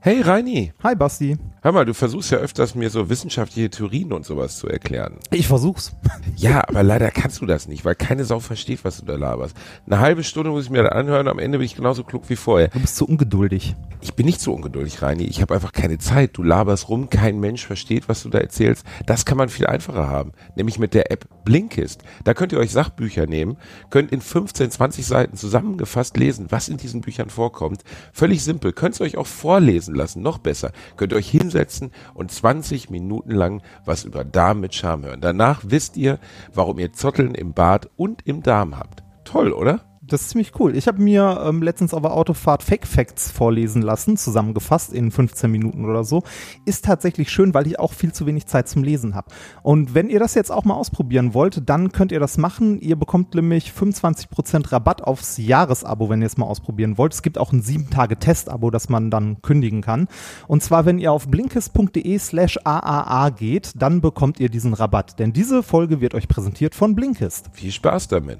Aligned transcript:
Hey 0.00 0.22
Reini. 0.22 0.72
Hi 0.84 0.94
Basti. 0.94 1.36
Hör 1.60 1.72
mal, 1.72 1.84
du 1.84 1.92
versuchst 1.92 2.30
ja 2.30 2.38
öfters 2.38 2.76
mir 2.76 2.88
so 2.88 3.10
wissenschaftliche 3.10 3.68
Theorien 3.68 4.12
und 4.12 4.24
sowas 4.24 4.58
zu 4.58 4.68
erklären. 4.68 5.14
Ich 5.30 5.48
versuch's. 5.48 5.92
Ja, 6.36 6.62
aber 6.68 6.84
leider 6.84 7.10
kannst 7.10 7.40
du 7.40 7.46
das 7.46 7.66
nicht, 7.66 7.84
weil 7.84 7.96
keine 7.96 8.24
Sau 8.24 8.38
versteht, 8.38 8.84
was 8.84 8.98
du 8.98 9.06
da 9.06 9.16
laberst. 9.16 9.56
Eine 9.86 9.98
halbe 9.98 10.22
Stunde 10.22 10.50
muss 10.50 10.64
ich 10.64 10.70
mir 10.70 10.84
das 10.84 10.92
anhören, 10.92 11.26
am 11.26 11.40
Ende 11.40 11.58
bin 11.58 11.64
ich 11.64 11.74
genauso 11.74 12.04
klug 12.04 12.24
wie 12.28 12.36
vorher. 12.36 12.68
Du 12.68 12.78
bist 12.78 12.94
zu 12.94 13.06
ungeduldig. 13.06 13.74
Ich 14.00 14.14
bin 14.14 14.26
nicht 14.26 14.40
so 14.40 14.52
ungeduldig, 14.54 15.02
Reini. 15.02 15.24
Ich 15.24 15.42
habe 15.42 15.54
einfach 15.54 15.72
keine 15.72 15.98
Zeit. 15.98 16.36
Du 16.36 16.44
laberst 16.44 16.88
rum, 16.88 17.10
kein 17.10 17.40
Mensch 17.40 17.66
versteht, 17.66 18.08
was 18.08 18.22
du 18.22 18.28
da 18.28 18.38
erzählst. 18.38 18.84
Das 19.06 19.24
kann 19.24 19.36
man 19.36 19.48
viel 19.48 19.66
einfacher 19.66 20.08
haben, 20.08 20.32
nämlich 20.54 20.78
mit 20.78 20.94
der 20.94 21.10
App 21.10 21.26
Blinkist. 21.44 22.02
Da 22.22 22.34
könnt 22.34 22.52
ihr 22.52 22.58
euch 22.58 22.70
Sachbücher 22.70 23.26
nehmen, 23.26 23.56
könnt 23.90 24.12
in 24.12 24.20
15, 24.20 24.70
20 24.70 25.06
Seiten 25.06 25.36
zusammengefasst 25.36 26.16
lesen, 26.16 26.46
was 26.50 26.68
in 26.68 26.76
diesen 26.76 27.00
Büchern 27.00 27.30
vorkommt. 27.30 27.82
Völlig 28.12 28.44
simpel. 28.44 28.72
Könnt 28.72 29.00
ihr 29.00 29.04
euch 29.04 29.16
auch 29.16 29.26
vorlesen 29.26 29.94
lassen, 29.94 30.22
noch 30.22 30.38
besser. 30.38 30.70
Könnt 30.96 31.12
ihr 31.12 31.16
euch 31.16 31.28
hinsetzen 31.48 31.90
und 32.14 32.30
20 32.30 32.90
Minuten 32.90 33.30
lang 33.30 33.62
was 33.84 34.04
über 34.04 34.24
Darm 34.24 34.60
mit 34.60 34.74
Charme 34.74 35.06
hören. 35.06 35.20
Danach 35.20 35.62
wisst 35.64 35.96
ihr, 35.96 36.18
warum 36.52 36.78
ihr 36.78 36.92
Zotteln 36.92 37.34
im 37.34 37.54
Bad 37.54 37.88
und 37.96 38.26
im 38.26 38.42
Darm 38.42 38.78
habt. 38.78 39.02
Toll, 39.24 39.52
oder? 39.52 39.87
Das 40.08 40.22
ist 40.22 40.30
ziemlich 40.30 40.52
cool. 40.58 40.74
Ich 40.74 40.88
habe 40.88 41.02
mir 41.02 41.42
ähm, 41.44 41.62
letztens 41.62 41.92
auf 41.92 42.00
der 42.00 42.14
Autofahrt 42.14 42.62
Fake 42.62 42.86
Facts 42.86 43.30
vorlesen 43.30 43.82
lassen, 43.82 44.16
zusammengefasst 44.16 44.94
in 44.94 45.10
15 45.10 45.50
Minuten 45.50 45.84
oder 45.84 46.02
so. 46.02 46.22
Ist 46.64 46.86
tatsächlich 46.86 47.30
schön, 47.30 47.52
weil 47.52 47.66
ich 47.66 47.78
auch 47.78 47.92
viel 47.92 48.12
zu 48.12 48.24
wenig 48.24 48.46
Zeit 48.46 48.70
zum 48.70 48.82
Lesen 48.82 49.14
habe. 49.14 49.28
Und 49.62 49.94
wenn 49.94 50.08
ihr 50.08 50.18
das 50.18 50.34
jetzt 50.34 50.50
auch 50.50 50.64
mal 50.64 50.74
ausprobieren 50.74 51.34
wollt, 51.34 51.68
dann 51.68 51.92
könnt 51.92 52.10
ihr 52.10 52.20
das 52.20 52.38
machen. 52.38 52.80
Ihr 52.80 52.96
bekommt 52.96 53.34
nämlich 53.34 53.70
25% 53.70 54.72
Rabatt 54.72 55.02
aufs 55.02 55.36
Jahresabo, 55.36 56.08
wenn 56.08 56.22
ihr 56.22 56.26
es 56.26 56.38
mal 56.38 56.46
ausprobieren 56.46 56.96
wollt. 56.96 57.12
Es 57.12 57.20
gibt 57.20 57.36
auch 57.36 57.52
ein 57.52 57.62
7-Tage-Testabo, 57.62 58.70
das 58.70 58.88
man 58.88 59.10
dann 59.10 59.42
kündigen 59.42 59.82
kann. 59.82 60.08
Und 60.46 60.62
zwar, 60.62 60.86
wenn 60.86 60.98
ihr 60.98 61.12
auf 61.12 61.28
blinkes.de 61.28 62.18
slash 62.18 62.58
AAA 62.64 63.28
geht, 63.30 63.72
dann 63.76 64.00
bekommt 64.00 64.40
ihr 64.40 64.48
diesen 64.48 64.72
Rabatt. 64.72 65.18
Denn 65.18 65.34
diese 65.34 65.62
Folge 65.62 66.00
wird 66.00 66.14
euch 66.14 66.28
präsentiert 66.28 66.74
von 66.74 66.94
Blinkist. 66.94 67.50
Viel 67.52 67.72
Spaß 67.72 68.08
damit. 68.08 68.38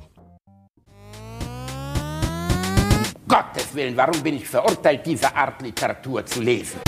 Gottes 3.29 3.75
Willen, 3.75 3.95
warum 3.95 4.23
bin 4.23 4.37
ich 4.37 4.49
verurteilt, 4.49 5.05
diese 5.05 5.37
Art 5.37 5.61
Literatur 5.61 6.25
zu 6.25 6.41
lesen? 6.41 6.81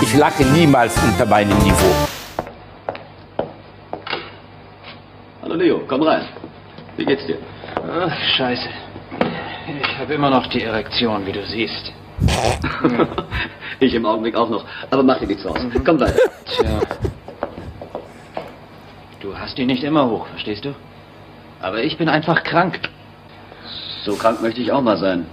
Ich 0.00 0.14
lacke 0.16 0.44
niemals 0.44 0.96
unter 1.02 1.26
meinem 1.26 1.58
Niveau. 1.58 1.94
Hallo 5.42 5.54
Leo, 5.56 5.80
komm 5.88 6.02
rein. 6.02 6.28
Wie 6.96 7.04
geht's 7.04 7.26
dir? 7.26 7.38
Ach, 7.74 8.16
scheiße. 8.36 8.91
Ich 9.66 9.98
habe 9.98 10.14
immer 10.14 10.30
noch 10.30 10.46
die 10.48 10.62
Erektion, 10.62 11.26
wie 11.26 11.32
du 11.32 11.44
siehst. 11.46 11.92
ich 13.80 13.94
im 13.94 14.06
Augenblick 14.06 14.34
auch 14.34 14.48
noch. 14.48 14.64
Aber 14.90 15.02
mach 15.02 15.18
dir 15.18 15.26
nichts 15.26 15.46
aus. 15.46 15.58
Komm 15.84 16.00
weiter. 16.00 16.18
Tja. 16.46 16.80
Du 19.20 19.36
hast 19.36 19.56
die 19.56 19.64
nicht 19.64 19.84
immer 19.84 20.08
hoch, 20.08 20.26
verstehst 20.26 20.64
du? 20.64 20.74
Aber 21.60 21.82
ich 21.82 21.96
bin 21.96 22.08
einfach 22.08 22.42
krank. 22.42 22.80
So 24.04 24.16
krank 24.16 24.42
möchte 24.42 24.60
ich 24.60 24.72
auch 24.72 24.82
mal 24.82 24.96
sein. 24.96 25.26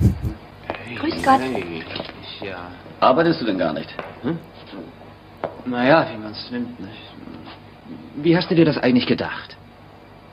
Hey, 0.86 0.96
Grüß 0.96 1.24
Gott. 1.24 1.40
Hey, 1.40 1.84
ich, 1.84 2.48
ja. 2.48 2.68
Arbeitest 3.00 3.42
du 3.42 3.46
denn 3.46 3.58
gar 3.58 3.74
nicht? 3.74 3.90
Naja, 5.66 6.08
wie 6.12 6.18
man 6.18 6.32
es 6.32 6.52
nimmt. 6.52 6.80
Nicht? 6.80 7.02
Wie 8.16 8.38
hast 8.38 8.52
du 8.52 8.56
dir 8.56 8.66
das 8.66 8.78
eigentlich 8.78 9.08
gedacht? 9.08 9.58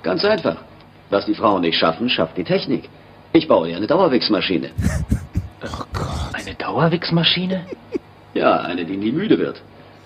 Ganz 0.03 0.25
einfach. 0.25 0.57
Was 1.09 1.25
die 1.25 1.34
Frauen 1.34 1.63
nicht 1.63 1.78
schaffen, 1.78 2.11
schafft 2.11 2.37
die 2.37 2.45
Technik. 2.45 2.89
Ich 3.37 3.47
baue 3.47 3.69
dir 3.69 3.77
eine 3.77 3.87
Dauerwichsmaschine. 3.87 4.71
Eine 6.33 6.55
Dauerwichsmaschine? 6.55 7.67
Ja, 8.33 8.61
eine, 8.61 8.85
die 8.87 8.97
nie 8.97 9.13
müde 9.13 9.39
wird. 9.39 9.61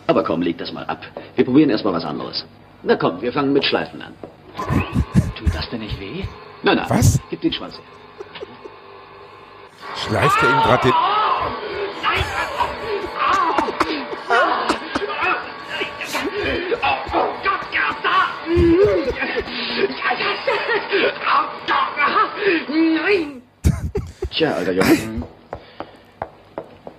Aber 0.09 0.25
komm, 0.25 0.43
leg 0.43 0.59
das 0.59 0.73
mal 0.73 0.85
ab. 0.85 1.03
Wir 1.37 1.45
probieren 1.45 1.71
erstmal 1.71 1.93
was 1.93 2.05
anderes. 2.05 2.45
Na 2.83 2.97
komm, 2.97 3.23
wir 3.23 3.33
fangen 3.33 3.53
mit 3.53 3.65
Schleifen 3.65 4.03
an. 4.03 4.15
Tut 5.37 5.55
das 5.55 5.69
denn 5.71 5.81
nicht 5.81 6.01
weh? 6.01 6.25
Nein, 6.65 6.77
nein. 6.77 6.87
Was? 6.89 7.21
Gib 7.31 7.41
den 7.43 7.53
Schwanz 7.53 7.75
her. 7.75 7.85
Schleift 9.95 10.43
er 10.43 10.51
ihm 10.51 10.63
gerade 10.63 10.83
den... 10.89 10.95
Tja, 24.31 24.53
alter 24.54 24.72
Junge. 24.72 25.22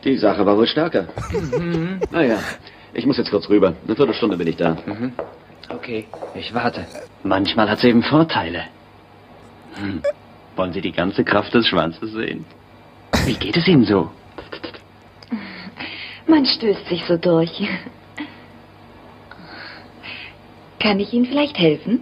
Die 0.04 0.18
Sache 0.18 0.46
war 0.46 0.58
wohl 0.58 0.68
stärker. 0.68 1.08
Naja, 2.12 2.40
ich 2.94 3.06
muss 3.06 3.18
jetzt 3.18 3.32
kurz 3.32 3.48
rüber. 3.50 3.74
Eine 3.86 3.96
Viertelstunde 3.96 4.38
bin 4.38 4.48
ich 4.48 4.58
da. 4.58 4.78
Okay, 5.70 6.06
ich 6.36 6.54
warte. 6.54 6.86
Manchmal 7.24 7.70
hat 7.70 7.80
es 7.80 7.84
eben 7.84 8.04
Vorteile. 8.04 8.66
Hm. 9.76 10.02
Wollen 10.56 10.74
Sie 10.74 10.82
die 10.82 10.92
ganze 10.92 11.24
Kraft 11.24 11.54
des 11.54 11.68
Schwanzes 11.68 12.12
sehen? 12.12 12.46
Wie 13.26 13.36
geht 13.36 13.56
es 13.58 13.68
Ihnen 13.68 13.86
so? 13.86 14.12
Man 16.28 16.46
stößt 16.46 16.88
sich 16.88 17.06
so 17.06 17.18
durch. 17.18 17.68
Kann 20.80 21.00
ich 21.00 21.14
Ihnen 21.14 21.26
vielleicht 21.26 21.58
helfen? 21.58 22.02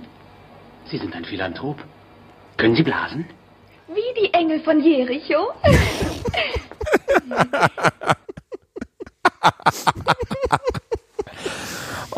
Sie 0.89 0.97
sind 0.97 1.15
ein 1.15 1.25
Philanthrop. 1.25 1.77
Können 2.57 2.75
Sie 2.75 2.83
blasen? 2.83 3.25
Wie 3.87 4.21
die 4.21 4.33
Engel 4.33 4.59
von 4.61 4.81
Jericho. 4.81 5.51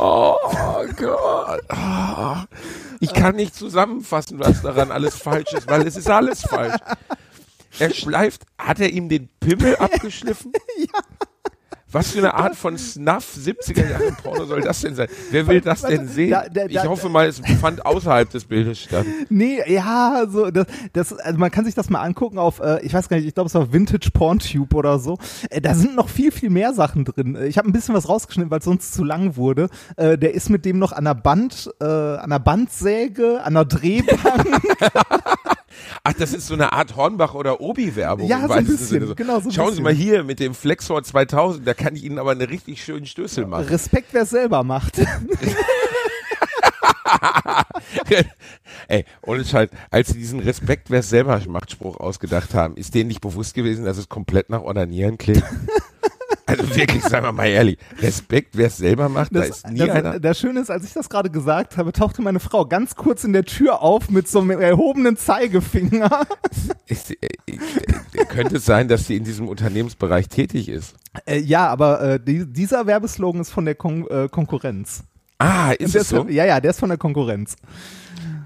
Oh 0.03 0.35
Gott. 0.97 1.61
Ich 2.99 3.13
kann 3.13 3.35
nicht 3.35 3.53
zusammenfassen, 3.53 4.39
was 4.39 4.63
daran 4.63 4.91
alles 4.91 5.15
falsch 5.15 5.53
ist, 5.53 5.67
weil 5.67 5.85
es 5.85 5.95
ist 5.95 6.09
alles 6.09 6.41
falsch. 6.41 6.75
Er 7.77 7.93
schleift, 7.93 8.41
hat 8.57 8.79
er 8.79 8.89
ihm 8.89 9.09
den 9.09 9.29
Pimmel 9.39 9.75
abgeschliffen? 9.75 10.53
ja. 10.77 10.99
Was 11.91 12.11
für 12.11 12.19
eine 12.19 12.33
Art 12.33 12.55
von 12.55 12.77
Snuff 12.77 13.35
70er 13.37 13.89
Jahre 13.89 14.11
Porno 14.23 14.45
soll 14.45 14.61
das 14.61 14.81
denn 14.81 14.95
sein? 14.95 15.07
Wer 15.29 15.45
will 15.47 15.61
das 15.61 15.81
denn 15.81 16.07
sehen? 16.07 16.31
Da- 16.31 16.47
da- 16.49 16.65
Ich 16.67 16.83
hoffe 16.83 17.09
mal, 17.09 17.27
es 17.27 17.41
fand 17.59 17.85
außerhalb 17.85 18.29
des 18.29 18.45
Bildes 18.45 18.79
statt. 18.79 19.05
Nee, 19.29 19.59
ja, 19.67 20.23
so 20.29 20.49
das, 20.51 20.67
das 20.93 21.13
also 21.13 21.37
man 21.39 21.51
kann 21.51 21.65
sich 21.65 21.75
das 21.75 21.89
mal 21.89 22.01
angucken 22.01 22.37
auf 22.37 22.59
äh, 22.59 22.79
ich 22.85 22.93
weiß 22.93 23.09
gar 23.09 23.17
nicht, 23.17 23.27
ich 23.27 23.33
glaube 23.33 23.47
es 23.47 23.55
war 23.55 23.73
Vintage 23.73 24.09
PornTube 24.13 24.73
oder 24.73 24.99
so. 24.99 25.17
Äh, 25.49 25.59
da 25.61 25.73
sind 25.75 25.95
noch 25.95 26.07
viel 26.09 26.31
viel 26.31 26.49
mehr 26.49 26.73
Sachen 26.73 27.03
drin. 27.05 27.35
Äh, 27.35 27.47
Ich 27.47 27.57
habe 27.57 27.69
ein 27.69 27.73
bisschen 27.73 27.93
was 27.95 28.07
rausgeschnitten, 28.07 28.51
weil 28.51 28.59
es 28.59 28.65
sonst 28.65 28.93
zu 28.93 29.03
lang 29.03 29.35
wurde. 29.35 29.67
Äh, 29.97 30.17
der 30.17 30.33
ist 30.33 30.49
mit 30.49 30.63
dem 30.65 30.79
noch 30.79 30.91
an 30.93 31.03
der 31.05 31.15
Band 31.15 31.69
äh, 31.81 31.85
an 31.85 32.29
der 32.29 32.39
Bandsäge, 32.39 33.43
an 33.43 33.53
der 33.53 33.65
Drehbank. 33.65 34.47
Ach, 36.03 36.13
das 36.13 36.33
ist 36.33 36.47
so 36.47 36.53
eine 36.53 36.73
Art 36.73 36.95
Hornbach 36.95 37.33
oder 37.33 37.61
Obi-Werbung. 37.61 38.27
Ja, 38.27 38.47
so 38.47 38.53
ein 38.53 38.65
bisschen, 38.65 38.87
Sinne. 38.87 39.15
genau, 39.15 39.39
so 39.39 39.49
ein 39.49 39.51
Schauen 39.53 39.65
Sie 39.73 39.81
bisschen. 39.81 39.83
mal 39.83 39.93
hier 39.93 40.23
mit 40.23 40.39
dem 40.39 40.53
Flexor 40.53 41.03
2000, 41.03 41.65
da 41.67 41.73
kann 41.73 41.95
ich 41.95 42.03
Ihnen 42.03 42.19
aber 42.19 42.31
einen 42.31 42.41
richtig 42.41 42.83
schönen 42.83 43.05
Stößel 43.05 43.45
machen. 43.47 43.65
Respekt, 43.67 44.09
wer 44.11 44.23
es 44.23 44.29
selber 44.29 44.63
macht. 44.63 45.01
Ey, 48.87 49.05
ohne 49.21 49.43
Scheiß, 49.45 49.69
als 49.89 50.09
sie 50.09 50.17
diesen 50.17 50.39
Respekt, 50.39 50.89
wer 50.89 50.99
es 50.99 51.09
selber 51.09 51.41
macht, 51.47 51.71
Spruch 51.71 51.99
ausgedacht 51.99 52.53
haben, 52.53 52.75
ist 52.75 52.93
denen 52.93 53.07
nicht 53.07 53.21
bewusst 53.21 53.53
gewesen, 53.53 53.85
dass 53.85 53.97
es 53.97 54.09
komplett 54.09 54.49
nach 54.49 54.61
Ordanieren 54.61 55.17
klingt? 55.17 55.43
Also 56.51 56.75
wirklich, 56.75 57.03
sagen 57.03 57.25
wir 57.25 57.31
mal 57.31 57.47
ehrlich, 57.47 57.77
Respekt, 57.99 58.57
wer 58.57 58.67
es 58.67 58.77
selber 58.77 59.09
macht, 59.09 59.33
da 59.35 59.43
ist 59.43 59.67
nie 59.69 59.79
das, 59.79 59.89
einer. 59.89 60.19
das 60.19 60.39
Schöne 60.39 60.59
ist, 60.59 60.69
als 60.69 60.83
ich 60.85 60.93
das 60.93 61.09
gerade 61.09 61.29
gesagt 61.29 61.77
habe, 61.77 61.93
tauchte 61.93 62.21
meine 62.21 62.39
Frau 62.39 62.65
ganz 62.65 62.95
kurz 62.95 63.23
in 63.23 63.33
der 63.33 63.45
Tür 63.45 63.81
auf 63.81 64.09
mit 64.09 64.27
so 64.27 64.41
einem 64.41 64.59
erhobenen 64.59 65.17
Zeigefinger. 65.17 66.27
Ist, 66.87 67.11
äh, 67.11 67.15
äh, 67.45 68.25
könnte 68.25 68.57
es 68.57 68.65
sein, 68.65 68.87
dass 68.89 69.07
sie 69.07 69.15
in 69.15 69.23
diesem 69.23 69.47
Unternehmensbereich 69.47 70.27
tätig 70.27 70.67
ist? 70.67 70.95
Äh, 71.25 71.39
ja, 71.39 71.67
aber 71.67 72.01
äh, 72.01 72.19
die, 72.19 72.45
dieser 72.45 72.85
Werbeslogan 72.85 73.41
ist 73.41 73.51
von 73.51 73.63
der 73.63 73.75
Kon 73.75 74.05
äh, 74.09 74.27
Konkurrenz. 74.29 75.03
Ah, 75.37 75.71
ist 75.71 75.95
Der 75.95 76.01
es 76.01 76.09
so? 76.09 76.27
Ja, 76.27 76.45
ja, 76.45 76.59
der 76.59 76.71
ist 76.71 76.79
von 76.79 76.89
der 76.89 76.97
Konkurrenz. 76.97 77.55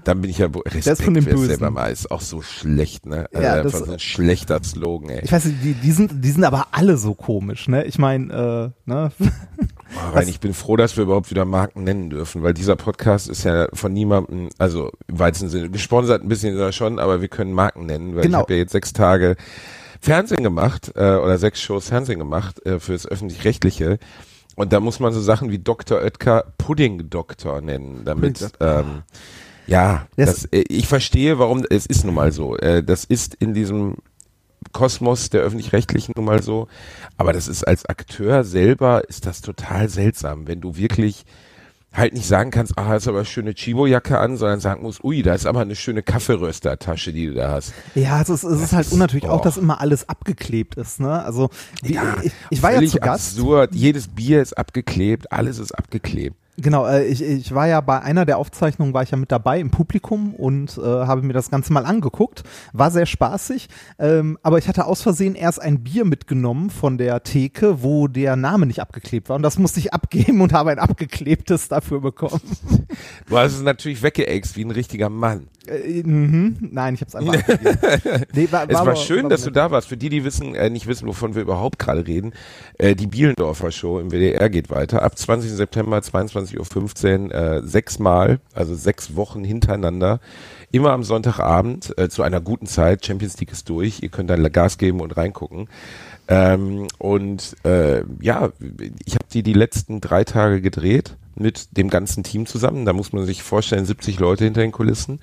Dann 0.06 0.20
bin 0.20 0.30
ich 0.30 0.38
ja 0.38 0.46
Respekt, 0.46 0.86
ist 0.86 1.02
von 1.02 1.14
dem 1.14 1.24
Bösen. 1.24 1.46
selber 1.48 1.70
mal 1.72 1.90
ist 1.90 2.10
auch 2.12 2.20
so 2.20 2.40
schlecht, 2.40 3.06
ne? 3.06 3.26
Also 3.34 3.44
Ja, 3.44 3.54
einfach 3.54 3.70
das- 3.72 3.86
so 3.88 3.92
ein 3.92 3.98
schlechter 3.98 4.62
Slogan, 4.62 5.08
ey. 5.10 5.20
Ich 5.24 5.32
weiß 5.32 5.46
nicht, 5.46 5.64
die, 5.64 5.74
die, 5.74 5.90
sind, 5.90 6.24
die 6.24 6.30
sind 6.30 6.44
aber 6.44 6.68
alle 6.70 6.96
so 6.96 7.14
komisch, 7.14 7.66
ne? 7.66 7.84
Ich 7.86 7.98
meine, 7.98 8.72
äh, 8.86 8.88
ne? 8.88 9.10
Oh, 9.18 9.24
Rein, 10.14 10.28
ich 10.28 10.38
bin 10.38 10.54
froh, 10.54 10.76
dass 10.76 10.96
wir 10.96 11.02
überhaupt 11.02 11.30
wieder 11.30 11.44
Marken 11.44 11.82
nennen 11.82 12.08
dürfen, 12.10 12.44
weil 12.44 12.54
dieser 12.54 12.76
Podcast 12.76 13.28
ist 13.28 13.42
ja 13.42 13.66
von 13.72 13.92
niemandem, 13.92 14.48
also 14.58 14.92
im 15.08 15.18
weitesten 15.18 15.48
Sinne, 15.48 15.70
gesponsert 15.70 16.22
ein 16.22 16.28
bisschen 16.28 16.54
oder 16.54 16.70
schon, 16.70 17.00
aber 17.00 17.20
wir 17.20 17.28
können 17.28 17.52
Marken 17.52 17.86
nennen, 17.86 18.14
weil 18.14 18.22
Genau. 18.22 18.38
ich 18.38 18.42
habe 18.42 18.52
ja 18.54 18.58
jetzt 18.60 18.72
sechs 18.72 18.92
Tage 18.92 19.34
Fernsehen 20.00 20.44
gemacht 20.44 20.92
äh, 20.94 21.16
oder 21.16 21.36
sechs 21.38 21.60
Shows 21.60 21.88
Fernsehen 21.88 22.20
gemacht 22.20 22.64
äh, 22.64 22.78
fürs 22.78 23.06
öffentlich-rechtliche. 23.08 23.98
Und 24.54 24.72
da 24.72 24.78
muss 24.78 25.00
man 25.00 25.12
so 25.12 25.20
Sachen 25.20 25.50
wie 25.50 25.58
Dr. 25.58 25.98
Oetker 26.00 26.44
Pudding-Doktor 26.58 27.60
nennen, 27.60 28.02
damit 28.04 28.50
ähm, 28.60 29.02
ja, 29.66 30.06
Das- 30.16 30.44
äh, 30.46 30.64
ich 30.68 30.86
verstehe, 30.88 31.38
warum 31.38 31.64
es 31.70 31.86
ist 31.86 32.04
nun 32.04 32.14
mal 32.14 32.32
so. 32.32 32.56
Äh, 32.56 32.82
das 32.82 33.04
ist 33.04 33.34
in 33.34 33.54
diesem 33.54 33.96
Kosmos 34.72 35.30
der 35.30 35.42
öffentlich-rechtlichen 35.42 36.12
nun 36.16 36.24
mal 36.24 36.42
so. 36.42 36.68
Aber 37.16 37.32
das 37.32 37.48
ist 37.48 37.64
als 37.66 37.86
Akteur 37.86 38.44
selber 38.44 39.08
ist 39.08 39.26
das 39.26 39.40
total 39.40 39.88
seltsam, 39.88 40.46
wenn 40.48 40.60
du 40.60 40.76
wirklich 40.76 41.24
halt 41.92 42.12
nicht 42.12 42.26
sagen 42.26 42.50
kannst, 42.50 42.76
ah, 42.76 42.86
hast 42.88 43.08
aber 43.08 43.18
eine 43.18 43.24
schöne 43.26 43.54
Chibo-Jacke 43.54 44.18
an, 44.18 44.36
sondern 44.36 44.60
sagen 44.60 44.82
musst, 44.82 45.02
ui, 45.02 45.22
da 45.22 45.34
ist 45.34 45.46
aber 45.46 45.60
eine 45.60 45.74
schöne 45.76 46.02
Kaffeeröstertasche, 46.02 47.10
die 47.12 47.26
du 47.28 47.34
da 47.34 47.52
hast. 47.52 47.72
Ja, 47.94 48.20
es 48.20 48.28
ist, 48.28 48.44
es 48.44 48.60
ist 48.60 48.72
halt 48.74 48.92
unnatürlich 48.92 49.30
auch, 49.30 49.40
dass 49.40 49.56
immer 49.56 49.80
alles 49.80 50.06
abgeklebt 50.06 50.74
ist. 50.74 51.00
Ne? 51.00 51.24
Also 51.24 51.48
wie, 51.82 51.98
ich, 52.22 52.32
ich 52.50 52.62
war 52.62 52.72
ja 52.74 52.86
zu 52.86 52.98
Gast. 52.98 53.38
absurd. 53.38 53.74
Jedes 53.74 54.08
Bier 54.08 54.42
ist 54.42 54.58
abgeklebt, 54.58 55.32
alles 55.32 55.58
ist 55.58 55.72
abgeklebt. 55.72 56.36
Genau, 56.58 56.86
äh, 56.86 57.04
ich, 57.04 57.22
ich 57.22 57.54
war 57.54 57.66
ja 57.66 57.80
bei 57.82 58.00
einer 58.00 58.24
der 58.24 58.38
Aufzeichnungen, 58.38 58.94
war 58.94 59.02
ich 59.02 59.10
ja 59.10 59.18
mit 59.18 59.30
dabei 59.30 59.60
im 59.60 59.70
Publikum 59.70 60.34
und 60.34 60.78
äh, 60.78 60.82
habe 60.82 61.22
mir 61.22 61.34
das 61.34 61.50
Ganze 61.50 61.72
mal 61.72 61.84
angeguckt. 61.84 62.44
War 62.72 62.90
sehr 62.90 63.04
spaßig, 63.04 63.68
ähm, 63.98 64.38
aber 64.42 64.56
ich 64.58 64.66
hatte 64.66 64.86
aus 64.86 65.02
Versehen 65.02 65.34
erst 65.34 65.60
ein 65.60 65.82
Bier 65.82 66.06
mitgenommen 66.06 66.70
von 66.70 66.96
der 66.96 67.22
Theke, 67.22 67.82
wo 67.82 68.08
der 68.08 68.36
Name 68.36 68.64
nicht 68.66 68.80
abgeklebt 68.80 69.28
war 69.28 69.36
und 69.36 69.42
das 69.42 69.58
musste 69.58 69.80
ich 69.80 69.92
abgeben 69.92 70.40
und 70.40 70.54
habe 70.54 70.70
ein 70.70 70.78
abgeklebtes 70.78 71.68
dafür 71.68 72.00
bekommen. 72.00 72.40
Du 73.28 73.36
hast 73.36 73.54
es 73.54 73.62
natürlich 73.62 74.02
weggeext 74.02 74.56
wie 74.56 74.64
ein 74.64 74.70
richtiger 74.70 75.08
Mann. 75.08 75.48
Äh, 75.68 76.02
mhm. 76.02 76.56
Nein, 76.72 76.94
ich 76.94 77.00
habe 77.02 77.08
es 77.08 77.14
einfach. 77.14 78.22
Nee, 78.32 78.48
war, 78.50 78.64
Es 78.68 78.74
war, 78.74 78.80
aber- 78.82 78.96
schön, 78.96 79.24
war 79.24 79.30
dass 79.30 79.44
du 79.44 79.50
da 79.50 79.70
warst. 79.70 79.88
Für 79.88 79.96
die, 79.96 80.08
die 80.08 80.24
wissen, 80.24 80.54
äh, 80.54 80.70
nicht 80.70 80.86
wissen, 80.86 81.06
wovon 81.06 81.34
wir 81.34 81.42
überhaupt 81.42 81.78
gerade 81.78 82.06
reden, 82.06 82.32
äh, 82.78 82.94
die 82.94 83.06
Bielendorfer 83.06 83.70
Show 83.70 83.98
im 84.00 84.10
WDR 84.10 84.48
geht 84.50 84.70
weiter. 84.70 85.02
Ab 85.02 85.16
20. 85.18 85.50
September, 85.50 85.98
22.15 85.98 87.26
Uhr, 87.26 87.34
äh, 87.34 87.62
sechsmal, 87.62 88.40
also 88.54 88.74
sechs 88.74 89.16
Wochen 89.16 89.44
hintereinander. 89.44 90.20
Immer 90.72 90.90
am 90.92 91.04
Sonntagabend 91.04 91.96
äh, 91.98 92.08
zu 92.08 92.22
einer 92.22 92.40
guten 92.40 92.66
Zeit. 92.66 93.06
Champions 93.06 93.38
League 93.38 93.52
ist 93.52 93.68
durch. 93.68 94.02
Ihr 94.02 94.08
könnt 94.08 94.30
dann 94.30 94.42
Gas 94.52 94.78
geben 94.78 95.00
und 95.00 95.16
reingucken. 95.16 95.68
Ähm, 96.28 96.88
und 96.98 97.56
äh, 97.64 98.02
ja, 98.20 98.50
ich 99.04 99.14
habe 99.14 99.26
die 99.32 99.42
die 99.42 99.52
letzten 99.52 100.00
drei 100.00 100.24
Tage 100.24 100.60
gedreht 100.60 101.16
mit 101.36 101.76
dem 101.76 101.90
ganzen 101.90 102.24
Team 102.24 102.46
zusammen. 102.46 102.84
Da 102.84 102.92
muss 102.92 103.12
man 103.12 103.24
sich 103.26 103.42
vorstellen, 103.42 103.84
70 103.84 104.18
Leute 104.18 104.44
hinter 104.44 104.62
den 104.62 104.72
Kulissen 104.72 105.20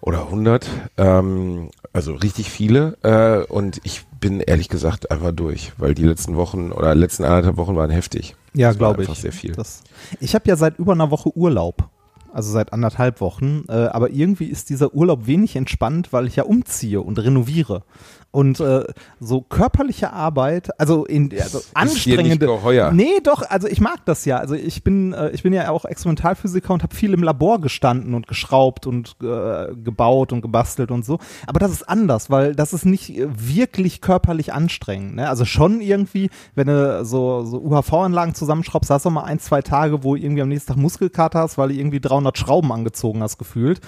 oder 0.00 0.22
100, 0.22 0.68
ähm, 0.96 1.70
also 1.92 2.14
richtig 2.14 2.50
viele. 2.50 2.96
Äh, 3.02 3.52
und 3.52 3.80
ich 3.84 4.06
bin 4.20 4.40
ehrlich 4.40 4.68
gesagt 4.68 5.10
einfach 5.10 5.32
durch, 5.32 5.72
weil 5.76 5.94
die 5.94 6.04
letzten 6.04 6.36
Wochen 6.36 6.72
oder 6.72 6.94
letzten 6.94 7.24
anderthalb 7.24 7.56
Wochen 7.56 7.76
waren 7.76 7.90
heftig. 7.90 8.36
Ja, 8.54 8.72
glaube 8.72 9.04
ich. 9.04 9.08
Sehr 9.10 9.32
viel. 9.32 9.52
Das, 9.52 9.82
ich 10.20 10.34
habe 10.34 10.48
ja 10.48 10.56
seit 10.56 10.78
über 10.78 10.92
einer 10.92 11.10
Woche 11.10 11.36
Urlaub. 11.36 11.88
Also 12.32 12.52
seit 12.52 12.72
anderthalb 12.72 13.20
Wochen. 13.20 13.64
Äh, 13.68 13.72
aber 13.72 14.10
irgendwie 14.10 14.46
ist 14.46 14.70
dieser 14.70 14.94
Urlaub 14.94 15.26
wenig 15.26 15.56
entspannt, 15.56 16.12
weil 16.12 16.26
ich 16.26 16.36
ja 16.36 16.44
umziehe 16.44 17.00
und 17.00 17.18
renoviere. 17.18 17.82
Und 18.38 18.60
äh, 18.60 18.84
so 19.18 19.40
körperliche 19.40 20.12
Arbeit, 20.12 20.68
also 20.78 21.04
in 21.04 21.28
also 21.42 21.60
anstrengende. 21.74 22.46
geheuer. 22.46 22.92
Nee, 22.92 23.18
doch, 23.24 23.42
also 23.42 23.66
ich 23.66 23.80
mag 23.80 24.04
das 24.04 24.24
ja. 24.26 24.36
Also 24.36 24.54
ich 24.54 24.84
bin, 24.84 25.12
äh, 25.12 25.30
ich 25.30 25.42
bin 25.42 25.52
ja 25.52 25.70
auch 25.70 25.84
Experimentalphysiker 25.84 26.72
und 26.72 26.84
habe 26.84 26.94
viel 26.94 27.14
im 27.14 27.24
Labor 27.24 27.60
gestanden 27.60 28.14
und 28.14 28.28
geschraubt 28.28 28.86
und 28.86 29.16
äh, 29.24 29.74
gebaut 29.74 30.32
und 30.32 30.40
gebastelt 30.40 30.92
und 30.92 31.04
so. 31.04 31.18
Aber 31.48 31.58
das 31.58 31.72
ist 31.72 31.88
anders, 31.88 32.30
weil 32.30 32.54
das 32.54 32.72
ist 32.72 32.86
nicht 32.86 33.10
äh, 33.10 33.26
wirklich 33.28 34.00
körperlich 34.00 34.52
anstrengend. 34.52 35.16
Ne? 35.16 35.28
Also 35.28 35.44
schon 35.44 35.80
irgendwie, 35.80 36.30
wenn 36.54 36.68
du 36.68 37.04
so, 37.04 37.42
so 37.44 37.58
UHV-Anlagen 37.60 38.36
zusammenschraubst, 38.36 38.88
hast 38.88 39.04
du 39.04 39.10
mal 39.10 39.24
ein, 39.24 39.40
zwei 39.40 39.62
Tage, 39.62 40.04
wo 40.04 40.14
du 40.14 40.22
irgendwie 40.22 40.42
am 40.42 40.48
nächsten 40.48 40.74
Tag 40.74 40.76
Muskelkater 40.76 41.40
hast, 41.40 41.58
weil 41.58 41.70
du 41.70 41.74
irgendwie 41.74 41.98
300 41.98 42.38
Schrauben 42.38 42.70
angezogen 42.70 43.20
hast, 43.20 43.36
gefühlt. 43.36 43.80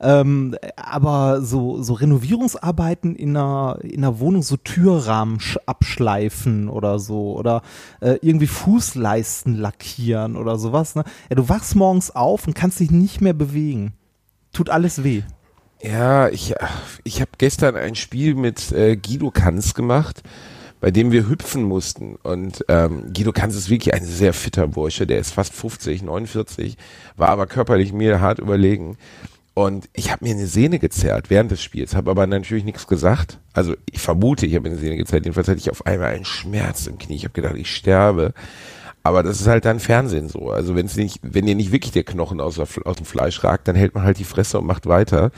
Ähm, 0.00 0.56
aber 0.76 1.42
so, 1.42 1.82
so 1.82 1.92
Renovierungsarbeiten 1.92 3.14
in 3.14 3.36
einer, 3.36 3.76
in 3.82 3.97
einer 3.98 4.18
Wohnung, 4.20 4.42
so 4.42 4.56
Türrahmen 4.56 5.38
sch- 5.38 5.58
abschleifen 5.66 6.68
oder 6.68 6.98
so 6.98 7.34
oder 7.36 7.62
äh, 8.00 8.16
irgendwie 8.22 8.46
Fußleisten 8.46 9.54
lackieren 9.56 10.36
oder 10.36 10.58
sowas. 10.58 10.94
Ne? 10.94 11.04
Ja, 11.28 11.36
du 11.36 11.48
wachst 11.48 11.76
morgens 11.76 12.10
auf 12.14 12.46
und 12.46 12.54
kannst 12.54 12.80
dich 12.80 12.90
nicht 12.90 13.20
mehr 13.20 13.34
bewegen. 13.34 13.92
Tut 14.52 14.70
alles 14.70 15.04
weh. 15.04 15.22
Ja, 15.82 16.28
ich, 16.28 16.54
ich 17.04 17.20
habe 17.20 17.30
gestern 17.38 17.76
ein 17.76 17.94
Spiel 17.94 18.34
mit 18.34 18.72
äh, 18.72 18.96
Guido 18.96 19.30
Kanz 19.30 19.74
gemacht, 19.74 20.22
bei 20.80 20.90
dem 20.90 21.12
wir 21.12 21.28
hüpfen 21.28 21.62
mussten. 21.62 22.16
Und 22.16 22.64
ähm, 22.68 23.12
Guido 23.14 23.32
Kanz 23.32 23.54
ist 23.54 23.70
wirklich 23.70 23.94
ein 23.94 24.04
sehr 24.04 24.32
fitter 24.32 24.66
Bursche, 24.66 25.06
der 25.06 25.18
ist 25.20 25.32
fast 25.32 25.52
50, 25.52 26.02
49, 26.02 26.76
war 27.16 27.28
aber 27.28 27.46
körperlich 27.46 27.92
mir 27.92 28.20
hart 28.20 28.38
überlegen. 28.40 28.96
Und 29.58 29.88
ich 29.92 30.12
habe 30.12 30.24
mir 30.24 30.36
eine 30.36 30.46
Sehne 30.46 30.78
gezerrt 30.78 31.30
während 31.30 31.50
des 31.50 31.60
Spiels, 31.60 31.96
habe 31.96 32.12
aber 32.12 32.28
natürlich 32.28 32.62
nichts 32.62 32.86
gesagt. 32.86 33.40
Also 33.52 33.74
ich 33.90 34.00
vermute, 34.00 34.46
ich 34.46 34.54
habe 34.54 34.68
mir 34.68 34.74
eine 34.76 34.80
Sehne 34.80 34.96
gezerrt. 34.96 35.24
Jedenfalls 35.24 35.48
hatte 35.48 35.58
ich 35.58 35.68
auf 35.68 35.84
einmal 35.84 36.10
einen 36.10 36.24
Schmerz 36.24 36.86
im 36.86 36.96
Knie. 36.96 37.16
Ich 37.16 37.24
habe 37.24 37.34
gedacht, 37.34 37.56
ich 37.56 37.74
sterbe. 37.74 38.34
Aber 39.02 39.24
das 39.24 39.40
ist 39.40 39.48
halt 39.48 39.64
dann 39.64 39.80
Fernsehen 39.80 40.28
so. 40.28 40.52
Also 40.52 40.76
wenn 40.76 40.86
es 40.86 40.94
nicht, 40.94 41.18
wenn 41.22 41.44
dir 41.44 41.56
nicht 41.56 41.72
wirklich 41.72 41.90
der 41.90 42.04
Knochen 42.04 42.40
aus, 42.40 42.60
aus 42.60 42.96
dem 42.96 43.04
Fleisch 43.04 43.42
ragt, 43.42 43.66
dann 43.66 43.74
hält 43.74 43.96
man 43.96 44.04
halt 44.04 44.20
die 44.20 44.24
Fresse 44.24 44.60
und 44.60 44.66
macht 44.68 44.86
weiter. 44.86 45.32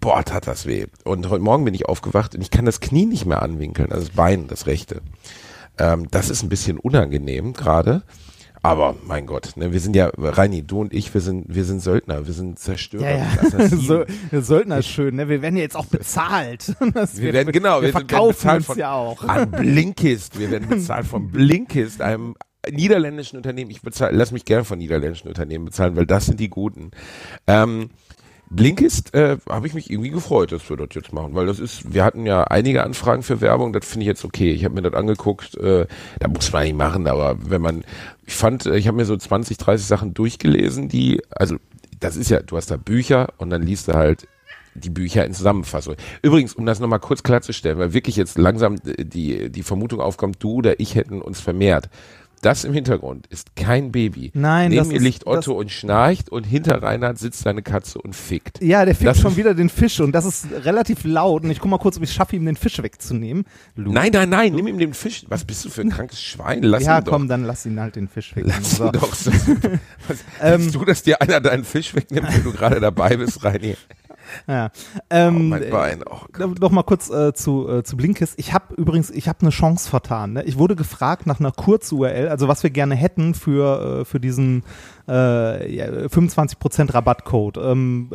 Boah, 0.00 0.24
tat 0.24 0.48
das 0.48 0.66
weh. 0.66 0.86
Und 1.04 1.30
heute 1.30 1.44
Morgen 1.44 1.64
bin 1.64 1.74
ich 1.74 1.86
aufgewacht 1.86 2.34
und 2.34 2.40
ich 2.40 2.50
kann 2.50 2.64
das 2.64 2.80
Knie 2.80 3.06
nicht 3.06 3.26
mehr 3.26 3.42
anwinkeln, 3.42 3.92
also 3.92 4.08
das 4.08 4.16
Bein, 4.16 4.48
das 4.48 4.66
rechte. 4.66 5.02
Ähm, 5.78 6.08
das 6.10 6.30
ist 6.30 6.42
ein 6.42 6.48
bisschen 6.48 6.80
unangenehm 6.80 7.52
gerade. 7.52 8.02
Aber 8.64 8.94
mein 9.04 9.26
Gott, 9.26 9.56
ne, 9.56 9.72
wir 9.72 9.80
sind 9.80 9.96
ja, 9.96 10.10
Reini, 10.16 10.62
du 10.62 10.80
und 10.80 10.94
ich, 10.94 11.12
wir 11.12 11.20
sind, 11.20 11.46
wir 11.48 11.64
sind 11.64 11.80
Söldner, 11.80 12.26
wir 12.26 12.32
sind 12.32 12.60
Zerstörer. 12.60 13.02
wir 13.02 13.50
sind 13.50 13.60
Assassinen. 13.60 13.80
so, 14.30 14.40
Söldner 14.40 14.78
ist 14.78 14.88
schön, 14.88 15.16
ne? 15.16 15.28
Wir 15.28 15.42
werden 15.42 15.56
ja 15.56 15.62
jetzt 15.62 15.76
auch 15.76 15.86
bezahlt. 15.86 16.74
Das 16.94 17.20
Wir 17.20 17.32
werden, 17.32 17.52
genau, 17.52 17.80
wir 17.80 17.88
wir 17.88 17.94
werden 17.94 18.08
verkaufen 18.08 18.34
bezahlt 18.34 18.56
uns 18.58 18.66
von, 18.66 18.78
ja 18.78 18.92
auch. 18.92 19.24
An 19.26 19.50
Blinkist. 19.50 20.38
Wir 20.38 20.50
werden 20.50 20.68
bezahlt 20.68 21.06
von 21.06 21.30
Blinkist, 21.30 22.02
einem 22.02 22.34
niederländischen 22.70 23.36
Unternehmen. 23.36 23.70
Ich 23.70 23.82
bezahle, 23.82 24.16
lass 24.16 24.30
mich 24.30 24.44
gerne 24.44 24.64
von 24.64 24.78
niederländischen 24.78 25.28
Unternehmen 25.28 25.64
bezahlen, 25.64 25.96
weil 25.96 26.06
das 26.06 26.26
sind 26.26 26.38
die 26.38 26.50
guten. 26.50 26.90
Ähm, 27.46 27.90
Blinkist 28.54 29.14
äh, 29.14 29.38
habe 29.48 29.66
ich 29.66 29.74
mich 29.74 29.90
irgendwie 29.90 30.10
gefreut, 30.10 30.52
dass 30.52 30.68
wir 30.68 30.76
das 30.76 30.88
jetzt 30.94 31.12
machen, 31.12 31.34
weil 31.34 31.46
das 31.46 31.58
ist, 31.58 31.94
wir 31.94 32.04
hatten 32.04 32.26
ja 32.26 32.44
einige 32.44 32.84
Anfragen 32.84 33.22
für 33.22 33.40
Werbung, 33.40 33.72
das 33.72 33.86
finde 33.86 34.04
ich 34.04 34.08
jetzt 34.08 34.24
okay. 34.24 34.52
Ich 34.52 34.64
habe 34.64 34.74
mir 34.74 34.82
das 34.82 34.92
angeguckt, 34.92 35.56
äh, 35.56 35.86
da 36.20 36.28
muss 36.28 36.52
man 36.52 36.64
nicht 36.64 36.76
machen, 36.76 37.06
aber 37.06 37.36
wenn 37.40 37.62
man, 37.62 37.84
ich 38.26 38.34
fand, 38.34 38.66
äh, 38.66 38.76
ich 38.76 38.86
habe 38.88 38.96
mir 38.98 39.06
so 39.06 39.16
20, 39.16 39.56
30 39.56 39.86
Sachen 39.86 40.14
durchgelesen, 40.14 40.88
die, 40.88 41.22
also 41.30 41.56
das 41.98 42.16
ist 42.16 42.30
ja, 42.30 42.40
du 42.40 42.56
hast 42.56 42.70
da 42.70 42.76
Bücher 42.76 43.28
und 43.38 43.50
dann 43.50 43.62
liest 43.62 43.88
du 43.88 43.94
halt 43.94 44.28
die 44.74 44.90
Bücher 44.90 45.24
in 45.24 45.34
Zusammenfassung. 45.34 45.96
Übrigens, 46.22 46.54
um 46.54 46.66
das 46.66 46.80
nochmal 46.80 47.00
kurz 47.00 47.22
klarzustellen, 47.22 47.78
weil 47.78 47.92
wirklich 47.92 48.16
jetzt 48.16 48.38
langsam 48.38 48.76
die, 48.82 49.50
die 49.50 49.62
Vermutung 49.62 50.00
aufkommt, 50.00 50.42
du 50.42 50.54
oder 50.54 50.80
ich 50.80 50.94
hätten 50.94 51.20
uns 51.20 51.40
vermehrt. 51.40 51.88
Das 52.42 52.64
im 52.64 52.74
Hintergrund 52.74 53.26
ist 53.28 53.56
kein 53.56 53.90
Baby. 53.92 54.30
Nein, 54.34 54.68
Neben 54.70 54.78
das 54.80 54.88
mir 54.88 54.96
ist- 54.96 55.02
liegt 55.02 55.26
Otto 55.26 55.52
und 55.54 55.70
schnarcht 55.70 56.28
und 56.28 56.44
hinter 56.44 56.82
Reinhard 56.82 57.16
sitzt 57.18 57.40
seine 57.42 57.62
Katze 57.62 58.00
und 58.00 58.14
fickt. 58.14 58.60
Ja, 58.60 58.84
der 58.84 58.94
fickt 58.94 59.08
Das 59.08 59.20
schon 59.20 59.36
wieder 59.36 59.54
den 59.54 59.68
Fisch 59.70 60.00
und 60.00 60.12
das 60.12 60.24
ist 60.26 60.46
relativ 60.64 61.04
laut 61.04 61.44
und 61.44 61.50
ich 61.50 61.60
guck 61.60 61.70
mal 61.70 61.78
kurz, 61.78 61.96
ob 61.96 62.02
ich 62.02 62.10
es 62.10 62.14
schaffe, 62.14 62.36
ihm 62.36 62.44
den 62.44 62.56
Fisch 62.56 62.82
wegzunehmen. 62.82 63.44
Lu. 63.76 63.92
Nein, 63.92 64.10
nein, 64.12 64.28
nein, 64.28 64.52
nimm 64.54 64.66
ihm 64.66 64.78
den 64.78 64.92
Fisch. 64.92 65.24
Was 65.28 65.44
bist 65.44 65.64
du 65.64 65.70
für 65.70 65.82
ein 65.82 65.90
krankes 65.90 66.20
Schwein? 66.20 66.62
Lass 66.62 66.82
ja, 66.84 66.98
ihn 66.98 67.04
komm, 67.04 67.22
doch. 67.22 67.28
dann 67.28 67.44
lass 67.44 67.64
ihn 67.64 67.80
halt 67.80 67.96
den 67.96 68.08
Fisch 68.08 68.34
wegnehmen. 68.36 68.60
Lass 68.60 68.80
ihn 68.80 68.92
doch. 68.92 69.14
So. 69.14 69.30
Was, 70.08 70.18
Ähm, 70.40 70.60
willst 70.62 70.74
du, 70.74 70.84
dass 70.84 71.02
dir 71.04 71.22
einer 71.22 71.40
deinen 71.40 71.64
Fisch 71.64 71.94
wegnimmt, 71.94 72.26
wenn 72.34 72.42
du 72.44 72.52
gerade 72.52 72.80
dabei 72.80 73.16
bist, 73.16 73.44
Reini? 73.44 73.76
Ja. 74.46 74.70
Oh, 74.72 75.00
Ähm, 75.10 75.48
mein 75.48 75.70
Bein. 75.70 76.04
Oh, 76.08 76.20
noch 76.60 76.70
mal 76.70 76.82
kurz 76.82 77.10
äh, 77.10 77.32
zu, 77.34 77.68
äh, 77.68 77.82
zu 77.82 77.96
Blinkist. 77.96 78.34
Ich 78.38 78.52
habe 78.52 78.74
übrigens, 78.74 79.10
ich 79.10 79.28
habe 79.28 79.40
eine 79.42 79.50
Chance 79.50 79.88
vertan. 79.88 80.34
Ne? 80.34 80.44
Ich 80.44 80.58
wurde 80.58 80.76
gefragt 80.76 81.26
nach 81.26 81.40
einer 81.40 81.52
Kurz-URL, 81.52 82.28
also 82.28 82.48
was 82.48 82.62
wir 82.62 82.70
gerne 82.70 82.94
hätten 82.94 83.34
für, 83.34 84.00
äh, 84.00 84.04
für 84.04 84.20
diesen 84.20 84.64
äh, 85.08 85.74
ja, 85.74 85.86
25% 85.86 86.94
Rabattcode. 86.94 87.58
Ähm, 87.58 88.10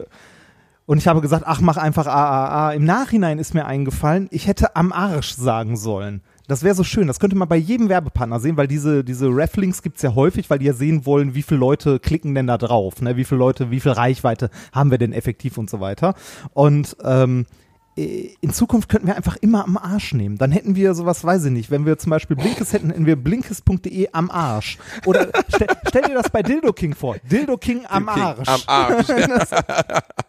und 0.86 0.98
ich 1.00 1.08
habe 1.08 1.20
gesagt, 1.20 1.44
ach, 1.46 1.60
mach 1.60 1.76
einfach 1.76 2.08
AAA. 2.08 2.74
Im 2.74 2.86
Nachhinein 2.86 3.40
ist 3.40 3.54
mir 3.54 3.66
eingefallen, 3.66 4.28
ich 4.32 4.48
hätte 4.48 4.76
am 4.78 4.94
Arsch 4.94 5.34
sagen 5.34 5.76
sollen. 5.76 6.22
Das 6.48 6.64
wäre 6.64 6.76
so 6.76 6.84
schön. 6.84 7.08
Das 7.08 7.20
könnte 7.20 7.36
man 7.36 7.48
bei 7.48 7.58
jedem 7.58 7.90
Werbepartner 7.90 8.40
sehen, 8.40 8.58
weil 8.58 8.68
diese, 8.68 9.04
diese 9.04 9.28
Reflinks 9.28 9.82
gibt's 9.82 10.02
ja 10.02 10.16
häufig, 10.16 10.50
weil 10.50 10.60
die 10.60 10.66
ja 10.66 10.74
sehen 10.74 11.06
wollen, 11.06 11.36
wie 11.36 11.44
viele 11.44 11.60
Leute 11.60 12.00
klicken 12.00 12.34
denn 12.36 12.48
da 12.48 12.58
drauf, 12.58 13.02
ne? 13.02 13.18
wie 13.18 13.26
viele 13.26 13.40
Leute, 13.40 13.70
wie 13.70 13.80
viel 13.80 13.92
Reichweite 13.92 14.50
haben 14.72 14.92
wir 14.92 14.98
denn 14.98 15.14
effektiv 15.14 15.58
und 15.58 15.70
so 15.70 15.80
weiter. 15.80 16.16
Und 16.54 16.96
ähm, 17.04 17.46
äh, 17.98 18.30
in 18.40 18.54
Zukunft 18.54 18.88
könnten 18.88 19.08
wir 19.08 19.18
einfach 19.18 19.36
immer 19.38 19.66
am 19.66 19.78
Arsch 19.78 20.14
nehmen. 20.14 20.38
Dann 20.38 20.52
hätten 20.52 20.76
wir 20.76 20.94
sowas, 20.94 21.24
weiß 21.24 21.46
ich 21.46 21.52
nicht, 21.52 21.72
wenn 21.72 21.86
wir 21.86 21.98
zum 21.98 22.12
Beispiel 22.12 22.38
Blinkist 22.38 22.72
hätten, 22.72 22.90
hätten 22.90 23.06
wir 23.06 23.18
blinkist.de 23.18 24.10
am 24.14 24.32
Arsch. 24.32 24.78
Oder 25.06 25.30
stell, 25.54 25.68
stell 25.88 26.04
dir 26.04 26.14
das 26.14 26.30
bei 26.30 26.44
Dildo 26.44 26.72
King 26.72 26.96
vor. 26.96 27.18
Dildo 27.30 27.58
King 27.58 27.86
am 27.88 28.08
Arsch. 28.08 28.48
Am 28.48 28.62
Arsch. 28.68 29.08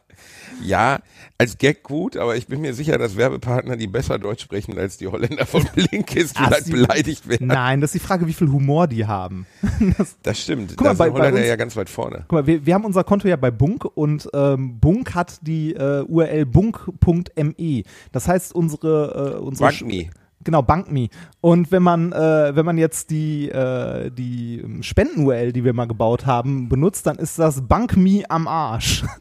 Ja, 0.63 0.99
als 1.39 1.57
Gag 1.59 1.83
gut, 1.83 2.17
aber 2.17 2.37
ich 2.37 2.47
bin 2.49 2.61
mir 2.61 2.75
sicher, 2.75 2.99
dass 2.99 3.17
Werbepartner, 3.17 3.77
die 3.77 3.87
besser 3.87 4.19
Deutsch 4.19 4.43
sprechen 4.43 4.77
als 4.79 4.97
die 4.97 5.07
Holländer 5.07 5.47
von 5.47 5.63
Blinkist, 5.75 6.37
vielleicht 6.37 6.65
sie- 6.65 6.73
beleidigt 6.73 7.29
werden. 7.29 7.47
Nein, 7.47 7.81
das 7.81 7.95
ist 7.95 8.03
die 8.03 8.07
Frage, 8.07 8.27
wie 8.27 8.33
viel 8.33 8.49
Humor 8.49 8.87
die 8.89 9.07
haben. 9.07 9.47
Das, 9.99 10.17
Das 10.23 10.41
stimmt. 10.43 10.75
Guck 10.77 10.87
mal, 10.87 10.91
da 10.91 10.95
bei- 10.99 11.05
sind 11.07 11.15
bei 11.15 11.21
Holländer 11.21 11.41
uns- 11.41 11.49
ja 11.49 11.57
ganz 11.57 11.77
weit 11.77 11.89
vorne. 11.91 12.25
guck 12.29 12.33
mal, 12.33 12.47
wir, 12.47 12.67
wir 12.67 12.75
haben 12.75 12.85
unser 12.85 13.05
Konto 13.05 13.29
ja 13.29 13.37
bei 13.37 13.51
Bunk 13.51 13.85
und 13.85 14.29
ähm, 14.35 14.79
Bunk 14.81 15.15
hat 15.15 15.39
die 15.43 15.75
äh, 15.75 16.03
URL 16.07 16.47
bunk.me. 16.47 17.83
Das 18.13 18.29
heißt, 18.29 18.55
unsere, 18.55 19.37
äh, 19.37 19.41
unsere 19.41 19.69
BankMe. 19.71 20.11
Genau, 20.45 20.63
BankMe. 20.63 21.09
Und 21.41 21.73
wenn 21.73 21.83
man, 21.83 22.13
äh, 22.13 22.55
wenn 22.55 22.65
man 22.65 22.79
jetzt 22.79 23.11
die, 23.11 23.49
äh, 23.49 24.11
die 24.11 24.61
ähm, 24.61 24.83
Spenden-URL, 24.83 25.53
die 25.53 25.65
wir 25.65 25.73
mal 25.73 25.87
gebaut 25.87 26.27
haben, 26.27 26.69
benutzt, 26.69 27.07
dann 27.07 27.17
ist 27.17 27.39
das 27.39 27.67
BankMe 27.67 28.23
am 28.29 28.47
Arsch. 28.47 29.05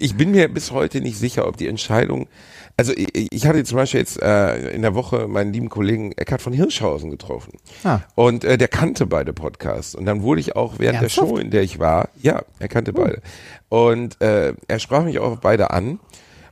Ich 0.00 0.16
bin 0.16 0.30
mir 0.30 0.48
bis 0.52 0.70
heute 0.70 1.00
nicht 1.00 1.18
sicher, 1.18 1.46
ob 1.46 1.56
die 1.56 1.66
Entscheidung, 1.66 2.28
also 2.76 2.92
ich, 2.92 3.32
ich 3.32 3.46
hatte 3.46 3.64
zum 3.64 3.76
Beispiel 3.76 4.00
jetzt 4.00 4.22
äh, 4.22 4.70
in 4.70 4.82
der 4.82 4.94
Woche 4.94 5.26
meinen 5.26 5.52
lieben 5.52 5.68
Kollegen 5.68 6.12
Eckhard 6.12 6.40
von 6.40 6.52
Hirschhausen 6.52 7.10
getroffen. 7.10 7.54
Ah. 7.82 8.00
Und 8.14 8.44
äh, 8.44 8.56
der 8.56 8.68
kannte 8.68 9.06
beide 9.06 9.32
Podcasts. 9.32 9.94
Und 9.96 10.06
dann 10.06 10.22
wurde 10.22 10.40
ich 10.40 10.54
auch 10.54 10.78
während 10.78 11.02
Ernsthaft? 11.02 11.28
der 11.28 11.34
Show, 11.34 11.38
in 11.38 11.50
der 11.50 11.62
ich 11.62 11.80
war, 11.80 12.10
ja, 12.22 12.42
er 12.60 12.68
kannte 12.68 12.92
beide. 12.92 13.20
Und 13.68 14.20
äh, 14.20 14.54
er 14.68 14.78
sprach 14.78 15.04
mich 15.04 15.18
auch 15.18 15.38
beide 15.38 15.70
an. 15.70 15.98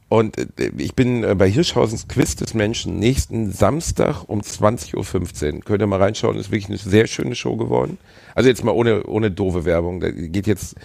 Und 0.08 0.38
äh, 0.38 0.70
ich 0.76 0.94
bin 0.94 1.25
äh, 1.25 1.34
bei 1.34 1.50
Hirschhausens 1.50 2.08
Quiz 2.08 2.36
des 2.36 2.54
Menschen 2.54 2.98
nächsten 2.98 3.50
Samstag 3.50 4.25
um 4.28 4.40
20.15 4.40 5.54
Uhr. 5.54 5.60
Könnt 5.62 5.82
ihr 5.82 5.86
mal 5.86 6.00
reinschauen, 6.00 6.36
ist 6.36 6.50
wirklich 6.50 6.68
eine 6.68 6.78
sehr 6.78 7.06
schöne 7.06 7.34
Show 7.34 7.56
geworden. 7.56 7.98
Also 8.34 8.48
jetzt 8.48 8.64
mal 8.64 8.72
ohne, 8.72 9.04
ohne 9.06 9.30
doofe 9.30 9.64
Werbung. 9.64 10.00
Da 10.00 10.10
geht 10.10 10.46
jetzt, 10.46 10.76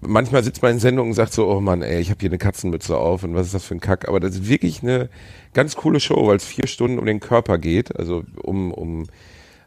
manchmal 0.00 0.44
sitzt 0.44 0.62
man 0.62 0.72
in 0.72 0.78
Sendungen 0.80 1.12
und 1.12 1.14
sagt 1.14 1.32
so, 1.32 1.48
oh 1.48 1.60
Mann, 1.60 1.82
ey, 1.82 2.00
ich 2.00 2.10
habe 2.10 2.20
hier 2.20 2.28
eine 2.28 2.38
Katzenmütze 2.38 2.96
auf 2.96 3.24
und 3.24 3.34
was 3.34 3.46
ist 3.46 3.54
das 3.54 3.64
für 3.64 3.74
ein 3.74 3.80
Kack. 3.80 4.08
Aber 4.08 4.20
das 4.20 4.34
ist 4.34 4.48
wirklich 4.48 4.82
eine 4.82 5.08
ganz 5.54 5.76
coole 5.76 6.00
Show, 6.00 6.26
weil 6.26 6.36
es 6.36 6.44
vier 6.44 6.66
Stunden 6.66 6.98
um 6.98 7.06
den 7.06 7.20
Körper 7.20 7.56
geht. 7.56 7.96
Also 7.96 8.24
um, 8.42 8.72
um 8.72 9.06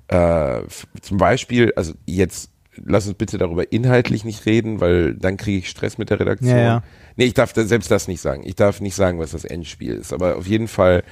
äh, 0.10 0.62
zum 1.02 1.18
Beispiel, 1.18 1.74
also 1.76 1.94
jetzt 2.06 2.52
lass 2.84 3.08
uns 3.08 3.18
bitte 3.18 3.38
darüber 3.38 3.72
inhaltlich 3.72 4.26
nicht 4.26 4.46
reden, 4.46 4.82
weil 4.82 5.14
dann 5.14 5.38
kriege 5.38 5.60
ich 5.60 5.70
Stress 5.70 5.98
mit 5.98 6.10
der 6.10 6.20
Redaktion. 6.20 6.58
Ja, 6.58 6.64
ja. 6.64 6.84
Nee, 7.16 7.26
ich 7.26 7.34
darf 7.34 7.54
da, 7.54 7.64
selbst 7.64 7.92
das 7.92 8.08
nicht 8.08 8.22
sagen. 8.22 8.44
Ich 8.46 8.56
darf 8.56 8.82
nicht 8.82 8.96
sagen, 8.96 9.20
was 9.20 9.32
das 9.32 9.46
Endspiel 9.46 9.94
ist. 9.94 10.14
Aber 10.14 10.38
auf 10.38 10.48
jeden 10.48 10.68
Fall 10.68 11.04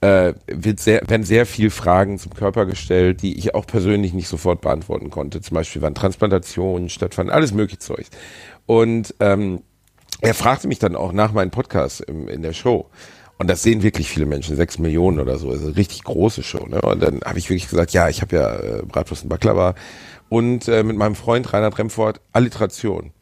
äh, 0.00 0.34
wird 0.46 0.80
sehr, 0.80 1.02
werden 1.08 1.24
sehr 1.24 1.46
viel 1.46 1.70
Fragen 1.70 2.18
zum 2.18 2.34
Körper 2.34 2.66
gestellt, 2.66 3.22
die 3.22 3.38
ich 3.38 3.54
auch 3.54 3.66
persönlich 3.66 4.12
nicht 4.12 4.28
sofort 4.28 4.60
beantworten 4.60 5.10
konnte. 5.10 5.40
Zum 5.40 5.54
Beispiel 5.54 5.82
wann 5.82 5.94
Transplantationen 5.94 6.88
stattfanden, 6.88 7.34
alles 7.34 7.52
mögliche 7.52 7.78
Zeug. 7.78 8.06
Und 8.66 9.14
ähm, 9.20 9.62
er 10.20 10.34
fragte 10.34 10.68
mich 10.68 10.78
dann 10.78 10.96
auch 10.96 11.12
nach 11.12 11.32
meinem 11.32 11.50
Podcast 11.50 12.00
im, 12.00 12.28
in 12.28 12.42
der 12.42 12.52
Show. 12.52 12.90
Und 13.38 13.48
das 13.50 13.62
sehen 13.62 13.82
wirklich 13.82 14.08
viele 14.08 14.26
Menschen, 14.26 14.54
sechs 14.54 14.78
Millionen 14.78 15.18
oder 15.18 15.36
so, 15.36 15.50
also 15.50 15.66
eine 15.66 15.76
richtig 15.76 16.04
große 16.04 16.44
Show. 16.44 16.64
Ne? 16.66 16.80
Und 16.80 17.02
dann 17.02 17.20
habe 17.24 17.38
ich 17.38 17.48
wirklich 17.50 17.68
gesagt, 17.68 17.92
ja, 17.92 18.08
ich 18.08 18.22
habe 18.22 18.36
ja 18.36 18.54
äh, 18.56 18.82
Bratwurst 18.86 19.24
und 19.24 19.28
Baklava 19.30 19.74
und 20.32 20.66
äh, 20.66 20.82
mit 20.82 20.96
meinem 20.96 21.14
Freund 21.14 21.52
Reinhard 21.52 21.76
Remford 21.76 22.22
Alliteration. 22.32 23.12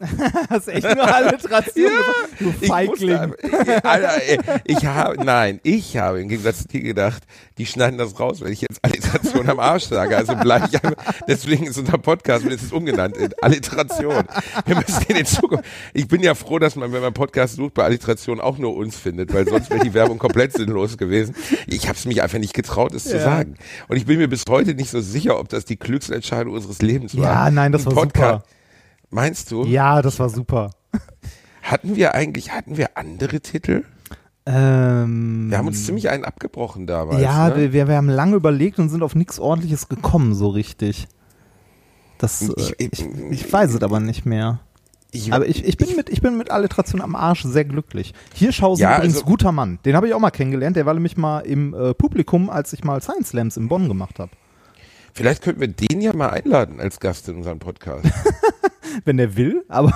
Das 0.48 0.66
ist 0.66 0.68
echt 0.68 0.96
nur 0.96 1.14
Alliteration. 1.14 1.90
Du 2.38 2.44
Ich, 2.44 2.44
musste 2.44 2.66
Feigling. 2.66 3.34
ich, 3.42 3.84
Alter, 3.84 4.22
ey, 4.26 4.38
ich 4.64 4.86
habe, 4.86 5.24
nein, 5.24 5.60
ich 5.62 5.96
habe 5.96 6.20
im 6.20 6.28
Gegensatz 6.28 6.62
zu 6.62 6.68
dir 6.68 6.80
gedacht, 6.80 7.22
die 7.58 7.66
schneiden 7.66 7.98
das 7.98 8.18
raus, 8.18 8.40
wenn 8.40 8.52
ich 8.52 8.62
jetzt 8.62 8.78
Alliteration 8.82 9.48
am 9.48 9.60
Arsch 9.60 9.84
sage. 9.84 10.16
Also 10.16 10.34
bleibe 10.36 10.68
ich 10.72 10.82
einfach, 10.82 11.02
deswegen 11.28 11.66
ist 11.66 11.78
unser 11.78 11.98
Podcast, 11.98 12.44
wird 12.44 12.60
jetzt 12.60 12.72
umgenannt 12.72 13.16
in 13.16 13.30
Alliteration. 13.42 14.24
Wir 14.66 14.76
müssen 14.76 15.02
in 15.08 15.16
den 15.16 15.26
Zukunft, 15.26 15.64
ich 15.92 16.08
bin 16.08 16.22
ja 16.22 16.34
froh, 16.34 16.58
dass 16.58 16.76
man, 16.76 16.92
wenn 16.92 17.02
man 17.02 17.12
Podcast 17.12 17.56
sucht, 17.56 17.74
bei 17.74 17.84
Alliteration 17.84 18.40
auch 18.40 18.58
nur 18.58 18.74
uns 18.76 18.96
findet, 18.96 19.32
weil 19.34 19.46
sonst 19.46 19.70
wäre 19.70 19.80
die 19.84 19.94
Werbung 19.94 20.18
komplett 20.18 20.54
sinnlos 20.54 20.96
gewesen. 20.96 21.34
Ich 21.66 21.88
habe 21.88 21.98
es 21.98 22.06
mich 22.06 22.22
einfach 22.22 22.38
nicht 22.38 22.54
getraut, 22.54 22.94
es 22.94 23.04
zu 23.04 23.16
Ja. 23.16 23.22
sagen. 23.24 23.56
Und 23.88 23.96
ich 23.96 24.06
bin 24.06 24.18
mir 24.18 24.28
bis 24.28 24.44
heute 24.48 24.74
nicht 24.74 24.90
so 24.90 25.00
sicher, 25.00 25.38
ob 25.38 25.48
das 25.50 25.64
die 25.66 25.78
Glücksentscheidung 25.78 26.54
unseres 26.54 26.80
Lebens 26.80 27.16
war. 27.16 27.24
Ja, 27.24 27.50
nein, 27.50 27.72
das 27.72 27.84
war 27.86 27.92
super. 27.92 28.44
Meinst 29.10 29.50
du? 29.50 29.64
Ja, 29.64 30.02
das 30.02 30.18
war 30.18 30.28
super. 30.28 30.70
Hatten 31.62 31.96
wir 31.96 32.14
eigentlich, 32.14 32.52
hatten 32.52 32.76
wir 32.76 32.96
andere 32.96 33.40
Titel? 33.40 33.84
Ähm, 34.46 35.50
Wir 35.50 35.58
haben 35.58 35.66
uns 35.68 35.84
ziemlich 35.84 36.08
einen 36.10 36.24
abgebrochen 36.24 36.86
damals. 36.86 37.20
ja, 37.20 37.50
ne? 37.50 37.72
wir, 37.72 37.88
wir 37.88 37.96
haben 37.96 38.08
lange 38.08 38.36
überlegt 38.36 38.78
und 38.78 38.88
sind 38.88 39.02
auf 39.02 39.14
nichts 39.14 39.38
ordentliches 39.38 39.88
gekommen, 39.88 40.34
so 40.34 40.48
richtig. 40.48 41.06
Das, 42.18 42.42
Ich- 42.42 42.80
äh, 42.80 42.88
ich, 42.92 43.04
ich 43.30 43.52
weiß 43.52 43.74
es 43.74 43.82
aber 43.82 44.00
nicht 44.00 44.24
mehr. 44.26 44.60
ich, 45.12 45.32
Aber 45.32 45.46
ich, 45.46 45.64
ich, 45.64 45.76
bin 45.76 45.94
mit, 45.96 46.08
ich 46.08 46.20
bin 46.22 46.36
mit 46.38 46.50
Alliteration 46.50 47.00
am 47.02 47.14
Arsch 47.14 47.42
sehr 47.44 47.64
glücklich. 47.64 48.14
Hirschhausen 48.34 48.82
Ja, 48.82 48.96
übrigens 48.96 49.16
also- 49.16 49.26
guter 49.26 49.52
Mann. 49.52 49.78
Den 49.84 49.94
habe 49.96 50.08
ich 50.08 50.14
auch 50.14 50.20
mal 50.20 50.30
kennengelernt. 50.30 50.76
Der 50.76 50.86
war 50.86 50.94
nämlich 50.94 51.16
mal 51.16 51.40
im 51.40 51.74
äh, 51.74 51.94
Publikum, 51.94 52.48
als 52.50 52.72
ich 52.72 52.82
mal 52.84 53.00
Science 53.02 53.28
Slams 53.30 53.56
in 53.56 53.68
Bonn 53.68 53.88
gemacht 53.88 54.18
habe. 54.18 54.30
Vielleicht 55.14 55.42
könnten 55.42 55.60
wir 55.60 55.68
den 55.68 56.00
ja 56.00 56.14
mal 56.14 56.30
einladen 56.30 56.80
als 56.80 57.00
Gast 57.00 57.28
in 57.28 57.36
unserem 57.36 57.58
Podcast. 57.58 58.06
Wenn 59.04 59.18
der 59.18 59.36
will, 59.36 59.64
aber 59.68 59.92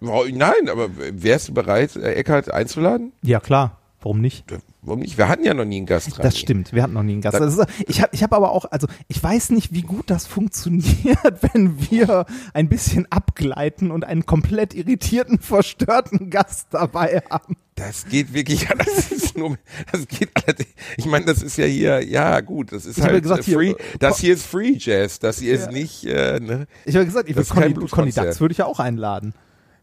Wow, 0.00 0.26
Nein, 0.32 0.68
aber 0.68 0.88
wärst 0.96 1.48
du 1.48 1.54
bereit, 1.54 1.94
äh, 1.96 2.14
Eckhard 2.14 2.52
einzuladen? 2.52 3.12
ja 3.22 3.38
klar, 3.40 3.78
warum 4.00 4.20
nicht? 4.20 4.44
Warum 4.84 5.00
nicht? 5.00 5.16
Wir 5.16 5.28
hatten 5.28 5.44
ja 5.44 5.54
noch 5.54 5.64
nie 5.64 5.78
einen 5.78 5.86
Gast 5.86 6.14
dran. 6.16 6.22
Das 6.22 6.38
stimmt, 6.38 6.72
wir 6.72 6.82
hatten 6.82 6.92
noch 6.92 7.02
nie 7.02 7.12
einen 7.12 7.22
Gast. 7.22 7.40
Ist, 7.40 7.66
ich 7.86 8.02
habe 8.02 8.10
ich 8.12 8.22
hab 8.22 8.32
aber 8.34 8.52
auch, 8.52 8.66
also 8.66 8.86
ich 9.08 9.22
weiß 9.22 9.50
nicht, 9.50 9.72
wie 9.72 9.82
gut 9.82 10.10
das 10.10 10.26
funktioniert, 10.26 11.18
wenn 11.54 11.90
wir 11.90 12.26
ein 12.52 12.68
bisschen 12.68 13.10
abgleiten 13.10 13.90
und 13.90 14.04
einen 14.04 14.26
komplett 14.26 14.74
irritierten, 14.74 15.38
verstörten 15.38 16.28
Gast 16.30 16.68
dabei 16.70 17.22
haben. 17.30 17.56
Das 17.76 18.06
geht 18.06 18.34
wirklich, 18.34 18.68
das 18.78 19.10
ist 19.10 19.36
nur, 19.38 19.56
das 19.90 20.06
geht 20.06 20.30
ich 20.96 21.06
meine, 21.06 21.24
das 21.24 21.42
ist 21.42 21.56
ja 21.56 21.64
hier, 21.64 22.06
ja 22.06 22.40
gut, 22.40 22.72
das 22.72 22.84
ist 22.84 22.98
Ich 22.98 23.02
habe 23.02 23.14
halt 23.14 23.22
gesagt, 23.22 23.40
äh, 23.40 23.44
hier, 23.44 23.56
free, 23.56 23.70
äh, 23.70 23.76
das 23.98 24.18
hier 24.18 24.34
ist 24.34 24.46
Free 24.46 24.76
Jazz, 24.78 25.18
das 25.18 25.38
hier 25.38 25.54
Ja. 25.54 25.60
ist 25.60 25.72
nicht, 25.72 26.04
äh, 26.04 26.40
ne? 26.40 26.66
Ich 26.84 26.94
habe 26.94 27.06
gesagt, 27.06 27.28
ich 27.28 27.34
Das 27.34 27.54
würde 27.54 27.74
Conny, 27.74 27.88
Conny. 27.88 28.12
Dax 28.12 28.40
würde 28.40 28.52
ich 28.52 28.58
ja 28.58 28.66
auch 28.66 28.80
einladen. 28.80 29.34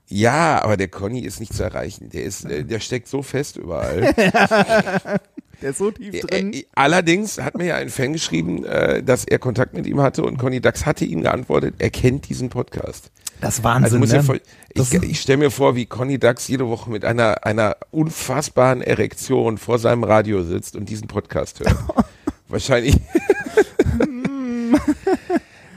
Ja, 0.08 0.62
aber 0.64 0.76
der 0.78 0.88
Conny 0.90 1.22
ist 1.22 1.40
nicht 1.40 1.54
zu 1.54 1.64
erreichen. 1.64 2.10
Der 2.10 2.24
ist, 2.24 2.46
äh, 2.46 2.64
der 2.66 2.80
steckt 2.80 3.08
so 3.08 3.22
fest 3.22 3.58
überall. 3.58 4.14
Der 5.62 5.70
ist 5.70 5.78
so 5.78 5.92
tief 5.92 6.16
Äh, 6.16 6.20
drin. 6.22 6.54
äh, 6.54 6.66
Allerdings 6.74 7.40
hat 7.40 7.56
mir 7.56 7.66
ja 7.68 7.76
ein 7.76 7.90
Fan 7.90 8.14
geschrieben, 8.14 8.66
äh, 8.66 9.04
dass 9.04 9.26
er 9.26 9.38
Kontakt 9.38 9.76
mit 9.76 9.86
ihm 9.86 10.02
hatte 10.02 10.24
und 10.24 10.38
Conny 10.40 10.60
Dax 10.60 10.88
hatte 10.88 11.06
ihm 11.06 11.22
geantwortet, 11.22 11.76
er 11.78 11.92
kennt 11.92 12.28
diesen 12.30 12.50
Podcast. 12.50 13.12
Das 13.42 13.60
ist 13.60 13.64
Also 13.64 13.64
Wahnsinn, 13.64 14.00
muss 14.00 14.12
ne? 14.12 14.42
Das- 14.74 14.92
ich, 14.92 15.04
ich 15.04 15.22
stelle 15.22 15.38
mir 15.38 15.52
vor, 15.52 15.76
wie 15.76 15.86
Conny 15.86 16.18
Dax 16.18 16.48
jede 16.48 16.68
Woche 16.68 16.90
mit 16.90 17.06
einer, 17.06 17.46
einer 17.46 17.78
unfassbaren 17.92 18.82
Erektion 18.82 19.60
vor 19.60 19.78
seinem 19.78 20.04
Radio 20.04 20.42
sitzt 20.42 20.76
und 20.76 20.90
diesen 20.90 21.08
Podcast 21.08 21.60
hört. 21.60 21.76
Wahrscheinlich. 22.48 22.96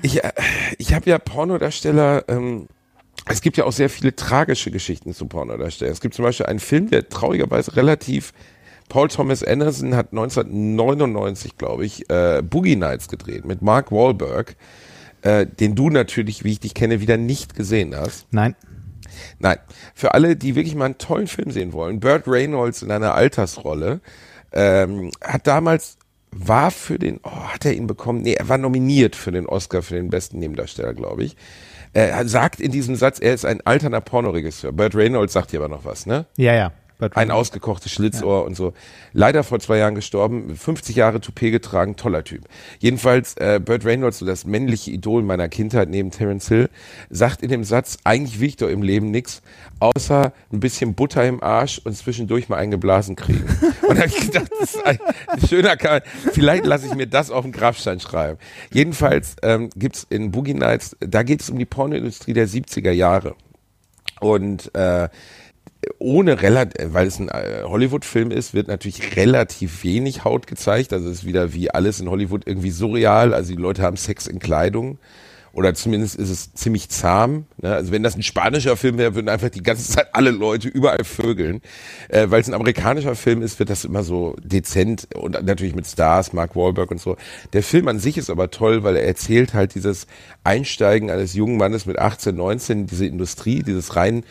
ich 0.03 0.23
äh, 0.25 0.33
ich 0.79 0.95
habe 0.95 1.11
ja 1.11 1.19
Pornodarsteller, 1.19 2.25
ähm, 2.29 2.69
es 3.27 3.41
gibt 3.41 3.57
ja 3.57 3.65
auch 3.65 3.73
sehr 3.73 3.89
viele 3.89 4.15
tragische 4.15 4.71
Geschichten 4.71 5.15
zu 5.15 5.27
Pornodarstellern. 5.27 5.93
Es 5.93 6.01
gibt 6.01 6.15
zum 6.15 6.25
Beispiel 6.25 6.47
einen 6.47 6.61
Film, 6.61 6.91
der 6.91 7.09
traurigerweise 7.09 7.77
relativ 7.77 8.33
Paul 8.89 9.09
Thomas 9.09 9.43
Anderson 9.43 9.97
hat 9.97 10.13
1999, 10.13 11.57
glaube 11.57 11.87
ich, 11.87 12.09
äh, 12.11 12.43
Boogie 12.43 12.77
Nights 12.77 13.09
gedreht 13.09 13.47
mit 13.47 13.63
Mark 13.63 13.91
Wahlberg, 13.91 14.57
äh, 15.23 15.47
den 15.47 15.75
du 15.75 15.89
natürlich, 15.89 16.45
wie 16.45 16.53
ich 16.53 16.61
dich 16.61 16.75
kenne, 16.75 17.01
wieder 17.01 17.17
nicht 17.17 17.55
gesehen 17.55 17.97
hast. 17.97 18.27
Nein. 18.31 18.55
Nein, 19.39 19.59
für 19.95 20.13
alle, 20.13 20.37
die 20.37 20.55
wirklich 20.55 20.75
mal 20.75 20.87
einen 20.87 20.99
tollen 20.99 21.29
Film 21.29 21.51
sehen 21.51 21.73
wollen, 21.73 22.01
Burt 22.01 22.27
Reynolds 22.27 22.83
in 22.83 22.91
einer 22.91 23.15
Altersrolle 23.15 24.01
ähm, 24.53 25.13
hat 25.23 25.47
damals 25.47 25.99
war 26.37 26.71
für 26.71 26.99
den, 26.99 27.21
oh, 27.23 27.31
hat 27.31 27.65
er 27.65 27.75
ihn 27.75 27.87
bekommen? 27.87 28.23
Nee, 28.23 28.35
er 28.35 28.49
war 28.49 28.59
nominiert 28.59 29.17
für 29.17 29.33
den 29.33 29.47
Oscar 29.47 29.83
für 29.83 29.95
den 29.95 30.11
besten 30.11 30.39
Nebendarsteller, 30.39 30.95
glaube 30.95 31.25
ich. 31.25 31.37
Er 31.93 32.27
sagt 32.27 32.61
in 32.61 32.73
diesem 32.73 32.97
Satz, 32.97 33.21
er 33.21 33.35
ist 33.35 33.45
ein 33.45 33.61
alterner 33.65 34.01
Pornoregisseur. 34.01 34.73
Burt 34.73 34.97
Reynolds 34.97 35.33
sagt 35.33 35.53
hier 35.53 35.61
aber 35.61 35.69
noch 35.69 35.85
was, 35.85 36.07
ne? 36.07 36.27
Ja, 36.37 36.53
ja. 36.55 36.73
Ein 37.01 37.33
ausgekochtes 37.33 37.91
Schlitzohr 37.91 38.45
und 38.45 38.55
so. 38.55 38.73
Leider 39.13 39.43
vor 39.43 39.59
zwei 39.59 39.79
Jahren 39.79 39.97
gestorben, 39.97 40.57
50 40.57 40.95
Jahre 40.95 41.21
Toupet 41.21 41.51
getragen, 41.51 41.97
toller 41.97 42.23
Typ. 42.23 42.45
Jedenfalls, 42.79 43.37
äh, 43.37 43.61
Burt 43.63 43.85
Reynolds, 43.85 44.19
so 44.19 44.27
das 44.27 44.45
männliche 44.45 44.93
Idol 44.93 45.23
meiner 45.23 45.49
Kindheit 45.49 45.89
neben 45.89 46.13
Terence 46.13 46.49
Hill, 46.49 46.71
sagt 47.11 47.43
in 47.43 47.49
dem 47.49 47.65
Satz, 47.65 47.99
eigentlich 48.05 48.39
will 48.39 48.49
ich 48.49 48.57
doch 48.57 48.69
im 48.69 48.83
Leben 48.83 49.11
nix, 49.11 49.43
außer 49.81 50.33
ein 50.53 50.61
bisschen 50.61 50.95
Butter 50.95 51.27
im 51.27 51.43
Arsch 51.43 51.81
und 51.83 51.97
zwischendurch 51.97 52.49
mal 52.49 52.59
eingeblasen 52.59 53.17
kriegen. 53.17 53.45
und 53.89 53.97
da 53.97 54.03
habe 54.03 54.09
ich 54.09 54.21
gedacht, 54.21 54.51
das 54.61 54.75
ist 54.75 54.87
ein 54.87 54.99
schöner 55.49 55.77
Kerl. 55.77 56.03
Vielleicht 56.33 56.65
lasse 56.65 56.87
ich 56.87 56.95
mir 56.95 57.09
das 57.09 57.33
auf 57.33 57.43
den 57.43 57.53
Grabstein 57.53 57.99
schreiben. 57.99 58.39
Jedenfalls 58.73 59.35
ähm, 59.43 59.71
gibt's 59.75 60.07
in 60.09 60.31
Boogie 60.31 60.55
Nights, 60.55 60.97
da 61.01 61.25
geht 61.25 61.43
es 61.43 61.51
um 61.51 61.59
die 61.59 61.65
Pornoindustrie 61.65 62.35
der 62.35 62.47
70er 62.47 62.93
Jahre. 62.93 63.35
Und 64.21 64.73
äh, 64.75 65.09
ohne 65.99 66.43
relativ, 66.43 66.93
weil 66.93 67.07
es 67.07 67.19
ein 67.19 67.29
äh, 67.29 67.63
Hollywood-Film 67.65 68.31
ist, 68.31 68.55
wird 68.55 68.69
natürlich 68.69 69.17
relativ 69.17 69.85
wenig 69.85 70.25
Haut 70.25 70.47
gezeigt. 70.47 70.93
Also 70.93 71.09
es 71.09 71.19
ist 71.19 71.27
wieder 71.27 71.53
wie 71.53 71.71
alles 71.71 72.01
in 72.01 72.09
Hollywood 72.09 72.47
irgendwie 72.47 72.71
surreal. 72.71 73.35
Also 73.35 73.55
die 73.55 73.61
Leute 73.61 73.83
haben 73.83 73.97
Sex 73.97 74.27
in 74.27 74.39
Kleidung 74.39 74.99
oder 75.55 75.73
zumindest 75.73 76.17
ist 76.17 76.31
es 76.31 76.53
ziemlich 76.53 76.89
zahm. 76.89 77.47
Ne? 77.63 77.73
Also 77.73 77.93
wenn 77.93 78.03
das 78.03 78.17
ein 78.17 78.25
spanischer 78.25 78.77
Film 78.77 78.99
wäre, 78.99 79.15
würden 79.15 79.29
einfach 79.29 79.51
die 79.51 79.63
ganze 79.63 79.89
Zeit 79.91 80.09
alle 80.13 80.33
Leute 80.33 80.69
überall 80.69 81.05
vögeln. 81.05 81.63
Äh, 82.09 82.27
Weil 82.29 82.41
es 82.41 82.49
ein 82.49 82.55
amerikanischer 82.55 83.15
Film 83.15 83.41
ist, 83.41 83.61
wird 83.61 83.71
das 83.71 83.85
immer 83.85 84.03
so 84.03 84.35
dezent 84.43 85.07
und 85.15 85.41
natürlich 85.45 85.77
mit 85.77 85.87
Stars, 85.87 86.33
Mark 86.33 86.57
Wahlberg 86.57 86.91
und 86.91 87.01
so. 87.01 87.17
Der 87.53 87.63
Film 87.63 87.87
an 87.87 88.01
sich 88.01 88.19
ist 88.19 88.31
aber 88.31 88.51
toll, 88.51 88.83
weil 88.83 88.97
er 88.97 89.07
erzählt 89.07 89.55
halt 89.55 89.77
dieses 89.77 90.09
Einsteigen 90.43 91.09
eines 91.11 91.35
jungen 91.35 91.57
Mannes 91.57 91.87
mit 91.87 92.01
18, 92.01 92.35
19, 92.35 92.87
diese 92.87 93.07
Industrie, 93.07 93.63
dieses 93.63 93.95
rein, 93.95 94.25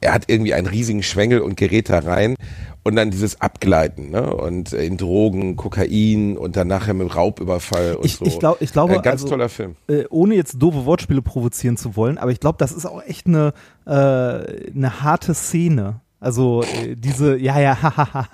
er 0.00 0.14
hat 0.14 0.24
irgendwie 0.28 0.54
einen 0.54 0.66
riesigen 0.66 1.02
Schwengel 1.02 1.40
und 1.40 1.56
gerät 1.56 1.90
da 1.90 1.98
rein 1.98 2.36
und 2.82 2.96
dann 2.96 3.10
dieses 3.10 3.40
Abgleiten, 3.40 4.10
ne? 4.10 4.34
Und 4.34 4.72
äh, 4.72 4.84
in 4.84 4.96
Drogen, 4.96 5.56
Kokain 5.56 6.36
und 6.36 6.56
dann 6.56 6.68
nachher 6.68 6.94
mit 6.94 7.14
Raubüberfall 7.14 7.96
und 7.96 8.06
Ich, 8.06 8.16
so. 8.16 8.24
ich, 8.24 8.38
glaub, 8.38 8.60
ich 8.62 8.72
glaube, 8.72 8.94
Äh, 8.94 9.02
ganz 9.02 9.22
also, 9.22 9.28
toller 9.28 9.48
Film. 9.48 9.76
Äh, 9.88 10.04
ohne 10.10 10.34
jetzt 10.34 10.54
doofe 10.58 10.86
Wortspiele 10.86 11.22
provozieren 11.22 11.76
zu 11.76 11.96
wollen, 11.96 12.18
aber 12.18 12.30
ich 12.30 12.40
glaube, 12.40 12.56
das 12.58 12.72
ist 12.72 12.86
auch 12.86 13.02
echt 13.02 13.26
eine, 13.26 13.52
äh, 13.86 13.90
eine 13.90 15.02
harte 15.02 15.34
Szene. 15.34 16.00
Also 16.20 16.62
äh, 16.62 16.96
diese, 16.96 17.36
ja, 17.36 17.58
ja, 17.60 17.76
hahaha, 17.82 18.28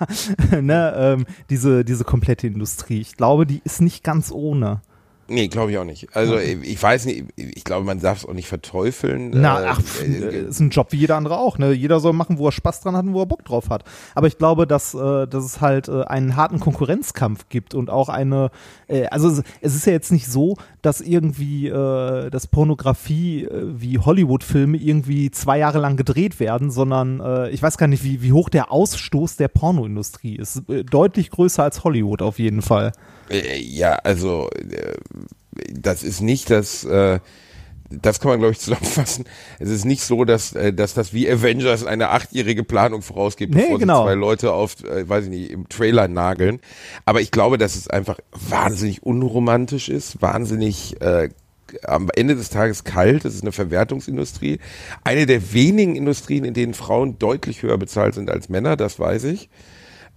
ne, 0.61 0.93
ähm, 0.97 1.25
diese, 1.49 1.83
diese 1.83 2.03
komplette 2.03 2.47
Industrie. 2.47 3.01
Ich 3.01 3.15
glaube, 3.15 3.45
die 3.45 3.61
ist 3.63 3.81
nicht 3.81 4.03
ganz 4.03 4.31
ohne. 4.31 4.81
Nee, 5.29 5.47
glaube 5.47 5.71
ich 5.71 5.77
auch 5.77 5.83
nicht. 5.83 6.07
Also 6.15 6.37
ich 6.37 6.81
weiß 6.81 7.05
nicht, 7.05 7.25
ich 7.35 7.63
glaube, 7.63 7.85
man 7.85 7.99
darf 7.99 8.19
es 8.19 8.25
auch 8.25 8.33
nicht 8.33 8.47
verteufeln. 8.47 9.31
Na, 9.33 9.61
Äh, 9.61 9.65
ach, 9.67 9.81
pf, 9.81 10.03
äh, 10.03 10.39
ist 10.47 10.59
ein 10.59 10.69
Job 10.69 10.91
wie 10.91 10.97
jeder 10.97 11.15
andere 11.17 11.37
auch. 11.37 11.57
Ne? 11.57 11.71
Jeder 11.73 11.99
soll 11.99 12.13
machen, 12.13 12.37
wo 12.37 12.47
er 12.47 12.51
Spaß 12.51 12.81
dran 12.81 12.95
hat 12.95 13.05
und 13.05 13.13
wo 13.13 13.21
er 13.21 13.25
Bock 13.25 13.43
drauf 13.43 13.69
hat. 13.69 13.83
Aber 14.15 14.27
ich 14.27 14.37
glaube, 14.37 14.67
dass, 14.67 14.93
äh, 14.93 15.27
dass 15.27 15.43
es 15.43 15.59
halt 15.61 15.89
äh, 15.89 16.03
einen 16.03 16.35
harten 16.35 16.59
Konkurrenzkampf 16.59 17.49
gibt 17.49 17.75
und 17.75 17.89
auch 17.89 18.09
eine, 18.09 18.51
äh, 18.87 19.07
also 19.07 19.41
es 19.61 19.75
ist 19.75 19.85
ja 19.85 19.93
jetzt 19.93 20.11
nicht 20.11 20.27
so, 20.27 20.55
dass 20.87 21.01
irgendwie 21.01 21.67
äh, 21.67 22.29
das 22.29 22.47
Pornografie 22.47 23.43
äh, 23.43 23.49
wie 23.77 23.99
Hollywood-Filme 23.99 24.77
irgendwie 24.77 25.29
zwei 25.31 25.59
Jahre 25.59 25.79
lang 25.79 25.97
gedreht 25.97 26.39
werden, 26.39 26.71
sondern 26.71 27.19
äh, 27.19 27.49
ich 27.49 27.61
weiß 27.61 27.77
gar 27.77 27.87
nicht, 27.87 28.05
wie, 28.05 28.21
wie 28.21 28.31
hoch 28.31 28.47
der 28.47 28.71
Ausstoß 28.71 29.35
der 29.35 29.49
Pornoindustrie 29.49 30.37
ist. 30.37 30.63
Äh, 30.69 30.85
deutlich 30.85 31.29
größer 31.29 31.61
als 31.61 31.83
Hollywood 31.83 32.21
auf 32.21 32.39
jeden 32.39 32.61
Fall. 32.61 32.93
Äh, 33.29 33.59
Ja, 33.59 33.95
also 33.95 34.49
äh, 34.55 34.93
das 35.73 36.03
ist 36.03 36.21
nicht 36.21 36.49
das, 36.51 36.87
das 37.89 38.19
kann 38.19 38.29
man 38.31 38.39
glaube 38.39 38.53
ich 38.53 38.59
zusammenfassen. 38.59 39.25
Es 39.59 39.69
ist 39.69 39.85
nicht 39.85 40.03
so, 40.03 40.25
dass, 40.25 40.53
äh, 40.53 40.73
dass 40.73 40.93
das 40.93 41.13
wie 41.13 41.29
Avengers 41.29 41.85
eine 41.85 42.09
achtjährige 42.09 42.63
Planung 42.63 43.01
vorausgibt, 43.01 43.53
Nee, 43.53 43.61
bevor 43.63 43.79
genau. 43.79 44.01
sie 44.03 44.07
zwei 44.07 44.15
Leute 44.15 44.53
auf, 44.53 44.83
äh, 44.83 45.07
weiß 45.07 45.25
ich 45.25 45.29
nicht, 45.29 45.51
im 45.51 45.69
Trailer 45.69 46.07
nageln. 46.07 46.59
Aber 47.05 47.21
ich 47.21 47.31
glaube, 47.31 47.57
dass 47.57 47.75
es 47.75 47.89
einfach 47.89 48.19
wahnsinnig 48.31 49.03
unromantisch 49.03 49.89
ist, 49.89 50.21
wahnsinnig 50.21 50.99
äh, 51.01 51.29
am 51.83 52.09
Ende 52.15 52.35
des 52.35 52.49
Tages 52.49 52.83
kalt. 52.83 53.25
Es 53.25 53.35
ist 53.35 53.41
eine 53.41 53.51
Verwertungsindustrie. 53.51 54.59
Eine 55.03 55.25
der 55.25 55.53
wenigen 55.53 55.95
Industrien, 55.95 56.45
in 56.45 56.53
denen 56.53 56.73
Frauen 56.73 57.19
deutlich 57.19 57.61
höher 57.63 57.77
bezahlt 57.77 58.15
sind 58.15 58.29
als 58.29 58.49
Männer, 58.49 58.77
das 58.77 58.99
weiß 58.99 59.25
ich. 59.25 59.49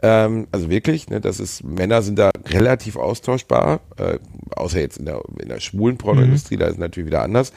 Ähm, 0.03 0.47
also 0.51 0.71
wirklich, 0.71 1.09
ne, 1.09 1.21
das 1.21 1.41
ist, 1.41 1.63
Männer 1.63 2.03
sind 2.03 2.19
da 2.19 2.31
relativ 2.47 2.97
austauschbar, 2.97 3.81
äh, 3.99 4.19
außer 4.57 4.81
jetzt 4.81 4.99
in 4.99 5.07
der, 5.07 5.23
in 5.41 5.49
der 5.49 5.61
schwulen 5.61 5.99
Pornoindustrie, 5.99 6.57
da 6.57 6.67
ist 6.67 6.75
es 6.75 6.79
natürlich 6.79 7.09
wieder 7.09 7.23
anders. 7.23 7.53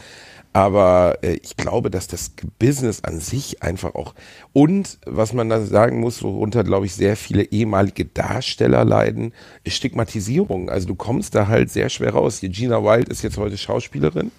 Aber 0.54 1.18
äh, 1.24 1.40
ich 1.42 1.58
glaube, 1.58 1.90
dass 1.90 2.08
das 2.08 2.32
Business 2.60 3.04
an 3.04 3.20
sich 3.20 3.64
einfach 3.64 3.96
auch 3.96 4.14
und 4.54 5.00
was 5.06 5.34
man 5.34 5.50
da 5.50 5.62
sagen 5.62 6.00
muss, 6.00 6.22
worunter 6.22 6.64
glaube 6.64 6.86
ich 6.86 6.94
sehr 6.94 7.18
viele 7.18 7.44
ehemalige 7.44 8.06
Darsteller 8.06 8.86
leiden, 8.86 9.34
ist 9.64 9.76
Stigmatisierung. 9.76 10.70
Also 10.70 10.88
du 10.88 10.96
kommst 10.96 11.34
da 11.34 11.48
halt 11.48 11.72
sehr 11.72 11.90
schwer 11.90 12.12
raus. 12.12 12.38
Hier 12.38 12.50
Gina 12.50 12.84
Wild 12.84 13.10
ist 13.10 13.24
jetzt 13.24 13.38
heute 13.38 13.58
Schauspielerin, 13.58 14.32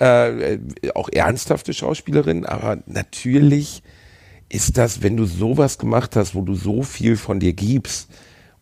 äh, 0.00 0.54
äh, 0.54 0.60
auch 0.94 1.08
ernsthafte 1.08 1.74
Schauspielerin, 1.74 2.46
aber 2.46 2.78
natürlich 2.86 3.82
ist 4.48 4.78
das, 4.78 5.02
wenn 5.02 5.16
du 5.16 5.24
sowas 5.24 5.78
gemacht 5.78 6.16
hast, 6.16 6.34
wo 6.34 6.42
du 6.42 6.54
so 6.54 6.82
viel 6.82 7.16
von 7.16 7.40
dir 7.40 7.52
gibst, 7.52 8.08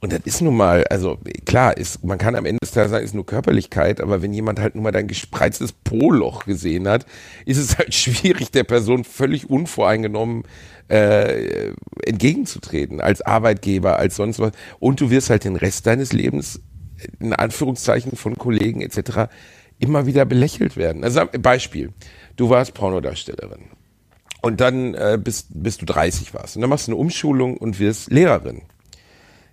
und 0.00 0.12
das 0.12 0.20
ist 0.24 0.42
nun 0.42 0.56
mal, 0.56 0.84
also 0.84 1.18
klar, 1.46 1.76
ist, 1.76 2.04
man 2.04 2.18
kann 2.18 2.34
am 2.34 2.44
Ende 2.44 2.58
des 2.60 2.72
Tages 2.72 2.90
sagen, 2.90 3.04
ist 3.04 3.14
nur 3.14 3.24
Körperlichkeit, 3.24 4.00
aber 4.00 4.20
wenn 4.20 4.32
jemand 4.32 4.60
halt 4.60 4.74
nun 4.74 4.84
mal 4.84 4.92
dein 4.92 5.08
gespreiztes 5.08 5.72
Po-Loch 5.72 6.44
gesehen 6.44 6.86
hat, 6.86 7.06
ist 7.46 7.56
es 7.56 7.78
halt 7.78 7.94
schwierig, 7.94 8.50
der 8.50 8.64
Person 8.64 9.04
völlig 9.04 9.48
unvoreingenommen 9.48 10.42
äh, 10.88 11.72
entgegenzutreten, 12.04 13.00
als 13.00 13.22
Arbeitgeber, 13.22 13.98
als 13.98 14.16
sonst 14.16 14.38
was. 14.38 14.52
Und 14.78 15.00
du 15.00 15.10
wirst 15.10 15.30
halt 15.30 15.44
den 15.44 15.56
Rest 15.56 15.86
deines 15.86 16.12
Lebens, 16.12 16.60
in 17.18 17.32
Anführungszeichen 17.32 18.16
von 18.16 18.36
Kollegen 18.36 18.82
etc., 18.82 19.28
immer 19.78 20.06
wieder 20.06 20.24
belächelt 20.24 20.76
werden. 20.76 21.04
Also 21.04 21.22
Beispiel, 21.40 21.92
du 22.36 22.50
warst 22.50 22.74
Pornodarstellerin. 22.74 23.75
Und 24.46 24.60
dann 24.60 24.94
äh, 24.94 25.18
bis, 25.22 25.46
bis 25.50 25.76
du 25.78 25.86
30 25.86 26.32
warst. 26.34 26.56
Und 26.56 26.62
dann 26.62 26.70
machst 26.70 26.86
du 26.88 26.92
eine 26.92 27.00
Umschulung 27.00 27.56
und 27.56 27.78
wirst 27.80 28.10
Lehrerin. 28.10 28.62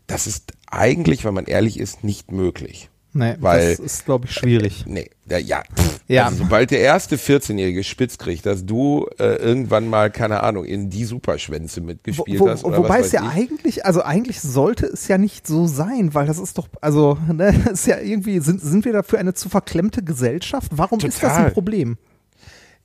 Das 0.08 0.28
ist 0.28 0.54
eigentlich, 0.70 1.24
wenn 1.26 1.34
man 1.34 1.46
ehrlich 1.46 1.80
ist, 1.80 2.04
nicht 2.04 2.32
möglich. 2.32 2.90
Nee, 3.16 3.36
Weil- 3.40 3.76
das 3.76 3.80
ist, 3.80 4.06
glaube 4.06 4.26
ich, 4.26 4.34
schwierig. 4.34 4.86
Nee, 4.88 5.10
ja, 5.30 5.38
ja. 5.38 5.62
Ja. 6.08 6.26
Also 6.26 6.40
sobald 6.40 6.72
der 6.72 6.80
erste 6.80 7.16
14-Jährige 7.16 7.84
spitz 7.84 8.18
kriegt, 8.18 8.46
dass 8.46 8.66
du 8.66 9.06
äh, 9.20 9.36
irgendwann 9.36 9.88
mal, 9.88 10.10
keine 10.12 10.42
Ahnung, 10.42 10.66
in 10.66 10.90
die 10.90 11.06
Superschwänze 11.06 11.80
mitgespielt 11.80 12.40
Wo, 12.40 12.50
hast. 12.50 12.64
wo, 12.64 12.70
Oder 12.70 12.80
wobei 12.80 13.00
es 13.00 13.12
ja 13.12 13.22
ich. 13.22 13.30
eigentlich, 13.38 13.86
also 13.86 14.02
eigentlich 14.02 14.42
sollte 14.42 14.88
es 14.88 15.08
ja 15.08 15.18
nicht 15.20 15.46
so 15.48 15.68
sein, 15.68 16.14
weil 16.16 16.26
das 16.26 16.40
ist 16.40 16.58
doch, 16.58 16.68
also, 16.82 17.18
ne, 17.32 17.54
ist 17.72 17.86
ja 17.86 18.00
irgendwie, 18.00 18.40
sind, 18.40 18.62
sind 18.62 18.84
wir 18.84 18.94
dafür 18.94 19.20
eine 19.20 19.34
zu 19.36 19.48
verklemmte 19.48 20.04
Gesellschaft? 20.04 20.72
Warum 20.76 20.98
ist 21.00 21.22
das 21.24 21.32
Total. 21.34 21.46
ein 21.46 21.54
Problem? 21.54 21.98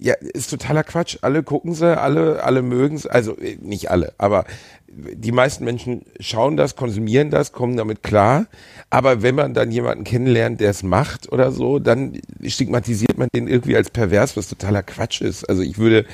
Ja, 0.00 0.14
ist 0.14 0.50
totaler 0.50 0.84
Quatsch. 0.84 1.18
Alle 1.22 1.42
gucken 1.42 1.74
sie, 1.74 1.98
alle, 1.98 2.42
alle 2.44 2.62
mögen 2.62 2.96
es. 2.96 3.06
Also 3.06 3.36
äh, 3.36 3.58
nicht 3.60 3.90
alle, 3.90 4.12
aber 4.18 4.44
die 4.90 5.32
meisten 5.32 5.64
Menschen 5.64 6.02
schauen 6.18 6.56
das, 6.56 6.76
konsumieren 6.76 7.30
das, 7.30 7.52
kommen 7.52 7.76
damit 7.76 8.02
klar. 8.02 8.46
Aber 8.90 9.22
wenn 9.22 9.34
man 9.34 9.54
dann 9.54 9.70
jemanden 9.70 10.04
kennenlernt, 10.04 10.60
der 10.60 10.70
es 10.70 10.82
macht 10.82 11.30
oder 11.30 11.52
so, 11.52 11.78
dann 11.78 12.20
stigmatisiert 12.44 13.18
man 13.18 13.28
den 13.34 13.48
irgendwie 13.48 13.76
als 13.76 13.90
pervers, 13.90 14.36
was 14.36 14.48
totaler 14.48 14.82
Quatsch 14.82 15.20
ist. 15.20 15.48
Also 15.48 15.62
ich 15.62 15.78
würde, 15.78 16.06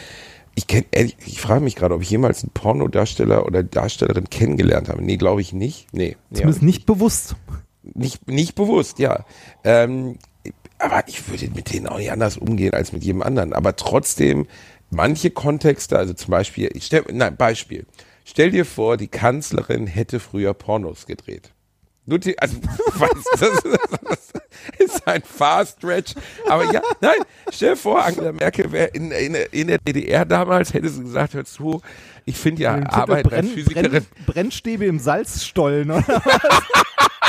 ich 0.55 0.67
kenn, 0.67 0.85
ehrlich, 0.91 1.17
ich 1.25 1.41
frage 1.41 1.63
mich 1.63 1.77
gerade, 1.77 1.95
ob 1.95 2.03
ich 2.03 2.11
jemals 2.11 2.43
einen 2.43 2.53
Pornodarsteller 2.53 3.47
oder 3.47 3.63
Darstellerin 3.63 4.29
kennengelernt 4.29 4.89
habe. 4.89 5.03
Nee, 5.03 5.17
glaube 5.17 5.41
ich 5.41 5.53
nicht. 5.53 5.87
Nee, 5.93 6.17
nee 6.31 6.39
Zumindest 6.39 6.63
nicht 6.63 6.87
bewusst. 6.87 7.37
nicht, 7.83 8.29
nicht 8.29 8.55
bewusst, 8.55 8.99
ja. 8.99 9.25
Ähm, 9.63 10.19
aber 10.85 11.09
ich 11.09 11.29
würde 11.29 11.51
mit 11.55 11.73
denen 11.73 11.87
auch 11.87 11.99
nicht 11.99 12.13
anders 12.13 12.37
umgehen 12.37 12.75
als 12.75 12.93
mit 12.93 13.05
jedem 13.05 13.23
anderen. 13.23 13.53
Aber 13.53 13.77
trotzdem, 13.77 14.47
manche 14.91 15.31
Kontexte, 15.31 15.99
also 15.99 16.13
zum 16.13 16.31
Beispiel, 16.31 16.71
ich 16.75 16.87
stell, 16.87 17.05
nein, 17.13 17.37
Beispiel. 17.37 17.87
Stell 18.25 18.51
dir 18.51 18.65
vor, 18.65 18.97
die 18.97 19.09
Kanzlerin 19.09 19.87
hätte 19.87 20.21
früher 20.21 20.55
Pornos 20.55 21.07
gedreht. 21.07 21.51
Nur 22.07 22.19
die, 22.19 22.39
also, 22.39 22.57
weiß, 22.95 23.25
das, 23.39 23.63
das 24.03 24.33
ist 24.79 25.09
ein 25.09 25.23
Fast 25.23 25.79
Stretch. 25.79 26.15
Aber 26.49 26.71
ja, 26.73 26.83
nein, 27.01 27.19
stell 27.51 27.71
dir 27.71 27.77
vor, 27.77 28.05
Angela 28.05 28.33
Merkel 28.33 28.71
wäre 28.73 28.89
in, 28.89 29.11
in, 29.11 29.35
in 29.35 29.69
der 29.69 29.79
DDR 29.79 30.25
damals, 30.25 30.75
hätte 30.75 30.89
sie 30.89 31.03
gesagt, 31.03 31.35
hör 31.35 31.45
zu, 31.45 31.81
ich 32.27 32.37
finde 32.37 32.63
ja 32.63 32.75
Arbeit 32.75 33.25
als 33.25 33.29
Brenn, 33.29 33.49
Physikerin. 33.49 33.91
Brenn, 33.91 34.07
Brennstäbe 34.27 34.87
im 34.87 34.99
Salzstollen, 34.99 35.91
oder? 35.91 36.23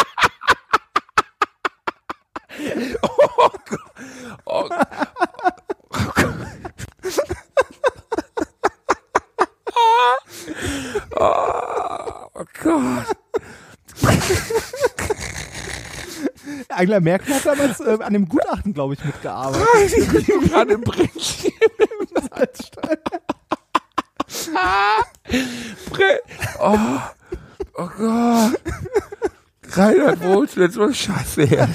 Oh, 11.17 12.29
oh 12.33 12.43
Gott. 12.61 13.05
Angela 16.69 16.99
Merkel 16.99 17.33
hat 17.33 17.45
damals 17.45 17.79
äh, 17.79 17.97
an 18.01 18.13
dem 18.13 18.27
Gutachten, 18.27 18.73
glaube 18.73 18.95
ich, 18.95 19.03
mitgearbeitet. 19.03 19.93
Ich 19.97 20.27
bin 20.27 20.41
gerade 20.41 20.73
im 20.73 20.81
Brennchen. 20.81 21.51
Salzstollen. 22.29 22.99
Bre 25.89 26.19
oh, 26.59 26.77
oh 27.75 27.89
Gott. 27.97 28.59
Reinhard 29.71 30.23
Wohlst, 30.23 30.57
jetzt 30.57 30.77
mal 30.77 30.93
scheiße 30.93 31.43
her. 31.45 31.69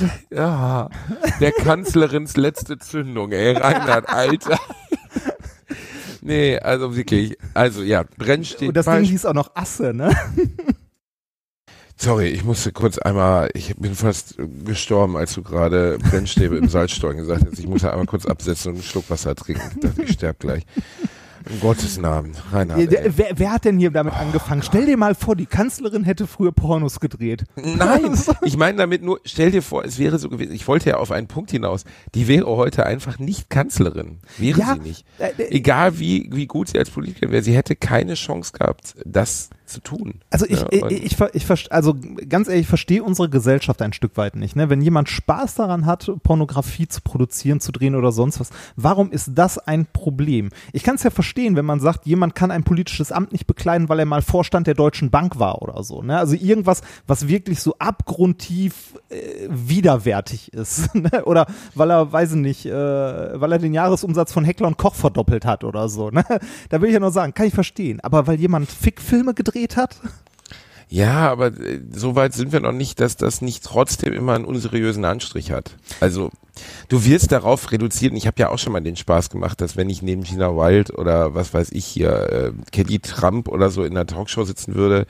Ja, 0.30 0.88
der 1.40 1.52
Kanzlerins 1.52 2.36
letzte 2.36 2.78
Zündung, 2.78 3.32
ey, 3.32 3.52
Reinhard, 3.52 4.08
Alter. 4.08 4.58
Nee, 6.24 6.56
also 6.60 6.94
wirklich, 6.94 7.36
also 7.52 7.82
ja, 7.82 8.04
Brennstäbe. 8.16 8.68
Und 8.68 8.76
das 8.76 8.86
Ding 8.86 9.02
hieß 9.02 9.26
auch 9.26 9.34
noch 9.34 9.56
Asse, 9.56 9.92
ne? 9.92 10.16
Sorry, 11.96 12.28
ich 12.28 12.44
musste 12.44 12.70
kurz 12.70 12.98
einmal, 12.98 13.50
ich 13.54 13.74
bin 13.76 13.96
fast 13.96 14.36
gestorben, 14.64 15.16
als 15.16 15.34
du 15.34 15.42
gerade 15.42 15.98
Brennstäbe 15.98 16.56
im 16.56 16.68
Salzstollen 16.68 17.16
gesagt 17.16 17.44
hast. 17.44 17.58
Ich 17.58 17.66
muss 17.66 17.82
ja 17.82 17.90
einmal 17.90 18.06
kurz 18.06 18.26
absetzen 18.26 18.70
und 18.70 18.74
einen 18.76 18.84
Schluck 18.84 19.10
Wasser 19.10 19.34
trinken. 19.34 19.62
Ich 19.74 19.80
dachte, 19.80 20.02
ich 20.02 20.12
sterbe 20.12 20.38
gleich. 20.38 20.62
In 21.50 21.60
Gottes 21.60 21.98
Namen. 21.98 22.32
Reinhard, 22.52 22.90
der- 22.90 23.16
wer, 23.18 23.30
wer 23.36 23.52
hat 23.52 23.64
denn 23.64 23.78
hier 23.78 23.90
damit 23.90 24.14
angefangen? 24.14 24.62
Stell 24.62 24.86
dir 24.86 24.96
mal 24.96 25.14
vor, 25.14 25.36
die 25.36 25.46
Kanzlerin 25.46 26.04
hätte 26.04 26.26
früher 26.26 26.52
Pornos 26.52 27.00
gedreht. 27.00 27.44
Nein, 27.56 28.18
ich 28.42 28.56
meine 28.56 28.78
damit 28.78 29.02
nur, 29.02 29.20
stell 29.24 29.50
dir 29.50 29.62
vor, 29.62 29.84
es 29.84 29.98
wäre 29.98 30.18
so 30.18 30.28
gewesen, 30.28 30.52
ich 30.52 30.66
wollte 30.68 30.90
ja 30.90 30.96
auf 30.96 31.10
einen 31.10 31.26
Punkt 31.26 31.50
hinaus, 31.50 31.84
die 32.14 32.28
wäre 32.28 32.46
heute 32.46 32.86
einfach 32.86 33.18
nicht 33.18 33.50
Kanzlerin. 33.50 34.18
Wäre 34.38 34.60
Ja, 34.60 34.74
sie 34.74 34.88
nicht. 34.88 35.04
äh, 35.18 35.30
äh, 35.42 35.48
Egal 35.50 35.98
wie, 35.98 36.28
wie 36.32 36.46
gut 36.46 36.68
sie 36.68 36.78
als 36.78 36.90
Politikerin 36.90 37.32
wäre, 37.32 37.42
sie 37.42 37.54
hätte 37.56 37.76
keine 37.76 38.14
Chance 38.14 38.52
gehabt, 38.58 38.94
das 39.04 39.50
zu 39.72 39.80
tun. 39.80 40.20
Also 40.30 40.46
ich, 40.46 40.60
Ja, 40.60 40.66
ich, 40.90 41.04
ich, 41.04 41.20
ich, 41.32 41.44
verst- 41.44 41.70
also 41.70 41.96
ganz 42.28 42.48
ehrlich, 42.48 42.62
ich 42.62 42.68
verstehe 42.68 43.02
unsere 43.02 43.28
Gesellschaft 43.28 43.82
ein 43.82 43.92
Stück 43.92 44.16
weit 44.16 44.36
nicht. 44.36 44.54
Ne? 44.56 44.70
Wenn 44.70 44.80
jemand 44.80 45.08
Spaß 45.08 45.54
daran 45.56 45.86
hat, 45.86 46.10
Pornografie 46.22 46.86
zu 46.88 47.00
produzieren, 47.00 47.60
zu 47.60 47.72
drehen 47.72 47.94
oder 47.94 48.12
sonst 48.12 48.38
was, 48.40 48.50
warum 48.76 49.10
ist 49.10 49.30
das 49.34 49.58
ein 49.58 49.86
Problem? 49.86 50.50
Ich 50.72 50.82
kann 50.82 50.94
es 50.96 51.02
ja 51.02 51.10
verstehen, 51.10 51.56
wenn 51.56 51.64
man 51.64 51.80
sagt, 51.80 52.06
jemand 52.06 52.34
kann 52.34 52.50
ein 52.50 52.62
politisches 52.64 53.10
Amt 53.12 53.32
nicht 53.32 53.46
bekleiden, 53.46 53.88
weil 53.88 53.98
er 53.98 54.06
mal 54.06 54.22
Vorstand 54.22 54.66
der 54.66 54.74
Deutschen 54.74 55.10
Bank 55.10 55.38
war 55.38 55.62
oder 55.62 55.82
so. 55.82 56.02
Ne? 56.02 56.18
Also 56.18 56.34
irgendwas, 56.34 56.82
was 57.06 57.28
wirklich 57.28 57.60
so 57.60 57.74
abgrundtief 57.78 58.94
äh, 59.08 59.48
widerwärtig 59.48 60.52
ist. 60.52 60.90
Ne? 61.02 61.24
Oder 61.24 61.46
weil 61.74 61.90
er, 61.90 62.12
weiß 62.12 62.32
ich 62.32 62.36
nicht, 62.36 62.66
äh, 62.66 62.70
weil 63.40 63.50
er 63.52 63.58
den 63.58 63.72
Jahresumsatz 63.74 64.32
von 64.32 64.44
Heckler 64.44 64.68
und 64.68 64.76
Koch 64.76 64.94
verdoppelt 64.94 65.44
hat 65.46 65.64
oder 65.64 65.88
so. 65.88 66.10
Ne? 66.10 66.24
Da 66.68 66.80
will 66.80 66.88
ich 66.88 66.94
ja 66.94 67.00
nur 67.00 67.10
sagen, 67.10 67.34
kann 67.34 67.46
ich 67.46 67.54
verstehen. 67.54 67.98
Aber 68.00 68.26
weil 68.26 68.38
jemand 68.38 68.68
Fickfilme 68.70 69.32
gedreht 69.34 69.61
hat? 69.76 69.96
Ja, 70.92 71.30
aber 71.30 71.46
äh, 71.46 71.80
so 71.90 72.16
weit 72.16 72.34
sind 72.34 72.52
wir 72.52 72.60
noch 72.60 72.72
nicht, 72.72 73.00
dass 73.00 73.16
das 73.16 73.40
nicht 73.40 73.64
trotzdem 73.64 74.12
immer 74.12 74.34
einen 74.34 74.44
unseriösen 74.44 75.06
Anstrich 75.06 75.50
hat. 75.50 75.76
Also 76.00 76.30
du 76.88 77.06
wirst 77.06 77.32
darauf 77.32 77.72
reduziert, 77.72 78.12
und 78.12 78.18
ich 78.18 78.26
habe 78.26 78.38
ja 78.38 78.50
auch 78.50 78.58
schon 78.58 78.74
mal 78.74 78.80
den 78.80 78.96
Spaß 78.96 79.30
gemacht, 79.30 79.62
dass 79.62 79.74
wenn 79.74 79.88
ich 79.88 80.02
neben 80.02 80.22
Gina 80.22 80.54
Wild 80.54 80.92
oder 80.92 81.34
was 81.34 81.54
weiß 81.54 81.72
ich 81.72 81.86
hier, 81.86 82.10
äh, 82.30 82.52
Kelly 82.72 82.98
Trump 82.98 83.48
oder 83.48 83.70
so 83.70 83.84
in 83.84 83.92
einer 83.92 84.06
Talkshow 84.06 84.44
sitzen 84.44 84.74
würde, 84.74 85.06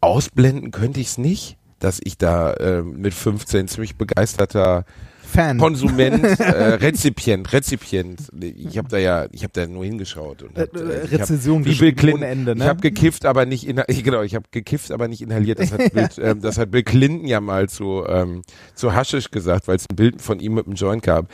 ausblenden 0.00 0.70
könnte 0.70 1.00
ich 1.00 1.08
es 1.08 1.18
nicht, 1.18 1.58
dass 1.80 2.00
ich 2.02 2.16
da 2.16 2.54
äh, 2.54 2.82
mit 2.82 3.12
15 3.12 3.68
ziemlich 3.68 3.96
begeisterter 3.96 4.86
Fan. 5.30 5.58
Konsument, 5.58 6.24
äh, 6.40 6.74
Rezipient, 6.74 7.52
Rezipient. 7.52 8.20
Ich 8.40 8.76
habe 8.76 8.88
da 8.88 8.98
ja, 8.98 9.26
ich 9.32 9.42
habe 9.42 9.52
da 9.52 9.66
nur 9.66 9.84
hingeschaut 9.84 10.42
und 10.42 10.58
hab, 10.58 10.74
Äh, 10.76 10.80
äh, 10.80 11.04
ich 11.04 11.12
hab- 11.12 11.20
Rezession 11.20 11.64
wie 11.64 11.74
Bill 11.74 11.92
Clinton. 11.94 12.22
Ende, 12.22 12.56
ne? 12.56 12.64
Ich 12.64 12.68
habe 12.68 12.80
gekifft, 12.80 13.24
aber 13.24 13.46
nicht 13.46 13.66
inha 13.66 13.84
genau, 13.88 14.22
ich 14.22 14.34
habe 14.34 14.44
gekifft, 14.50 14.90
aber 14.92 15.08
nicht 15.08 15.22
inhaliert. 15.22 15.58
Das 15.58 15.72
hat, 15.72 15.78
Bill, 15.94 16.08
ähm, 16.18 16.40
das 16.40 16.58
hat 16.58 16.70
Bill 16.70 16.82
Clinton 16.82 17.26
ja 17.26 17.40
mal 17.40 17.68
zu 17.68 18.04
ähm, 18.08 18.42
zu 18.74 18.92
Haschisch 18.94 19.30
gesagt, 19.30 19.68
weil 19.68 19.76
es 19.76 19.86
ein 19.90 19.96
Bild 19.96 20.20
von 20.20 20.40
ihm 20.40 20.54
mit 20.54 20.66
einem 20.66 20.74
Joint 20.74 21.02
gab. 21.02 21.26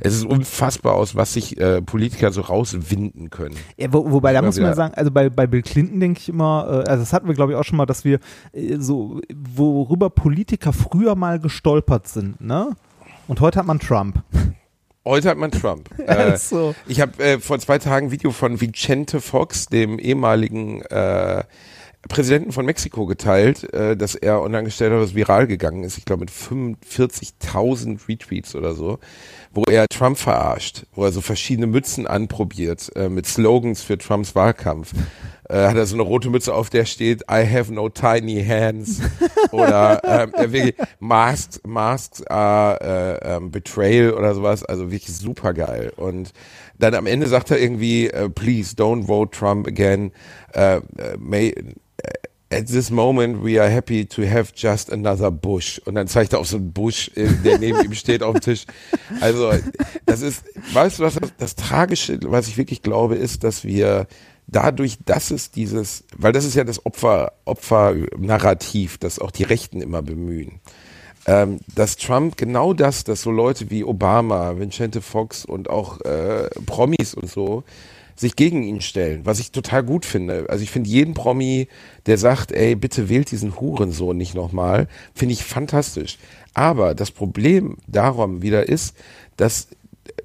Es 0.00 0.14
ist 0.14 0.24
unfassbar 0.26 0.94
aus, 0.94 1.14
was 1.14 1.32
sich 1.34 1.58
äh, 1.60 1.80
Politiker 1.82 2.32
so 2.32 2.40
rauswinden 2.42 3.30
können. 3.30 3.56
Ja, 3.76 3.92
wo, 3.92 4.10
wobei, 4.10 4.32
da 4.32 4.42
muss 4.42 4.58
man 4.58 4.74
sagen, 4.74 4.94
also 4.94 5.10
bei, 5.10 5.30
bei 5.30 5.46
Bill 5.46 5.62
Clinton 5.62 6.00
denke 6.00 6.20
ich 6.20 6.28
immer, 6.28 6.84
äh, 6.86 6.90
also 6.90 7.02
das 7.02 7.12
hatten 7.12 7.28
wir 7.28 7.34
glaube 7.34 7.52
ich 7.52 7.58
auch 7.58 7.64
schon 7.64 7.76
mal, 7.76 7.86
dass 7.86 8.04
wir 8.04 8.18
äh, 8.52 8.76
so, 8.78 9.20
worüber 9.54 10.10
Politiker 10.10 10.72
früher 10.72 11.14
mal 11.14 11.38
gestolpert 11.38 12.08
sind, 12.08 12.40
ne? 12.40 12.70
Und 13.26 13.40
heute 13.40 13.58
hat 13.58 13.66
man 13.66 13.78
Trump. 13.78 14.22
Heute 15.04 15.30
hat 15.30 15.38
man 15.38 15.50
Trump. 15.50 15.90
äh, 16.06 16.36
so. 16.36 16.74
Ich 16.86 17.00
habe 17.00 17.22
äh, 17.22 17.38
vor 17.38 17.58
zwei 17.58 17.78
Tagen 17.78 18.06
ein 18.06 18.10
Video 18.10 18.30
von 18.30 18.60
Vicente 18.60 19.20
Fox, 19.20 19.66
dem 19.66 19.98
ehemaligen 19.98 20.82
äh, 20.82 21.44
Präsidenten 22.08 22.52
von 22.52 22.66
Mexiko, 22.66 23.06
geteilt, 23.06 23.72
äh, 23.72 23.96
dass 23.96 24.14
er 24.14 24.42
online 24.42 24.64
gestellt 24.64 24.92
hat, 24.92 25.00
was 25.00 25.14
viral 25.14 25.46
gegangen 25.46 25.84
ist. 25.84 25.98
Ich 25.98 26.04
glaube 26.04 26.20
mit 26.20 26.30
45.000 26.30 28.08
Retweets 28.08 28.54
oder 28.54 28.74
so, 28.74 28.98
wo 29.52 29.64
er 29.64 29.88
Trump 29.88 30.18
verarscht, 30.18 30.86
wo 30.94 31.04
er 31.04 31.12
so 31.12 31.20
verschiedene 31.20 31.66
Mützen 31.66 32.06
anprobiert 32.06 32.90
äh, 32.94 33.08
mit 33.08 33.26
Slogans 33.26 33.82
für 33.82 33.96
Trumps 33.98 34.34
Wahlkampf. 34.34 34.92
Äh, 35.48 35.66
hat 35.68 35.76
er 35.76 35.84
so 35.84 35.94
eine 35.94 36.02
rote 36.02 36.30
Mütze 36.30 36.54
auf, 36.54 36.70
der 36.70 36.86
steht 36.86 37.22
I 37.30 37.46
have 37.46 37.72
no 37.72 37.88
tiny 37.90 38.44
hands 38.44 39.00
oder 39.52 40.00
ähm, 40.04 40.32
wirklich 40.52 40.74
Masks, 41.00 41.60
Masks 41.66 42.26
are 42.28 43.20
äh, 43.22 43.36
ähm, 43.36 43.50
Betrayal 43.50 44.14
oder 44.14 44.34
sowas, 44.34 44.64
also 44.64 44.90
wirklich 44.90 45.14
super 45.14 45.52
geil. 45.52 45.92
Und 45.96 46.32
dann 46.78 46.94
am 46.94 47.06
Ende 47.06 47.26
sagt 47.26 47.50
er 47.50 47.60
irgendwie, 47.60 48.08
äh, 48.08 48.30
please 48.30 48.74
don't 48.74 49.06
vote 49.06 49.36
Trump 49.36 49.66
again. 49.66 50.12
Äh, 50.54 50.76
äh, 50.76 50.82
may, 51.18 51.48
äh, 51.48 51.64
At 52.50 52.68
this 52.68 52.90
moment 52.90 53.42
we 53.42 53.60
are 53.60 53.68
happy 53.68 54.04
to 54.06 54.22
have 54.22 54.52
just 54.54 54.92
another 54.92 55.30
Bush. 55.32 55.80
Und 55.86 55.96
dann 55.96 56.06
zeigt 56.06 56.34
er 56.34 56.38
auf 56.38 56.46
so 56.46 56.56
einen 56.56 56.72
Busch, 56.72 57.10
äh, 57.16 57.26
der 57.44 57.58
neben 57.58 57.82
ihm 57.82 57.94
steht 57.94 58.22
auf 58.22 58.34
dem 58.34 58.42
Tisch. 58.42 58.64
Also 59.20 59.52
das 60.06 60.22
ist, 60.22 60.44
weißt 60.72 61.00
du 61.00 61.02
was, 61.02 61.18
das 61.38 61.56
Tragische, 61.56 62.18
was 62.22 62.46
ich 62.46 62.56
wirklich 62.56 62.82
glaube, 62.82 63.16
ist, 63.16 63.42
dass 63.42 63.64
wir 63.64 64.06
dadurch, 64.46 64.98
dass 65.04 65.30
es 65.30 65.50
dieses, 65.50 66.04
weil 66.16 66.32
das 66.32 66.44
ist 66.44 66.54
ja 66.54 66.64
das 66.64 66.84
Opfer, 66.84 67.32
Opfer-Narrativ, 67.44 68.98
das 68.98 69.18
auch 69.18 69.30
die 69.30 69.44
Rechten 69.44 69.80
immer 69.80 70.02
bemühen 70.02 70.60
ähm, 71.26 71.60
dass 71.74 71.96
Trump 71.96 72.36
genau 72.36 72.72
das, 72.72 73.04
dass 73.04 73.22
so 73.22 73.30
Leute 73.30 73.70
wie 73.70 73.84
Obama, 73.84 74.58
Vincente 74.58 75.00
Fox 75.00 75.44
und 75.44 75.70
auch 75.70 76.00
äh, 76.02 76.48
Promis 76.66 77.14
und 77.14 77.30
so 77.30 77.64
sich 78.16 78.36
gegen 78.36 78.62
ihn 78.62 78.80
stellen, 78.80 79.22
was 79.24 79.40
ich 79.40 79.50
total 79.50 79.82
gut 79.82 80.04
finde. 80.04 80.46
Also 80.48 80.62
ich 80.62 80.70
finde 80.70 80.88
jeden 80.88 81.14
Promi, 81.14 81.66
der 82.06 82.16
sagt, 82.16 82.52
ey, 82.52 82.76
bitte 82.76 83.08
wählt 83.08 83.32
diesen 83.32 83.58
Hurensohn 83.58 84.16
nicht 84.16 84.36
nochmal, 84.36 84.86
finde 85.14 85.32
ich 85.32 85.42
fantastisch. 85.42 86.18
Aber 86.52 86.94
das 86.94 87.10
Problem 87.10 87.76
darum 87.88 88.40
wieder 88.40 88.68
ist, 88.68 88.94
dass 89.36 89.66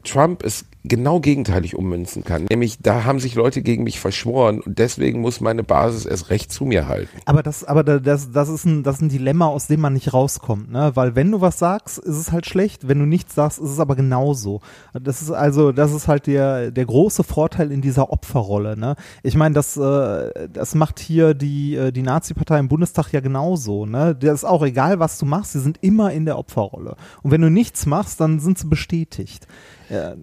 Trump 0.04 0.44
es 0.44 0.66
genau 0.84 1.20
gegenteilig 1.20 1.76
ummünzen 1.76 2.24
kann. 2.24 2.46
Nämlich, 2.46 2.78
da 2.82 3.04
haben 3.04 3.20
sich 3.20 3.36
Leute 3.36 3.62
gegen 3.62 3.84
mich 3.84 4.00
verschworen 4.00 4.62
und 4.62 4.80
deswegen 4.80 5.20
muss 5.20 5.42
meine 5.42 5.64
Basis 5.64 6.06
erst 6.06 6.30
recht 6.30 6.52
zu 6.54 6.66
mir 6.66 6.88
halten. 6.88 7.18
Aber 7.26 7.44
das, 7.44 7.66
aber 7.66 7.84
da- 7.84 8.00
das, 8.00 8.32
das 8.32 8.48
ist 8.50 8.66
ein, 8.66 8.84
das 8.84 8.96
ist 8.98 9.02
ein 9.02 9.10
Dilemma, 9.10 9.48
aus 9.48 9.68
dem 9.68 9.82
man 9.82 9.94
nicht 9.94 10.14
rauskommt, 10.14 10.72
ne? 10.72 10.92
Weil 10.96 11.16
wenn 11.16 11.32
du 11.32 11.42
was 11.42 11.60
sagst, 11.60 11.98
ist 12.00 12.16
es 12.16 12.32
halt 12.32 12.46
schlecht. 12.46 12.88
Wenn 12.88 13.00
du 13.00 13.06
nichts 13.06 13.36
sagst, 13.36 13.60
ist 13.60 13.70
es 13.72 13.80
aber 13.80 13.96
genauso. 13.96 14.62
Das 14.94 15.22
ist 15.22 15.32
also, 15.32 15.72
das 15.74 15.92
ist 15.92 16.08
halt 16.08 16.28
der, 16.28 16.72
der 16.72 16.86
große 16.86 17.24
Vorteil 17.24 17.72
in 17.72 17.82
dieser 17.82 18.12
Opferrolle, 18.12 18.78
ne? 18.78 18.96
Ich 19.22 19.36
meine, 19.36 19.56
das, 19.56 19.76
äh, 19.76 20.48
das 20.52 20.76
macht 20.76 21.00
hier 21.00 21.34
die, 21.34 21.76
äh, 21.76 21.92
die 21.92 22.04
Nazi-Partei 22.04 22.58
im 22.58 22.70
Bundestag 22.70 23.12
ja 23.12 23.20
genauso, 23.20 23.86
ne? 23.86 24.16
Das 24.16 24.34
ist 24.34 24.46
auch 24.46 24.64
egal, 24.64 25.00
was 25.00 25.18
du 25.20 25.26
machst, 25.26 25.52
sie 25.52 25.60
sind 25.60 25.78
immer 25.82 26.14
in 26.14 26.26
der 26.26 26.38
Opferrolle. 26.38 26.96
Und 27.22 27.32
wenn 27.32 27.42
du 27.42 27.50
nichts 27.52 27.86
machst, 27.86 28.20
dann 28.22 28.40
sind 28.40 28.58
sie 28.58 28.68
bestätigt. 28.68 29.46
Ja, 29.90 30.16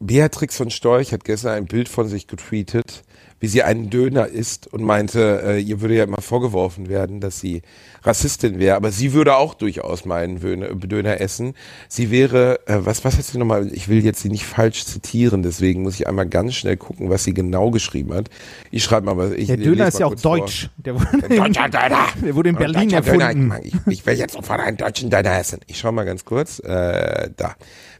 Beatrix 0.00 0.56
von 0.56 0.70
Storch 0.70 1.12
hat 1.12 1.24
gestern 1.24 1.54
ein 1.54 1.66
Bild 1.66 1.88
von 1.88 2.06
sich 2.06 2.28
getweetet, 2.28 3.02
wie 3.40 3.48
sie 3.48 3.64
einen 3.64 3.90
Döner 3.90 4.28
isst 4.28 4.72
und 4.72 4.84
meinte, 4.84 5.42
äh, 5.44 5.60
ihr 5.60 5.80
würde 5.80 5.96
ja 5.96 6.04
immer 6.04 6.20
vorgeworfen 6.20 6.88
werden, 6.88 7.20
dass 7.20 7.40
sie 7.40 7.62
Rassistin 8.02 8.60
wäre, 8.60 8.76
aber 8.76 8.92
sie 8.92 9.12
würde 9.12 9.36
auch 9.36 9.54
durchaus 9.54 10.04
mal 10.04 10.22
einen 10.22 10.40
Döner, 10.80 11.20
essen. 11.20 11.54
Sie 11.88 12.12
wäre, 12.12 12.60
äh, 12.66 12.78
was, 12.80 13.04
was 13.04 13.18
hat 13.18 13.24
sie 13.24 13.38
nochmal, 13.38 13.72
ich 13.72 13.88
will 13.88 14.04
jetzt 14.04 14.20
sie 14.20 14.28
nicht 14.28 14.46
falsch 14.46 14.84
zitieren, 14.84 15.42
deswegen 15.42 15.82
muss 15.82 15.94
ich 15.94 16.06
einmal 16.06 16.28
ganz 16.28 16.54
schnell 16.54 16.76
gucken, 16.76 17.10
was 17.10 17.24
sie 17.24 17.34
genau 17.34 17.72
geschrieben 17.72 18.14
hat. 18.14 18.28
Ich 18.70 18.84
schreibe 18.84 19.06
mal, 19.06 19.16
was 19.16 19.32
ich 19.32 19.48
der 19.48 19.56
Döner 19.56 19.88
ist 19.88 19.98
ja 19.98 20.06
auch 20.06 20.14
deutsch. 20.14 20.70
Der 20.76 20.94
wurde, 20.94 21.26
in, 21.26 21.36
Deutscher 21.42 21.68
Döner! 21.68 22.06
der 22.24 22.34
wurde 22.36 22.48
in 22.50 22.56
Berlin 22.56 22.88
deutscher 22.88 23.00
Döner, 23.02 23.24
erfunden. 23.24 23.54
Ich, 23.64 23.74
ich 23.86 24.06
will 24.06 24.14
jetzt 24.14 24.34
sofort 24.34 24.60
einen 24.60 24.76
deutschen 24.76 25.10
Döner 25.10 25.38
essen. 25.38 25.58
Ich 25.66 25.78
schau 25.78 25.90
mal 25.90 26.04
ganz 26.04 26.24
kurz. 26.24 26.60
Äh, 26.60 27.30
da. 27.36 27.56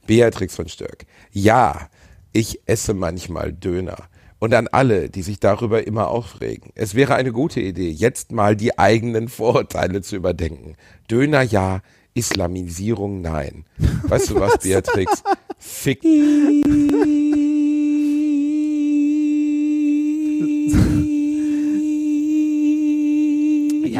Beatrix 0.08 0.56
von 0.56 0.68
Störk. 0.68 1.04
Ja, 1.30 1.88
ich 2.32 2.60
esse 2.66 2.94
manchmal 2.94 3.52
Döner. 3.52 4.08
Und 4.40 4.54
an 4.54 4.66
alle, 4.68 5.10
die 5.10 5.22
sich 5.22 5.38
darüber 5.38 5.86
immer 5.86 6.08
aufregen. 6.08 6.70
Es 6.74 6.94
wäre 6.94 7.14
eine 7.14 7.30
gute 7.30 7.60
Idee, 7.60 7.90
jetzt 7.90 8.32
mal 8.32 8.56
die 8.56 8.78
eigenen 8.78 9.28
Vorurteile 9.28 10.00
zu 10.00 10.16
überdenken. 10.16 10.76
Döner 11.10 11.42
ja, 11.42 11.82
Islamisierung 12.14 13.20
nein. 13.20 13.64
Weißt 14.04 14.30
du 14.30 14.36
was, 14.36 14.58
Beatrix? 14.62 15.22
Fick. 15.58 16.02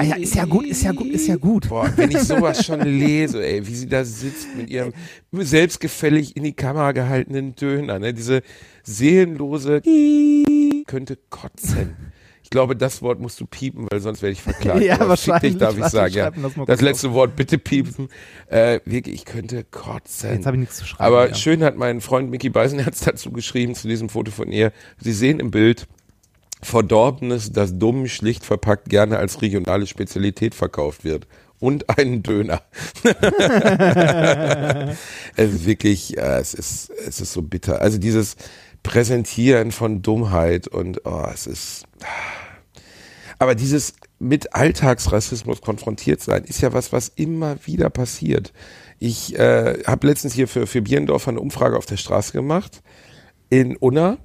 ja, 0.02 0.11
ja, 0.11 0.16
ist 0.16 0.34
ja 0.34 0.44
gut, 0.44 0.66
ist 0.66 0.82
ja 0.82 0.92
gut, 0.92 1.08
ist 1.08 1.26
ja 1.26 1.37
gut. 1.37 1.68
Boah, 1.68 1.92
wenn 1.96 2.11
ich 2.11 2.20
sowas 2.20 2.64
schon 2.64 2.80
lese, 2.80 3.44
ey, 3.46 3.66
wie 3.66 3.74
sie 3.74 3.88
da 3.88 4.04
sitzt 4.04 4.48
mit 4.56 4.70
ihrem 4.70 4.92
selbstgefällig 5.32 6.37
in 6.37 6.44
die 6.44 6.52
Kamera 6.52 6.92
gehaltenen 6.92 7.54
Döner, 7.54 7.98
ne, 7.98 8.14
diese 8.14 8.42
seelenlose 8.82 9.82
könnte 10.87 11.18
kotzen. 11.30 11.96
Ich 12.48 12.50
glaube, 12.50 12.74
das 12.74 13.02
Wort 13.02 13.20
musst 13.20 13.38
du 13.40 13.46
piepen, 13.46 13.87
weil 13.90 14.00
sonst 14.00 14.22
werde 14.22 14.32
ich 14.32 14.40
verklagt. 14.40 14.80
Ja, 14.82 14.94
Aber 14.94 15.11
wahrscheinlich. 15.11 15.52
dich, 15.52 15.61
darf 15.61 15.76
ich 15.76 15.84
sagen. 15.84 16.14
Ja. 16.14 16.30
das 16.30 16.52
Das 16.66 16.80
letzte 16.80 17.12
Wort 17.12 17.37
bitte 17.37 17.58
piepen. 17.58 18.08
Äh, 18.46 18.80
wirklich, 18.87 19.16
ich 19.16 19.24
könnte 19.26 19.64
kotzen. 19.64 20.30
Jetzt 20.32 20.46
habe 20.46 20.56
ich 20.56 20.61
nichts 20.61 20.78
zu 20.78 20.87
schreiben. 20.87 21.04
Aber 21.04 21.28
ja. 21.28 21.34
schön 21.34 21.62
hat 21.62 21.76
mein 21.76 22.00
Freund 22.00 22.30
Mickey 22.30 22.48
Beisenherz 22.48 23.00
dazu 23.00 23.32
geschrieben, 23.32 23.74
zu 23.74 23.87
diesem 23.87 24.08
Foto 24.08 24.30
von 24.30 24.50
ihr. 24.50 24.72
Sie 24.98 25.12
sehen 25.12 25.40
im 25.40 25.50
Bild, 25.50 25.87
Verdorbenes, 26.62 27.52
das 27.52 27.78
dumm, 27.78 28.06
schlicht 28.08 28.44
verpackt 28.44 28.88
gerne 28.88 29.18
als 29.18 29.42
regionale 29.42 29.86
Spezialität 29.86 30.54
verkauft 30.54 31.04
wird. 31.04 31.26
Und 31.60 31.98
einen 31.98 32.22
Döner. 32.22 32.62
es 35.36 35.52
ist 35.52 35.66
wirklich, 35.66 36.16
äh, 36.16 36.38
es 36.38 36.54
ist, 36.54 36.90
es 36.90 37.20
ist 37.20 37.32
so 37.32 37.42
bitter. 37.42 37.82
Also 37.82 37.98
dieses 37.98 38.36
Präsentieren 38.84 39.72
von 39.72 40.02
Dummheit 40.02 40.68
und 40.68 41.04
oh, 41.04 41.26
es 41.32 41.48
ist. 41.48 41.84
Aber 43.40 43.54
dieses 43.56 43.94
mit 44.18 44.54
Alltagsrassismus 44.54 45.60
konfrontiert 45.60 46.20
sein 46.20 46.44
ist 46.44 46.60
ja 46.60 46.72
was, 46.72 46.92
was 46.92 47.08
immer 47.08 47.56
wieder 47.64 47.90
passiert. 47.90 48.52
Ich 48.98 49.38
äh, 49.38 49.82
habe 49.84 50.06
letztens 50.06 50.34
hier 50.34 50.48
für, 50.48 50.66
für 50.66 50.82
Bierendorf 50.82 51.28
eine 51.28 51.40
Umfrage 51.40 51.76
auf 51.76 51.86
der 51.86 51.96
Straße 51.96 52.32
gemacht 52.32 52.82
in 53.48 53.76
Unna 53.76 54.18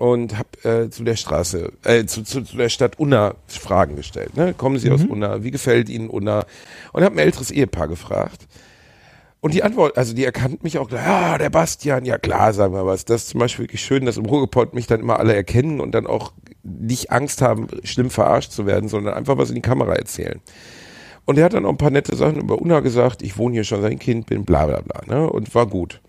und 0.00 0.38
habe 0.38 0.84
äh, 0.84 0.88
zu 0.88 1.04
der 1.04 1.14
Straße, 1.14 1.72
äh, 1.84 2.06
zu, 2.06 2.24
zu, 2.24 2.40
zu 2.40 2.56
der 2.56 2.70
Stadt 2.70 2.98
Unna 2.98 3.34
Fragen 3.48 3.96
gestellt. 3.96 4.34
Ne? 4.34 4.54
Kommen 4.54 4.78
Sie 4.78 4.90
aus 4.90 5.04
Unna? 5.04 5.44
Wie 5.44 5.50
gefällt 5.50 5.90
Ihnen 5.90 6.08
Unna? 6.08 6.46
Und 6.94 7.04
habe 7.04 7.16
ein 7.16 7.18
älteres 7.18 7.50
Ehepaar 7.50 7.86
gefragt. 7.86 8.48
Und 9.40 9.52
die 9.52 9.62
Antwort, 9.62 9.98
also 9.98 10.14
die 10.14 10.24
erkannt 10.24 10.64
mich 10.64 10.78
auch 10.78 10.88
gleich, 10.88 11.04
ja, 11.04 11.36
der 11.36 11.50
Bastian, 11.50 12.06
ja 12.06 12.16
klar, 12.16 12.54
sagen 12.54 12.72
wir 12.72 12.86
was. 12.86 13.04
Das 13.04 13.24
ist 13.24 13.28
zum 13.28 13.40
Beispiel 13.40 13.66
wirklich 13.66 13.82
schön, 13.82 14.06
dass 14.06 14.16
im 14.16 14.24
Ruhrgepott 14.24 14.72
mich 14.72 14.86
dann 14.86 15.00
immer 15.00 15.18
alle 15.18 15.34
erkennen 15.34 15.82
und 15.82 15.92
dann 15.92 16.06
auch 16.06 16.32
nicht 16.62 17.12
Angst 17.12 17.42
haben, 17.42 17.68
schlimm 17.84 18.08
verarscht 18.08 18.52
zu 18.52 18.64
werden, 18.64 18.88
sondern 18.88 19.12
einfach 19.12 19.36
was 19.36 19.50
in 19.50 19.56
die 19.56 19.60
Kamera 19.60 19.96
erzählen. 19.96 20.40
Und 21.26 21.36
er 21.36 21.44
hat 21.44 21.52
dann 21.52 21.66
auch 21.66 21.70
ein 21.70 21.76
paar 21.76 21.90
nette 21.90 22.16
Sachen 22.16 22.40
über 22.40 22.58
Unna 22.58 22.80
gesagt, 22.80 23.20
ich 23.20 23.36
wohne 23.36 23.52
hier 23.52 23.64
schon 23.64 23.82
seit 23.82 24.00
Kind, 24.00 24.24
bin 24.24 24.46
bla 24.46 24.64
bla 24.64 24.80
bla, 24.80 25.02
ne? 25.14 25.28
Und 25.28 25.54
war 25.54 25.66
gut. 25.66 26.00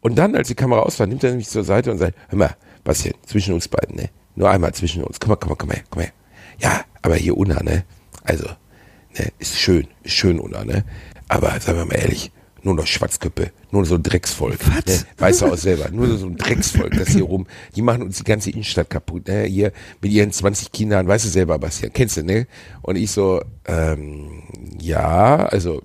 Und 0.00 0.16
dann, 0.16 0.34
als 0.34 0.48
die 0.48 0.54
Kamera 0.54 0.80
aus 0.80 0.98
war, 0.98 1.06
nimmt 1.06 1.24
er 1.24 1.34
mich 1.34 1.50
zur 1.50 1.64
Seite 1.64 1.90
und 1.90 1.98
sagt, 1.98 2.16
hör 2.28 2.38
mal, 2.38 2.56
Bastian, 2.88 3.16
zwischen 3.26 3.52
uns 3.52 3.68
beiden, 3.68 3.96
ne? 3.96 4.08
Nur 4.34 4.48
einmal 4.48 4.72
zwischen 4.72 5.04
uns. 5.04 5.20
Komm 5.20 5.28
mal, 5.28 5.36
komm 5.36 5.50
mal, 5.50 5.56
komm 5.56 5.68
mal, 5.68 5.82
komm 5.90 6.02
her. 6.04 6.12
Ja, 6.58 6.84
aber 7.02 7.16
hier 7.16 7.36
Unna, 7.36 7.62
ne? 7.62 7.84
Also, 8.22 8.46
ne, 8.46 9.30
ist 9.38 9.58
schön, 9.58 9.88
ist 10.04 10.14
schön 10.14 10.40
Unna, 10.40 10.64
ne? 10.64 10.86
Aber 11.28 11.60
sagen 11.60 11.76
wir 11.76 11.84
mal 11.84 11.98
ehrlich, 11.98 12.32
nur 12.62 12.74
noch 12.74 12.86
Schwarzköppe, 12.86 13.52
nur 13.72 13.84
so 13.84 13.96
ein 13.96 14.02
Drecksvolk. 14.02 14.66
Ne? 14.86 15.04
Weißt 15.18 15.42
du 15.42 15.46
auch 15.52 15.56
selber, 15.58 15.90
nur 15.90 16.16
so 16.16 16.28
ein 16.28 16.38
Drecksvolk, 16.38 16.96
das 16.96 17.10
hier 17.10 17.24
rum, 17.24 17.46
die 17.76 17.82
machen 17.82 18.00
uns 18.00 18.16
die 18.16 18.24
ganze 18.24 18.50
Innenstadt 18.50 18.88
kaputt, 18.88 19.28
ne? 19.28 19.42
Hier 19.42 19.72
mit 20.00 20.10
ihren 20.10 20.32
20 20.32 20.72
Kindern, 20.72 21.06
weißt 21.06 21.26
du 21.26 21.28
selber, 21.28 21.58
Bastian, 21.58 21.92
kennst 21.92 22.16
du, 22.16 22.22
ne? 22.22 22.46
Und 22.80 22.96
ich 22.96 23.10
so, 23.10 23.42
ähm, 23.66 24.44
ja, 24.80 25.44
also 25.44 25.82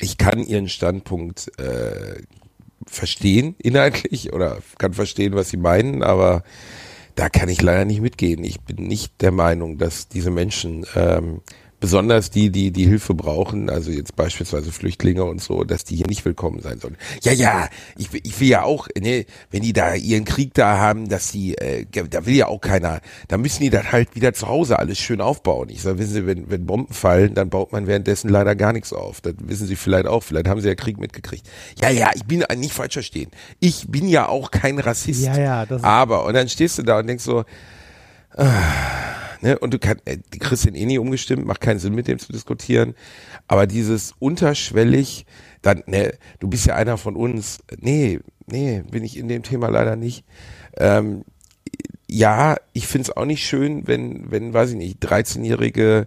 ich 0.00 0.16
kann 0.16 0.42
ihren 0.42 0.70
Standpunkt 0.70 1.52
äh, 1.58 2.22
verstehen 2.86 3.54
inhaltlich 3.58 4.32
oder 4.32 4.58
kann 4.78 4.92
verstehen, 4.92 5.34
was 5.34 5.50
sie 5.50 5.56
meinen, 5.56 6.02
aber 6.02 6.42
da 7.14 7.28
kann 7.28 7.48
ich 7.48 7.62
leider 7.62 7.84
nicht 7.84 8.00
mitgehen. 8.00 8.42
Ich 8.42 8.60
bin 8.60 8.86
nicht 8.86 9.20
der 9.20 9.30
Meinung, 9.30 9.78
dass 9.78 10.08
diese 10.08 10.30
Menschen 10.30 10.84
ähm, 10.96 11.42
besonders 11.84 12.30
die, 12.30 12.48
die 12.50 12.70
die 12.70 12.86
Hilfe 12.86 13.12
brauchen, 13.14 13.68
also 13.68 13.90
jetzt 13.90 14.16
beispielsweise 14.16 14.72
Flüchtlinge 14.72 15.24
und 15.24 15.42
so, 15.42 15.64
dass 15.64 15.84
die 15.84 15.96
hier 15.96 16.06
nicht 16.06 16.24
willkommen 16.24 16.60
sein 16.62 16.78
sollen. 16.78 16.96
Ja, 17.22 17.32
ja, 17.32 17.68
ich, 17.98 18.10
will- 18.14 18.22
ich 18.24 18.40
will 18.40 18.48
ja 18.48 18.62
auch, 18.62 18.88
ne, 18.98 19.26
wenn 19.50 19.60
die 19.60 19.74
da 19.74 19.94
ihren 19.94 20.24
Krieg 20.24 20.54
da 20.54 20.78
haben, 20.78 21.10
dass 21.10 21.30
die, 21.30 21.58
äh, 21.58 21.84
da 22.08 22.24
will 22.24 22.34
ja 22.36 22.46
auch 22.46 22.62
keiner, 22.62 23.00
da 23.28 23.36
müssen 23.36 23.62
die 23.62 23.68
dann 23.68 23.92
halt 23.92 24.14
wieder 24.16 24.32
zu 24.32 24.48
Hause 24.48 24.78
alles 24.78 24.98
schön 24.98 25.20
aufbauen. 25.20 25.68
Ich 25.68 25.82
sage, 25.82 25.98
wissen 25.98 26.14
Sie, 26.14 26.26
wenn, 26.26 26.50
wenn 26.50 26.64
Bomben 26.64 26.94
fallen, 26.94 27.34
dann 27.34 27.50
baut 27.50 27.70
man 27.72 27.86
währenddessen 27.86 28.30
leider 28.30 28.56
gar 28.56 28.72
nichts 28.72 28.94
auf. 28.94 29.20
Das 29.20 29.34
wissen 29.40 29.66
Sie 29.66 29.76
vielleicht 29.76 30.06
auch, 30.06 30.22
vielleicht 30.22 30.48
haben 30.48 30.62
Sie 30.62 30.68
ja 30.68 30.74
Krieg 30.74 30.98
mitgekriegt. 30.98 31.46
Ja, 31.82 31.90
ja, 31.90 32.12
ich 32.14 32.24
bin 32.24 32.42
nicht 32.56 32.72
falsch 32.72 32.94
verstehen. 32.94 33.30
Ich 33.60 33.84
bin 33.88 34.08
ja 34.08 34.26
auch 34.28 34.50
kein 34.50 34.78
Rassist. 34.78 35.22
Ja, 35.26 35.36
ja, 35.38 35.66
das 35.66 35.82
ist- 35.82 35.84
Aber, 35.84 36.24
und 36.24 36.32
dann 36.32 36.48
stehst 36.48 36.78
du 36.78 36.82
da 36.82 36.98
und 37.00 37.06
denkst 37.08 37.24
so, 37.24 37.44
ne, 39.44 39.58
und 39.58 39.72
du 39.72 39.78
kannst, 39.78 40.08
äh, 40.08 40.18
kriegst 40.40 40.64
den 40.64 40.74
eh 40.74 40.86
nie 40.86 40.98
umgestimmt, 40.98 41.46
macht 41.46 41.60
keinen 41.60 41.78
Sinn 41.78 41.94
mit 41.94 42.08
dem 42.08 42.18
zu 42.18 42.32
diskutieren, 42.32 42.94
aber 43.46 43.66
dieses 43.66 44.14
unterschwellig, 44.18 45.26
dann, 45.62 45.82
ne, 45.86 46.14
du 46.40 46.48
bist 46.48 46.66
ja 46.66 46.74
einer 46.74 46.96
von 46.96 47.14
uns, 47.14 47.58
nee, 47.78 48.18
nee, 48.46 48.82
bin 48.90 49.04
ich 49.04 49.16
in 49.16 49.28
dem 49.28 49.42
Thema 49.42 49.68
leider 49.68 49.96
nicht. 49.96 50.24
Ähm, 50.78 51.24
ja, 52.08 52.56
ich 52.72 52.86
find's 52.86 53.10
auch 53.10 53.24
nicht 53.24 53.44
schön, 53.44 53.86
wenn, 53.86 54.30
wenn, 54.30 54.52
weiß 54.54 54.70
ich 54.70 54.76
nicht, 54.76 55.04
13-jährige 55.04 56.06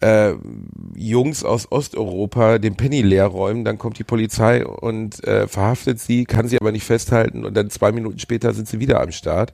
äh, 0.00 0.34
Jungs 0.94 1.44
aus 1.44 1.70
Osteuropa 1.70 2.58
den 2.58 2.76
Penny 2.76 3.02
leer 3.02 3.26
räumen, 3.26 3.64
dann 3.64 3.78
kommt 3.78 3.98
die 3.98 4.04
Polizei 4.04 4.64
und 4.64 5.22
äh, 5.24 5.46
verhaftet 5.46 6.00
sie, 6.00 6.24
kann 6.24 6.48
sie 6.48 6.60
aber 6.60 6.72
nicht 6.72 6.84
festhalten 6.84 7.44
und 7.44 7.54
dann 7.56 7.70
zwei 7.70 7.92
Minuten 7.92 8.18
später 8.18 8.54
sind 8.54 8.68
sie 8.68 8.80
wieder 8.80 9.00
am 9.00 9.12
Start. 9.12 9.52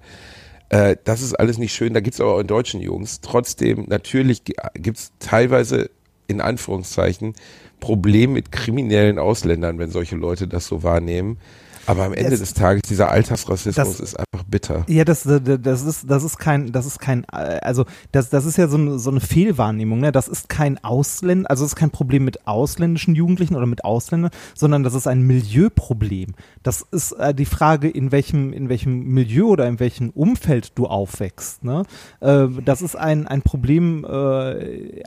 Äh, 0.69 0.97
das 1.05 1.23
ist 1.23 1.35
alles 1.35 1.59
nicht 1.59 1.75
schön, 1.75 1.95
da 1.95 2.01
gibt's 2.01 2.21
aber 2.21 2.35
auch 2.35 2.41
in 2.41 2.47
deutschen 2.47 2.81
Jungs. 2.81 3.21
Trotzdem, 3.21 3.85
natürlich 3.89 4.45
gi- 4.45 4.57
gibt's 4.75 5.13
teilweise 5.19 5.91
in 6.27 6.41
Anführungszeichen 6.41 7.35
Probleme 7.79 8.33
mit 8.35 8.51
kriminellen 8.51 9.19
Ausländern, 9.19 9.79
wenn 9.79 9.91
solche 9.91 10.17
Leute 10.17 10.49
das 10.49 10.67
so 10.67 10.83
wahrnehmen. 10.83 11.39
Aber 11.87 12.05
am 12.05 12.13
Ende 12.13 12.31
Das- 12.31 12.41
des 12.41 12.55
Tages, 12.55 12.83
dieser 12.89 13.11
Alltagsrassismus 13.11 13.75
Das- 13.99 14.01
ist 14.01 14.17
einfach 14.19 14.45
bitter. 14.49 14.85
Ja, 14.89 15.05
das, 15.05 15.23
das 15.23 15.83
ist, 15.83 16.11
das 16.11 16.25
ist 16.25 16.39
kein, 16.39 16.73
das 16.73 16.87
ist 16.87 16.99
kein, 17.01 17.25
also 17.27 17.85
das, 18.13 18.29
das 18.31 18.45
ist 18.45 18.57
ja 18.59 18.69
so 18.69 18.77
eine, 18.77 18.99
so 18.99 19.11
eine 19.11 19.21
Fehlwahrnehmung. 19.21 20.01
Ne? 20.01 20.13
Das 20.13 20.29
ist 20.29 20.49
kein 20.49 20.83
Ausländer, 20.83 21.51
also 21.51 21.65
das 21.65 21.73
ist 21.73 21.77
kein 21.77 21.91
Problem 21.91 22.25
mit 22.25 22.47
ausländischen 22.47 23.15
Jugendlichen 23.15 23.55
oder 23.57 23.67
mit 23.67 23.85
Ausländern, 23.85 24.31
sondern 24.55 24.83
das 24.83 24.95
ist 24.95 25.07
ein 25.07 25.23
Milieuproblem. 25.23 26.35
Das 26.63 26.83
ist 26.91 27.13
äh, 27.13 27.35
die 27.35 27.45
Frage, 27.45 27.89
in 27.89 28.13
welchem, 28.13 28.53
in 28.53 28.69
welchem 28.69 29.05
Milieu 29.05 29.47
oder 29.47 29.67
in 29.67 29.79
welchem 29.81 30.11
Umfeld 30.11 30.73
du 30.79 30.87
aufwächst. 30.87 31.65
Ne? 31.65 31.85
Äh, 32.21 32.47
das 32.65 32.83
ist 32.83 32.97
ein, 32.97 33.27
ein 33.27 33.43
Problem 33.43 34.05
äh, 34.05 35.03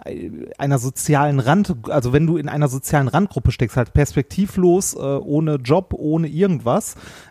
einer 0.57 0.79
sozialen 0.79 1.39
Rand, 1.39 1.75
also 1.89 2.13
wenn 2.13 2.25
du 2.27 2.37
in 2.37 2.47
einer 2.49 2.67
sozialen 2.67 3.07
Randgruppe 3.07 3.51
steckst, 3.51 3.77
halt 3.77 3.93
perspektivlos, 3.93 4.93
äh, 4.93 4.97
ohne 4.99 5.55
Job, 5.55 5.93
ohne 5.97 6.27
irgendwas 6.27 6.68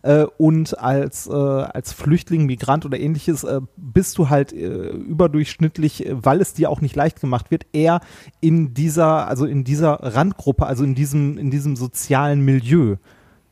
äh, 0.03 0.25
und 0.37 0.79
als, 0.79 1.27
äh, 1.27 1.33
als 1.33 1.93
Flüchtling, 1.93 2.47
Migrant 2.47 2.85
oder 2.85 2.99
ähnliches 2.99 3.45
äh, 3.45 3.61
bist 3.77 4.19
du 4.19 4.29
halt 4.29 4.53
äh, 4.53 4.91
überdurchschnittlich, 4.91 6.07
äh, 6.07 6.25
weil 6.25 6.41
es 6.41 6.55
dir 6.55 6.71
auch 6.71 6.81
nicht 6.81 6.97
leicht 6.97 7.21
gemacht 7.21 7.51
wird, 7.51 7.67
eher 7.73 8.01
in 8.41 8.75
dieser, 8.75 9.29
also 9.29 9.47
in 9.47 9.65
dieser 9.65 9.95
Randgruppe, 10.03 10.67
also 10.67 10.85
in 10.85 10.95
diesem, 10.95 11.39
in 11.39 11.51
diesem 11.51 11.77
sozialen 11.77 12.45
Milieu. 12.45 12.97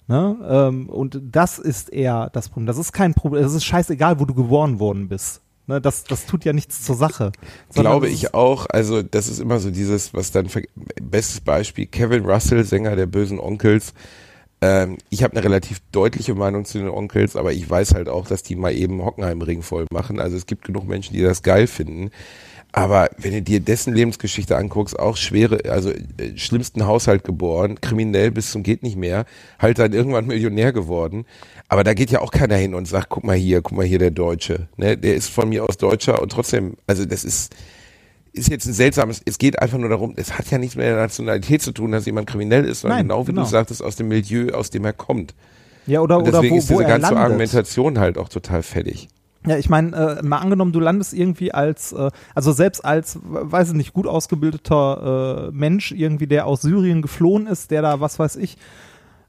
Ne? 0.09 0.37
Ähm, 0.49 0.88
und 0.88 1.20
das 1.22 1.59
ist 1.59 1.92
eher 1.92 2.31
das 2.33 2.49
Problem. 2.49 2.66
Das 2.66 2.79
ist 2.79 2.92
kein 2.92 3.14
Problem. 3.14 3.44
Es 3.44 3.55
ist 3.55 3.64
scheißegal, 3.64 4.20
wo 4.20 4.25
du 4.25 4.35
geboren 4.35 4.79
worden 4.79 5.09
bist. 5.09 5.40
Ne? 5.66 5.81
Das, 5.81 6.05
das 6.05 6.27
tut 6.27 6.44
ja 6.44 6.53
nichts 6.53 6.83
zur 6.83 6.96
Sache. 6.96 7.33
Glaube 7.75 8.09
ich 8.09 8.35
auch. 8.35 8.66
Also 8.68 9.03
das 9.03 9.29
ist 9.29 9.40
immer 9.40 9.59
so 9.59 9.70
dieses, 9.70 10.14
was 10.14 10.31
dann, 10.31 10.49
bestes 11.03 11.40
Beispiel, 11.40 11.87
Kevin 11.87 12.25
Russell, 12.25 12.64
Sänger 12.64 12.96
der 12.96 13.07
bösen 13.07 13.40
Onkels. 13.40 13.92
Ähm, 14.61 14.99
ich 15.11 15.23
habe 15.23 15.35
eine 15.35 15.45
relativ 15.45 15.81
deutliche 15.92 16.35
Meinung 16.35 16.64
zu 16.64 16.79
den 16.79 16.88
Onkels, 16.88 17.37
aber 17.37 17.53
ich 17.53 17.69
weiß 17.69 17.95
halt 17.95 18.09
auch, 18.09 18.27
dass 18.27 18.42
die 18.42 18.57
mal 18.57 18.75
eben 18.75 19.05
Hockenheimring 19.05 19.62
voll 19.62 19.87
machen. 19.92 20.21
Also 20.21 20.37
es 20.37 20.47
gibt 20.47 20.64
genug 20.64 20.87
Menschen, 20.87 21.14
die 21.14 21.23
das 21.23 21.42
geil 21.42 21.66
finden. 21.66 22.11
Aber 22.73 23.09
wenn 23.16 23.33
du 23.33 23.42
dir 23.42 23.61
dessen 23.61 23.95
Lebensgeschichte 23.95 24.57
anguckst, 24.57 24.99
auch 24.99 25.16
schwere, 25.16 25.71
also 25.71 25.90
äh, 25.90 26.37
schlimmsten 26.37 26.87
Haushalt 26.87 27.25
geboren, 27.25 27.81
kriminell 27.81 28.31
bis 28.31 28.51
zum 28.51 28.62
geht 28.62 28.83
nicht 28.83 28.97
mehr, 28.97 29.25
halt 29.59 29.79
dann 29.79 29.92
irgendwann 29.95 30.27
Millionär 30.27 30.73
geworden. 30.73 31.25
Aber 31.69 31.85
da 31.85 31.95
geht 31.95 32.11
ja 32.11 32.21
auch 32.21 32.31
keiner 32.31 32.57
hin 32.57 32.75
und 32.75 32.87
sagt, 32.87 33.09
guck 33.09 33.25
mal 33.25 33.37
hier, 33.37 33.62
guck 33.62 33.77
mal 33.77 33.87
hier 33.87 33.99
der 33.99 34.11
Deutsche, 34.11 34.69
ne, 34.77 34.97
der 34.97 35.16
ist 35.16 35.31
von 35.31 35.49
mir 35.49 35.64
aus 35.64 35.79
Deutscher 35.79 36.21
und 36.21 36.31
trotzdem, 36.31 36.77
also 36.87 37.05
das 37.05 37.25
ist 37.25 37.55
ist 38.37 38.51
jetzt 38.51 38.66
ein 38.66 38.72
seltsames, 38.72 39.20
es 39.25 39.38
geht 39.38 39.61
einfach 39.61 39.79
nur 39.79 39.88
darum, 39.88 40.14
es 40.16 40.38
hat 40.38 40.51
ja 40.51 40.59
nichts 40.59 40.77
mit 40.77 40.85
der 40.85 40.96
Nationalität 40.96 41.62
zu 41.62 41.72
tun, 41.72 41.92
dass 41.92 42.07
jemand 42.07 42.29
kriminell 42.29 42.64
ist, 42.64 42.83
sondern 42.83 42.99
Nein, 42.99 43.09
genau 43.09 43.22
wie 43.27 43.33
genau. 43.33 43.42
du 43.42 43.49
sagtest, 43.49 43.83
aus 43.83 43.96
dem 43.96 44.09
Milieu, 44.09 44.53
aus 44.53 44.70
dem 44.70 44.85
er 44.85 44.92
kommt. 44.92 45.35
ja, 45.87 46.01
oder, 46.01 46.18
Und 46.18 46.22
oder 46.22 46.33
deswegen 46.33 46.55
wo, 46.55 46.59
ist 46.59 46.70
wo 46.70 46.75
diese 46.75 46.85
er 46.85 46.88
ganze 46.88 47.14
landet. 47.14 47.25
Argumentation 47.25 47.99
halt 47.99 48.18
auch 48.18 48.29
total 48.29 48.62
fertig. 48.62 49.09
Ja, 49.46 49.57
ich 49.57 49.68
meine, 49.68 50.18
äh, 50.20 50.22
mal 50.27 50.38
angenommen, 50.38 50.72
du 50.72 50.81
landest 50.81 51.14
irgendwie 51.14 51.53
als, 51.53 51.92
äh, 51.92 52.11
also 52.35 52.51
selbst 52.51 52.85
als, 52.85 53.18
weiß 53.22 53.68
ich 53.68 53.75
nicht, 53.75 53.92
gut 53.92 54.09
ausgebildeter 54.09 55.49
äh, 55.49 55.57
Mensch, 55.57 55.92
irgendwie, 55.92 56.27
der 56.27 56.46
aus 56.46 56.62
Syrien 56.62 57.01
geflohen 57.01 57.46
ist, 57.46 57.70
der 57.70 57.83
da, 57.83 58.01
was 58.01 58.18
weiß 58.18 58.37
ich, 58.37 58.57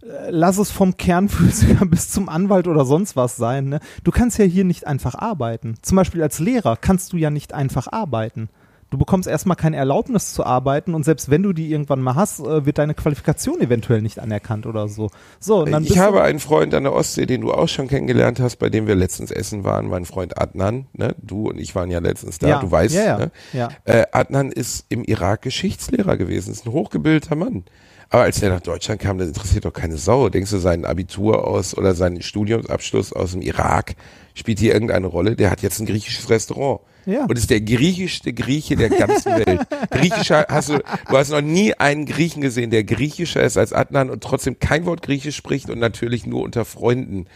äh, 0.01 0.31
lass 0.31 0.57
es 0.57 0.71
vom 0.71 0.97
Kernphysiker 0.97 1.85
bis 1.89 2.09
zum 2.09 2.29
Anwalt 2.29 2.67
oder 2.67 2.83
sonst 2.83 3.15
was 3.15 3.35
sein. 3.35 3.69
Ne? 3.69 3.79
Du 4.03 4.11
kannst 4.11 4.39
ja 4.39 4.45
hier 4.45 4.63
nicht 4.63 4.87
einfach 4.87 5.13
arbeiten. 5.13 5.75
Zum 5.83 5.95
Beispiel 5.95 6.23
als 6.23 6.39
Lehrer 6.39 6.77
kannst 6.77 7.13
du 7.13 7.17
ja 7.17 7.29
nicht 7.29 7.53
einfach 7.53 7.87
arbeiten. 7.91 8.49
Du 8.89 8.97
bekommst 8.97 9.27
erstmal 9.27 9.57
keine 9.57 9.75
Erlaubnis 9.75 10.33
zu 10.33 10.45
arbeiten 10.45 10.93
und 10.93 11.03
selbst 11.03 11.29
wenn 11.29 11.43
du 11.43 11.51
die 11.51 11.71
irgendwann 11.71 11.99
mal 11.99 12.15
hast, 12.15 12.39
äh, 12.39 12.65
wird 12.65 12.77
deine 12.77 12.93
Qualifikation 12.93 13.59
eventuell 13.59 14.01
nicht 14.01 14.19
anerkannt 14.19 14.65
oder 14.65 14.87
so. 14.87 15.09
So, 15.41 15.63
und 15.63 15.71
dann 15.71 15.83
Ich 15.83 15.97
habe 15.97 16.21
einen 16.23 16.39
Freund 16.39 16.73
an 16.73 16.83
der 16.83 16.93
Ostsee, 16.93 17.25
den 17.25 17.41
du 17.41 17.51
auch 17.51 17.67
schon 17.67 17.89
kennengelernt 17.89 18.39
hast, 18.39 18.57
bei 18.57 18.69
dem 18.69 18.87
wir 18.87 18.95
letztens 18.95 19.31
essen 19.31 19.65
waren, 19.65 19.89
mein 19.89 20.05
Freund 20.05 20.39
Adnan, 20.39 20.87
ne? 20.93 21.15
Du 21.21 21.49
und 21.49 21.59
ich 21.59 21.75
waren 21.75 21.91
ja 21.91 21.99
letztens 21.99 22.39
da, 22.39 22.47
Ja, 22.47 22.59
du 22.59 22.71
weißt, 22.71 22.95
ja, 22.95 23.03
ja, 23.03 23.17
ne? 23.17 23.31
ja. 23.51 23.69
Äh, 23.83 24.05
Adnan 24.13 24.53
ist 24.53 24.85
im 24.87 25.03
Irak 25.03 25.41
Geschichtslehrer 25.41 26.15
gewesen, 26.15 26.51
ist 26.51 26.65
ein 26.65 26.71
hochgebildeter 26.71 27.35
Mann. 27.35 27.65
Aber 28.09 28.23
als 28.23 28.41
er 28.41 28.51
nach 28.51 28.61
Deutschland 28.61 29.01
kam, 29.01 29.17
das 29.17 29.27
interessiert 29.27 29.65
doch 29.65 29.73
keine 29.73 29.97
Sau. 29.97 30.29
Denkst 30.29 30.51
du, 30.51 30.59
sein 30.59 30.85
Abitur 30.85 31.45
aus 31.45 31.77
oder 31.77 31.93
sein 31.93 32.21
Studiumsabschluss 32.21 33.11
aus 33.11 33.33
dem 33.33 33.41
Irak 33.41 33.95
spielt 34.33 34.59
hier 34.59 34.73
irgendeine 34.73 35.07
Rolle? 35.07 35.35
Der 35.35 35.51
hat 35.51 35.61
jetzt 35.61 35.79
ein 35.79 35.85
griechisches 35.85 36.29
Restaurant. 36.29 36.79
Ja. 37.07 37.23
Und 37.23 37.37
ist 37.37 37.49
der 37.49 37.61
griechischste 37.61 38.33
Grieche 38.33 38.75
der 38.75 38.89
ganzen 38.89 39.31
Welt. 39.31 39.61
Griechischer 39.91 40.45
hast 40.49 40.67
du, 40.67 40.79
du 40.79 41.17
hast 41.17 41.31
noch 41.31 41.41
nie 41.41 41.73
einen 41.73 42.05
Griechen 42.05 42.41
gesehen, 42.41 42.69
der 42.69 42.83
griechischer 42.83 43.41
ist 43.43 43.57
als 43.57 43.71
Adnan 43.71 44.09
und 44.09 44.21
trotzdem 44.21 44.59
kein 44.59 44.85
Wort 44.85 45.03
Griechisch 45.03 45.37
spricht 45.37 45.69
und 45.69 45.79
natürlich 45.79 46.25
nur 46.25 46.41
unter 46.43 46.65
Freunden 46.65 47.27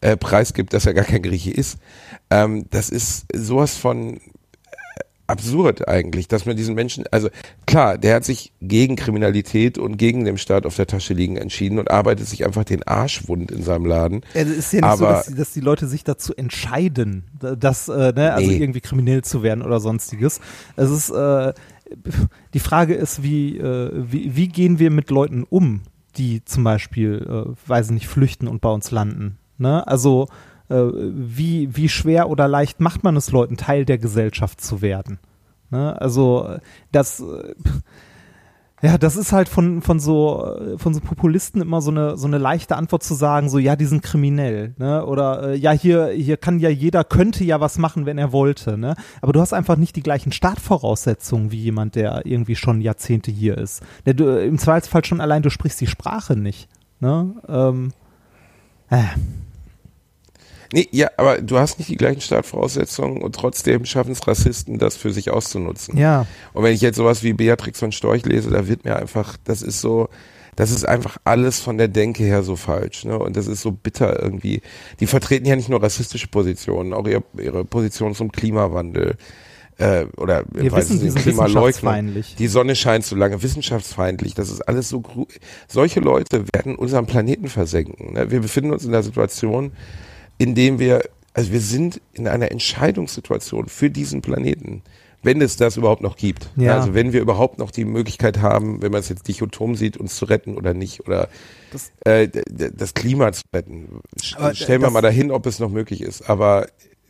äh, 0.00 0.16
preisgibt, 0.16 0.72
dass 0.72 0.86
er 0.86 0.94
gar 0.94 1.04
kein 1.04 1.22
Grieche 1.22 1.50
ist. 1.50 1.78
Ähm, 2.30 2.64
das 2.70 2.88
ist 2.88 3.26
sowas 3.34 3.76
von 3.76 4.18
absurd 5.28 5.86
eigentlich, 5.88 6.26
dass 6.26 6.46
man 6.46 6.56
diesen 6.56 6.74
Menschen, 6.74 7.04
also 7.12 7.28
klar, 7.66 7.98
der 7.98 8.16
hat 8.16 8.24
sich 8.24 8.52
gegen 8.60 8.96
Kriminalität 8.96 9.78
und 9.78 9.96
gegen 9.98 10.24
den 10.24 10.38
Staat 10.38 10.66
auf 10.66 10.74
der 10.76 10.86
Tasche 10.86 11.14
liegen 11.14 11.36
entschieden 11.36 11.78
und 11.78 11.90
arbeitet 11.90 12.26
sich 12.26 12.44
einfach 12.44 12.64
den 12.64 12.82
Arsch 12.82 13.28
wund 13.28 13.50
in 13.52 13.62
seinem 13.62 13.86
Laden. 13.86 14.22
Es 14.34 14.48
ist 14.48 14.72
ja 14.72 14.80
nicht 14.80 14.84
Aber- 14.84 14.96
so, 14.96 15.04
dass 15.04 15.26
die, 15.26 15.34
dass 15.34 15.52
die 15.52 15.60
Leute 15.60 15.86
sich 15.86 16.02
dazu 16.02 16.34
entscheiden, 16.34 17.24
dass, 17.38 17.88
äh, 17.88 18.12
ne, 18.12 18.32
also 18.32 18.50
Nee. 18.50 18.56
irgendwie 18.56 18.80
kriminell 18.80 19.22
zu 19.22 19.42
werden 19.42 19.62
oder 19.62 19.78
sonstiges. 19.80 20.40
Es 20.76 20.90
ist, 20.90 21.10
äh, 21.10 21.52
die 22.54 22.60
Frage 22.60 22.94
ist, 22.94 23.22
wie, 23.22 23.58
äh, 23.58 23.90
wie, 23.94 24.34
wie 24.36 24.48
gehen 24.48 24.78
wir 24.78 24.90
mit 24.90 25.10
Leuten 25.10 25.44
um, 25.48 25.82
die 26.16 26.44
zum 26.44 26.64
Beispiel, 26.64 27.26
äh, 27.28 27.68
weiß 27.68 27.86
ich 27.86 27.92
nicht, 27.92 28.08
flüchten 28.08 28.48
und 28.48 28.60
bei 28.60 28.70
uns 28.70 28.90
landen. 28.90 29.38
Ne? 29.58 29.86
Also, 29.86 30.28
wie, 30.70 31.74
wie 31.76 31.88
schwer 31.88 32.28
oder 32.28 32.48
leicht 32.48 32.80
macht 32.80 33.04
man 33.04 33.16
es 33.16 33.30
Leuten, 33.30 33.56
Teil 33.56 33.84
der 33.84 33.98
Gesellschaft 33.98 34.60
zu 34.60 34.82
werden? 34.82 35.18
Ne? 35.70 36.00
Also, 36.00 36.46
äh, 36.46 36.60
das, 36.92 37.20
äh, 37.20 37.54
ja, 38.80 38.96
das 38.96 39.16
ist 39.16 39.32
halt 39.32 39.48
von, 39.48 39.82
von 39.82 39.98
so, 39.98 40.56
äh, 40.56 40.78
von 40.78 40.94
so 40.94 41.00
Populisten 41.00 41.60
immer 41.60 41.82
so 41.82 41.90
eine, 41.90 42.16
so 42.16 42.26
eine 42.26 42.38
leichte 42.38 42.76
Antwort 42.76 43.02
zu 43.02 43.14
sagen, 43.14 43.48
so, 43.48 43.58
ja, 43.58 43.74
die 43.74 43.86
sind 43.86 44.02
kriminell, 44.02 44.74
ne? 44.78 45.04
Oder, 45.04 45.50
äh, 45.50 45.56
ja, 45.56 45.72
hier, 45.72 46.08
hier 46.08 46.36
kann 46.36 46.60
ja 46.60 46.68
jeder, 46.68 47.02
könnte 47.02 47.44
ja 47.44 47.60
was 47.60 47.76
machen, 47.78 48.06
wenn 48.06 48.18
er 48.18 48.32
wollte, 48.32 48.78
ne? 48.78 48.94
Aber 49.20 49.32
du 49.32 49.40
hast 49.40 49.52
einfach 49.52 49.76
nicht 49.76 49.96
die 49.96 50.02
gleichen 50.02 50.30
Startvoraussetzungen 50.30 51.50
wie 51.50 51.60
jemand, 51.60 51.96
der 51.96 52.24
irgendwie 52.24 52.54
schon 52.54 52.80
Jahrzehnte 52.80 53.32
hier 53.32 53.58
ist. 53.58 53.82
Der, 54.06 54.14
du, 54.14 54.40
Im 54.40 54.58
Zweifelsfall 54.58 55.04
schon 55.04 55.20
allein, 55.20 55.42
du 55.42 55.50
sprichst 55.50 55.80
die 55.80 55.88
Sprache 55.88 56.36
nicht, 56.36 56.68
ne? 57.00 57.34
Ähm, 57.48 57.92
äh, 58.90 59.02
Nee, 60.72 60.88
ja, 60.90 61.08
aber 61.16 61.38
du 61.40 61.58
hast 61.58 61.78
nicht 61.78 61.88
die 61.90 61.96
gleichen 61.96 62.20
Startvoraussetzungen 62.20 63.22
und 63.22 63.34
trotzdem 63.34 63.84
schaffen 63.84 64.12
es 64.12 64.26
Rassisten, 64.26 64.78
das 64.78 64.96
für 64.96 65.12
sich 65.12 65.30
auszunutzen. 65.30 65.96
ja. 65.96 66.26
Und 66.52 66.62
wenn 66.64 66.74
ich 66.74 66.80
jetzt 66.80 66.96
sowas 66.96 67.22
wie 67.22 67.32
Beatrix 67.32 67.78
von 67.78 67.92
Storch 67.92 68.24
lese, 68.26 68.50
da 68.50 68.68
wird 68.68 68.84
mir 68.84 68.96
einfach, 68.96 69.36
das 69.44 69.62
ist 69.62 69.80
so, 69.80 70.08
das 70.56 70.70
ist 70.70 70.86
einfach 70.86 71.18
alles 71.24 71.60
von 71.60 71.78
der 71.78 71.88
Denke 71.88 72.24
her 72.24 72.42
so 72.42 72.56
falsch. 72.56 73.04
Ne? 73.04 73.16
Und 73.18 73.36
das 73.36 73.46
ist 73.46 73.62
so 73.62 73.70
bitter 73.70 74.20
irgendwie. 74.20 74.60
Die 74.98 75.06
vertreten 75.06 75.46
ja 75.46 75.54
nicht 75.54 75.68
nur 75.68 75.80
rassistische 75.82 76.26
Positionen, 76.26 76.92
auch 76.92 77.06
ihre, 77.06 77.22
ihre 77.38 77.64
Position 77.64 78.14
zum 78.14 78.32
Klimawandel. 78.32 79.16
Äh, 79.76 80.06
oder 80.16 80.42
Wir 80.50 80.72
wissen, 80.72 80.98
nicht, 80.98 81.12
sind 81.12 81.22
Klimaleugnung. 81.22 81.62
wissenschaftsfeindlich. 81.68 82.34
Die 82.36 82.48
Sonne 82.48 82.74
scheint 82.74 83.04
so 83.04 83.14
lange, 83.14 83.40
wissenschaftsfeindlich. 83.40 84.34
Das 84.34 84.50
ist 84.50 84.62
alles 84.62 84.88
so. 84.88 85.02
Solche 85.68 86.00
Leute 86.00 86.44
werden 86.52 86.74
unseren 86.74 87.06
Planeten 87.06 87.48
versenken. 87.48 88.14
Ne? 88.14 88.30
Wir 88.32 88.40
befinden 88.40 88.72
uns 88.72 88.84
in 88.84 88.92
einer 88.92 89.04
Situation, 89.04 89.70
in 90.38 90.54
dem 90.54 90.78
wir, 90.78 91.02
also 91.34 91.52
wir 91.52 91.60
sind 91.60 92.00
in 92.14 92.26
einer 92.28 92.50
Entscheidungssituation 92.50 93.68
für 93.68 93.90
diesen 93.90 94.22
Planeten, 94.22 94.82
wenn 95.22 95.40
es 95.42 95.56
das 95.56 95.76
überhaupt 95.76 96.00
noch 96.02 96.16
gibt. 96.16 96.48
Ja. 96.56 96.76
Also 96.78 96.94
wenn 96.94 97.12
wir 97.12 97.20
überhaupt 97.20 97.58
noch 97.58 97.70
die 97.72 97.84
Möglichkeit 97.84 98.40
haben, 98.40 98.80
wenn 98.82 98.92
man 98.92 99.00
es 99.00 99.08
jetzt 99.08 99.26
dichotom 99.26 99.74
sieht, 99.74 99.96
uns 99.96 100.16
zu 100.16 100.24
retten 100.26 100.56
oder 100.56 100.74
nicht 100.74 101.00
oder 101.06 101.28
Das- 101.72 101.90
äh, 102.04 102.28
das 102.48 102.94
Klima 102.94 103.32
zu 103.32 103.42
retten. 103.54 104.00
Aber 104.36 104.54
Stellen 104.54 104.80
wir 104.82 104.90
mal 104.90 105.00
dahin, 105.02 105.30
ob 105.32 105.44
es 105.46 105.58
noch 105.58 105.70
möglich 105.70 106.02
ist. 106.02 106.30
Aber 106.30 106.68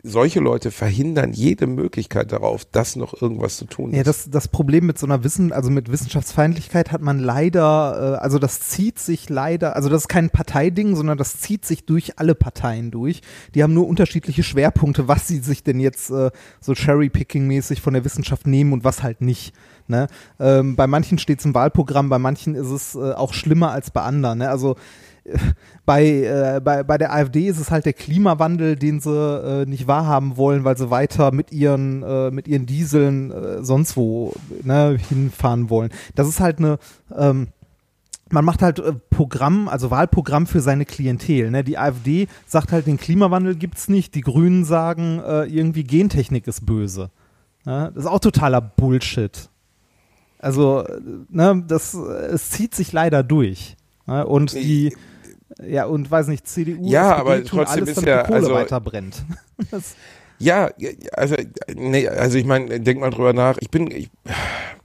solche 0.08 0.40
Leute 0.40 0.70
verhindern 0.70 1.32
jede 1.32 1.66
Möglichkeit 1.66 2.32
darauf, 2.32 2.64
dass 2.64 2.96
noch 2.96 3.20
irgendwas 3.20 3.56
zu 3.56 3.66
tun 3.66 3.92
Ja, 3.92 4.00
ist. 4.00 4.06
das, 4.06 4.30
das 4.30 4.48
Problem 4.48 4.86
mit 4.86 4.98
so 4.98 5.06
einer 5.06 5.24
Wissen, 5.24 5.52
also 5.52 5.70
mit 5.70 5.90
Wissenschaftsfeindlichkeit 5.92 6.92
hat 6.92 7.02
man 7.02 7.18
leider, 7.18 8.16
äh, 8.16 8.22
also 8.22 8.38
das 8.38 8.60
zieht 8.60 8.98
sich 8.98 9.28
leider, 9.28 9.76
also 9.76 9.88
das 9.88 10.02
ist 10.02 10.08
kein 10.08 10.30
Parteiding, 10.30 10.96
sondern 10.96 11.18
das 11.18 11.40
zieht 11.40 11.64
sich 11.64 11.84
durch 11.84 12.18
alle 12.18 12.34
Parteien 12.34 12.90
durch. 12.90 13.20
Die 13.54 13.62
haben 13.62 13.74
nur 13.74 13.86
unterschiedliche 13.86 14.42
Schwerpunkte, 14.42 15.08
was 15.08 15.28
sie 15.28 15.38
sich 15.38 15.62
denn 15.62 15.80
jetzt 15.80 16.10
äh, 16.10 16.30
so 16.60 16.74
Cherry-Picking-mäßig 16.74 17.80
von 17.80 17.94
der 17.94 18.04
Wissenschaft 18.04 18.46
nehmen 18.46 18.72
und 18.72 18.84
was 18.84 19.02
halt 19.02 19.20
nicht. 19.20 19.52
Ne? 19.86 20.06
Ähm, 20.38 20.76
bei 20.76 20.86
manchen 20.86 21.18
steht 21.18 21.38
es 21.38 21.44
im 21.44 21.54
Wahlprogramm, 21.54 22.08
bei 22.08 22.18
manchen 22.18 22.54
ist 22.54 22.70
es 22.70 22.94
äh, 22.94 23.12
auch 23.12 23.32
schlimmer 23.32 23.70
als 23.72 23.90
bei 23.90 24.02
anderen. 24.02 24.38
Ne? 24.38 24.50
Also 24.50 24.76
bei, 25.86 26.04
äh, 26.04 26.60
bei, 26.62 26.82
bei 26.82 26.98
der 26.98 27.12
AfD 27.12 27.46
ist 27.46 27.58
es 27.58 27.70
halt 27.70 27.86
der 27.86 27.92
Klimawandel, 27.92 28.76
den 28.76 29.00
sie 29.00 29.10
äh, 29.10 29.66
nicht 29.66 29.86
wahrhaben 29.86 30.36
wollen, 30.36 30.64
weil 30.64 30.76
sie 30.76 30.90
weiter 30.90 31.32
mit 31.32 31.52
ihren, 31.52 32.02
äh, 32.02 32.30
mit 32.30 32.48
ihren 32.48 32.66
Dieseln 32.66 33.30
äh, 33.30 33.64
sonst 33.64 33.96
wo 33.96 34.32
ne, 34.62 34.98
hinfahren 35.08 35.70
wollen. 35.70 35.90
Das 36.14 36.28
ist 36.28 36.40
halt 36.40 36.58
eine, 36.58 36.78
ähm, 37.16 37.48
man 38.30 38.44
macht 38.44 38.62
halt 38.62 38.78
äh, 38.78 38.92
Programm, 39.10 39.68
also 39.68 39.90
Wahlprogramm 39.90 40.46
für 40.46 40.60
seine 40.60 40.84
Klientel. 40.84 41.50
Ne? 41.50 41.64
Die 41.64 41.78
AfD 41.78 42.28
sagt 42.46 42.72
halt, 42.72 42.86
den 42.86 42.98
Klimawandel 42.98 43.56
gibt's 43.56 43.88
nicht. 43.88 44.14
Die 44.14 44.20
Grünen 44.20 44.64
sagen, 44.64 45.20
äh, 45.20 45.44
irgendwie 45.44 45.84
Gentechnik 45.84 46.46
ist 46.46 46.66
böse. 46.66 47.10
Ne? 47.64 47.90
Das 47.94 48.04
ist 48.04 48.10
auch 48.10 48.20
totaler 48.20 48.60
Bullshit. 48.60 49.48
Also, 50.38 50.84
äh, 50.84 51.00
ne, 51.30 51.64
das, 51.66 51.94
äh, 51.94 51.98
es 51.98 52.50
zieht 52.50 52.74
sich 52.74 52.92
leider 52.92 53.22
durch. 53.22 53.76
Ne? 54.06 54.26
Und 54.26 54.54
die, 54.54 54.94
ja, 55.66 55.84
und 55.86 56.10
weiß 56.10 56.28
nicht, 56.28 56.46
CDU, 56.46 56.88
Ja, 56.88 57.10
SPD 57.12 57.20
aber 57.20 57.36
tun 57.44 57.58
trotzdem 57.58 57.82
alles, 57.84 57.96
ist 57.98 58.06
ja, 58.06 58.22
die 58.22 58.26
Kohle 58.26 58.38
also- 58.38 58.54
weiter 58.54 58.80
brennt. 58.80 59.24
Ja, 60.40 60.70
also, 61.14 61.34
nee, 61.74 62.06
also 62.06 62.38
ich 62.38 62.44
meine, 62.44 62.78
denk 62.78 63.00
mal 63.00 63.10
drüber 63.10 63.32
nach. 63.32 63.58
Ich 63.60 63.70
bin, 63.70 63.90
ich, 63.90 64.08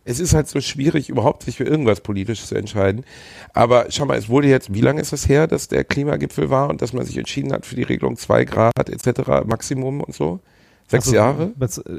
es 0.04 0.20
ist 0.20 0.34
halt 0.34 0.48
so 0.48 0.60
schwierig, 0.62 1.10
überhaupt 1.10 1.44
sich 1.44 1.58
für 1.58 1.64
irgendwas 1.64 2.02
Politisches 2.02 2.48
zu 2.48 2.56
entscheiden. 2.56 3.06
Aber 3.54 3.86
schau 3.90 4.06
mal, 4.06 4.18
es 4.18 4.30
wurde 4.30 4.48
jetzt, 4.48 4.74
wie 4.74 4.82
lange 4.82 5.00
ist 5.00 5.14
das 5.14 5.30
her, 5.30 5.46
dass 5.46 5.68
der 5.68 5.84
Klimagipfel 5.84 6.50
war 6.50 6.70
und 6.70 6.82
dass 6.82 6.92
man 6.92 7.06
sich 7.06 7.18
entschieden 7.18 7.54
hat 7.54 7.68
für 7.68 7.76
die 7.76 7.84
Regelung 7.84 8.18
2 8.18 8.46
Grad 8.46 8.90
etc. 8.90 9.46
Maximum 9.46 10.02
und 10.02 10.16
so? 10.16 10.40
Sechs 10.88 11.06
also, 11.06 11.16
Jahre? 11.16 11.52
Das, 11.56 11.78
äh, 11.78 11.92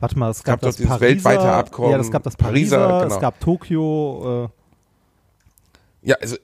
warte 0.00 0.18
mal, 0.18 0.30
es 0.30 0.42
gab, 0.42 0.54
Gab 0.54 0.60
doch 0.62 0.68
das 0.68 0.76
dieses 0.76 0.88
Pariser, 0.90 1.08
weltweite 1.08 1.52
Abkommen, 1.52 1.92
Ja, 1.92 1.98
das 1.98 2.10
gab 2.10 2.24
das 2.24 2.36
Pariser, 2.36 2.78
Pariser, 2.78 3.02
genau. 3.04 3.14
es 3.14 3.20
gab 3.20 3.38
Tokio, 3.40 4.50
äh, 6.04 6.08
Ja, 6.08 6.16
also, 6.20 6.36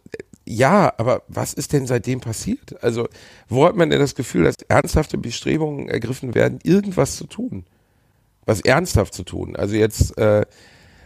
ja, 0.48 0.94
aber 0.96 1.22
was 1.28 1.52
ist 1.52 1.74
denn 1.74 1.86
seitdem 1.86 2.20
passiert? 2.20 2.82
Also, 2.82 3.08
wo 3.48 3.66
hat 3.66 3.76
man 3.76 3.90
denn 3.90 4.00
das 4.00 4.14
Gefühl, 4.14 4.44
dass 4.44 4.56
ernsthafte 4.68 5.18
Bestrebungen 5.18 5.88
ergriffen 5.88 6.34
werden, 6.34 6.58
irgendwas 6.62 7.16
zu 7.16 7.26
tun? 7.26 7.64
Was 8.46 8.62
ernsthaft 8.62 9.12
zu 9.12 9.24
tun? 9.24 9.56
Also 9.56 9.76
jetzt, 9.76 10.16
äh, 10.16 10.46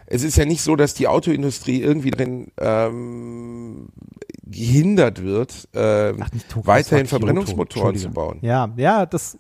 es 0.06 0.22
ist 0.22 0.36
ja 0.36 0.44
nicht 0.44 0.62
so, 0.62 0.76
dass 0.76 0.94
die 0.94 1.08
Autoindustrie 1.08 1.82
irgendwie 1.82 2.12
drin 2.12 2.52
ähm, 2.56 3.88
gehindert 4.44 5.22
wird, 5.22 5.68
äh, 5.74 6.12
Ach, 6.20 6.28
weiterhin 6.62 7.06
Verbrennungsmotoren 7.06 7.96
zu 7.96 8.10
bauen. 8.10 8.38
Ja, 8.42 8.72
ja, 8.76 9.06
das 9.06 9.36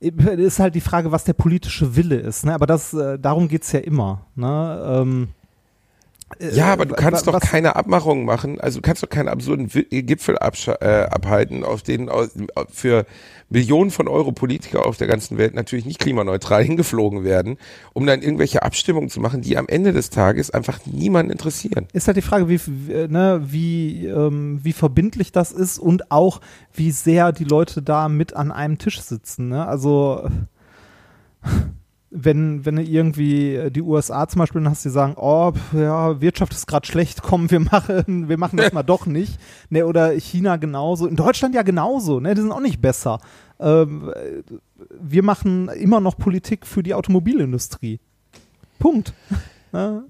ist 0.00 0.58
halt 0.58 0.74
die 0.74 0.82
Frage, 0.82 1.12
was 1.12 1.24
der 1.24 1.32
politische 1.32 1.96
Wille 1.96 2.16
ist. 2.16 2.44
Ne? 2.44 2.52
Aber 2.52 2.66
das, 2.66 2.92
äh, 2.92 3.18
darum 3.18 3.48
geht's 3.48 3.72
ja 3.72 3.80
immer. 3.80 4.26
Ne? 4.34 4.84
Ähm, 4.86 5.28
äh, 5.28 5.45
Ja, 6.40 6.72
aber 6.72 6.86
du 6.86 6.94
kannst 6.96 7.26
wa- 7.26 7.32
doch 7.32 7.40
was- 7.40 7.48
keine 7.48 7.76
Abmachungen 7.76 8.24
machen. 8.24 8.60
Also 8.60 8.80
du 8.80 8.82
kannst 8.82 9.02
doch 9.02 9.08
keinen 9.08 9.28
absurden 9.28 9.72
Wi- 9.72 10.02
Gipfel 10.02 10.36
äh, 10.36 11.02
abhalten, 11.04 11.62
auf 11.62 11.82
denen 11.82 12.08
aus, 12.08 12.30
für 12.72 13.06
Millionen 13.48 13.92
von 13.92 14.08
Euro 14.08 14.32
Politiker 14.32 14.86
auf 14.86 14.96
der 14.96 15.06
ganzen 15.06 15.38
Welt 15.38 15.54
natürlich 15.54 15.84
nicht 15.84 16.00
klimaneutral 16.00 16.64
hingeflogen 16.64 17.22
werden, 17.22 17.58
um 17.92 18.06
dann 18.06 18.22
irgendwelche 18.22 18.64
Abstimmungen 18.64 19.08
zu 19.08 19.20
machen, 19.20 19.40
die 19.40 19.56
am 19.56 19.68
Ende 19.68 19.92
des 19.92 20.10
Tages 20.10 20.50
einfach 20.50 20.80
niemanden 20.84 21.30
interessieren. 21.30 21.86
Ist 21.92 22.08
halt 22.08 22.16
die 22.16 22.22
Frage, 22.22 22.48
wie, 22.48 22.60
wie, 22.66 23.06
ne, 23.08 23.42
wie, 23.46 24.06
ähm, 24.06 24.58
wie 24.64 24.72
verbindlich 24.72 25.30
das 25.30 25.52
ist 25.52 25.78
und 25.78 26.10
auch, 26.10 26.40
wie 26.74 26.90
sehr 26.90 27.30
die 27.30 27.44
Leute 27.44 27.82
da 27.82 28.08
mit 28.08 28.34
an 28.34 28.50
einem 28.50 28.78
Tisch 28.78 29.00
sitzen. 29.00 29.48
Ne? 29.50 29.64
Also 29.66 30.28
wenn, 32.18 32.64
wenn 32.64 32.76
du 32.76 32.82
irgendwie 32.82 33.54
äh, 33.54 33.70
die 33.70 33.82
USA 33.82 34.26
zum 34.26 34.40
Beispiel 34.40 34.64
hast, 34.68 34.84
die 34.84 34.90
sagen, 34.90 35.14
oh, 35.16 35.52
ja, 35.72 36.20
Wirtschaft 36.20 36.52
ist 36.52 36.66
gerade 36.66 36.86
schlecht, 36.86 37.22
komm, 37.22 37.50
wir 37.50 37.60
machen, 37.60 38.28
wir 38.28 38.38
machen 38.38 38.56
das 38.56 38.72
mal 38.74 38.82
doch 38.82 39.06
nicht. 39.06 39.38
Ne, 39.68 39.84
oder 39.86 40.12
China 40.12 40.56
genauso. 40.56 41.06
In 41.06 41.16
Deutschland 41.16 41.54
ja 41.54 41.62
genauso, 41.62 42.20
ne? 42.20 42.34
Die 42.34 42.40
sind 42.40 42.52
auch 42.52 42.60
nicht 42.60 42.80
besser. 42.80 43.20
Ähm, 43.60 44.12
äh, 44.14 44.42
wir 45.00 45.22
machen 45.22 45.68
immer 45.68 46.00
noch 46.00 46.16
Politik 46.16 46.66
für 46.66 46.82
die 46.82 46.94
Automobilindustrie. 46.94 48.00
Punkt. 48.78 49.12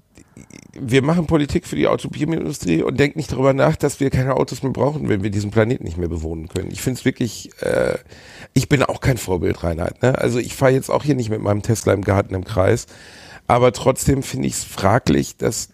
Wir 0.79 1.01
machen 1.01 1.25
Politik 1.25 1.65
für 1.65 1.75
die 1.75 1.87
Automobilindustrie 1.87 2.83
und 2.83 2.99
denken 2.99 3.19
nicht 3.19 3.31
darüber 3.31 3.53
nach, 3.53 3.75
dass 3.75 3.99
wir 3.99 4.09
keine 4.09 4.35
Autos 4.35 4.61
mehr 4.61 4.71
brauchen, 4.71 5.09
wenn 5.09 5.23
wir 5.23 5.31
diesen 5.31 5.51
Planeten 5.51 5.83
nicht 5.83 5.97
mehr 5.97 6.09
bewohnen 6.09 6.47
können. 6.49 6.69
Ich 6.71 6.81
finde 6.81 6.99
es 6.99 7.05
wirklich, 7.05 7.49
äh, 7.61 7.97
ich 8.53 8.69
bin 8.69 8.83
auch 8.83 9.01
kein 9.01 9.17
Vorbild, 9.17 9.63
Reinhard. 9.63 10.01
Ne? 10.03 10.17
Also 10.17 10.39
ich 10.39 10.55
fahre 10.55 10.73
jetzt 10.73 10.89
auch 10.89 11.03
hier 11.03 11.15
nicht 11.15 11.29
mit 11.29 11.41
meinem 11.41 11.63
Tesla 11.63 11.93
im 11.93 12.03
Garten 12.03 12.35
im 12.35 12.43
Kreis, 12.43 12.85
aber 13.47 13.71
trotzdem 13.71 14.23
finde 14.23 14.47
ich 14.47 14.53
es 14.53 14.63
fraglich, 14.63 15.37
dass 15.37 15.69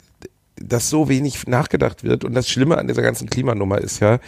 dass 0.67 0.89
so 0.89 1.09
wenig 1.09 1.47
nachgedacht 1.47 2.03
wird. 2.03 2.23
Und 2.23 2.33
das 2.33 2.49
Schlimme 2.49 2.77
an 2.77 2.87
dieser 2.87 3.01
ganzen 3.01 3.29
Klimanummer 3.29 3.79
ist 3.79 3.99
ja, 3.99 4.19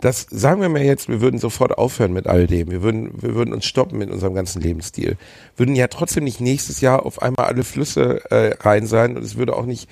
dass, 0.00 0.26
sagen 0.30 0.60
wir 0.60 0.68
mal 0.68 0.82
jetzt, 0.82 1.08
wir 1.08 1.20
würden 1.20 1.38
sofort 1.38 1.78
aufhören 1.78 2.12
mit 2.12 2.26
all 2.26 2.46
dem. 2.46 2.70
Wir 2.70 2.82
würden, 2.82 3.10
wir 3.22 3.34
würden 3.34 3.54
uns 3.54 3.66
stoppen 3.66 3.98
mit 3.98 4.10
unserem 4.10 4.34
ganzen 4.34 4.60
Lebensstil. 4.60 5.16
Würden 5.56 5.76
ja 5.76 5.86
trotzdem 5.86 6.24
nicht 6.24 6.40
nächstes 6.40 6.80
Jahr 6.80 7.06
auf 7.06 7.22
einmal 7.22 7.46
alle 7.46 7.62
Flüsse 7.62 8.20
äh, 8.30 8.54
rein 8.60 8.86
sein 8.86 9.16
und 9.16 9.22
es 9.22 9.36
würde 9.36 9.54
auch 9.56 9.66
nicht 9.66 9.88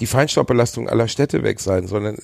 die 0.00 0.06
Feinstaubbelastung 0.06 0.88
aller 0.88 1.08
Städte 1.08 1.42
weg 1.44 1.60
sein, 1.60 1.86
sondern 1.86 2.16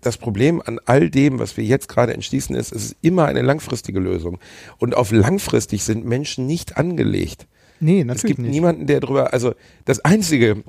das 0.00 0.16
Problem 0.16 0.62
an 0.64 0.80
all 0.86 1.10
dem, 1.10 1.38
was 1.38 1.56
wir 1.56 1.64
jetzt 1.64 1.88
gerade 1.88 2.14
entschließen, 2.14 2.56
ist, 2.56 2.72
es 2.72 2.86
ist 2.86 2.96
immer 3.02 3.26
eine 3.26 3.42
langfristige 3.42 4.00
Lösung. 4.00 4.38
Und 4.78 4.96
auf 4.96 5.12
langfristig 5.12 5.84
sind 5.84 6.06
Menschen 6.06 6.46
nicht 6.46 6.78
angelegt. 6.78 7.46
Nee, 7.80 8.00
Es 8.00 8.06
natürlich 8.06 8.36
gibt 8.36 8.40
nicht. 8.40 8.50
niemanden, 8.50 8.86
der 8.86 9.00
drüber, 9.00 9.32
also 9.32 9.54
das 9.84 10.00
einzige, 10.00 10.64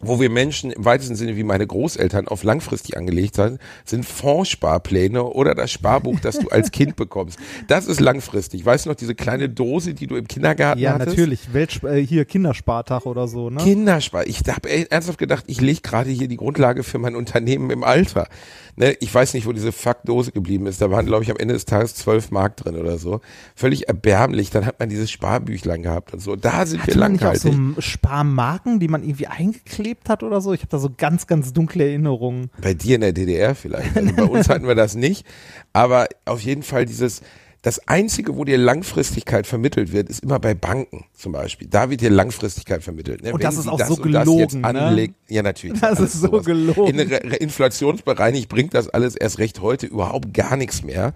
wo 0.00 0.20
wir 0.20 0.30
Menschen 0.30 0.70
im 0.70 0.84
weitesten 0.84 1.16
Sinne 1.16 1.36
wie 1.36 1.42
meine 1.42 1.66
Großeltern 1.66 2.28
auf 2.28 2.44
langfristig 2.44 2.96
angelegt 2.96 3.34
sind, 3.34 3.58
sind 3.84 4.04
Fondssparpläne 4.04 5.24
oder 5.24 5.54
das 5.54 5.70
Sparbuch, 5.72 6.20
das 6.20 6.38
du 6.38 6.48
als 6.48 6.70
Kind 6.70 6.96
bekommst. 6.96 7.38
Das 7.66 7.86
ist 7.86 8.00
langfristig. 8.00 8.64
Weißt 8.64 8.86
du 8.86 8.90
noch, 8.90 8.96
diese 8.96 9.14
kleine 9.14 9.48
Dose, 9.48 9.94
die 9.94 10.06
du 10.06 10.16
im 10.16 10.28
Kindergarten 10.28 10.80
Ja, 10.80 10.92
hattest? 10.94 11.08
natürlich. 11.16 11.52
Weltsp 11.52 11.84
äh, 11.84 12.06
hier 12.06 12.24
Kinderspartag 12.24 13.06
oder 13.06 13.26
so, 13.28 13.50
ne? 13.50 13.58
Kinderspar. 13.62 14.26
Ich 14.26 14.40
habe 14.48 14.68
ernsthaft 14.90 15.18
gedacht, 15.18 15.44
ich 15.48 15.60
lege 15.60 15.80
gerade 15.80 16.10
hier 16.10 16.28
die 16.28 16.36
Grundlage 16.36 16.82
für 16.84 16.98
mein 16.98 17.16
Unternehmen 17.16 17.70
im 17.70 17.82
Alter. 17.84 18.28
Ne, 18.76 18.92
ich 19.00 19.12
weiß 19.12 19.34
nicht, 19.34 19.46
wo 19.46 19.52
diese 19.52 19.72
Fuck-Dose 19.72 20.30
geblieben 20.30 20.66
ist. 20.66 20.80
Da 20.80 20.88
waren, 20.92 21.04
glaube 21.04 21.24
ich, 21.24 21.30
am 21.32 21.36
Ende 21.36 21.54
des 21.54 21.64
Tages 21.64 21.96
zwölf 21.96 22.30
Mark 22.30 22.56
drin 22.56 22.76
oder 22.76 22.98
so. 22.98 23.20
Völlig 23.56 23.88
erbärmlich. 23.88 24.50
Dann 24.50 24.64
hat 24.66 24.78
man 24.78 24.88
dieses 24.88 25.10
Sparbüchlein 25.10 25.82
gehabt 25.82 26.12
und 26.12 26.20
so. 26.20 26.36
Da 26.36 26.64
sind 26.64 26.78
wir 26.86 26.92
Hatte 26.92 26.98
man 27.00 27.12
nicht 27.12 27.22
auch 27.24 27.32
langhaltig. 27.34 27.74
so 27.74 27.80
Sparmarken, 27.80 28.78
die 28.78 28.86
man 28.86 29.02
irgendwie 29.02 29.26
eingeklebt 29.26 29.87
hat 30.08 30.22
oder 30.22 30.40
so? 30.40 30.52
Ich 30.52 30.60
habe 30.60 30.70
da 30.70 30.78
so 30.78 30.90
ganz, 30.96 31.26
ganz 31.26 31.52
dunkle 31.52 31.84
Erinnerungen. 31.84 32.50
Bei 32.60 32.74
dir 32.74 32.96
in 32.96 33.00
der 33.02 33.12
DDR 33.12 33.54
vielleicht. 33.54 33.96
Also 33.96 34.12
bei 34.14 34.22
uns 34.24 34.48
hatten 34.48 34.66
wir 34.66 34.74
das 34.74 34.94
nicht. 34.94 35.26
Aber 35.72 36.06
auf 36.24 36.40
jeden 36.40 36.62
Fall 36.62 36.84
dieses, 36.86 37.22
das 37.62 37.86
einzige, 37.88 38.36
wo 38.36 38.44
dir 38.44 38.56
Langfristigkeit 38.56 39.46
vermittelt 39.46 39.92
wird, 39.92 40.08
ist 40.08 40.20
immer 40.22 40.38
bei 40.38 40.54
Banken 40.54 41.04
zum 41.14 41.32
Beispiel. 41.32 41.66
Da 41.68 41.90
wird 41.90 42.00
dir 42.00 42.10
Langfristigkeit 42.10 42.84
vermittelt. 42.84 43.22
Ne? 43.22 43.32
Und 43.32 43.40
Wenn 43.40 43.46
das 43.46 43.58
ist 43.58 43.66
auch 43.68 43.76
das 43.78 43.88
so 43.88 43.96
gelogen, 43.96 44.60
ne? 44.60 45.08
Ja, 45.28 45.42
natürlich. 45.42 45.80
Das 45.80 45.98
ist 45.98 46.14
so 46.14 46.28
sowas. 46.28 46.44
gelogen. 46.46 46.86
In 46.86 47.00
re 47.00 47.20
re- 47.22 47.36
inflationsbereinigt 47.36 48.48
bringt 48.48 48.74
das 48.74 48.88
alles 48.88 49.16
erst 49.16 49.38
recht 49.38 49.60
heute 49.60 49.86
überhaupt 49.86 50.32
gar 50.34 50.56
nichts 50.56 50.82
mehr. 50.82 51.14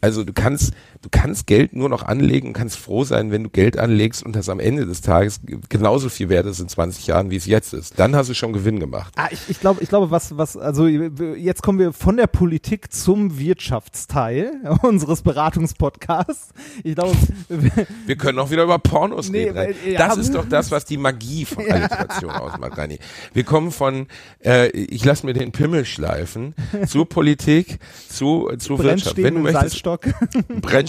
Also 0.00 0.22
du 0.24 0.32
kannst, 0.34 0.72
du 1.04 1.08
kannst 1.10 1.46
Geld 1.46 1.74
nur 1.76 1.88
noch 1.88 2.02
anlegen 2.02 2.48
und 2.48 2.52
kannst 2.54 2.78
froh 2.78 3.04
sein, 3.04 3.30
wenn 3.30 3.44
du 3.44 3.50
Geld 3.50 3.78
anlegst 3.78 4.22
und 4.24 4.34
das 4.34 4.48
am 4.48 4.58
Ende 4.58 4.86
des 4.86 5.02
Tages 5.02 5.40
genauso 5.68 6.08
viel 6.08 6.28
wert 6.30 6.46
ist 6.46 6.60
in 6.60 6.68
20 6.68 7.06
Jahren, 7.06 7.30
wie 7.30 7.36
es 7.36 7.46
jetzt 7.46 7.74
ist. 7.74 7.98
Dann 7.98 8.16
hast 8.16 8.30
du 8.30 8.34
schon 8.34 8.52
Gewinn 8.52 8.80
gemacht. 8.80 9.12
Ah, 9.16 9.28
ich, 9.30 9.40
ich 9.48 9.60
glaube, 9.60 9.82
ich 9.82 9.88
glaube, 9.88 10.10
was, 10.10 10.36
was, 10.36 10.56
also 10.56 10.86
jetzt 10.86 11.62
kommen 11.62 11.78
wir 11.78 11.92
von 11.92 12.16
der 12.16 12.26
Politik 12.26 12.92
zum 12.92 13.38
Wirtschaftsteil 13.38 14.52
unseres 14.82 15.22
Beratungspodcasts. 15.22 16.50
Ich 16.82 16.94
glaube, 16.94 17.14
Wir 18.06 18.16
können 18.16 18.38
auch 18.38 18.50
wieder 18.50 18.62
über 18.64 18.78
Pornos 18.78 19.28
Nee, 19.30 19.44
reden. 19.44 19.54
weil, 19.56 19.74
ja, 19.86 19.98
das 19.98 20.08
haben- 20.10 20.20
ist 20.20 20.34
doch 20.34 20.48
das, 20.48 20.70
was 20.70 20.84
die 20.84 20.96
Magie 20.96 21.44
von 21.44 21.64
Alliteration 21.70 22.30
ausmacht, 22.30 22.78
Reini. 22.78 22.98
Wir 23.32 23.44
kommen 23.44 23.70
von, 23.70 24.06
äh, 24.44 24.68
ich 24.70 25.04
lasse 25.04 25.26
mir 25.26 25.32
den 25.34 25.52
Pimmel 25.52 25.84
schleifen, 25.84 26.54
zur 26.86 27.08
Politik, 27.08 27.78
zu, 28.08 28.48
zu 28.58 28.78
Wirtschaft. 28.78 29.16
Wenn 29.18 29.34
du 29.34 29.40
möchtest, 29.40 29.84
Salzstock, 29.84 30.06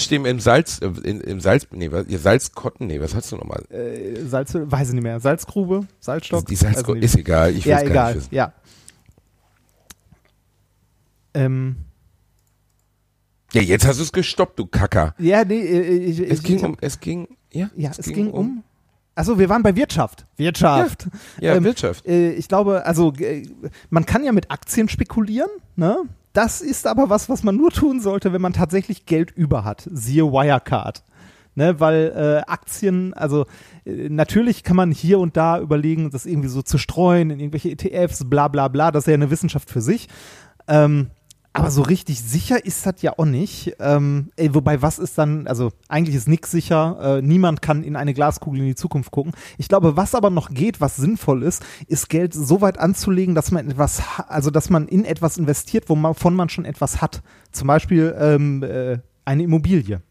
Brennstäben 0.06 0.26
im 0.26 0.40
Salz, 0.40 0.80
äh, 0.82 0.88
in, 1.04 1.22
im 1.22 1.40
Salz, 1.40 1.68
nee, 1.72 1.92
was, 1.92 2.08
ihr 2.08 2.20
Salzkotten, 2.20 2.88
nee, 2.88 3.00
was 3.02 3.16
hast 3.16 3.32
du 3.32 3.38
nochmal? 3.38 3.64
äh, 3.70 4.22
Salz, 4.26 4.54
weiß 4.56 4.90
ich 4.90 4.94
nicht 4.96 5.04
mehr, 5.04 5.20
Salzgrube, 5.20 5.88
Salzstock. 6.00 6.46
Die 6.46 6.54
ich 6.54 6.60
Salzkotten, 6.60 6.96
nicht. 7.00 7.06
ist 7.14 7.18
egal, 7.20 7.52
ich 7.56 7.66
will 7.66 7.72
ja, 7.72 7.82
es 7.82 7.94
gar 7.94 8.08
nicht 8.08 8.18
wissen. 8.18 8.36
ja. 8.36 8.54
Ähm, 11.34 11.76
Ja, 13.54 13.62
jetzt 13.62 13.86
hast 13.86 13.98
du 14.00 14.04
es 14.04 14.12
gestoppt, 14.12 14.60
du 14.60 14.66
Kacker. 14.68 15.16
ja, 15.18 15.44
nee, 15.44 15.60
äh, 15.60 15.98
ich, 15.98 16.20
Es 16.20 16.40
ich, 16.40 16.44
ging 16.44 16.58
ich, 16.58 16.64
um, 16.64 16.78
es 16.82 17.00
ging, 17.00 17.28
ja? 17.52 17.70
Ja, 17.76 17.92
es, 17.98 18.06
ging, 18.08 18.32
um. 18.32 18.64
Also 19.16 19.40
wir 19.40 19.48
waren 19.50 19.64
bei 19.64 19.76
Wirtschaft. 19.76 20.26
Wirtschaft. 20.38 21.08
Ja, 21.40 21.62
Wirtschaft. 21.64 22.06
Äh, 22.06 22.32
ich 22.34 22.48
glaube, 22.48 22.86
also 22.86 23.14
äh, 23.14 23.48
man 23.90 24.06
kann 24.06 24.24
ja 24.24 24.32
mit 24.34 24.52
Aktien 24.52 24.90
spekulieren, 24.90 25.50
ne? 25.76 25.98
Das 26.36 26.60
ist 26.60 26.86
aber 26.86 27.10
was, 27.10 27.30
was 27.30 27.44
man 27.44 27.56
nur 27.56 27.72
tun 27.72 28.02
sollte, 28.02 28.34
wenn 28.34 28.42
man 28.42 28.52
tatsächlich 28.52 29.06
Geld 29.06 29.32
über 29.32 29.64
hat. 29.64 29.88
Siehe 29.90 30.26
Wirecard. 30.26 31.02
Ne, 31.58 31.80
weil 31.80 32.12
äh, 32.14 32.52
Aktien, 32.52 33.14
also 33.14 33.46
äh, 33.86 34.10
natürlich 34.10 34.64
kann 34.64 34.76
man 34.76 34.92
hier 34.92 35.20
und 35.20 35.38
da 35.38 35.58
überlegen, 35.58 36.12
das 36.12 36.26
irgendwie 36.26 36.50
so 36.50 36.62
zu 36.62 36.78
streuen 36.78 37.30
in 37.30 37.40
irgendwelche 37.40 37.72
ETFs, 37.72 38.30
bla 38.30 38.50
bla 38.50 38.68
bla, 38.68 38.92
das 38.92 39.04
ist 39.04 39.08
ja 39.08 39.14
eine 39.14 39.32
Wissenschaft 39.32 39.70
für 39.70 39.80
sich. 39.80 40.10
Ähm, 40.68 41.12
aber 41.56 41.72
so 41.72 41.84
richtig 41.84 42.22
sicher 42.22 42.66
ist 42.66 42.86
das 42.86 43.02
ja 43.02 43.14
auch 43.18 43.26
nicht. 43.26 43.76
Ähm, 43.80 44.30
ey, 44.36 44.54
wobei, 44.54 44.82
was 44.82 45.00
ist 45.00 45.18
dann, 45.18 45.48
also 45.48 45.72
eigentlich 45.88 46.16
ist 46.16 46.28
nichts 46.28 46.52
sicher, 46.52 46.98
äh, 47.02 47.22
niemand 47.22 47.62
kann 47.62 47.84
in 47.84 47.96
eine 47.96 48.14
Glaskugel 48.14 48.60
in 48.60 48.68
die 48.68 48.76
Zukunft 48.76 49.12
gucken. 49.12 49.32
Ich 49.58 49.70
glaube, 49.70 49.96
was 49.96 50.16
aber 50.16 50.30
noch 50.30 50.50
geht, 50.50 50.82
was 50.82 50.98
sinnvoll 50.98 51.44
ist, 51.44 51.64
ist 51.88 52.10
Geld 52.10 52.34
so 52.34 52.60
weit 52.60 52.78
anzulegen, 52.78 53.36
dass 53.36 53.52
man 53.52 53.70
etwas, 53.70 54.04
also 54.28 54.52
dass 54.52 54.70
man 54.70 54.90
in 54.90 55.06
etwas 55.06 55.38
investiert, 55.38 55.90
wovon 55.90 56.36
man 56.36 56.50
schon 56.50 56.66
etwas 56.66 57.02
hat. 57.02 57.22
Zum 57.54 57.68
Beispiel 57.68 58.14
ähm, 58.20 58.62
äh, 58.62 58.98
eine 59.24 59.44
Immobilie. 59.44 60.02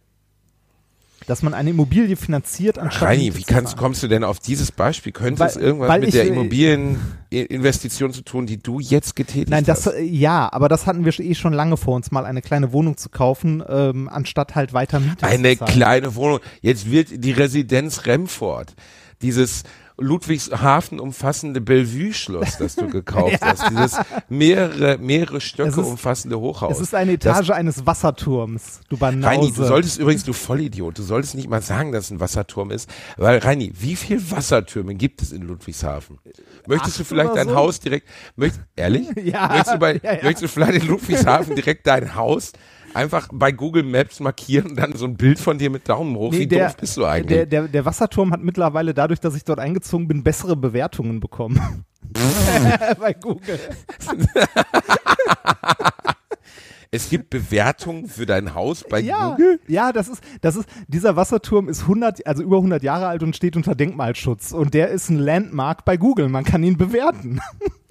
Dass 1.27 1.43
man 1.43 1.55
eine 1.55 1.70
Immobilie 1.70 2.16
finanziert, 2.16 2.79
anstatt 2.79 3.09
Reini, 3.09 3.35
wie 3.35 3.45
kannst, 3.45 3.77
kommst 3.79 4.03
du 4.03 4.09
denn 4.09 4.25
auf 4.25 4.41
dieses 4.41 4.70
Beispiel? 4.72 5.12
Könnte 5.12 5.41
Weil- 5.41 5.49
es 5.49 5.57
irgendwas 5.57 5.99
mit 5.99 6.09
ich, 6.09 6.14
der 6.14 6.27
Immobilieninvestition 6.27 8.12
zu 8.12 8.22
tun, 8.22 8.47
die 8.47 8.59
du 8.59 8.81
jetzt 8.81 9.16
getätigt 9.16 9.49
Nein, 9.51 9.64
das 9.64 9.87
hast? 9.87 9.95
ja, 10.01 10.53
aber 10.53 10.68
das 10.68 10.87
hatten 10.87 11.05
wir 11.05 11.18
eh 11.18 11.35
schon 11.35 11.53
lange 11.53 11.77
vor 11.77 11.95
uns, 11.95 12.11
mal 12.11 12.27
eine 12.27 12.43
kleine 12.43 12.72
Wohnung 12.72 12.97
zu 12.97 13.09
kaufen, 13.09 13.62
ähm, 13.68 14.09
anstatt 14.09 14.55
halt 14.55 14.72
weiter 14.72 15.01
Miete 15.01 15.27
Eine 15.27 15.53
zu 15.53 15.59
zahlen. 15.61 15.72
kleine 15.72 16.14
Wohnung. 16.14 16.41
Jetzt 16.61 16.91
wird 16.91 17.09
die 17.25 17.33
Residenz 17.33 18.07
Remford, 18.07 18.75
dieses 19.22 19.62
Ludwigshafen 19.97 20.99
umfassende 20.99 21.61
Bellevue-Schloss, 21.61 22.59
das 22.59 22.74
du 22.76 22.88
gekauft 22.88 23.38
hast, 23.42 23.68
dieses 23.70 23.97
mehrere, 24.28 24.99
mehrere 24.99 25.40
Stöcke 25.40 25.68
ist- 25.80 25.86
umfassende 25.86 26.38
Hochhaus. 26.38 26.76
Es 26.76 26.80
ist 26.80 26.95
eine 26.95 27.12
Etage 27.12 27.51
eines 27.51 27.86
Wasserturms, 27.86 28.80
du 28.88 28.97
Banause. 28.97 29.26
Reini, 29.28 29.53
du 29.53 29.64
solltest 29.64 29.99
übrigens, 30.01 30.24
du 30.24 30.32
Vollidiot, 30.32 30.99
du 30.99 31.03
solltest 31.03 31.34
nicht 31.36 31.49
mal 31.49 31.62
sagen, 31.62 31.92
dass 31.92 32.07
es 32.07 32.11
ein 32.11 32.20
Wasserturm 32.20 32.70
ist, 32.70 32.90
weil 33.16 33.38
Reini, 33.38 33.72
wie 33.78 33.95
viel 33.97 34.20
Wassertürme 34.30 34.95
gibt 34.95 35.22
es 35.22 35.32
in 35.32 35.42
Ludwigshafen? 35.42 36.18
Möchtest 36.66 36.99
du 36.99 37.05
vielleicht 37.05 37.36
dein 37.36 37.49
so? 37.49 37.55
Haus 37.55 37.78
direkt, 37.80 38.09
möcht, 38.36 38.61
ehrlich? 38.76 39.09
Ja, 39.24 39.49
Möchtest 39.49 39.74
du, 39.74 39.78
bei, 39.78 40.01
ja, 40.03 40.12
ja. 40.14 40.22
möchtest 40.22 40.42
du 40.42 40.49
vielleicht 40.49 40.82
in 40.82 40.88
Ludwigshafen 40.88 41.55
direkt 41.57 41.86
dein 41.86 42.14
Haus 42.14 42.53
einfach 42.95 43.28
bei 43.32 43.53
Google 43.53 43.82
Maps 43.82 44.20
markieren 44.20 44.76
dann 44.76 44.95
so 44.95 45.05
ein 45.07 45.16
Bild 45.16 45.38
von 45.38 45.59
dir 45.59 45.70
mit 45.70 45.88
Daumen 45.88 46.16
hoch? 46.16 46.32
Nee, 46.32 46.40
wie 46.40 46.47
der, 46.47 46.66
doof 46.68 46.76
bist 46.76 46.97
du 46.97 47.05
eigentlich? 47.05 47.36
Der, 47.36 47.47
der, 47.47 47.68
der 47.68 47.84
Wasserturm 47.84 48.32
hat 48.32 48.42
mittlerweile 48.42 48.95
dadurch, 48.95 49.20
dass 49.20 49.34
ich 49.34 49.45
dort 49.45 49.59
eingezogen 49.59 50.09
bin, 50.09 50.22
bessere 50.22 50.57
Bewertungen 50.57 51.20
bekommen. 51.20 51.84
Bei 52.99 53.12
Google. 53.14 53.59
es 56.90 57.11
gibt 57.11 57.30
Bewertungen 57.30 58.07
für 58.07 58.24
dein 58.24 58.55
Haus 58.55 58.84
bei 58.88 59.01
ja, 59.01 59.30
Google? 59.30 59.59
ja, 59.66 59.90
das 59.92 60.09
ist, 60.09 60.22
das 60.42 60.55
ist, 60.55 60.68
dieser 60.86 61.16
Wasserturm 61.16 61.68
ist 61.68 61.82
100, 61.82 62.24
also 62.26 62.42
über 62.42 62.59
100 62.59 62.84
Jahre 62.84 63.09
alt 63.09 63.22
und 63.24 63.34
steht 63.34 63.57
unter 63.57 63.74
Denkmalschutz. 63.74 64.53
Und 64.53 64.74
der 64.74 64.90
ist 64.90 65.11
ein 65.11 65.18
Landmark 65.18 65.84
bei 65.84 65.97
Google. 65.97 66.28
Man 66.28 66.45
kann 66.45 66.62
ihn 66.62 66.76
bewerten. 66.76 67.40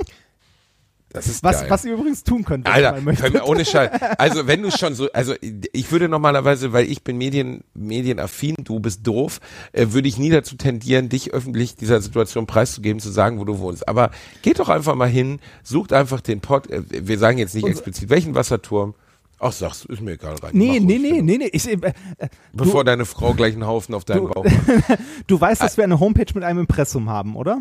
Das 1.14 1.28
ist 1.28 1.44
Was, 1.44 1.62
geil. 1.62 1.70
was 1.70 1.86
ihr 1.86 1.94
übrigens 1.94 2.24
tun 2.24 2.44
könnt, 2.44 2.66
wenn 2.66 2.72
ihr 2.72 2.76
Alter, 2.76 2.92
mal 2.94 3.02
möchtet. 3.02 3.44
ohne 3.44 3.64
Scheiß. 3.66 3.92
Also 4.18 4.48
wenn 4.48 4.62
du 4.64 4.72
schon 4.72 4.96
so, 4.96 5.12
also 5.14 5.36
ich 5.42 5.92
würde 5.92 6.10
normalerweise, 6.10 6.74
weil 6.74 6.90
ich 6.90 7.04
bin 7.04 7.18
Medien, 7.18 7.64
medienaffin, 7.74 8.56
du 8.64 8.80
bist 8.80 9.06
doof, 9.06 9.40
äh, 9.74 9.88
würde 9.92 10.08
ich 10.08 10.18
nie 10.18 10.30
dazu 10.32 10.56
tendieren, 10.56 11.10
dich 11.10 11.32
öffentlich 11.32 11.76
dieser 11.76 12.02
Situation 12.02 12.48
preiszugeben, 12.48 13.00
zu 13.00 13.12
sagen, 13.12 13.40
wo 13.40 13.46
du 13.46 13.60
wohnst. 13.60 13.88
Aber 13.88 14.10
geht 14.42 14.60
doch 14.60 14.70
einfach 14.70 14.96
mal 14.96 15.08
hin, 15.10 15.40
sucht 15.64 15.94
einfach 15.94 16.20
den 16.22 16.42
Pod, 16.42 16.70
äh, 16.70 16.82
wir 16.90 17.18
sagen 17.20 17.38
jetzt 17.38 17.54
nicht 17.56 17.68
explizit, 17.68 18.10
welchen 18.10 18.34
Wasserturm. 18.36 18.96
Ach, 19.40 19.52
sagst 19.52 19.84
du, 19.88 19.94
ist 19.94 20.02
mir 20.02 20.14
egal. 20.14 20.36
Rein, 20.42 20.52
Nee, 20.54 20.80
nee, 20.80 20.98
nee, 20.98 21.22
nee, 21.22 21.38
nee. 21.38 21.50
Ich, 21.52 21.68
äh, 21.68 21.74
äh, 21.74 22.30
Bevor 22.54 22.84
deine 22.86 23.06
Frau 23.06 23.34
gleich 23.34 23.54
einen 23.54 23.68
Haufen 23.68 23.94
auf 23.94 24.06
deinen 24.06 24.28
Du- 24.28 24.30
Bauch 24.30 24.46
macht. 24.46 25.00
du 25.28 25.40
weißt, 25.42 25.62
dass 25.62 25.76
wir 25.78 25.84
eine 25.84 26.00
Homepage 26.00 26.32
mit 26.34 26.44
einem 26.44 26.60
Impressum 26.62 27.10
haben, 27.10 27.36
oder? 27.36 27.60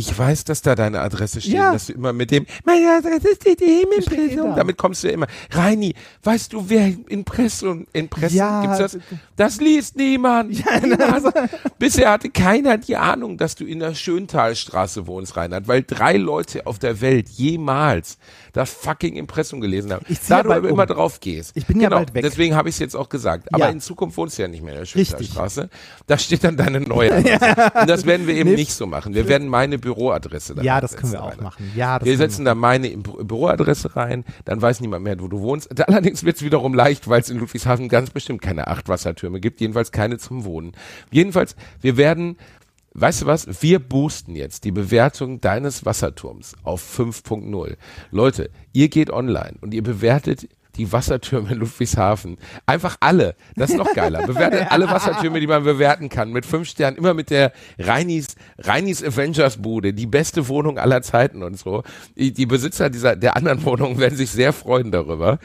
Ich 0.00 0.18
weiß, 0.18 0.44
dass 0.44 0.62
da 0.62 0.74
deine 0.74 1.00
Adresse 1.00 1.40
steht, 1.42 1.52
Ja. 1.54 1.72
dass 1.72 1.86
du 1.86 1.92
immer 1.92 2.12
mit 2.14 2.30
dem, 2.30 2.46
meine 2.64 2.90
Adresse 2.90 3.34
steht 3.36 3.60
im 3.60 3.92
Impressum, 3.96 4.50
da. 4.50 4.54
damit 4.56 4.78
kommst 4.78 5.02
du 5.04 5.08
ja 5.08 5.12
immer. 5.14 5.26
Reini, 5.50 5.94
weißt 6.22 6.52
du, 6.54 6.64
wer 6.68 6.90
Impressum, 7.08 7.86
Impressum, 7.92 8.36
Ja, 8.38 8.62
gibt's 8.62 8.78
das? 8.78 8.98
Das 9.36 9.60
liest 9.60 9.96
niemand. 9.96 10.50
niemand. 10.50 11.34
Bisher 11.78 12.10
hatte 12.12 12.30
keiner 12.30 12.78
die 12.78 12.96
Ahnung, 12.96 13.36
dass 13.36 13.54
du 13.56 13.64
in 13.66 13.78
der 13.80 13.94
Schöntalstraße 13.94 15.06
wohnst, 15.06 15.36
Reinhard, 15.36 15.68
weil 15.68 15.82
drei 15.82 16.16
Leute 16.16 16.66
auf 16.66 16.78
der 16.78 17.00
Welt 17.02 17.28
jemals 17.28 18.16
das 18.52 18.70
fucking 18.72 19.16
Impressum 19.16 19.60
gelesen 19.60 19.92
haben. 19.92 20.04
Ich 20.08 20.20
da 20.28 20.38
ja 20.38 20.42
du 20.42 20.50
aber 20.52 20.62
um. 20.68 20.74
immer 20.74 20.86
drauf 20.86 21.20
gehst. 21.20 21.52
Ich 21.56 21.66
bin 21.66 21.80
ja 21.80 21.88
genau, 21.88 21.98
bald 22.00 22.14
weg. 22.14 22.22
Deswegen 22.22 22.54
habe 22.56 22.68
ich 22.68 22.74
es 22.76 22.78
jetzt 22.78 22.94
auch 22.96 23.08
gesagt. 23.08 23.52
Aber 23.54 23.64
Ja. 23.66 23.70
in 23.70 23.80
Zukunft 23.80 24.16
wohnst 24.16 24.38
du 24.38 24.42
ja 24.42 24.48
nicht 24.48 24.62
mehr 24.62 24.72
in 24.74 24.78
der. 24.80 24.86
Schöntalstraße. 24.86 25.68
Da 26.06 26.18
steht 26.18 26.44
dann 26.44 26.56
deine 26.56 26.80
neue 26.80 27.12
Adresse. 27.14 27.72
Und 27.80 27.88
das 27.90 28.06
werden 28.06 28.26
wir 28.26 28.34
eben 28.34 28.50
Nee. 28.50 28.56
nicht 28.56 28.72
so 28.72 28.86
machen. 28.86 29.14
Wir 29.14 29.28
werden 29.28 29.48
meine 29.48 29.78
Büroadresse. 29.78 30.54
da 30.54 30.62
Ja, 30.62 30.80
das 30.80 30.96
können 30.96 31.12
wir 31.12 31.22
auch 31.22 31.30
Rainer. 31.32 31.42
machen. 31.42 31.72
Ja, 31.76 31.98
das 31.98 32.06
Wir 32.06 32.16
setzen 32.16 32.44
da 32.44 32.54
meine 32.54 32.88
Büroadresse 32.96 33.96
rein, 33.96 34.24
dann 34.44 34.60
weiß 34.60 34.80
niemand 34.80 35.04
mehr, 35.04 35.18
wo 35.20 35.28
du 35.28 35.40
wohnst. 35.40 35.80
Allerdings 35.88 36.24
wird 36.24 36.36
es 36.36 36.42
wiederum 36.42 36.74
leicht, 36.74 37.08
weil 37.08 37.20
es 37.20 37.30
in 37.30 37.38
Ludwigshafen 37.38 37.88
ganz 37.88 38.10
bestimmt 38.10 38.42
keine 38.42 38.66
acht 38.68 38.88
Wassertürme 38.88 39.40
gibt, 39.40 39.60
jedenfalls 39.60 39.92
keine 39.92 40.18
zum 40.18 40.44
Wohnen. 40.44 40.72
Jedenfalls, 41.10 41.56
wir 41.80 41.96
werden, 41.96 42.36
weißt 42.94 43.22
du 43.22 43.26
was, 43.26 43.62
wir 43.62 43.78
boosten 43.78 44.34
jetzt 44.36 44.64
die 44.64 44.72
Bewertung 44.72 45.40
deines 45.40 45.84
Wasserturms 45.84 46.54
auf 46.62 46.82
5.0. 46.98 47.76
Leute, 48.10 48.50
ihr 48.72 48.88
geht 48.88 49.10
online 49.10 49.56
und 49.60 49.74
ihr 49.74 49.82
bewertet 49.82 50.48
die 50.76 50.92
Wassertürme 50.92 51.50
in 51.50 51.58
Ludwigshafen. 51.60 52.38
Einfach 52.66 52.96
alle. 53.00 53.34
Das 53.56 53.70
ist 53.70 53.76
noch 53.76 53.92
geiler. 53.94 54.26
Bewertet 54.26 54.70
alle 54.70 54.88
Wassertürme, 54.88 55.40
die 55.40 55.46
man 55.46 55.64
bewerten 55.64 56.08
kann. 56.08 56.32
Mit 56.32 56.46
fünf 56.46 56.68
Sternen. 56.68 56.96
Immer 56.96 57.14
mit 57.14 57.30
der 57.30 57.52
Reinis, 57.78 58.36
Reinis 58.58 59.02
Avengers 59.02 59.58
Bude. 59.58 59.92
Die 59.92 60.06
beste 60.06 60.48
Wohnung 60.48 60.78
aller 60.78 61.02
Zeiten 61.02 61.42
und 61.42 61.58
so. 61.58 61.82
Die 62.16 62.46
Besitzer 62.46 62.90
dieser, 62.90 63.16
der 63.16 63.36
anderen 63.36 63.64
Wohnungen 63.64 63.98
werden 63.98 64.16
sich 64.16 64.30
sehr 64.30 64.52
freuen 64.52 64.90
darüber. 64.90 65.38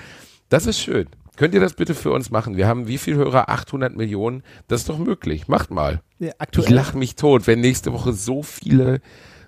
Das 0.49 0.67
ist 0.67 0.79
schön. 0.79 1.07
Könnt 1.37 1.53
ihr 1.53 1.59
das 1.59 1.73
bitte 1.73 1.93
für 1.95 2.11
uns 2.11 2.31
machen? 2.31 2.55
Wir 2.57 2.67
haben 2.67 2.87
wie 2.87 2.97
viel 2.97 3.15
Hörer? 3.15 3.49
800 3.49 3.95
Millionen. 3.95 4.43
Das 4.67 4.81
ist 4.81 4.89
doch 4.89 4.97
möglich. 4.97 5.47
Macht 5.47 5.69
mal. 5.71 6.01
Ja, 6.19 6.29
Ich 6.29 6.33
aktuell, 6.39 6.73
lache 6.73 6.97
mich 6.97 7.15
tot, 7.15 7.45
wenn 7.47 7.59
nächste 7.61 7.91
Woche 7.93 8.13
so 8.13 8.41
viele, 8.43 9.01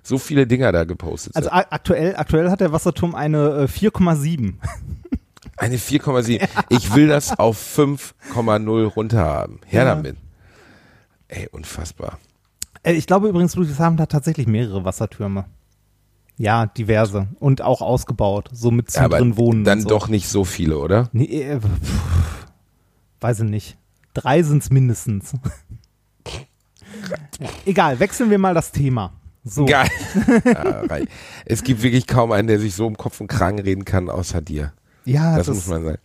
so 0.04 0.18
viele 0.18 0.48
Dinger 0.48 0.72
da 0.72 0.84
gepostet 0.84 1.36
also 1.36 1.50
sind. 1.50 1.58
a- 1.58 1.68
aktuell, 1.70 2.16
aktuell 2.18 2.50
hat 2.50 2.60
der 2.62 2.72
Wasserturm 2.72 3.16
eine 3.16 3.62
äh, 3.62 3.64
4,7. 3.66 4.56
Eine 5.58 5.78
4,7. 5.78 6.48
Ich 6.70 6.94
will 6.94 7.08
das 7.08 7.38
auf 7.40 7.58
5,0 7.78 8.84
runter 8.86 9.20
haben. 9.24 9.60
Her 9.66 9.84
Ja. 9.86 9.96
damit. 9.96 10.18
Ey, 11.30 11.48
unfassbar. 11.52 12.20
Äh, 12.84 12.94
ich 12.94 13.08
glaube 13.08 13.28
übrigens, 13.30 13.56
Ludwigshafen 13.56 14.00
hat 14.00 14.12
tatsächlich 14.12 14.48
mehrere 14.48 14.86
Wassertürme. 14.86 15.46
Ja, 16.38 16.68
diverse. 16.68 17.28
Und 17.40 17.62
auch 17.62 17.82
ausgebaut. 17.82 18.50
So 18.54 18.72
mit 18.72 18.94
Ja, 18.94 19.06
aber 19.06 19.18
drin 19.18 19.38
wohnen. 19.38 19.64
dann 19.64 19.82
so. 19.82 19.90
doch 19.90 20.08
nicht 20.08 20.28
so 20.28 20.44
viele, 20.44 20.78
oder? 20.78 21.10
Nee, 21.12 21.26
äh, 21.26 21.60
pff, 21.60 22.48
weiß 23.22 23.42
ich 23.42 23.50
nicht. 23.50 23.78
Drei 24.14 24.44
sind's 24.44 24.70
mindestens. 24.70 25.34
Egal, 27.66 28.00
wechseln 28.00 28.30
wir 28.30 28.38
mal 28.38 28.54
das 28.54 28.72
Thema. 28.72 29.14
So. 29.44 29.66
Geil. 29.66 29.90
ja, 30.46 30.84
es 31.46 31.64
gibt 31.64 31.82
wirklich 31.82 32.08
kaum 32.08 32.32
einen, 32.32 32.48
der 32.48 32.60
sich 32.60 32.76
so 32.76 32.88
im 32.88 32.98
Kopf 32.98 33.22
und 33.22 33.28
Kragen 33.28 33.60
reden 33.60 33.86
kann, 33.86 34.10
außer 34.10 34.42
dir. 34.42 34.74
Ja, 35.06 35.38
Das, 35.38 35.48
das, 35.48 35.56
muss 35.56 35.68
man 35.68 35.84
sagen. 35.86 35.98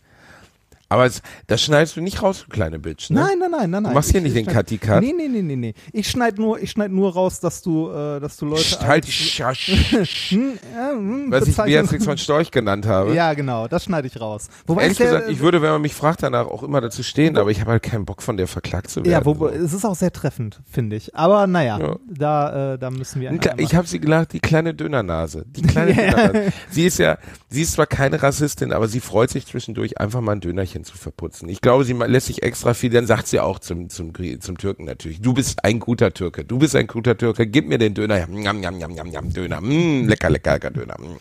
Aber 0.93 1.05
es, 1.07 1.23
das 1.47 1.59
schneidest 1.63 1.97
du 1.97 2.01
nicht 2.01 2.21
raus, 2.21 2.43
du 2.45 2.53
kleine 2.53 2.77
Bitch, 2.77 3.09
ne? 3.09 3.19
Nein, 3.21 3.39
nein, 3.39 3.49
nein, 3.49 3.69
nein, 3.71 3.83
nein. 3.83 3.91
Du 3.91 3.95
machst 3.95 4.11
hier 4.11 4.19
Ich- 4.19 4.25
nicht 4.25 4.35
ich 4.35 4.45
den 4.45 4.51
schneid- 4.53 4.67
Cutty-Cut. 4.67 5.01
Nee, 5.01 5.13
nee, 5.17 5.27
nee, 5.27 5.41
nee, 5.41 5.55
nee. 5.55 5.73
Ich 5.91 6.07
schneid 6.07 6.37
nur, 6.37 6.61
ich 6.61 6.69
schneid 6.69 6.91
nur 6.91 7.11
raus, 7.13 7.39
dass 7.39 7.63
du, 7.63 7.89
äh, 7.89 8.19
dass 8.19 8.37
du 8.37 8.45
Leute. 8.45 8.79
Halt 8.85 9.07
die 9.07 9.11
Schasch, 9.11 9.71
was 9.97 11.47
ich 11.47 11.55
Beatrix 11.57 12.05
von 12.05 12.17
Storch 12.17 12.51
genannt 12.51 12.85
habe. 12.85 13.13
Ja, 13.15 13.33
genau, 13.33 13.67
das 13.67 13.85
schneide 13.85 14.07
ich 14.07 14.19
raus. 14.19 14.47
Wobei 14.67 14.83
Ehrlich 14.83 14.99
ich 14.99 15.05
gesagt, 15.05 15.29
ich 15.29 15.39
würde, 15.39 15.61
wenn 15.61 15.71
man 15.71 15.81
mich 15.81 15.95
fragt, 15.95 16.21
danach 16.23 16.45
auch 16.45 16.63
immer 16.63 16.81
dazu 16.81 17.03
stehen, 17.03 17.37
aber 17.37 17.49
ich 17.51 17.59
habe 17.61 17.71
halt 17.71 17.83
keinen 17.83 18.05
Bock 18.05 18.21
von 18.21 18.37
der 18.37 18.47
verklagt 18.47 18.89
zu 18.89 19.01
werden. 19.03 19.11
Ja, 19.11 19.25
wo, 19.25 19.47
es 19.47 19.73
ist 19.73 19.85
auch 19.85 19.95
sehr 19.95 20.11
treffend, 20.13 20.61
finde 20.69 20.95
ich. 20.95 21.15
Aber 21.15 21.47
naja, 21.47 21.79
Ja. 21.79 21.95
da, 22.07 22.73
äh, 22.73 22.77
da 22.77 22.91
müssen 22.91 23.21
wir. 23.21 23.31
Ich 23.57 23.75
habe 23.75 23.87
sie 23.87 23.99
gelacht, 23.99 24.33
die 24.33 24.39
kleine 24.39 24.73
Dönernase. 24.73 25.45
Die 25.47 25.61
kleine 25.67 25.93
Dönernase. 25.93 26.53
Sie 26.69 26.85
ist 26.85 26.99
ja, 26.99 27.17
sie 27.49 27.61
ist 27.61 27.73
zwar 27.73 27.87
keine 27.87 28.21
Rassistin, 28.21 28.71
aber 28.73 28.87
sie 28.87 28.99
freut 28.99 29.29
sich 29.29 29.45
zwischendurch 29.47 29.97
einfach 29.99 30.21
mal 30.21 30.33
ein 30.33 30.39
Dönerchen 30.41 30.82
zu 30.83 30.97
verputzen. 30.97 31.49
Ich 31.49 31.61
glaube, 31.61 31.83
sie 31.83 31.93
lässt 31.93 32.27
sich 32.27 32.43
extra 32.43 32.73
viel, 32.73 32.89
dann 32.89 33.05
sagt 33.07 33.27
sie 33.27 33.39
auch 33.39 33.59
zum, 33.59 33.89
zum, 33.89 34.11
zum 34.39 34.57
Türken 34.57 34.85
natürlich, 34.85 35.21
du 35.21 35.33
bist 35.33 35.63
ein 35.63 35.79
guter 35.79 36.13
Türke, 36.13 36.43
du 36.45 36.59
bist 36.59 36.75
ein 36.75 36.87
guter 36.87 37.17
Türke, 37.17 37.47
gib 37.47 37.67
mir 37.67 37.77
den 37.77 37.93
Döner. 37.93 38.25
Njam, 38.27 38.59
njam, 38.59 38.77
njam, 38.77 38.91
njam, 38.93 39.07
njam, 39.09 39.33
Döner. 39.33 39.61
Mm, 39.61 40.07
lecker, 40.07 40.29
lecker, 40.29 40.53
lecker 40.53 40.71
Döner. 40.71 40.95
Mm. 40.99 41.17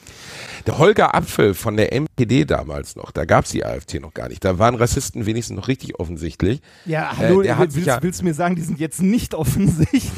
Der 0.67 0.79
Holger 0.79 1.15
Apfel 1.15 1.55
von 1.55 1.77
der 1.77 1.93
MPD 1.93 2.45
damals 2.45 2.95
noch, 2.95 3.11
da 3.11 3.25
gab's 3.25 3.51
die 3.51 3.65
AfD 3.65 3.99
noch 3.99 4.15
gar 4.15 4.29
nicht. 4.29 4.45
Da 4.45 4.59
waren 4.59 4.75
Rassisten 4.77 5.27
wenigstens 5.27 5.57
noch 5.57 5.67
richtig 5.69 5.99
offensichtlich. 5.99 6.61
ja, 6.87 7.13
hallo, 7.17 7.41
äh, 7.41 7.45
der 7.45 7.59
hat 7.59 7.75
willst, 7.75 7.87
ja- 7.87 8.03
willst 8.03 8.21
du 8.21 8.25
mir 8.25 8.35
sagen, 8.35 8.55
die 8.57 8.63
sind 8.63 8.79
jetzt 8.79 9.03
nicht 9.03 9.35
offensichtlich? 9.83 10.13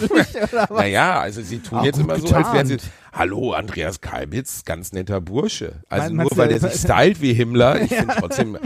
oder 0.53 0.67
was? 0.69 0.71
Naja, 0.71 1.21
also 1.21 1.41
sie 1.43 1.59
tun 1.61 1.79
Ah, 1.79 1.85
jetzt 1.85 1.99
immer 1.99 2.19
so, 2.19 2.35
als 2.35 2.53
wären 2.53 2.67
sie, 2.67 2.75
getarnt. 2.77 2.93
Hallo, 3.15 3.53
Andreas 3.53 4.01
Kalbitz, 4.01 4.65
ganz 4.65 4.93
netter 4.93 5.21
Bursche. 5.21 5.83
Also 5.89 6.13
Mein- 6.13 6.27
nur 6.27 6.37
weil 6.37 6.49
der 6.49 6.61
sich 6.61 6.75
stylt 6.81 7.23
wie 7.23 7.33
Himmler, 7.33 7.81
ich 7.81 7.91
finde 7.95 8.15
trotzdem, 8.19 8.59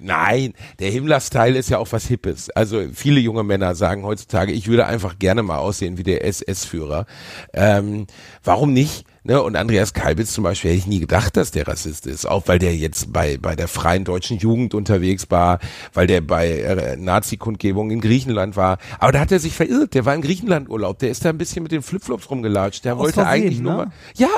nein, 0.00 0.54
der 0.80 0.90
Himmler-Style 0.90 1.56
ist 1.58 1.70
ja 1.70 1.78
auch 1.78 1.88
was 1.92 2.06
Hippes. 2.06 2.50
Also 2.50 2.82
viele 2.92 3.20
junge 3.20 3.44
Männer 3.44 3.74
sagen 3.74 4.02
heutzutage, 4.04 4.52
ich 4.52 4.68
würde 4.68 4.86
einfach 4.86 5.18
gerne 5.18 5.42
mal 5.42 5.58
aussehen 5.58 5.98
wie 5.98 6.02
der 6.02 6.24
SS-Führer. 6.24 7.06
Ähm, 7.52 8.06
warum 8.42 8.72
nicht? 8.72 9.04
Ne, 9.24 9.40
und 9.40 9.54
Andreas 9.54 9.92
Kalbitz 9.92 10.32
zum 10.32 10.42
Beispiel 10.42 10.72
hätte 10.72 10.78
ich 10.80 10.86
nie 10.88 10.98
gedacht, 10.98 11.36
dass 11.36 11.52
der 11.52 11.68
Rassist 11.68 12.08
ist, 12.08 12.26
auch 12.26 12.48
weil 12.48 12.58
der 12.58 12.74
jetzt 12.74 13.12
bei, 13.12 13.38
bei 13.40 13.54
der 13.54 13.68
freien 13.68 14.02
deutschen 14.02 14.36
Jugend 14.38 14.74
unterwegs 14.74 15.26
war, 15.30 15.60
weil 15.94 16.08
der 16.08 16.22
bei 16.22 16.50
äh, 16.50 16.96
Nazi-Kundgebungen 16.96 17.92
in 17.92 18.00
Griechenland 18.00 18.56
war. 18.56 18.78
Aber 18.98 19.12
da 19.12 19.20
hat 19.20 19.30
er 19.30 19.38
sich 19.38 19.52
verirrt, 19.54 19.94
der 19.94 20.04
war 20.06 20.14
im 20.16 20.22
Griechenland-Urlaub, 20.22 20.98
der 20.98 21.10
ist 21.10 21.24
da 21.24 21.28
ein 21.28 21.38
bisschen 21.38 21.62
mit 21.62 21.70
den 21.70 21.82
Flipflops 21.82 22.28
rumgelatscht, 22.30 22.84
der 22.84 22.94
Aus 22.94 22.98
wollte 22.98 23.14
Versehen, 23.20 23.30
eigentlich 23.32 23.58
ne? 23.58 23.62
nur 23.62 23.76
mal, 23.76 23.91
ja, 24.16 24.28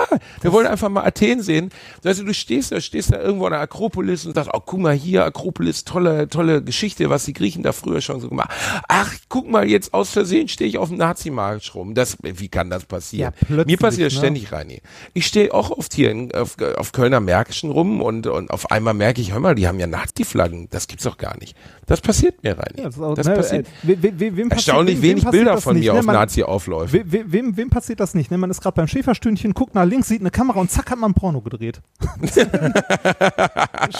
der 0.42 0.52
wollte 0.52 0.70
einfach 0.70 0.88
mal 0.88 1.04
Athen 1.04 1.42
sehen. 1.42 1.70
Also 2.04 2.24
du 2.24 2.32
stehst 2.34 2.72
da, 2.72 2.80
stehst 2.80 3.12
da 3.12 3.20
irgendwo 3.20 3.46
an 3.46 3.52
der 3.52 3.60
Akropolis 3.60 4.26
und 4.26 4.34
sagst, 4.34 4.50
oh, 4.52 4.60
guck 4.64 4.80
mal 4.80 4.94
hier, 4.94 5.24
Akropolis, 5.24 5.84
tolle, 5.84 6.28
tolle 6.28 6.62
Geschichte, 6.62 7.10
was 7.10 7.24
die 7.24 7.32
Griechen 7.32 7.62
da 7.62 7.72
früher 7.72 8.00
schon 8.00 8.20
so 8.20 8.28
gemacht 8.28 8.50
Ach, 8.88 9.12
guck 9.28 9.48
mal, 9.50 9.68
jetzt 9.68 9.94
aus 9.94 10.10
Versehen 10.10 10.48
stehe 10.48 10.68
ich 10.68 10.78
auf 10.78 10.88
dem 10.88 10.98
Nazimarkt 10.98 11.74
rum. 11.74 11.94
Das, 11.94 12.16
wie 12.22 12.48
kann 12.48 12.70
das 12.70 12.84
passieren? 12.84 13.32
Ja, 13.48 13.64
Mir 13.64 13.76
passiert 13.76 14.06
das 14.08 14.14
ne? 14.14 14.18
ständig, 14.20 14.52
Reini. 14.52 14.80
Ich 15.12 15.26
stehe 15.26 15.52
auch 15.52 15.70
oft 15.70 15.94
hier 15.94 16.10
in, 16.10 16.32
auf, 16.34 16.56
auf 16.76 16.92
Kölner 16.92 17.20
Märkischen 17.20 17.70
rum 17.70 18.00
und, 18.00 18.26
und 18.26 18.50
auf 18.50 18.70
einmal 18.70 18.94
merke 18.94 19.20
ich, 19.20 19.32
hör 19.32 19.40
mal, 19.40 19.54
die 19.54 19.66
haben 19.66 19.78
ja 19.80 19.86
Nazi-Flaggen. 19.86 20.68
Das 20.70 20.86
gibt's 20.86 21.04
doch 21.04 21.16
gar 21.18 21.36
nicht. 21.38 21.56
Das 21.86 22.00
passiert 22.00 22.42
mir, 22.42 22.56
Reini. 22.58 22.78
Ja, 22.78 22.84
das 22.84 22.96
ist 22.96 23.02
auch, 23.02 23.14
das 23.14 23.26
ne, 23.26 23.34
passiert. 23.34 23.66
äh, 23.66 23.96
we- 24.02 24.36
wem 24.36 24.48
passiert- 24.48 24.52
Erstaunlich 24.52 24.96
wem- 24.96 25.02
wem 25.02 25.10
wenig 25.10 25.24
passiert 25.24 25.44
Bilder 25.44 25.60
von 25.60 25.74
nicht, 25.76 25.86
mir 25.86 25.92
ne? 25.94 25.98
auf 26.00 26.06
Nazi-Aufläufen. 26.06 27.12
We, 27.12 27.24
wem, 27.32 27.56
wem 27.56 27.70
passiert 27.70 28.00
das 28.00 28.14
nicht? 28.14 28.30
Ne? 28.30 28.38
Man 28.38 28.50
ist 28.50 28.60
gerade 28.60 28.74
beim 28.74 28.88
Schäferstündchen, 28.88 29.43
guckt 29.52 29.74
nach 29.74 29.84
links, 29.84 30.08
sieht 30.08 30.20
eine 30.20 30.30
Kamera 30.30 30.60
und 30.60 30.70
zack 30.70 30.90
hat 30.90 30.98
man 30.98 31.10
ein 31.10 31.14
Porno 31.14 31.40
gedreht. 31.42 31.82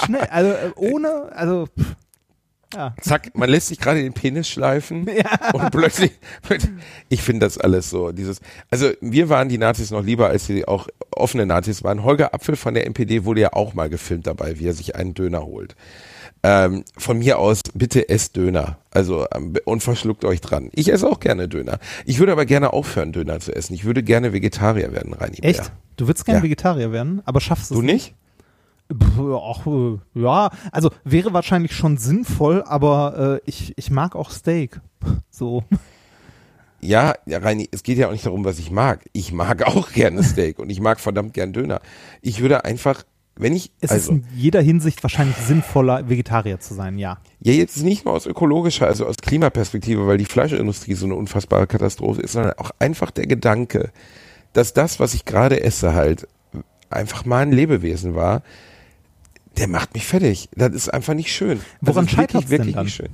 Schnell, 0.05 0.27
also 0.31 0.51
äh, 0.51 0.71
ohne, 0.77 1.31
also 1.35 1.67
pff, 1.79 1.97
ja. 2.75 2.95
zack, 3.01 3.37
man 3.37 3.49
lässt 3.49 3.69
sich 3.69 3.79
gerade 3.79 4.03
den 4.03 4.13
Penis 4.13 4.49
schleifen 4.49 5.07
und 5.53 5.71
plötzlich, 5.71 6.13
ich 7.09 7.23
finde 7.23 7.47
das 7.47 7.59
alles 7.59 7.91
so, 7.91 8.13
dieses, 8.13 8.41
also 8.71 8.91
wir 9.01 9.29
waren 9.29 9.49
die 9.49 9.59
Nazis 9.59 9.91
noch 9.91 10.03
lieber, 10.03 10.29
als 10.29 10.47
sie 10.47 10.67
auch 10.67 10.89
offene 11.11 11.47
Nazis 11.47 11.85
waren. 11.85 12.05
Holger 12.05 12.35
Apfel 12.35 12.57
von 12.57 12.75
der 12.75 12.87
NPD 12.87 13.25
wurde 13.25 13.43
ja 13.43 13.53
auch 13.53 13.75
mal 13.75 13.89
gefilmt 13.89 14.27
dabei, 14.27 14.59
wie 14.59 14.67
er 14.67 14.75
sich 14.75 14.97
einen 14.97 15.15
Döner 15.15 15.45
holt. 15.45 15.77
Ähm, 16.47 16.85
von 16.99 17.19
mir 17.21 17.39
aus, 17.39 17.63
bitte 17.73 18.11
esst 18.11 18.37
Döner. 18.37 18.77
Also, 18.91 19.25
ähm, 19.35 19.55
und 19.65 19.83
verschluckt 19.83 20.27
euch 20.27 20.43
dran. 20.43 20.69
Ich 20.75 20.93
esse 20.93 21.09
auch 21.09 21.19
gerne 21.19 21.49
Döner. 21.49 21.79
Ich 22.05 22.19
würde 22.19 22.33
aber 22.33 22.45
gerne 22.45 22.75
aufhören, 22.75 23.13
Döner 23.13 23.41
zu 23.41 23.57
essen. 23.57 23.73
Ich 23.73 23.85
würde 23.85 24.03
gerne 24.03 24.35
Vegetarier 24.35 24.93
werden, 24.93 25.15
Reini. 25.15 25.37
Bär. 25.41 25.49
Echt? 25.51 25.73
Du 25.97 26.07
würdest 26.07 26.27
gerne 26.27 26.41
Ja. 26.41 26.45
Vegetarier 26.45 26.93
werden, 26.93 27.23
aber 27.25 27.41
schaffst 27.41 27.71
es 27.71 27.77
Du 27.77 27.81
nicht? 27.83 28.15
Ach, 28.93 29.67
äh, 29.67 29.99
ja, 30.15 30.51
also 30.71 30.91
wäre 31.05 31.33
wahrscheinlich 31.33 31.73
schon 31.75 31.97
sinnvoll, 31.97 32.63
aber 32.67 33.41
äh, 33.43 33.49
ich, 33.49 33.73
ich 33.79 33.91
mag 33.91 34.15
auch 34.15 34.31
Steak. 34.31 34.81
So. 35.31 35.65
Ja, 36.81 37.15
ja, 37.25 37.39
Reini, 37.39 37.69
es 37.73 37.83
geht 37.83 37.97
ja 37.97 38.09
auch 38.09 38.13
nicht 38.13 38.27
darum, 38.27 38.45
was 38.45 38.59
ich 38.59 38.71
mag. 38.71 39.07
Ich 39.15 39.33
mag 39.33 39.63
auch 39.67 39.91
gerne 39.93 40.23
Steak 40.23 40.59
und 40.59 40.69
ich 40.69 40.81
mag 40.81 41.01
verdammt 41.01 41.33
gern 41.33 41.55
Döner. 41.55 41.81
Ich 42.21 42.41
würde 42.43 42.65
einfach, 42.67 43.05
wenn 43.37 43.55
ich, 43.55 43.73
Es 43.81 43.91
also, 43.91 44.13
ist 44.13 44.19
in 44.19 44.27
jeder 44.37 44.61
Hinsicht 44.61 45.03
wahrscheinlich 45.03 45.37
sinnvoller, 45.37 46.09
Vegetarier 46.09 46.61
zu 46.61 46.75
sein, 46.75 46.99
ja. 46.99 47.19
ja, 47.41 47.53
jetzt 47.53 47.83
nicht 47.83 48.05
nur 48.05 48.15
aus 48.15 48.27
ökologischer, 48.27 48.87
also 48.87 49.07
aus 49.07 49.17
Klimaperspektive, 49.17 50.07
weil 50.07 50.19
die 50.19 50.25
Fleischindustrie 50.25 50.95
so 50.95 51.07
eine 51.07 51.17
unfassbare 51.17 51.67
Katastrophe 51.67 52.23
ist, 52.23 52.33
sondern 52.33 52.53
auch 52.59 52.71
einfach 52.79 53.11
der 53.11 53.27
Gedanke, 53.27 53.91
dass 54.53 54.73
das, 54.73 55.01
was 55.01 55.15
ich 55.15 55.25
gerade 55.25 55.63
esse, 55.63 55.95
halt 55.95 56.29
einfach 56.91 57.25
mal 57.25 57.43
ein 57.43 57.53
Lebewesen 57.53 58.15
war, 58.15 58.43
der 59.57 59.69
macht 59.69 59.95
mich 59.95 60.07
fertig. 60.07 60.49
Das 60.55 60.73
ist 60.73 60.89
einfach 60.89 61.15
nicht 61.15 61.33
schön. 61.33 61.61
Woran 61.81 62.05
das 62.05 62.13
ist 62.13 62.19
wirklich, 62.19 62.43
denn 62.45 62.51
wirklich 62.51 62.75
dann? 62.75 62.85
nicht 62.85 62.95
schön. 62.95 63.09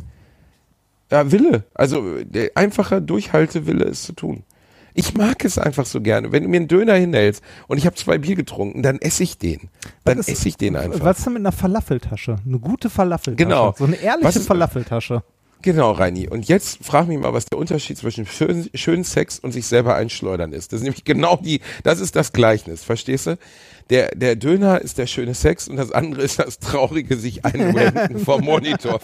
Ja, 1.10 1.32
Wille. 1.32 1.64
Also 1.74 2.22
der 2.22 2.50
einfache 2.54 3.02
Durchhaltewille 3.02 3.84
ist 3.84 4.04
zu 4.04 4.12
tun. 4.12 4.44
Ich 4.94 5.14
mag 5.14 5.44
es 5.44 5.58
einfach 5.58 5.86
so 5.86 6.00
gerne. 6.00 6.32
Wenn 6.32 6.42
du 6.42 6.48
mir 6.48 6.58
einen 6.58 6.68
Döner 6.68 6.94
hinhältst 6.94 7.42
und 7.68 7.78
ich 7.78 7.86
habe 7.86 7.96
zwei 7.96 8.18
Bier 8.18 8.36
getrunken, 8.36 8.82
dann 8.82 8.98
esse 8.98 9.22
ich 9.22 9.38
den. 9.38 9.68
Dann 10.04 10.18
esse 10.18 10.48
ich 10.48 10.56
den 10.56 10.76
einfach. 10.76 11.04
Was 11.04 11.18
ist 11.18 11.26
denn 11.26 11.34
mit 11.34 11.42
einer 11.42 11.52
Falafeltasche? 11.52 12.36
Eine 12.44 12.58
gute 12.58 12.90
Falafeltasche. 12.90 13.48
Genau. 13.48 13.74
So 13.76 13.84
eine 13.84 13.96
ehrliche 13.96 14.24
Was 14.24 14.46
Falafeltasche. 14.46 15.22
Genau, 15.62 15.92
Reini. 15.92 16.26
Und 16.26 16.48
jetzt 16.48 16.82
frag 16.82 17.06
mich 17.06 17.18
mal, 17.18 17.34
was 17.34 17.44
der 17.44 17.58
Unterschied 17.58 17.98
zwischen 17.98 18.24
schön, 18.24 18.70
schönen 18.74 19.04
Sex 19.04 19.38
und 19.38 19.52
sich 19.52 19.66
selber 19.66 19.94
einschleudern 19.94 20.52
ist. 20.52 20.72
Das 20.72 20.78
ist 20.78 20.84
nämlich 20.84 21.04
genau 21.04 21.36
die, 21.36 21.60
das 21.82 22.00
ist 22.00 22.16
das 22.16 22.32
Gleichnis, 22.32 22.82
verstehst 22.82 23.26
du? 23.26 23.38
Der, 23.90 24.08
der 24.14 24.36
Döner 24.36 24.80
ist 24.80 24.98
der 24.98 25.06
schöne 25.06 25.34
Sex 25.34 25.68
und 25.68 25.76
das 25.76 25.90
andere 25.92 26.22
ist 26.22 26.38
das 26.38 26.58
traurige 26.60 27.16
sich 27.16 27.44
einblenden 27.44 28.18
vom 28.24 28.44
Monitor. 28.44 29.00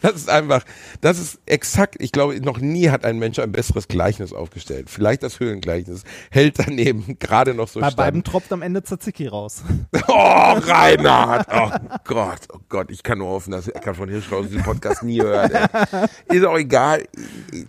Das 0.00 0.14
ist 0.14 0.30
einfach, 0.30 0.64
das 1.00 1.18
ist 1.18 1.40
exakt, 1.46 1.96
ich 1.98 2.12
glaube, 2.12 2.40
noch 2.40 2.58
nie 2.58 2.88
hat 2.88 3.04
ein 3.04 3.18
Mensch 3.18 3.38
ein 3.40 3.50
besseres 3.52 3.88
Gleichnis 3.88 4.32
aufgestellt. 4.32 4.88
Vielleicht 4.88 5.22
das 5.24 5.40
Höhlengleichnis 5.40 6.04
hält 6.30 6.58
daneben 6.58 7.16
gerade 7.20 7.52
noch 7.54 7.68
so 7.68 7.80
Bei 7.80 7.86
stand. 7.86 7.96
beiden 7.96 8.24
tropft 8.24 8.52
am 8.52 8.62
Ende 8.62 8.82
Tzatziki 8.82 9.26
raus. 9.26 9.62
Oh, 10.08 10.58
Reinhard! 10.58 11.46
Oh 11.52 11.70
Gott, 12.04 12.40
oh 12.52 12.58
Gott, 12.68 12.90
ich 12.90 13.02
kann 13.02 13.18
nur 13.18 13.28
hoffen, 13.28 13.50
dass 13.52 13.66
Eckart 13.68 13.96
von 13.96 14.08
Hirschhausen 14.08 14.50
diesen 14.50 14.62
Podcast 14.62 15.02
nie 15.02 15.20
hört. 15.22 15.52
Ey. 15.52 16.36
Ist 16.36 16.44
auch 16.44 16.58
egal. 16.58 17.04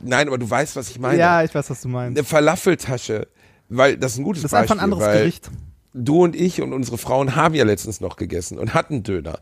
Nein, 0.02 0.28
aber 0.28 0.38
du 0.38 0.50
weißt, 0.50 0.76
was 0.76 0.90
ich 0.90 1.00
meine. 1.00 1.18
ja, 1.20 1.44
ich 1.44 1.54
weiß, 1.56 1.70
was 1.70 1.82
du 1.82 1.88
meinst. 1.88 2.18
Eine 2.18 2.26
Falafeltasche, 2.28 3.28
weil 3.70 3.98
das 3.98 4.14
ist 4.14 4.18
ein 4.20 4.24
gutes 4.24 4.42
Das 4.44 4.50
ist 4.50 4.52
Beispiel. 4.52 4.72
einfach 4.74 4.84
ein 4.84 4.92
anderes 4.94 5.14
Gericht. 5.14 5.50
Du 5.94 6.24
und 6.24 6.36
ich 6.36 6.62
und 6.62 6.74
unsere 6.74 6.98
Frauen 6.98 7.36
haben 7.36 7.54
ja 7.54 7.64
letztens 7.64 8.02
noch 8.02 8.16
gegessen 8.16 8.58
und 8.58 8.74
hatten 8.74 9.04
Döner. 9.04 9.40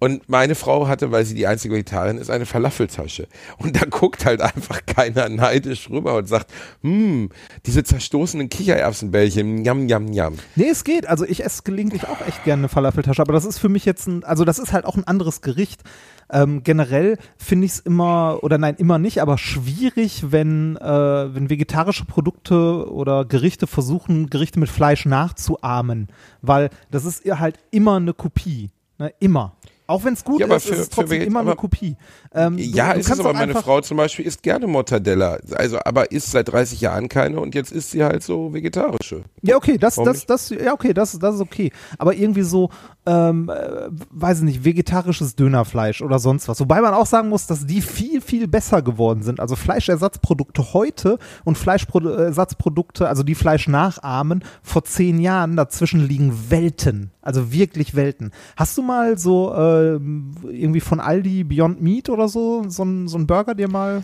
Und 0.00 0.28
meine 0.28 0.54
Frau 0.54 0.86
hatte, 0.86 1.10
weil 1.10 1.24
sie 1.24 1.34
die 1.34 1.46
einzige 1.46 1.74
Vegetarierin 1.74 2.18
ist, 2.18 2.30
eine 2.30 2.46
Falafeltasche. 2.46 3.26
Und 3.58 3.80
da 3.80 3.84
guckt 3.84 4.24
halt 4.24 4.40
einfach 4.40 4.86
keiner 4.86 5.28
neidisch 5.28 5.90
rüber 5.90 6.16
und 6.16 6.28
sagt, 6.28 6.52
hm, 6.82 7.30
diese 7.66 7.82
zerstoßenen 7.82 8.48
Kichererbsenbällchen, 8.48 9.64
jam, 9.64 9.88
jam, 9.88 10.12
jam. 10.12 10.34
Nee, 10.54 10.68
es 10.70 10.84
geht. 10.84 11.08
Also 11.08 11.24
ich 11.24 11.44
esse 11.44 11.62
gelegentlich 11.64 12.06
auch 12.06 12.20
echt 12.26 12.44
gerne 12.44 12.60
eine 12.60 12.68
Falafeltasche, 12.68 13.22
aber 13.22 13.32
das 13.32 13.44
ist 13.44 13.58
für 13.58 13.68
mich 13.68 13.84
jetzt 13.84 14.06
ein, 14.06 14.22
also 14.24 14.44
das 14.44 14.58
ist 14.58 14.72
halt 14.72 14.84
auch 14.84 14.96
ein 14.96 15.06
anderes 15.06 15.40
Gericht. 15.40 15.82
Ähm, 16.30 16.62
generell 16.62 17.18
finde 17.36 17.66
ich 17.66 17.72
es 17.72 17.80
immer, 17.80 18.38
oder 18.42 18.58
nein, 18.58 18.76
immer 18.76 18.98
nicht, 18.98 19.22
aber 19.22 19.38
schwierig, 19.38 20.30
wenn, 20.30 20.76
äh, 20.76 21.34
wenn 21.34 21.50
vegetarische 21.50 22.04
Produkte 22.04 22.90
oder 22.90 23.24
Gerichte 23.24 23.66
versuchen, 23.66 24.28
Gerichte 24.28 24.60
mit 24.60 24.68
Fleisch 24.68 25.06
nachzuahmen, 25.06 26.08
weil 26.42 26.70
das 26.90 27.04
ist 27.04 27.24
halt 27.24 27.58
immer 27.70 27.96
eine 27.96 28.12
Kopie. 28.12 28.70
Ne? 28.98 29.12
Immer. 29.20 29.56
Auch 29.88 30.04
wenn 30.04 30.12
es 30.12 30.22
gut 30.22 30.38
Ja, 30.38 30.46
aber 30.46 30.56
ist, 30.56 30.66
für- 30.66 30.74
ist 30.74 30.80
es 30.80 30.88
trotzdem 30.90 31.22
immer 31.22 31.40
eine 31.40 31.50
aber- 31.52 31.56
Kopie. 31.60 31.96
Ähm, 32.34 32.58
Ja, 32.58 32.92
du, 32.92 33.00
ist 33.00 33.10
es 33.10 33.18
aber 33.18 33.32
meine 33.32 33.54
Frau 33.54 33.80
zum 33.80 33.96
Beispiel 33.96 34.26
isst 34.26 34.42
gerne 34.42 34.66
Mortadella. 34.66 35.38
Also, 35.54 35.78
aber 35.82 36.12
isst 36.12 36.30
seit 36.30 36.52
30 36.52 36.80
Jahren 36.82 37.08
keine 37.08 37.40
und 37.40 37.54
jetzt 37.54 37.72
isst 37.72 37.92
sie 37.92 38.04
halt 38.04 38.22
so 38.22 38.52
vegetarische. 38.52 39.22
Ja, 39.42 39.56
okay, 39.56 39.78
das, 39.78 39.96
Warum 39.96 40.12
das, 40.12 40.26
das, 40.26 40.50
ja, 40.50 40.74
okay, 40.74 40.92
das, 40.92 41.18
das 41.18 41.36
ist 41.36 41.40
okay. 41.40 41.72
Aber 41.96 42.14
irgendwie 42.14 42.42
so, 42.42 42.68
ähm, 43.06 43.48
äh, 43.48 43.88
weiß 44.10 44.38
ich 44.40 44.44
nicht, 44.44 44.64
vegetarisches 44.64 45.34
Dönerfleisch 45.36 46.02
oder 46.02 46.18
sonst 46.18 46.48
was. 46.48 46.60
Wobei 46.60 46.82
man 46.82 46.92
auch 46.92 47.06
sagen 47.06 47.30
muss, 47.30 47.46
dass 47.46 47.64
die 47.66 47.80
viel, 47.80 48.20
viel 48.20 48.46
besser 48.46 48.82
geworden 48.82 49.22
sind. 49.22 49.40
Also 49.40 49.56
Fleischersatzprodukte 49.56 50.74
heute 50.74 51.18
und 51.44 51.56
Fleischersatzprodukte, 51.56 53.08
also 53.08 53.22
die 53.22 53.34
Fleisch 53.34 53.68
nachahmen, 53.68 54.44
vor 54.62 54.84
zehn 54.84 55.18
Jahren 55.18 55.56
dazwischen 55.56 56.00
liegen 56.06 56.50
Welten. 56.50 57.10
Also 57.28 57.52
wirklich 57.52 57.94
Welten. 57.94 58.30
Hast 58.56 58.78
du 58.78 58.82
mal 58.82 59.18
so 59.18 59.54
ähm, 59.54 60.30
irgendwie 60.50 60.80
von 60.80 60.98
Aldi 60.98 61.44
Beyond 61.44 61.82
Meat 61.82 62.08
oder 62.08 62.26
so, 62.26 62.64
so 62.68 62.84
ein, 62.84 63.06
so 63.06 63.18
ein 63.18 63.26
Burger 63.26 63.54
dir 63.54 63.68
mal 63.68 64.02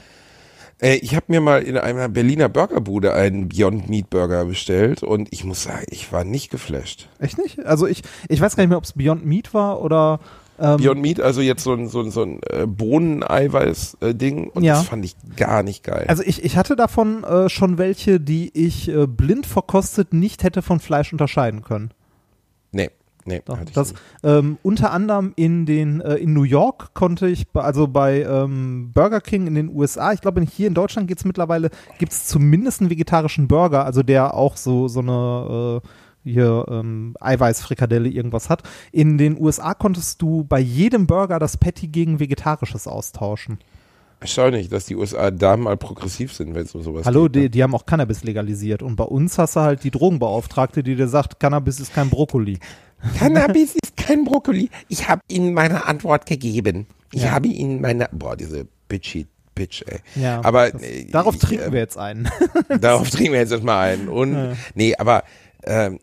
Äh, 0.78 0.96
ich 0.96 1.14
habe 1.16 1.24
mir 1.28 1.40
mal 1.40 1.62
in 1.62 1.78
einer 1.78 2.10
Berliner 2.10 2.50
Burgerbude 2.50 3.14
einen 3.14 3.48
Beyond 3.48 3.88
Meat 3.88 4.10
Burger 4.10 4.44
bestellt 4.44 5.02
und 5.02 5.28
ich 5.32 5.42
muss 5.44 5.62
sagen, 5.62 5.86
ich 5.88 6.12
war 6.12 6.24
nicht 6.24 6.50
geflasht. 6.50 7.08
Echt 7.18 7.38
nicht? 7.38 7.64
Also 7.64 7.86
ich, 7.86 8.02
ich 8.28 8.42
weiß 8.42 8.56
gar 8.56 8.62
nicht 8.62 8.68
mehr, 8.68 8.76
ob 8.76 8.84
es 8.84 8.92
Beyond 8.92 9.24
Meat 9.24 9.54
war 9.54 9.80
oder 9.80 10.20
ähm, 10.58 10.76
Beyond 10.76 11.00
Meat, 11.00 11.20
also 11.20 11.40
jetzt 11.40 11.64
so 11.64 11.72
ein, 11.72 11.88
so 11.88 12.00
ein, 12.00 12.10
so 12.10 12.22
ein 12.24 12.40
äh, 12.50 12.66
Bohneneiweiß-Ding 12.66 14.48
und 14.48 14.62
Ja. 14.62 14.74
das 14.74 14.86
fand 14.86 15.04
ich 15.04 15.16
gar 15.36 15.62
nicht 15.62 15.82
geil. 15.82 16.04
Also 16.08 16.22
ich, 16.22 16.44
ich 16.44 16.56
hatte 16.58 16.76
davon 16.76 17.24
äh, 17.24 17.48
schon 17.48 17.78
welche, 17.78 18.20
die 18.20 18.50
ich 18.52 18.88
äh, 18.88 19.06
blind 19.06 19.46
verkostet 19.46 20.12
nicht 20.12 20.42
hätte 20.42 20.60
von 20.60 20.78
Fleisch 20.80 21.10
unterscheiden 21.12 21.62
können. 21.62 21.90
Nee, 23.24 23.42
Doch, 23.44 23.58
hatte 23.58 23.70
ich 23.70 23.74
das, 23.74 23.92
nicht. 23.92 24.02
ähm, 24.22 24.58
unter 24.62 24.92
anderem 24.92 25.32
in 25.36 25.66
den 25.66 26.00
äh, 26.00 26.16
in 26.16 26.32
New 26.32 26.42
York 26.42 26.94
konnte 26.94 27.28
ich, 27.28 27.46
also 27.54 27.86
bei 27.88 28.22
ähm, 28.22 28.92
Burger 28.92 29.20
King 29.20 29.46
in 29.46 29.54
den 29.54 29.68
USA, 29.68 30.12
ich 30.12 30.20
glaube 30.20 30.42
hier 30.42 30.68
in 30.68 30.74
Deutschland 30.74 31.08
gibt 31.08 31.20
es 31.20 31.24
mittlerweile, 31.24 31.70
gibt 31.98 32.12
es 32.12 32.26
zumindest 32.26 32.80
einen 32.80 32.90
vegetarischen 32.90 33.48
Burger, 33.48 33.84
also 33.84 34.02
der 34.02 34.34
auch 34.34 34.56
so, 34.56 34.88
so 34.88 35.00
eine 35.00 35.80
äh, 35.84 35.88
hier 36.24 36.64
ähm, 36.68 37.14
Eiweißfrikadelle 37.20 38.08
irgendwas 38.08 38.48
hat. 38.48 38.62
In 38.92 39.18
den 39.18 39.40
USA 39.40 39.74
konntest 39.74 40.22
du 40.22 40.44
bei 40.44 40.58
jedem 40.58 41.06
Burger 41.06 41.38
das 41.38 41.56
Patty 41.56 41.88
gegen 41.88 42.18
Vegetarisches 42.18 42.88
austauschen. 42.88 43.58
Erstaunlich, 44.20 44.68
dass 44.68 44.86
die 44.86 44.96
USA 44.96 45.30
da 45.30 45.56
mal 45.56 45.76
progressiv 45.76 46.32
sind, 46.32 46.54
wenn 46.54 46.62
es 46.64 46.74
um 46.74 46.82
sowas 46.82 47.04
Hallo, 47.06 47.24
geht. 47.24 47.34
ne? 47.34 47.40
die, 47.42 47.50
die 47.50 47.62
haben 47.62 47.74
auch 47.74 47.86
Cannabis 47.86 48.24
legalisiert 48.24 48.82
und 48.82 48.96
bei 48.96 49.04
uns 49.04 49.38
hast 49.38 49.56
du 49.56 49.60
halt 49.60 49.84
die 49.84 49.90
Drogenbeauftragte, 49.90 50.82
die 50.82 50.94
dir 50.96 51.08
sagt, 51.08 51.40
Cannabis 51.40 51.80
ist 51.80 51.92
kein 51.94 52.10
Brokkoli. 52.10 52.58
Cannabis 53.18 53.74
ist 53.74 53.96
kein 53.96 54.24
Brokkoli. 54.24 54.70
Ich 54.88 55.08
habe 55.08 55.20
Ihnen 55.28 55.52
meine 55.52 55.86
Antwort 55.86 56.26
gegeben. 56.26 56.86
Ich 57.12 57.30
habe 57.30 57.48
Ihnen 57.48 57.80
meine. 57.80 58.08
Boah, 58.12 58.36
diese 58.36 58.66
bitchy 58.88 59.26
Bitch, 59.54 59.84
ey. 59.86 60.00
Ja, 60.16 60.40
aber 60.44 60.70
das, 60.70 60.82
äh, 60.82 61.04
darauf 61.04 61.34
ich, 61.36 61.40
trinken 61.40 61.68
äh, 61.68 61.72
wir 61.72 61.80
jetzt 61.80 61.96
einen. 61.96 62.28
Darauf 62.80 63.08
trinken 63.10 63.32
wir 63.32 63.40
jetzt 63.40 63.52
erstmal 63.52 63.92
ein. 63.92 64.08
Und 64.08 64.56
nee, 64.74 64.94
aber 64.96 65.22
ähm, 65.66 65.98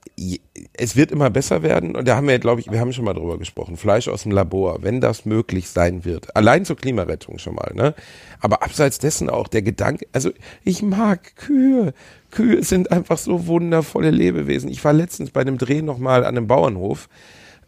es 0.74 0.96
wird 0.96 1.12
immer 1.12 1.30
besser 1.30 1.64
werden 1.64 1.96
und 1.96 2.08
da 2.08 2.16
haben 2.16 2.28
wir, 2.28 2.40
glaube 2.40 2.62
ich, 2.62 2.72
wir 2.72 2.80
haben 2.80 2.94
schon 2.94 3.06
mal 3.06 3.14
drüber 3.14 3.38
gesprochen. 3.38 3.78
Fleisch 3.78 4.08
aus 4.08 4.24
dem 4.24 4.32
Labor, 4.32 4.82
wenn 4.82 5.02
das 5.02 5.26
möglich 5.26 5.70
sein 5.70 6.06
wird. 6.06 6.36
Allein 6.36 6.66
zur 6.66 6.78
Klimarettung 6.78 7.38
schon 7.38 7.56
mal, 7.56 7.72
ne? 7.76 7.94
Aber 8.40 8.64
abseits 8.64 8.98
dessen 8.98 9.30
auch 9.30 9.48
der 9.48 9.62
Gedanke, 9.62 10.08
also 10.14 10.32
ich 10.64 10.82
mag 10.82 11.36
Kühe. 11.36 11.94
Kühe 12.32 12.64
sind 12.64 12.92
einfach 12.92 13.18
so 13.18 13.48
wundervolle 13.48 14.10
Lebewesen. 14.10 14.70
Ich 14.70 14.84
war 14.84 14.94
letztens 14.94 15.32
bei 15.32 15.42
einem 15.42 15.58
Dreh 15.58 15.82
nochmal 15.82 16.26
an 16.26 16.38
einem 16.38 16.48
Bauernhof. 16.48 17.08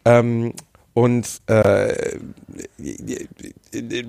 Ähm, 0.05 0.53
und 0.93 1.41
äh, 1.47 2.17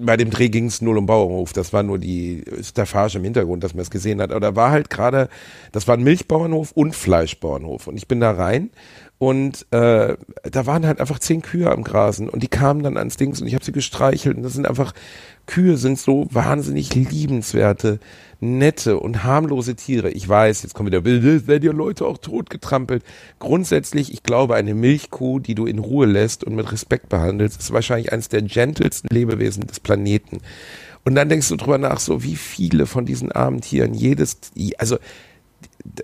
bei 0.04 0.16
dem 0.18 0.30
Dreh 0.30 0.50
ging 0.50 0.66
es 0.66 0.82
null 0.82 0.98
um 0.98 1.06
Bauernhof. 1.06 1.54
Das 1.54 1.72
war 1.72 1.82
nur 1.82 1.98
die 1.98 2.44
Staffage 2.62 3.16
im 3.16 3.24
Hintergrund, 3.24 3.64
dass 3.64 3.72
man 3.72 3.82
es 3.82 3.90
gesehen 3.90 4.20
hat. 4.20 4.30
Aber 4.30 4.40
da 4.40 4.54
war 4.54 4.70
halt 4.70 4.90
gerade, 4.90 5.30
das 5.72 5.88
war 5.88 5.96
ein 5.96 6.02
Milchbauernhof 6.02 6.72
und 6.72 6.94
Fleischbauernhof. 6.94 7.86
Und 7.86 7.96
ich 7.96 8.06
bin 8.06 8.20
da 8.20 8.32
rein 8.32 8.70
und 9.16 9.64
äh, 9.70 10.16
da 10.42 10.66
waren 10.66 10.86
halt 10.86 11.00
einfach 11.00 11.18
zehn 11.18 11.40
Kühe 11.40 11.70
am 11.70 11.84
Grasen 11.84 12.28
und 12.28 12.42
die 12.42 12.48
kamen 12.48 12.82
dann 12.82 12.98
ans 12.98 13.16
Dings 13.16 13.40
und 13.40 13.46
ich 13.46 13.54
habe 13.54 13.64
sie 13.64 13.72
gestreichelt. 13.72 14.36
Und 14.36 14.42
das 14.42 14.52
sind 14.52 14.68
einfach, 14.68 14.92
Kühe 15.46 15.78
sind 15.78 15.98
so 15.98 16.26
wahnsinnig 16.30 16.94
liebenswerte, 16.94 18.00
nette 18.44 18.98
und 19.00 19.24
harmlose 19.24 19.74
Tiere. 19.74 20.10
Ich 20.10 20.28
weiß, 20.28 20.62
jetzt 20.62 20.74
kommen 20.74 20.86
wieder 20.86 21.04
werden 21.04 21.64
ja 21.64 21.72
Leute 21.72 22.06
auch 22.06 22.18
totgetrampelt. 22.18 23.02
Grundsätzlich, 23.38 24.12
ich 24.12 24.22
glaube, 24.22 24.54
eine 24.54 24.74
Milchkuh, 24.74 25.40
die 25.40 25.54
du 25.54 25.66
in 25.66 25.78
Ruhe 25.78 26.06
lässt 26.06 26.44
und 26.44 26.54
mit 26.54 26.70
Respekt 26.70 27.08
behandelst, 27.08 27.60
ist 27.60 27.72
wahrscheinlich 27.72 28.12
eines 28.12 28.28
der 28.28 28.42
gentelsten 28.42 29.08
Lebewesen 29.12 29.66
des 29.66 29.80
Planeten. 29.80 30.40
Und 31.04 31.14
dann 31.14 31.28
denkst 31.28 31.48
du 31.48 31.56
drüber 31.56 31.78
nach, 31.78 32.00
so 32.00 32.22
wie 32.22 32.36
viele 32.36 32.86
von 32.86 33.04
diesen 33.04 33.32
armen 33.32 33.60
Tieren, 33.60 33.94
jedes, 33.94 34.38
also 34.78 34.98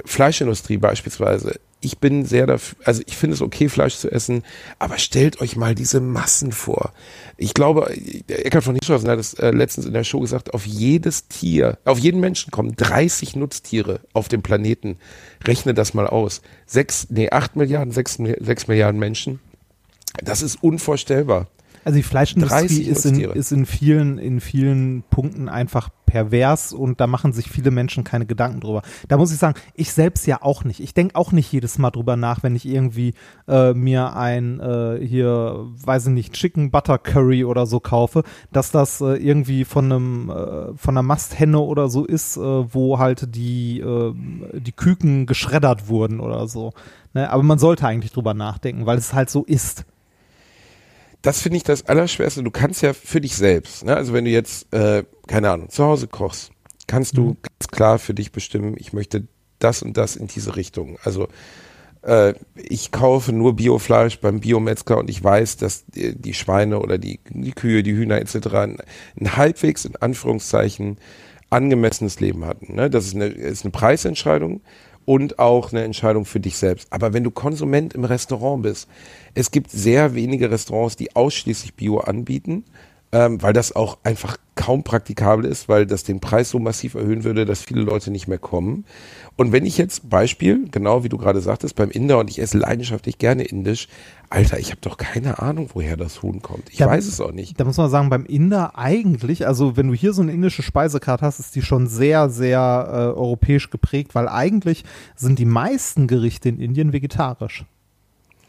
Fleischindustrie 0.04 0.76
beispielsweise. 0.76 1.58
Ich 1.82 1.98
bin 1.98 2.26
sehr 2.26 2.46
dafür, 2.46 2.76
also 2.84 3.02
ich 3.06 3.16
finde 3.16 3.34
es 3.34 3.40
okay, 3.40 3.70
Fleisch 3.70 3.96
zu 3.96 4.10
essen, 4.10 4.42
aber 4.78 4.98
stellt 4.98 5.40
euch 5.40 5.56
mal 5.56 5.74
diese 5.74 6.00
Massen 6.00 6.52
vor. 6.52 6.92
Ich 7.38 7.54
glaube, 7.54 7.94
der 8.28 8.44
Eckhard 8.44 8.64
von 8.64 8.74
Hirschhausen 8.74 9.08
hat 9.08 9.18
es 9.18 9.34
äh, 9.34 9.50
letztens 9.50 9.86
in 9.86 9.94
der 9.94 10.04
Show 10.04 10.20
gesagt, 10.20 10.52
auf 10.52 10.66
jedes 10.66 11.28
Tier, 11.28 11.78
auf 11.86 11.98
jeden 11.98 12.20
Menschen 12.20 12.50
kommen 12.50 12.76
30 12.76 13.34
Nutztiere 13.36 14.00
auf 14.12 14.28
dem 14.28 14.42
Planeten. 14.42 14.98
Rechne 15.46 15.72
das 15.72 15.94
mal 15.94 16.06
aus. 16.06 16.42
Sechs, 16.66 17.06
nee, 17.08 17.30
acht 17.30 17.56
Milliarden, 17.56 17.92
sechs, 17.92 18.18
sechs 18.40 18.68
Milliarden 18.68 19.00
Menschen. 19.00 19.40
Das 20.22 20.42
ist 20.42 20.62
unvorstellbar. 20.62 21.48
Also 21.84 21.96
die 21.96 22.02
Fleischindustrie 22.02 22.66
30 22.66 22.88
ist 22.88 23.06
in, 23.06 23.20
ist 23.20 23.52
in 23.52 23.66
vielen, 23.66 24.18
in 24.18 24.40
vielen 24.40 25.02
Punkten 25.10 25.48
einfach 25.48 25.90
pervers 26.10 26.72
und 26.72 27.00
da 27.00 27.06
machen 27.06 27.32
sich 27.32 27.48
viele 27.48 27.70
Menschen 27.70 28.02
keine 28.02 28.26
Gedanken 28.26 28.60
drüber. 28.60 28.82
Da 29.08 29.16
muss 29.16 29.32
ich 29.32 29.38
sagen, 29.38 29.58
ich 29.74 29.92
selbst 29.92 30.26
ja 30.26 30.42
auch 30.42 30.64
nicht. 30.64 30.80
Ich 30.80 30.92
denke 30.92 31.14
auch 31.14 31.30
nicht 31.30 31.50
jedes 31.52 31.78
Mal 31.78 31.90
drüber 31.90 32.16
nach, 32.16 32.42
wenn 32.42 32.56
ich 32.56 32.66
irgendwie 32.66 33.14
äh, 33.46 33.72
mir 33.74 34.16
ein 34.16 34.58
äh, 34.58 34.98
hier, 35.06 35.66
weiß 35.84 36.08
ich 36.08 36.12
nicht, 36.12 36.32
Chicken 36.32 36.72
Butter 36.72 36.98
Curry 36.98 37.44
oder 37.44 37.64
so 37.64 37.78
kaufe, 37.78 38.24
dass 38.52 38.72
das 38.72 39.00
äh, 39.00 39.14
irgendwie 39.14 39.64
von 39.64 39.84
einem 39.84 40.30
äh, 40.30 40.76
von 40.76 40.94
einer 40.96 41.02
Masthenne 41.02 41.60
oder 41.60 41.88
so 41.88 42.04
ist, 42.04 42.36
äh, 42.36 42.40
wo 42.40 42.98
halt 42.98 43.34
die 43.34 43.78
äh, 43.78 44.12
die 44.58 44.72
Küken 44.72 45.26
geschreddert 45.26 45.88
wurden 45.88 46.18
oder 46.18 46.48
so. 46.48 46.72
Ne? 47.14 47.30
Aber 47.30 47.44
man 47.44 47.60
sollte 47.60 47.86
eigentlich 47.86 48.12
drüber 48.12 48.34
nachdenken, 48.34 48.84
weil 48.84 48.98
es 48.98 49.12
halt 49.12 49.30
so 49.30 49.44
ist. 49.44 49.84
Das 51.22 51.42
finde 51.42 51.58
ich 51.58 51.62
das 51.62 51.86
Allerschwerste. 51.86 52.42
Du 52.42 52.50
kannst 52.50 52.82
ja 52.82 52.92
für 52.92 53.20
dich 53.20 53.36
selbst, 53.36 53.84
ne? 53.84 53.96
also 53.96 54.12
wenn 54.12 54.24
du 54.24 54.30
jetzt, 54.30 54.72
äh, 54.72 55.04
keine 55.26 55.50
Ahnung, 55.50 55.68
zu 55.68 55.84
Hause 55.84 56.08
kochst, 56.08 56.50
kannst 56.86 57.16
du 57.16 57.36
ganz 57.42 57.68
klar 57.70 57.98
für 57.98 58.14
dich 58.14 58.32
bestimmen, 58.32 58.74
ich 58.78 58.92
möchte 58.92 59.26
das 59.58 59.82
und 59.82 59.96
das 59.96 60.16
in 60.16 60.26
diese 60.26 60.56
Richtung. 60.56 60.98
Also 61.04 61.28
äh, 62.02 62.34
ich 62.54 62.90
kaufe 62.90 63.32
nur 63.32 63.56
Biofleisch 63.56 64.20
beim 64.20 64.40
Biometzger 64.40 64.98
und 64.98 65.10
ich 65.10 65.22
weiß, 65.22 65.58
dass 65.58 65.84
die, 65.86 66.16
die 66.16 66.34
Schweine 66.34 66.80
oder 66.80 66.98
die, 66.98 67.20
die 67.28 67.52
Kühe, 67.52 67.82
die 67.82 67.92
Hühner 67.92 68.18
etc. 68.18 68.46
ein, 68.54 68.78
ein 69.20 69.36
halbwegs 69.36 69.84
in 69.84 69.96
Anführungszeichen 69.96 70.98
angemessenes 71.50 72.20
Leben 72.20 72.44
hatten. 72.44 72.74
Ne? 72.74 72.88
Das 72.88 73.06
ist 73.06 73.14
eine, 73.14 73.26
ist 73.26 73.64
eine 73.64 73.72
Preisentscheidung 73.72 74.62
und 75.10 75.40
auch 75.40 75.72
eine 75.72 75.82
Entscheidung 75.82 76.24
für 76.24 76.38
dich 76.38 76.56
selbst. 76.56 76.86
Aber 76.92 77.12
wenn 77.12 77.24
du 77.24 77.32
Konsument 77.32 77.94
im 77.94 78.04
Restaurant 78.04 78.62
bist, 78.62 78.88
es 79.34 79.50
gibt 79.50 79.72
sehr 79.72 80.14
wenige 80.14 80.52
Restaurants, 80.52 80.94
die 80.94 81.16
ausschließlich 81.16 81.74
Bio 81.74 81.98
anbieten, 81.98 82.62
ähm, 83.12 83.42
weil 83.42 83.52
das 83.52 83.74
auch 83.74 83.98
einfach 84.04 84.36
kaum 84.54 84.84
praktikabel 84.84 85.46
ist, 85.46 85.68
weil 85.68 85.86
das 85.86 86.04
den 86.04 86.20
Preis 86.20 86.50
so 86.50 86.58
massiv 86.58 86.94
erhöhen 86.94 87.24
würde, 87.24 87.44
dass 87.46 87.62
viele 87.62 87.80
Leute 87.80 88.10
nicht 88.10 88.28
mehr 88.28 88.38
kommen. 88.38 88.84
Und 89.36 89.52
wenn 89.52 89.64
ich 89.64 89.78
jetzt 89.78 90.10
Beispiel, 90.10 90.66
genau 90.70 91.02
wie 91.02 91.08
du 91.08 91.16
gerade 91.16 91.40
sagtest, 91.40 91.74
beim 91.76 91.90
Inder 91.90 92.18
und 92.18 92.28
ich 92.28 92.40
esse 92.40 92.58
leidenschaftlich 92.58 93.16
gerne 93.18 93.42
indisch, 93.44 93.88
Alter, 94.28 94.58
ich 94.58 94.70
habe 94.70 94.80
doch 94.82 94.96
keine 94.98 95.40
Ahnung, 95.40 95.70
woher 95.72 95.96
das 95.96 96.22
Huhn 96.22 96.40
kommt. 96.42 96.68
Ich 96.70 96.76
Da- 96.78 96.86
weiß 96.86 97.06
es 97.06 97.20
auch 97.20 97.32
nicht. 97.32 97.58
Da 97.58 97.64
muss 97.64 97.78
man 97.78 97.90
sagen, 97.90 98.10
beim 98.10 98.26
Inder 98.26 98.78
eigentlich, 98.78 99.46
also 99.46 99.76
wenn 99.76 99.88
du 99.88 99.94
hier 99.94 100.12
so 100.12 100.22
eine 100.22 100.32
indische 100.32 100.62
Speisekarte 100.62 101.24
hast, 101.24 101.40
ist 101.40 101.56
die 101.56 101.62
schon 101.62 101.86
sehr, 101.86 102.28
sehr 102.28 102.60
äh, 102.92 102.96
europäisch 103.18 103.70
geprägt, 103.70 104.14
weil 104.14 104.28
eigentlich 104.28 104.84
sind 105.16 105.38
die 105.38 105.46
meisten 105.46 106.06
Gerichte 106.06 106.48
in 106.50 106.60
Indien 106.60 106.92
vegetarisch. 106.92 107.64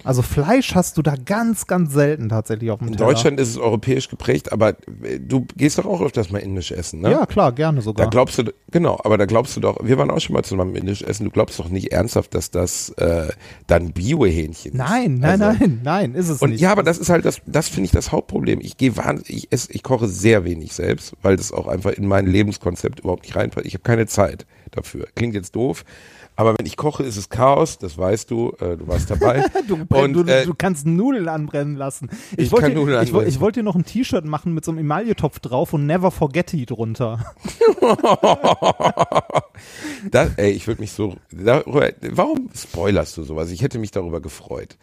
Also 0.04 0.22
Fleisch 0.22 0.74
hast 0.76 0.98
du 0.98 1.02
da 1.02 1.16
ganz, 1.16 1.68
ganz 1.68 1.94
selten 1.94 2.30
tatsächlich 2.30 2.72
auf 2.72 2.80
dem 2.80 2.88
In 2.90 2.94
Teller. 2.98 3.08
Deutschland 3.10 3.40
ist 3.40 3.50
es 3.50 3.58
europäisch 3.58 4.10
geprägt, 4.10 4.52
aber 4.52 4.70
äh, 5.04 5.20
du 5.20 5.46
gehst 5.56 5.78
doch 5.78 5.86
auch 5.86 6.02
öfters 6.02 6.32
mal 6.32 6.40
indisch 6.40 6.72
essen, 6.72 7.02
ne? 7.02 7.12
Ja, 7.12 7.26
klar, 7.26 7.52
gerne 7.52 7.78
Da 7.80 7.84
sogar. 7.84 8.10
glaubst 8.10 8.38
du, 8.38 8.44
genau, 8.72 9.00
aber 9.04 9.18
da 9.18 9.26
glaubst 9.26 9.56
du 9.56 9.60
doch, 9.62 9.78
wir 9.84 9.98
waren 9.98 10.10
auch 10.12 10.20
schon 10.20 10.34
mal 10.34 10.44
zusammen 10.44 10.76
indisch 10.76 11.02
essen, 11.04 11.26
du 11.26 11.30
glaubst 11.32 11.60
doch 11.60 11.70
nicht 11.70 11.92
ernsthaft, 11.92 12.34
dass 12.34 12.52
das 12.52 12.90
äh, 12.98 13.28
dann 13.68 13.92
Bio-Hähnchen 13.94 14.72
ist. 14.74 14.78
Nein, 14.78 15.16
nein, 15.20 15.42
Also- 15.42 15.60
nein, 15.60 15.82
nein, 15.84 16.16
ist 16.16 16.30
es 16.30 16.42
Und 16.42 16.52
nicht. 16.52 16.62
ja, 16.62 16.72
aber 16.72 16.84
das 16.84 16.98
ist 16.98 17.10
halt 17.10 17.26
das, 17.26 17.42
das 17.46 17.70
finde 17.70 17.86
ich 17.86 17.92
das 17.92 18.12
Hauptproblem. 18.12 18.60
Ich 18.62 18.78
gehe 18.78 18.96
wahnsinnig, 18.98 19.44
ich, 19.46 19.52
esse, 19.52 19.72
ich 19.72 19.84
koche 19.84 20.08
sehr 20.08 20.46
wenig 20.46 20.74
selbst, 20.74 21.14
weil 21.22 21.36
das 21.36 21.52
auch 21.52 21.68
einfach 21.68 21.92
in 21.92 22.08
mein 22.08 22.26
Lebenskonzept 22.26 23.00
überhaupt 23.02 23.24
nicht 23.24 23.36
reinpasst. 23.36 23.66
Ich 23.66 23.74
habe 23.74 23.84
keine 23.84 24.08
Zeit 24.08 24.46
dafür. 24.72 25.08
Klingt 25.16 25.36
jetzt 25.36 25.56
doof, 25.56 25.84
aber 26.36 26.56
wenn 26.58 26.66
ich 26.66 26.78
koche, 26.78 27.04
ist 27.04 27.18
es 27.18 27.30
Chaos, 27.30 27.78
das 27.78 27.98
weißt 27.98 28.32
du, 28.32 28.54
äh, 28.60 28.78
du 28.78 28.88
warst 28.88 29.10
dabei. 29.10 29.46
Du, 29.68 29.76
und 29.76 30.14
du, 30.14 30.24
äh, 30.24 30.46
du 30.46 30.54
kannst 30.58 30.86
Nudeln 30.86 31.28
anbrennen 31.28 31.76
lassen. 31.76 32.10
Ich, 32.32 32.46
Ich 32.46 32.52
wollte, 32.52 32.68
kann 32.68 32.74
Nudeln 32.74 33.02
ich, 33.02 33.10
anbrennen. 33.10 33.30
ich 33.30 33.40
wollte 33.40 33.60
dir 33.60 33.64
noch 33.64 33.76
ein 33.76 33.86
T-Shirt 33.86 34.26
machen 34.26 34.54
mit 34.54 34.66
so 34.66 34.72
einem 34.72 34.80
Emailletopf 34.80 35.40
drauf 35.40 35.74
und 35.74 35.86
Never 35.86 36.12
Forget 36.12 36.54
It 36.54 36.72
drunter. 36.72 37.34
das, 40.12 40.36
ey, 40.38 40.52
ich 40.52 40.68
würde 40.68 40.82
mich 40.82 40.92
so, 40.92 41.16
darüber, 41.32 41.90
warum 42.12 42.50
spoilerst 42.56 43.18
du 43.18 43.24
sowas? 43.24 43.52
Ich 43.52 43.62
hätte 43.62 43.78
mich 43.80 43.92
darüber 43.92 44.20
gefreut. 44.22 44.78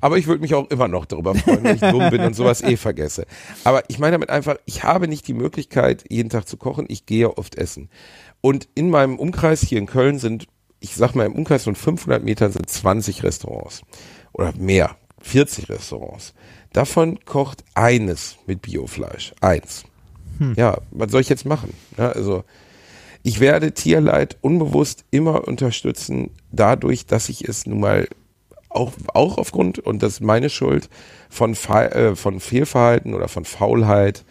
Aber 0.00 0.16
ich 0.16 0.26
würde 0.26 0.40
mich 0.40 0.54
auch 0.54 0.70
immer 0.70 0.88
noch 0.88 1.06
darüber 1.06 1.34
freuen, 1.34 1.64
wenn 1.64 1.74
ich 1.74 1.80
dumm 1.80 2.10
bin 2.10 2.20
und 2.20 2.34
sowas 2.34 2.62
eh 2.62 2.76
vergesse. 2.76 3.26
Aber 3.64 3.82
ich 3.88 3.98
meine 3.98 4.12
damit 4.12 4.30
einfach, 4.30 4.56
ich 4.64 4.84
habe 4.84 5.08
nicht 5.08 5.26
die 5.26 5.34
Möglichkeit, 5.34 6.04
jeden 6.08 6.30
Tag 6.30 6.46
zu 6.48 6.56
kochen. 6.56 6.86
Ich 6.88 7.04
gehe 7.04 7.36
oft 7.36 7.56
essen. 7.56 7.88
Und 8.40 8.68
in 8.74 8.90
meinem 8.90 9.18
Umkreis 9.18 9.60
hier 9.60 9.78
in 9.78 9.86
Köln 9.86 10.18
sind, 10.18 10.46
ich 10.80 10.94
sag 10.94 11.14
mal, 11.14 11.26
im 11.26 11.34
Umkreis 11.34 11.64
von 11.64 11.74
500 11.74 12.22
Metern 12.22 12.52
sind 12.52 12.68
20 12.68 13.22
Restaurants. 13.22 13.82
Oder 14.32 14.52
mehr. 14.56 14.96
40 15.20 15.68
Restaurants. 15.68 16.34
Davon 16.72 17.18
kocht 17.24 17.64
eines 17.74 18.36
mit 18.46 18.62
Biofleisch. 18.62 19.32
Eins. 19.40 19.84
Ja, 20.56 20.78
was 20.90 21.10
soll 21.10 21.20
ich 21.20 21.28
jetzt 21.28 21.46
machen? 21.46 21.74
Ja, 21.96 22.10
also, 22.10 22.44
ich 23.24 23.40
werde 23.40 23.72
Tierleid 23.72 24.36
unbewusst 24.40 25.04
immer 25.10 25.48
unterstützen, 25.48 26.30
dadurch, 26.52 27.06
dass 27.06 27.28
ich 27.28 27.48
es 27.48 27.66
nun 27.66 27.80
mal 27.80 28.08
auch, 28.68 28.92
auch 29.14 29.38
aufgrund, 29.38 29.78
und 29.80 30.02
das 30.02 30.14
ist 30.14 30.20
meine 30.20 30.50
Schuld, 30.50 30.88
von, 31.28 31.54
Fe 31.54 31.90
äh, 31.92 32.16
von 32.16 32.38
Fehlverhalten 32.38 33.14
oder 33.14 33.28
von 33.28 33.44
Faulheit 33.44 34.24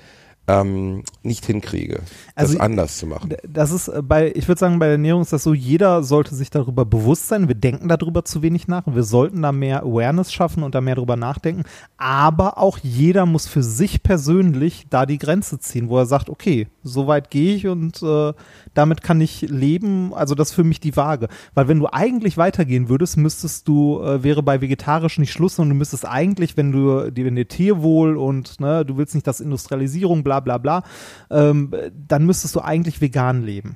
ähm, 0.47 1.03
nicht 1.23 1.45
hinkriege, 1.45 1.99
Also 2.35 2.53
das 2.53 2.61
anders 2.61 2.97
zu 2.97 3.05
machen. 3.07 3.33
Das 3.47 3.71
ist 3.71 3.89
äh, 3.89 4.01
bei, 4.01 4.31
ich 4.33 4.47
würde 4.47 4.59
sagen, 4.59 4.79
bei 4.79 4.85
der 4.85 4.93
Ernährung 4.93 5.21
ist 5.21 5.33
das 5.33 5.43
so, 5.43 5.53
jeder 5.53 6.03
sollte 6.03 6.35
sich 6.35 6.49
darüber 6.49 6.85
bewusst 6.85 7.27
sein. 7.27 7.47
Wir 7.49 7.55
denken 7.55 7.89
darüber 7.89 8.23
zu 8.23 8.41
wenig 8.41 8.67
nach. 8.67 8.83
Wir 8.87 9.03
sollten 9.03 9.41
da 9.41 9.51
mehr 9.51 9.83
Awareness 9.83 10.31
schaffen 10.31 10.63
und 10.63 10.73
da 10.73 10.79
mehr 10.81 10.95
drüber 10.95 11.17
nachdenken. 11.17 11.63
Aber 11.97 12.57
auch 12.57 12.77
jeder 12.81 13.25
muss 13.25 13.47
für 13.47 13.61
sich 13.63 14.03
persönlich 14.03 14.85
da 14.89 15.05
die 15.05 15.17
Grenze 15.17 15.59
ziehen, 15.59 15.89
wo 15.89 15.97
er 15.97 16.05
sagt, 16.05 16.29
okay, 16.29 16.67
so 16.83 17.07
weit 17.07 17.29
gehe 17.29 17.53
ich 17.55 17.67
und 17.67 18.01
äh, 18.01 18.31
damit 18.73 19.01
kann 19.01 19.19
ich 19.19 19.41
leben. 19.41 20.13
Also 20.13 20.33
das 20.33 20.49
ist 20.49 20.55
für 20.55 20.63
mich 20.63 20.79
die 20.79 20.95
Waage. 20.95 21.27
Weil 21.55 21.67
wenn 21.67 21.79
du 21.79 21.87
eigentlich 21.91 22.37
weitergehen 22.37 22.87
würdest, 22.87 23.17
müsstest 23.17 23.67
du, 23.67 24.01
äh, 24.01 24.23
wäre 24.23 24.43
bei 24.43 24.61
vegetarisch 24.61 25.17
nicht 25.19 25.33
Schluss, 25.33 25.57
sondern 25.57 25.71
du 25.75 25.79
müsstest 25.79 26.05
eigentlich, 26.07 26.55
wenn 26.55 26.71
du, 26.71 27.11
die- 27.11 27.25
wenn 27.25 27.35
dir 27.35 27.47
Tierwohl 27.47 28.15
und 28.15 28.59
ne, 28.61 28.85
du 28.85 28.95
willst 28.97 29.13
nicht, 29.13 29.27
dass 29.27 29.41
Industrialisierung, 29.41 30.23
bla 30.23 30.36
bla 30.39 30.57
bla, 30.57 30.83
ähm, 31.29 31.73
dann 32.07 32.25
müsstest 32.25 32.55
du 32.55 32.61
eigentlich 32.61 33.01
vegan 33.01 33.43
leben. 33.43 33.75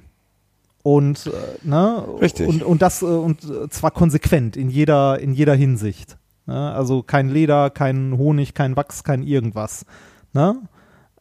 Und 0.83 1.27
äh, 1.27 1.31
ne 1.67 2.03
Richtig. 2.21 2.47
und 2.47 2.63
und 2.63 2.81
das 2.81 3.01
äh, 3.03 3.05
und 3.05 3.43
äh, 3.43 3.69
zwar 3.69 3.91
konsequent 3.91 4.57
in 4.57 4.69
jeder 4.69 5.19
in 5.19 5.33
jeder 5.33 5.53
Hinsicht. 5.53 6.17
Ne? 6.47 6.73
Also 6.73 7.03
kein 7.03 7.29
Leder, 7.29 7.69
kein 7.69 8.17
Honig, 8.17 8.55
kein 8.55 8.75
Wachs, 8.75 9.03
kein 9.03 9.21
irgendwas. 9.21 9.85
Ne? 10.33 10.55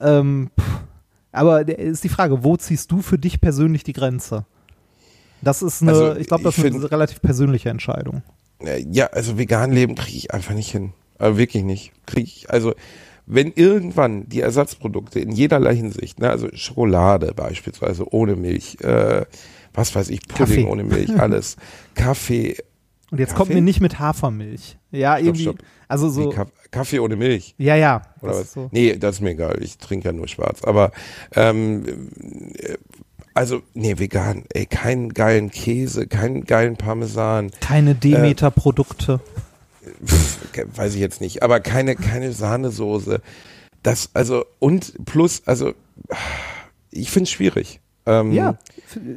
Ähm, 0.00 0.50
aber 1.30 1.64
der- 1.64 1.78
ist 1.78 2.04
die 2.04 2.08
Frage, 2.08 2.42
wo 2.42 2.56
ziehst 2.56 2.90
du 2.90 3.02
für 3.02 3.18
dich 3.18 3.40
persönlich 3.40 3.84
die 3.84 3.92
Grenze? 3.92 4.46
Das 5.42 5.60
ist 5.62 5.82
eine, 5.82 5.90
Also, 5.92 6.16
ich 6.16 6.26
glaube, 6.26 6.42
das 6.44 6.56
ich 6.56 6.64
ist 6.64 6.74
eine 6.74 6.90
relativ 6.90 7.20
persönliche 7.20 7.68
Entscheidung. 7.68 8.22
Äh, 8.60 8.84
Ja, 8.90 9.08
also 9.08 9.36
vegan 9.38 9.72
leben 9.72 9.94
kriege 9.94 10.16
ich 10.16 10.32
einfach 10.32 10.54
nicht 10.54 10.70
hin. 10.70 10.92
Also 11.18 11.36
wirklich 11.36 11.64
nicht. 11.64 11.92
Kriege 12.06 12.22
ich, 12.28 12.48
also 12.50 12.72
wenn 13.26 13.52
irgendwann 13.52 14.28
die 14.28 14.40
Ersatzprodukte 14.40 15.20
in 15.20 15.30
jederlei 15.32 15.74
Hinsicht, 15.76 16.18
ne, 16.18 16.30
also 16.30 16.48
Schokolade 16.54 17.32
beispielsweise 17.34 18.12
ohne 18.12 18.36
Milch, 18.36 18.78
äh, 18.82 19.24
was 19.72 19.94
weiß 19.94 20.08
ich, 20.10 20.20
Pudding 20.26 20.46
Kaffee. 20.46 20.64
ohne 20.66 20.84
Milch, 20.84 21.10
alles, 21.20 21.56
Kaffee, 21.94 22.56
Und 23.10 23.18
jetzt 23.18 23.30
Kaffee? 23.30 23.36
kommt 23.38 23.54
mir 23.54 23.60
nicht 23.62 23.80
mit 23.80 23.98
Hafermilch. 23.98 24.78
Ja, 24.90 25.18
irgendwie, 25.18 25.42
stopp. 25.42 25.58
also 25.86 26.08
so, 26.08 26.30
Kaff- 26.30 26.50
Kaffee 26.72 26.98
ohne 26.98 27.14
Milch. 27.16 27.54
ja, 27.58 27.76
ja. 27.76 28.02
Oder 28.20 28.32
das 28.32 28.40
was? 28.40 28.52
so. 28.52 28.68
Nee, 28.72 28.96
das 28.96 29.16
ist 29.16 29.20
mir 29.20 29.30
egal. 29.30 29.62
Ich 29.62 29.78
trinke 29.78 30.08
ja 30.08 30.12
nur 30.12 30.26
schwarz. 30.28 30.62
Aber 30.64 30.90
ähm, 31.36 32.10
äh, 32.58 32.76
also, 33.32 33.62
nee, 33.74 33.96
vegan. 33.96 34.44
Ey, 34.52 34.66
keinen 34.66 35.14
geilen 35.14 35.50
Käse, 35.52 36.08
keinen 36.08 36.44
geilen 36.44 36.76
Parmesan. 36.76 37.52
Keine 37.60 37.94
Demeter-Produkte. 37.94 39.18
Pff, 39.18 39.24
ke- 39.24 39.49
weiß 40.74 40.94
ich 40.94 41.00
jetzt 41.00 41.20
nicht. 41.20 41.42
Aber 41.42 41.60
keine, 41.60 41.96
keine 41.96 42.32
Sahnesoße. 42.32 43.20
Das, 43.82 44.10
also, 44.14 44.44
und 44.58 45.04
plus, 45.06 45.42
also, 45.46 45.74
ich 46.90 47.10
finde 47.10 47.24
es 47.24 47.30
schwierig. 47.30 47.80
Ähm, 48.06 48.32
Ja, 48.32 48.58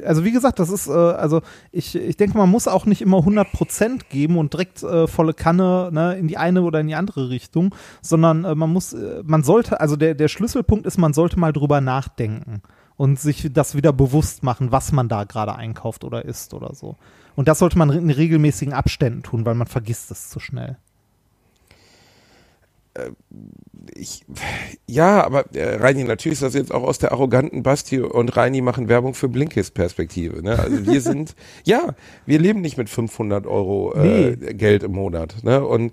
also 0.04 0.24
wie 0.24 0.32
gesagt, 0.32 0.58
das 0.58 0.70
ist, 0.70 0.88
äh, 0.88 0.92
also 0.92 1.40
ich, 1.72 1.94
ich 1.94 2.16
denke, 2.16 2.36
man 2.36 2.50
muss 2.50 2.68
auch 2.68 2.86
nicht 2.86 3.00
immer 3.00 3.18
100% 3.18 4.02
geben 4.10 4.36
und 4.38 4.52
direkt 4.52 4.82
äh, 4.82 5.06
volle 5.06 5.32
Kanne 5.32 5.90
ne, 5.90 6.16
in 6.16 6.28
die 6.28 6.36
eine 6.36 6.62
oder 6.62 6.80
in 6.80 6.88
die 6.88 6.94
andere 6.94 7.30
Richtung, 7.30 7.74
sondern 8.02 8.44
äh, 8.44 8.54
man 8.54 8.70
muss, 8.70 8.92
äh, 8.92 9.22
man 9.24 9.42
sollte, 9.42 9.80
also 9.80 9.96
der, 9.96 10.14
der 10.14 10.28
Schlüsselpunkt 10.28 10.86
ist, 10.86 10.98
man 10.98 11.14
sollte 11.14 11.38
mal 11.38 11.52
drüber 11.52 11.80
nachdenken 11.80 12.62
und 12.96 13.18
sich 13.18 13.48
das 13.52 13.74
wieder 13.74 13.92
bewusst 13.92 14.42
machen, 14.42 14.72
was 14.72 14.92
man 14.92 15.08
da 15.08 15.24
gerade 15.24 15.54
einkauft 15.54 16.04
oder 16.04 16.24
isst 16.24 16.54
oder 16.54 16.74
so. 16.74 16.96
Und 17.36 17.48
das 17.48 17.58
sollte 17.58 17.78
man 17.78 17.90
in 17.90 18.10
regelmäßigen 18.10 18.72
Abständen 18.72 19.22
tun, 19.22 19.44
weil 19.44 19.54
man 19.54 19.66
vergisst 19.66 20.10
es 20.10 20.28
zu 20.28 20.38
schnell. 20.38 20.76
ich, 23.94 24.24
ja, 24.86 25.24
aber 25.24 25.52
äh, 25.56 25.76
Reini, 25.76 26.04
natürlich 26.04 26.36
ist 26.36 26.42
das 26.42 26.54
jetzt 26.54 26.72
auch 26.72 26.84
aus 26.84 26.98
der 26.98 27.10
arroganten 27.10 27.64
Basti 27.64 27.98
und 28.00 28.36
Reini 28.36 28.60
machen 28.60 28.88
Werbung 28.88 29.14
für 29.14 29.28
Blinkist-Perspektive. 29.28 30.42
Ne? 30.42 30.56
Also 30.56 30.86
wir 30.86 31.00
sind, 31.00 31.34
ja, 31.64 31.96
wir 32.24 32.38
leben 32.38 32.60
nicht 32.60 32.78
mit 32.78 32.88
500 32.88 33.46
Euro 33.48 33.94
äh, 33.96 34.36
Geld 34.54 34.84
im 34.84 34.92
Monat. 34.92 35.42
Ne? 35.42 35.64
Und 35.64 35.92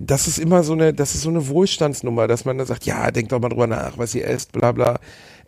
das 0.00 0.26
ist 0.26 0.38
immer 0.38 0.62
so 0.62 0.72
eine, 0.72 0.94
das 0.94 1.14
ist 1.14 1.22
so 1.22 1.28
eine 1.28 1.48
Wohlstandsnummer, 1.48 2.28
dass 2.28 2.44
man 2.44 2.56
dann 2.56 2.66
sagt, 2.66 2.86
ja, 2.86 3.10
denkt 3.10 3.32
doch 3.32 3.40
mal 3.40 3.48
drüber 3.48 3.66
nach, 3.66 3.98
was 3.98 4.14
ihr 4.14 4.26
esst, 4.26 4.52
bla 4.52 4.72
bla. 4.72 5.00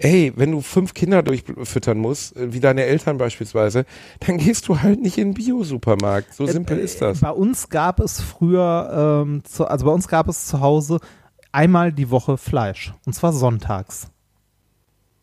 Ey, 0.03 0.33
wenn 0.35 0.51
du 0.53 0.63
fünf 0.63 0.95
Kinder 0.95 1.23
durchfüttern 1.23 1.99
musst, 1.99 2.35
äh, 2.35 2.53
wie 2.55 2.61
deine 2.61 2.85
Eltern 2.85 3.19
beispielsweise, 3.19 3.85
dann 4.21 4.39
gehst 4.39 4.67
du 4.69 4.81
halt 4.81 5.01
nicht 5.01 5.19
in 5.19 5.29
den 5.29 5.35
Bio-Supermarkt. 5.35 6.33
So 6.35 6.47
simpel 6.47 6.79
Äh, 6.79 6.83
ist 6.83 7.03
das. 7.03 7.21
Bei 7.21 7.31
uns 7.31 7.69
gab 7.69 8.01
es 8.01 8.21
früher, 8.21 9.25
ähm, 9.27 9.45
zu, 9.45 9.67
also 9.67 9.85
bei 9.85 9.93
uns 9.93 10.09
gab 10.09 10.29
es 10.29 10.47
zu 10.47 10.61
Hause 10.61 11.01
einmal 11.53 11.93
die 11.93 12.11
Woche 12.11 12.39
Fleisch. 12.39 12.95
Und 13.05 13.13
zwar 13.13 13.33
sonntags. 13.35 14.09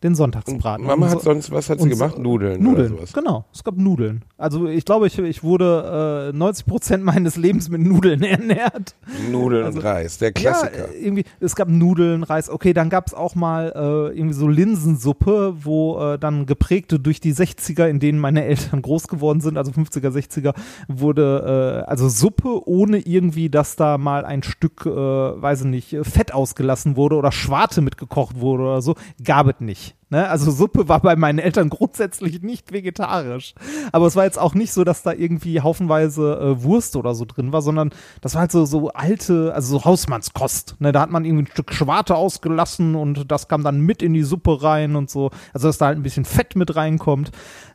Den 0.02 0.14
Sonntagsbraten. 0.14 0.86
Mama 0.86 1.06
Und 1.06 1.10
hat 1.12 1.18
so- 1.22 1.24
sonst, 1.32 1.50
was 1.50 1.68
hat 1.68 1.78
sie 1.78 1.84
und 1.84 1.90
gemacht? 1.90 2.14
so- 2.16 2.22
Nudeln, 2.22 2.62
Nudeln, 2.62 2.92
oder 2.92 2.98
sowas. 2.98 3.12
genau. 3.12 3.44
Es 3.52 3.64
gab 3.64 3.76
Nudeln. 3.76 4.22
Also 4.36 4.66
ich 4.68 4.84
glaube, 4.84 5.08
ich, 5.08 5.18
ich 5.18 5.42
wurde 5.42 6.30
äh, 6.32 6.36
90 6.36 6.66
Prozent 6.66 7.02
meines 7.04 7.36
Lebens 7.36 7.68
mit 7.68 7.80
Nudeln 7.80 8.22
ernährt. 8.22 8.94
Nudeln 9.30 9.64
Also- 9.66 9.78
und 9.80 9.84
Reis, 9.84 10.18
der 10.18 10.30
Klassiker. 10.32 10.78
Ja, 10.78 10.84
äh, 10.84 10.98
irgendwie, 11.04 11.24
es 11.40 11.56
gab 11.56 11.68
Nudeln, 11.68 12.22
Reis. 12.22 12.48
Okay, 12.48 12.72
dann 12.74 12.90
gab 12.90 13.08
es 13.08 13.14
auch 13.14 13.34
mal 13.34 13.72
äh, 13.74 14.16
irgendwie 14.16 14.34
so 14.34 14.46
Linsensuppe, 14.46 15.54
wo 15.64 15.98
äh, 15.98 16.18
dann 16.18 16.46
geprägte 16.46 17.00
durch 17.00 17.20
die 17.20 17.34
60er, 17.34 17.86
in 17.88 17.98
denen 17.98 18.20
meine 18.20 18.44
Eltern 18.44 18.82
groß 18.82 19.08
geworden 19.08 19.40
sind, 19.40 19.58
also 19.58 19.72
50er, 19.72 20.10
60er, 20.10 20.54
wurde 20.86 21.82
äh, 21.84 21.90
also 21.90 22.08
Suppe, 22.08 22.68
ohne 22.68 22.98
irgendwie, 22.98 23.48
dass 23.50 23.74
da 23.76 23.98
mal 23.98 24.24
ein 24.24 24.42
Stück, 24.44 24.86
äh, 24.86 24.90
weiß 24.90 25.62
ich 25.62 25.66
nicht, 25.66 25.96
Fett 26.02 26.32
ausgelassen 26.32 26.96
wurde 26.96 27.16
oder 27.16 27.32
Schwarte 27.32 27.80
mitgekocht 27.80 28.38
wurde 28.40 28.62
oder 28.62 28.82
so, 28.82 28.94
gab 29.24 29.48
es 29.48 29.60
nicht. 29.60 29.87
Ne? 30.10 30.28
Also 30.28 30.50
Suppe 30.50 30.88
war 30.88 31.00
bei 31.00 31.16
meinen 31.16 31.38
Eltern 31.38 31.68
grundsätzlich 31.68 32.42
nicht 32.42 32.72
vegetarisch. 32.72 33.54
Aber 33.92 34.06
es 34.06 34.16
war 34.16 34.24
jetzt 34.24 34.38
auch 34.38 34.54
nicht 34.54 34.72
so, 34.72 34.84
dass 34.84 35.02
da 35.02 35.12
irgendwie 35.12 35.60
haufenweise 35.60 36.38
äh, 36.40 36.62
Wurst 36.62 36.96
oder 36.96 37.14
so 37.14 37.24
drin 37.24 37.52
war, 37.52 37.60
sondern 37.60 37.90
das 38.20 38.34
war 38.34 38.42
halt 38.42 38.52
so, 38.52 38.64
so 38.64 38.88
alte, 38.88 39.52
also 39.54 39.78
so 39.78 39.84
Hausmannskost. 39.84 40.76
Ne? 40.78 40.92
Da 40.92 41.00
hat 41.00 41.10
man 41.10 41.24
irgendwie 41.24 41.44
ein 41.44 41.52
Stück 41.52 41.72
Schwarte 41.72 42.14
ausgelassen 42.16 42.94
und 42.94 43.30
das 43.30 43.48
kam 43.48 43.62
dann 43.62 43.80
mit 43.80 44.02
in 44.02 44.14
die 44.14 44.22
Suppe 44.22 44.62
rein 44.62 44.96
und 44.96 45.10
so. 45.10 45.30
Also 45.52 45.68
dass 45.68 45.78
da 45.78 45.86
halt 45.86 45.98
ein 45.98 46.02
bisschen 46.02 46.24
Fett 46.24 46.56
mit 46.56 46.74
reinkommt. 46.74 47.30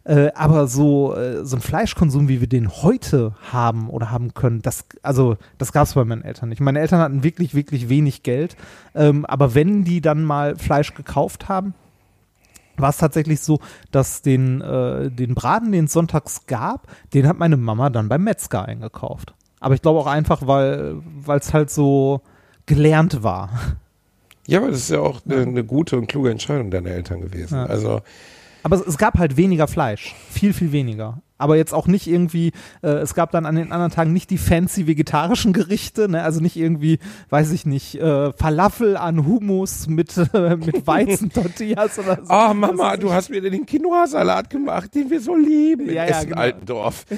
Äh, 0.05 0.31
aber 0.33 0.67
so, 0.67 1.15
äh, 1.15 1.45
so 1.45 1.55
ein 1.55 1.61
Fleischkonsum, 1.61 2.27
wie 2.27 2.41
wir 2.41 2.47
den 2.47 2.69
heute 2.69 3.35
haben 3.51 3.89
oder 3.89 4.11
haben 4.11 4.33
können, 4.33 4.61
das, 4.61 4.85
also 5.01 5.37
das 5.57 5.71
gab 5.71 5.87
es 5.87 5.93
bei 5.93 6.03
meinen 6.03 6.23
Eltern 6.23 6.49
nicht. 6.49 6.59
Meine 6.59 6.79
Eltern 6.81 6.99
hatten 6.99 7.23
wirklich, 7.23 7.53
wirklich 7.53 7.87
wenig 7.87 8.23
Geld. 8.23 8.57
Ähm, 8.95 9.25
aber 9.25 9.55
wenn 9.55 9.83
die 9.83 10.01
dann 10.01 10.23
mal 10.23 10.57
Fleisch 10.57 10.93
gekauft 10.93 11.47
haben, 11.47 11.73
war 12.77 12.89
es 12.89 12.97
tatsächlich 12.97 13.41
so, 13.41 13.59
dass 13.91 14.21
den, 14.21 14.61
äh, 14.61 15.11
den 15.11 15.35
Braten, 15.35 15.71
den 15.71 15.85
es 15.85 15.93
sonntags 15.93 16.45
gab, 16.45 16.87
den 17.13 17.27
hat 17.27 17.37
meine 17.37 17.57
Mama 17.57 17.89
dann 17.89 18.09
beim 18.09 18.23
Metzger 18.23 18.65
eingekauft. 18.65 19.33
Aber 19.59 19.75
ich 19.75 19.81
glaube 19.81 19.99
auch 19.99 20.07
einfach, 20.07 20.45
weil 20.45 21.01
es 21.27 21.53
halt 21.53 21.69
so 21.69 22.21
gelernt 22.65 23.23
war. 23.23 23.49
Ja, 24.45 24.59
aber 24.59 24.71
das 24.71 24.79
ist 24.79 24.89
ja 24.89 24.99
auch 24.99 25.21
eine, 25.25 25.41
eine 25.41 25.63
gute 25.63 25.97
und 25.97 26.07
kluge 26.07 26.29
Entscheidung 26.29 26.69
deiner 26.69 26.89
Eltern 26.89 27.21
gewesen. 27.21 27.55
Ja. 27.55 27.65
Also 27.65 28.01
Aber 28.63 28.77
es, 28.77 28.81
es 28.81 28.97
gab 28.97 29.17
halt 29.19 29.37
weniger 29.37 29.67
Fleisch. 29.67 30.15
Viel, 30.29 30.53
viel 30.53 30.71
weniger. 30.71 31.21
Aber 31.43 31.57
jetzt 31.57 31.73
auch 31.73 31.87
nicht 31.87 32.07
irgendwie, 32.07 32.53
äh, 32.83 32.87
es 32.87 33.15
gab 33.15 33.31
dann 33.31 33.45
an 33.45 33.55
den 33.55 33.73
anderen 33.73 33.91
Tagen 33.91 34.13
nicht 34.13 34.29
die 34.29 34.37
fancy 34.37 34.87
vegetarischen 34.87 35.51
Gerichte, 35.51 36.07
ne? 36.07 36.23
also 36.23 36.39
nicht 36.39 36.55
irgendwie, 36.55 36.99
weiß 37.31 37.51
ich 37.51 37.65
nicht, 37.65 37.95
äh, 37.95 38.31
Falafel 38.31 38.95
an 38.95 39.25
Hummus 39.25 39.87
mit, 39.87 40.15
äh, 40.33 40.55
mit 40.55 40.87
Weizentortillas 40.87 41.99
oder 41.99 42.19
so. 42.23 42.33
Oh 42.33 42.53
Mama, 42.53 42.95
du 42.95 43.11
hast 43.11 43.29
mir 43.29 43.41
den 43.41 43.65
Quinoa-Salat 43.65 44.49
gemacht, 44.49 44.95
den 44.95 45.09
wir 45.09 45.19
so 45.19 45.35
lieben 45.35 45.89
in 45.89 45.95
Ja, 45.95 46.05
ja, 46.05 46.19
Essen 46.19 46.29
genau. 46.29 46.41
Altendorf. 46.41 47.05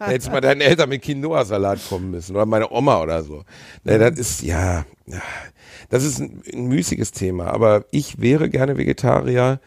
Da 0.00 0.06
hättest 0.06 0.32
mal 0.32 0.40
deine 0.40 0.64
Eltern 0.64 0.88
mit 0.88 1.02
Quinoa-Salat 1.02 1.78
kommen 1.88 2.10
müssen 2.10 2.34
oder 2.34 2.46
meine 2.46 2.70
Oma 2.72 3.00
oder 3.00 3.22
so. 3.22 3.44
Ne, 3.84 3.98
das 3.98 4.18
ist 4.18 4.42
ja, 4.42 4.84
ja, 5.06 5.22
das 5.90 6.02
ist 6.02 6.18
ein, 6.18 6.42
ein 6.52 6.66
müßiges 6.66 7.12
Thema. 7.12 7.52
Aber 7.52 7.84
ich 7.92 8.20
wäre 8.20 8.48
gerne 8.48 8.76
Vegetarier. 8.76 9.60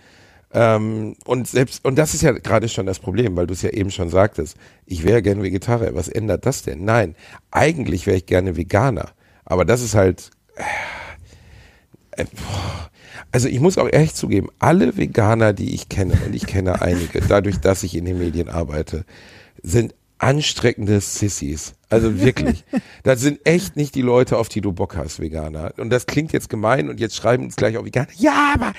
Ähm, 0.54 1.16
und 1.26 1.48
selbst 1.48 1.84
und 1.84 1.98
das 1.98 2.14
ist 2.14 2.22
ja 2.22 2.32
gerade 2.32 2.70
schon 2.70 2.86
das 2.86 3.00
Problem, 3.00 3.36
weil 3.36 3.48
du 3.48 3.54
es 3.54 3.62
ja 3.62 3.70
eben 3.72 3.92
schon 3.92 4.10
sagtest. 4.10 4.58
Ich 4.86 5.04
wäre 5.04 5.22
gerne 5.22 5.44
Vegetarier. 5.44 5.94
Was 5.96 6.08
ändert 6.08 6.46
das 6.46 6.64
denn? 6.64 6.86
Nein, 6.86 7.16
eigentlich 7.52 8.08
wäre 8.08 8.18
ich 8.18 8.26
gerne 8.26 8.56
Veganer. 8.56 9.12
Aber 9.46 9.66
das 9.66 9.82
ist 9.82 9.96
halt 9.96 10.32
äh, 10.56 12.26
boah. 12.26 12.90
Also 13.32 13.50
ich 13.50 13.60
muss 13.60 13.78
auch 13.78 13.90
ehrlich 13.92 14.14
zugeben, 14.14 14.50
alle 14.60 14.96
Veganer, 14.98 15.54
die 15.54 15.74
ich 15.74 15.90
kenne, 15.90 16.18
und 16.26 16.34
ich 16.34 16.48
kenne 16.48 16.82
einige, 16.82 17.22
dadurch, 17.22 17.60
dass 17.60 17.84
ich 17.84 17.96
in 17.96 18.06
den 18.06 18.20
Medien 18.20 18.48
arbeite, 18.48 19.06
sind 19.62 19.94
anstreckende 20.20 21.00
Sissys. 21.02 21.74
Also 21.90 22.20
wirklich. 22.20 22.64
Das 23.04 23.22
sind 23.22 23.40
echt 23.46 23.78
nicht 23.78 23.96
die 23.96 24.02
Leute, 24.02 24.38
auf 24.38 24.50
die 24.50 24.60
du 24.60 24.74
Bock 24.74 24.98
hast, 24.98 25.22
Veganer. 25.22 25.74
Und 25.78 25.92
das 25.92 26.08
klingt 26.08 26.34
jetzt 26.34 26.50
gemein 26.50 26.90
und 26.90 27.00
jetzt 27.00 27.16
schreiben 27.16 27.46
uns 27.46 27.56
gleich 27.56 27.78
auch 27.78 27.86
Veganer. 27.86 28.08
Ja, 28.18 28.54
aber 28.54 28.74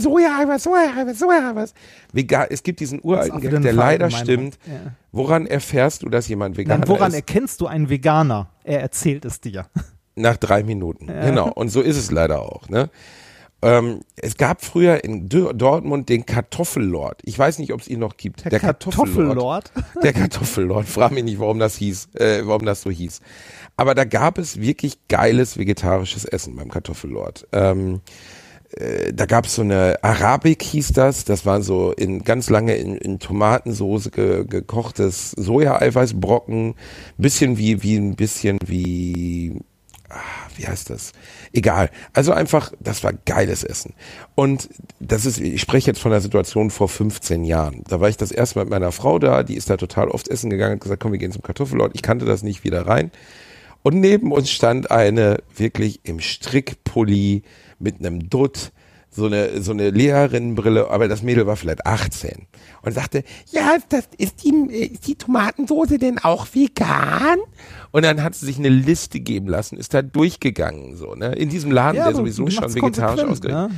Soja, 0.00 0.58
Soja, 0.58 1.14
Soja, 1.14 1.54
was. 1.54 1.74
Vegan, 2.12 2.48
es 2.50 2.64
gibt 2.64 2.80
diesen 2.80 2.98
uralten 3.00 3.40
Gag, 3.40 3.50
der 3.62 3.72
leider 3.72 4.10
Verallgemeinerung. 4.10 4.52
stimmt. 4.52 4.58
Ja. 4.66 4.92
Woran 5.12 5.46
erfährst 5.46 6.02
du, 6.02 6.08
dass 6.08 6.26
jemand 6.26 6.56
Veganer 6.56 6.80
Dann 6.80 6.88
woran 6.88 7.10
ist? 7.10 7.16
erkennst 7.16 7.60
du 7.60 7.68
einen 7.68 7.88
Veganer? 7.88 8.48
Er 8.64 8.80
erzählt 8.80 9.24
es 9.24 9.40
dir. 9.40 9.66
Nach 10.16 10.36
drei 10.36 10.64
Minuten. 10.64 11.06
Genau. 11.06 11.52
Und 11.52 11.68
so 11.68 11.80
ist 11.80 11.96
es 11.96 12.10
leider 12.10 12.42
auch. 12.42 12.68
Ne? 12.68 12.90
Ähm, 13.60 14.02
es 14.16 14.36
gab 14.36 14.64
früher 14.64 15.02
in 15.02 15.28
Dö- 15.28 15.52
Dortmund 15.52 16.08
den 16.08 16.24
Kartoffellord. 16.26 17.20
Ich 17.24 17.36
weiß 17.38 17.58
nicht, 17.58 17.72
ob 17.72 17.80
es 17.80 17.88
ihn 17.88 17.98
noch 17.98 18.16
gibt. 18.16 18.44
Der, 18.50 18.60
Kartoffellord. 18.60 19.72
Der 20.02 20.12
Kartoffellord. 20.12 20.86
Frag 20.88 21.12
mich 21.12 21.24
nicht, 21.24 21.40
warum 21.40 21.58
das 21.58 21.76
hieß, 21.76 22.10
äh, 22.14 22.42
warum 22.44 22.64
das 22.64 22.82
so 22.82 22.90
hieß. 22.90 23.20
Aber 23.76 23.94
da 23.94 24.04
gab 24.04 24.38
es 24.38 24.60
wirklich 24.60 24.98
geiles 25.08 25.58
vegetarisches 25.58 26.24
Essen 26.24 26.54
beim 26.56 26.68
Kartoffellord. 26.70 27.48
Ähm, 27.52 28.00
äh, 28.76 29.12
da 29.14 29.24
gab 29.26 29.46
es 29.46 29.54
so 29.54 29.62
eine 29.62 29.96
Arabik 30.02 30.62
hieß 30.62 30.92
das. 30.92 31.24
Das 31.24 31.46
war 31.46 31.62
so 31.62 31.92
in 31.92 32.22
ganz 32.22 32.50
lange 32.50 32.76
in, 32.76 32.96
in 32.96 33.18
Tomatensoße 33.18 34.10
ge, 34.10 34.44
gekochtes 34.46 35.32
Soja-Eiweißbrocken. 35.32 36.74
Bisschen 37.16 37.56
wie 37.58 37.82
wie 37.82 37.96
ein 37.96 38.14
bisschen 38.14 38.58
wie 38.64 39.47
wie 40.58 40.66
heißt 40.66 40.90
das? 40.90 41.12
Egal. 41.52 41.90
Also 42.12 42.32
einfach, 42.32 42.72
das 42.80 43.04
war 43.04 43.12
geiles 43.12 43.64
Essen. 43.64 43.94
Und 44.34 44.68
das 45.00 45.24
ist, 45.24 45.38
ich 45.38 45.60
spreche 45.60 45.86
jetzt 45.86 46.00
von 46.00 46.10
der 46.10 46.20
Situation 46.20 46.70
vor 46.70 46.88
15 46.88 47.44
Jahren. 47.44 47.84
Da 47.88 48.00
war 48.00 48.08
ich 48.08 48.16
das 48.16 48.32
erste 48.32 48.58
Mal 48.58 48.64
mit 48.64 48.72
meiner 48.72 48.92
Frau 48.92 49.18
da, 49.18 49.44
die 49.44 49.54
ist 49.54 49.70
da 49.70 49.76
total 49.76 50.08
oft 50.08 50.28
essen 50.28 50.50
gegangen, 50.50 50.74
hat 50.74 50.80
gesagt, 50.80 51.00
komm, 51.00 51.12
wir 51.12 51.18
gehen 51.18 51.32
zum 51.32 51.42
Kartoffelort. 51.42 51.92
Ich 51.94 52.02
kannte 52.02 52.24
das 52.24 52.42
nicht 52.42 52.64
wieder 52.64 52.86
rein. 52.86 53.12
Und 53.82 54.00
neben 54.00 54.32
uns 54.32 54.50
stand 54.50 54.90
eine 54.90 55.38
wirklich 55.54 56.00
im 56.02 56.18
Strickpulli 56.18 57.42
mit 57.78 58.00
einem 58.00 58.28
Dutt, 58.28 58.72
so 59.18 59.26
eine, 59.26 59.60
so 59.62 59.72
eine 59.72 59.90
Lehrerinnenbrille, 59.90 60.88
aber 60.90 61.08
das 61.08 61.22
Mädel 61.22 61.46
war 61.46 61.56
vielleicht 61.56 61.84
18 61.86 62.46
und 62.82 62.92
sagte, 62.92 63.24
ja, 63.50 63.76
das 63.88 64.08
ist 64.16 64.44
die, 64.44 64.50
ist 64.72 65.06
die 65.06 65.16
Tomatensoße 65.16 65.98
denn 65.98 66.18
auch 66.18 66.46
vegan? 66.52 67.38
Und 67.90 68.04
dann 68.04 68.22
hat 68.22 68.34
sie 68.34 68.46
sich 68.46 68.58
eine 68.58 68.68
Liste 68.68 69.20
geben 69.20 69.48
lassen, 69.48 69.76
ist 69.76 69.92
da 69.92 70.02
durchgegangen, 70.02 70.96
so, 70.96 71.14
ne, 71.14 71.34
in 71.34 71.48
diesem 71.48 71.70
Laden, 71.72 71.96
der 71.96 72.06
aber 72.06 72.16
sowieso 72.16 72.48
schon 72.48 72.74
vegetarisch 72.74 73.24
ausgerichtet 73.24 73.50
ne? 73.50 73.70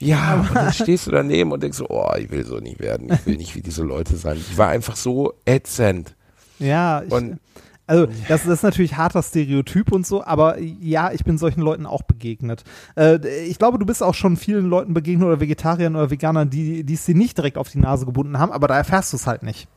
ja, 0.00 0.34
und 0.48 0.54
dann 0.56 0.72
stehst 0.72 1.06
du 1.06 1.10
daneben 1.10 1.52
und 1.52 1.62
denkst 1.62 1.78
so, 1.78 1.86
oh, 1.88 2.12
ich 2.18 2.30
will 2.30 2.44
so 2.44 2.58
nicht 2.58 2.80
werden, 2.80 3.12
ich 3.12 3.26
will 3.26 3.36
nicht 3.36 3.54
wie 3.54 3.62
diese 3.62 3.82
Leute 3.82 4.16
sein. 4.16 4.36
Ich 4.36 4.56
war 4.56 4.68
einfach 4.68 4.96
so 4.96 5.34
ätzend. 5.44 6.14
Ja, 6.58 7.02
ich, 7.02 7.12
Und- 7.12 7.38
also 7.86 8.06
das, 8.28 8.44
das 8.44 8.46
ist 8.46 8.62
natürlich 8.62 8.96
harter 8.96 9.22
Stereotyp 9.22 9.92
und 9.92 10.06
so, 10.06 10.24
aber 10.24 10.58
ja, 10.58 11.12
ich 11.12 11.24
bin 11.24 11.38
solchen 11.38 11.60
Leuten 11.60 11.86
auch 11.86 12.02
begegnet. 12.02 12.64
Äh, 12.96 13.18
ich 13.46 13.58
glaube, 13.58 13.78
du 13.78 13.86
bist 13.86 14.02
auch 14.02 14.14
schon 14.14 14.36
vielen 14.36 14.66
Leuten 14.66 14.94
begegnet 14.94 15.26
oder 15.26 15.40
Vegetariern 15.40 15.94
oder 15.94 16.10
Veganern, 16.10 16.50
die, 16.50 16.84
die 16.84 16.94
es 16.94 17.04
dir 17.04 17.14
nicht 17.14 17.36
direkt 17.36 17.58
auf 17.58 17.68
die 17.68 17.78
Nase 17.78 18.06
gebunden 18.06 18.38
haben, 18.38 18.52
aber 18.52 18.68
da 18.68 18.76
erfährst 18.76 19.12
du 19.12 19.16
es 19.16 19.26
halt 19.26 19.42
nicht. 19.42 19.68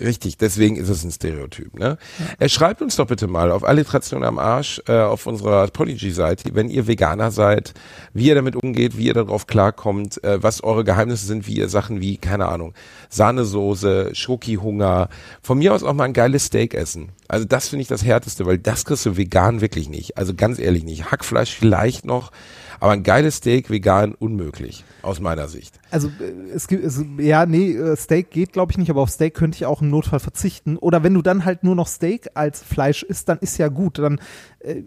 Richtig, 0.00 0.36
deswegen 0.36 0.74
ist 0.74 0.88
es 0.88 1.04
ein 1.04 1.12
Stereotyp. 1.12 1.78
Ne? 1.78 1.98
Er 2.40 2.48
schreibt 2.48 2.82
uns 2.82 2.96
doch 2.96 3.06
bitte 3.06 3.28
mal 3.28 3.52
auf 3.52 3.62
Alliteration 3.62 4.24
am 4.24 4.40
Arsch 4.40 4.82
äh, 4.88 4.98
auf 4.98 5.28
unserer 5.28 5.68
Podigy-Seite, 5.68 6.50
wenn 6.54 6.68
ihr 6.68 6.88
Veganer 6.88 7.30
seid, 7.30 7.74
wie 8.12 8.26
ihr 8.26 8.34
damit 8.34 8.56
umgeht, 8.56 8.98
wie 8.98 9.06
ihr 9.06 9.14
darauf 9.14 9.46
klarkommt, 9.46 10.22
äh, 10.24 10.42
was 10.42 10.64
eure 10.64 10.82
Geheimnisse 10.82 11.26
sind, 11.26 11.46
wie 11.46 11.58
ihr 11.58 11.68
Sachen 11.68 12.00
wie, 12.00 12.16
keine 12.16 12.48
Ahnung, 12.48 12.74
Sahnesoße, 13.08 14.16
Schokihunger, 14.16 15.10
von 15.42 15.58
mir 15.58 15.72
aus 15.72 15.84
auch 15.84 15.94
mal 15.94 16.04
ein 16.04 16.12
geiles 16.12 16.46
Steak 16.46 16.74
essen. 16.74 17.10
Also 17.28 17.44
das 17.44 17.68
finde 17.68 17.82
ich 17.82 17.88
das 17.88 18.04
Härteste, 18.04 18.46
weil 18.46 18.58
das 18.58 18.84
kriegst 18.84 19.06
du 19.06 19.16
vegan 19.16 19.60
wirklich 19.60 19.88
nicht. 19.88 20.18
Also 20.18 20.34
ganz 20.34 20.58
ehrlich 20.58 20.82
nicht. 20.82 21.12
Hackfleisch 21.12 21.54
vielleicht 21.54 22.04
noch, 22.04 22.32
aber 22.80 22.92
ein 22.92 23.02
geiles 23.02 23.36
Steak 23.36 23.70
vegan 23.70 24.14
unmöglich, 24.14 24.84
aus 25.02 25.20
meiner 25.20 25.48
Sicht. 25.48 25.78
Also 25.90 26.08
äh, 26.08 26.50
es 26.54 26.66
gibt, 26.68 26.84
es, 26.84 27.02
ja, 27.18 27.46
nee, 27.46 27.72
äh, 27.72 27.96
Steak 27.96 28.30
geht 28.30 28.52
glaube 28.52 28.72
ich 28.72 28.78
nicht, 28.78 28.90
aber 28.90 29.00
auf 29.02 29.10
Steak 29.10 29.34
könnte 29.34 29.56
ich 29.56 29.66
auch 29.66 29.82
im 29.82 29.90
Notfall 29.90 30.20
verzichten. 30.20 30.76
Oder 30.76 31.02
wenn 31.02 31.14
du 31.14 31.22
dann 31.22 31.44
halt 31.44 31.64
nur 31.64 31.74
noch 31.74 31.86
Steak 31.88 32.28
als 32.34 32.62
Fleisch 32.62 33.02
isst, 33.02 33.28
dann 33.28 33.38
ist 33.38 33.58
ja 33.58 33.68
gut. 33.68 33.98
Dann, 33.98 34.20
äh, 34.60 34.82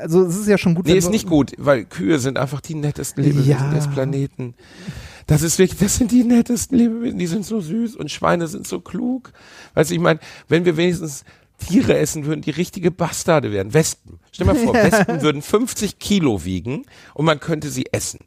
also 0.00 0.24
es 0.24 0.36
ist 0.36 0.48
ja 0.48 0.58
schon 0.58 0.74
gut. 0.74 0.86
Nee, 0.86 0.94
ist 0.94 1.10
nicht 1.10 1.28
gut, 1.28 1.52
weil 1.58 1.84
Kühe 1.84 2.18
sind 2.18 2.38
einfach 2.38 2.60
die 2.60 2.74
nettesten 2.74 3.22
Lebewesen 3.24 3.50
Ja. 3.50 3.70
des 3.74 3.88
Planeten. 3.88 4.54
Das 5.26 5.42
ist 5.42 5.58
wirklich, 5.58 5.78
das 5.80 5.96
sind 5.96 6.12
die 6.12 6.22
nettesten 6.22 6.78
Lebewesen, 6.78 7.18
die 7.18 7.26
sind 7.26 7.44
so 7.44 7.60
süß 7.60 7.96
und 7.96 8.10
Schweine 8.10 8.46
sind 8.46 8.66
so 8.66 8.80
klug. 8.80 9.32
Weißt 9.74 9.90
du, 9.90 9.94
ich 9.94 10.00
meine, 10.00 10.20
wenn 10.48 10.64
wir 10.64 10.76
wenigstens 10.76 11.24
Tiere 11.58 11.96
essen 11.98 12.26
würden, 12.26 12.42
die 12.42 12.50
richtige 12.50 12.90
Bastarde 12.90 13.52
wären. 13.52 13.74
Wespen. 13.74 14.20
Stell 14.32 14.46
mal 14.46 14.54
vor, 14.54 14.74
Wespen 14.74 15.22
würden 15.22 15.42
50 15.42 15.98
Kilo 15.98 16.44
wiegen 16.44 16.84
und 17.14 17.24
man 17.24 17.40
könnte 17.40 17.70
sie 17.70 17.86
essen. 17.92 18.20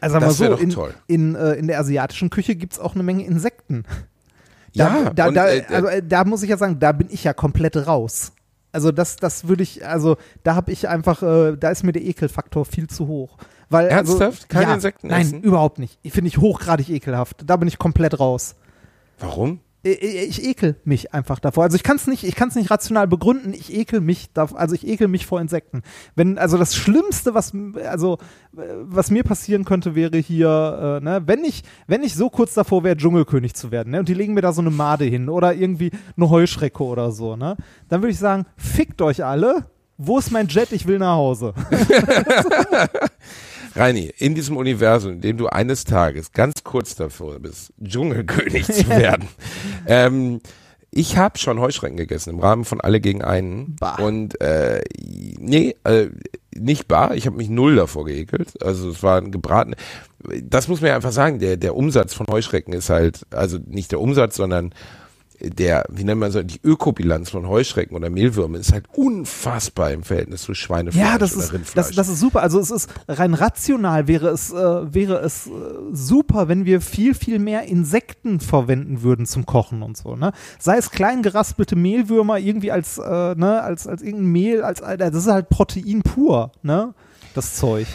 Also 0.00 0.14
sagen 0.14 0.26
wir 0.26 0.32
so, 0.32 0.48
doch 0.48 0.60
in, 0.60 0.70
toll. 0.70 0.94
in, 1.06 1.34
äh, 1.34 1.52
in 1.54 1.66
der 1.66 1.78
asiatischen 1.78 2.30
Küche 2.30 2.56
gibt 2.56 2.74
es 2.74 2.78
auch 2.78 2.94
eine 2.94 3.02
Menge 3.02 3.24
Insekten. 3.24 3.84
Ja, 4.72 5.04
Da, 5.04 5.10
da, 5.10 5.28
und, 5.28 5.34
da, 5.34 5.48
äh, 5.48 5.64
also, 5.68 5.88
äh, 5.88 6.02
da 6.06 6.24
muss 6.24 6.42
ich 6.42 6.50
ja 6.50 6.56
sagen, 6.56 6.78
da 6.78 6.92
bin 6.92 7.08
ich 7.10 7.24
ja 7.24 7.32
komplett 7.34 7.76
raus. 7.86 8.32
Also 8.72 8.92
das, 8.92 9.16
das 9.16 9.48
würde 9.48 9.62
ich, 9.62 9.84
also 9.86 10.16
da 10.44 10.54
habe 10.54 10.70
ich 10.70 10.88
einfach, 10.88 11.22
äh, 11.22 11.56
da 11.56 11.70
ist 11.70 11.82
mir 11.82 11.92
der 11.92 12.02
Ekelfaktor 12.02 12.64
viel 12.64 12.86
zu 12.86 13.08
hoch. 13.08 13.36
Weil, 13.68 13.88
Ernsthaft? 13.88 14.22
Also, 14.22 14.46
Keine 14.48 14.66
ja, 14.66 14.74
Insekten 14.74 15.08
Nein, 15.08 15.22
essen? 15.22 15.42
überhaupt 15.42 15.78
nicht. 15.78 15.98
Finde 16.06 16.28
ich 16.28 16.38
hochgradig 16.38 16.88
ekelhaft. 16.88 17.42
Da 17.46 17.56
bin 17.56 17.68
ich 17.68 17.78
komplett 17.78 18.18
raus. 18.18 18.54
Warum? 19.18 19.60
Ich, 19.82 20.38
ich 20.38 20.44
ekel 20.44 20.76
mich 20.84 21.14
einfach 21.14 21.38
davor. 21.38 21.64
Also 21.64 21.76
ich 21.76 21.82
kann 21.82 21.96
es 21.96 22.06
nicht, 22.06 22.24
ich 22.24 22.34
kann 22.34 22.48
es 22.50 22.54
nicht 22.54 22.70
rational 22.70 23.08
begründen. 23.08 23.54
Ich 23.54 23.74
ekel 23.74 24.00
mich, 24.00 24.30
da, 24.34 24.48
also 24.54 24.74
ich 24.74 24.86
ekel 24.86 25.08
mich 25.08 25.24
vor 25.26 25.40
Insekten. 25.40 25.82
Wenn 26.14 26.36
also 26.36 26.58
das 26.58 26.74
Schlimmste, 26.74 27.32
was 27.32 27.52
also 27.88 28.18
äh, 28.56 28.60
was 28.82 29.10
mir 29.10 29.22
passieren 29.22 29.64
könnte, 29.64 29.94
wäre 29.94 30.18
hier, 30.18 31.00
äh, 31.00 31.04
ne, 31.04 31.22
wenn 31.24 31.44
ich 31.44 31.62
wenn 31.86 32.02
ich 32.02 32.14
so 32.14 32.28
kurz 32.28 32.52
davor 32.52 32.84
wäre, 32.84 32.96
Dschungelkönig 32.96 33.54
zu 33.54 33.70
werden, 33.70 33.92
ne, 33.92 34.00
und 34.00 34.08
die 34.08 34.14
legen 34.14 34.34
mir 34.34 34.42
da 34.42 34.52
so 34.52 34.60
eine 34.60 34.70
Made 34.70 35.04
hin 35.04 35.30
oder 35.30 35.54
irgendwie 35.54 35.92
eine 36.16 36.28
Heuschrecke 36.28 36.84
oder 36.84 37.10
so, 37.10 37.36
ne, 37.36 37.56
dann 37.88 38.02
würde 38.02 38.12
ich 38.12 38.18
sagen, 38.18 38.44
fickt 38.56 39.00
euch 39.00 39.24
alle. 39.24 39.66
Wo 40.02 40.18
ist 40.18 40.30
mein 40.30 40.48
Jet? 40.48 40.72
Ich 40.72 40.86
will 40.86 40.98
nach 40.98 41.16
Hause. 41.16 41.52
Reini, 43.74 44.12
in 44.18 44.34
diesem 44.34 44.56
Universum, 44.56 45.12
in 45.12 45.20
dem 45.20 45.36
du 45.36 45.46
eines 45.46 45.84
Tages 45.84 46.32
ganz 46.32 46.64
kurz 46.64 46.94
davor 46.94 47.38
bist, 47.38 47.72
Dschungelkönig 47.82 48.66
zu 48.66 48.88
werden, 48.88 49.28
ähm, 49.86 50.40
ich 50.92 51.16
habe 51.16 51.38
schon 51.38 51.60
Heuschrecken 51.60 51.96
gegessen 51.96 52.30
im 52.30 52.40
Rahmen 52.40 52.64
von 52.64 52.80
Alle 52.80 53.00
gegen 53.00 53.22
einen. 53.22 53.76
Bah. 53.78 53.96
Und 53.96 54.40
äh, 54.40 54.82
nee, 54.98 55.76
äh, 55.84 56.08
nicht 56.52 56.88
bar. 56.88 57.14
Ich 57.14 57.26
habe 57.26 57.36
mich 57.36 57.48
null 57.48 57.76
davor 57.76 58.04
geekelt. 58.04 58.60
Also 58.62 58.90
es 58.90 59.02
war 59.02 59.18
ein 59.18 59.30
gebraten. 59.30 59.74
Das 60.42 60.66
muss 60.66 60.80
man 60.80 60.88
ja 60.88 60.96
einfach 60.96 61.12
sagen. 61.12 61.38
Der 61.38 61.56
der 61.56 61.76
Umsatz 61.76 62.12
von 62.12 62.26
Heuschrecken 62.28 62.72
ist 62.72 62.90
halt 62.90 63.24
also 63.30 63.58
nicht 63.64 63.92
der 63.92 64.00
Umsatz, 64.00 64.34
sondern 64.34 64.74
der, 65.40 65.84
wie 65.88 66.04
nennt 66.04 66.20
man 66.20 66.30
so, 66.30 66.42
die 66.42 66.60
Ökobilanz 66.62 67.30
von 67.30 67.48
Heuschrecken 67.48 67.96
oder 67.96 68.10
Mehlwürmen 68.10 68.60
ist 68.60 68.72
halt 68.72 68.84
unfassbar 68.94 69.90
im 69.90 70.02
Verhältnis 70.02 70.42
zu 70.42 70.54
Schweinefleisch 70.54 71.02
Ja, 71.04 71.18
das 71.18 71.34
oder 71.34 71.44
ist, 71.44 71.52
Rindfleisch. 71.52 71.86
das, 71.86 71.96
das 71.96 72.08
ist 72.08 72.20
super. 72.20 72.42
Also 72.42 72.60
es 72.60 72.70
ist 72.70 72.90
rein 73.08 73.34
rational 73.34 74.06
wäre 74.06 74.28
es, 74.28 74.52
äh, 74.52 74.54
wäre 74.94 75.18
es 75.20 75.46
äh, 75.46 75.50
super, 75.92 76.48
wenn 76.48 76.64
wir 76.64 76.80
viel, 76.80 77.14
viel 77.14 77.38
mehr 77.38 77.62
Insekten 77.64 78.40
verwenden 78.40 79.02
würden 79.02 79.26
zum 79.26 79.46
Kochen 79.46 79.82
und 79.82 79.96
so. 79.96 80.16
Ne? 80.16 80.32
Sei 80.58 80.76
es 80.76 80.90
klein 80.90 81.22
geraspelte 81.22 81.76
Mehlwürmer 81.76 82.38
irgendwie 82.38 82.70
als, 82.70 82.98
äh, 82.98 83.34
ne, 83.34 83.62
als, 83.62 83.86
als 83.86 84.02
irgendein 84.02 84.32
Mehl, 84.32 84.62
als, 84.62 84.80
das 84.80 85.14
ist 85.14 85.26
halt 85.26 85.48
Protein 85.48 86.02
pur, 86.02 86.52
ne? 86.62 86.94
Das 87.34 87.54
Zeug. 87.56 87.86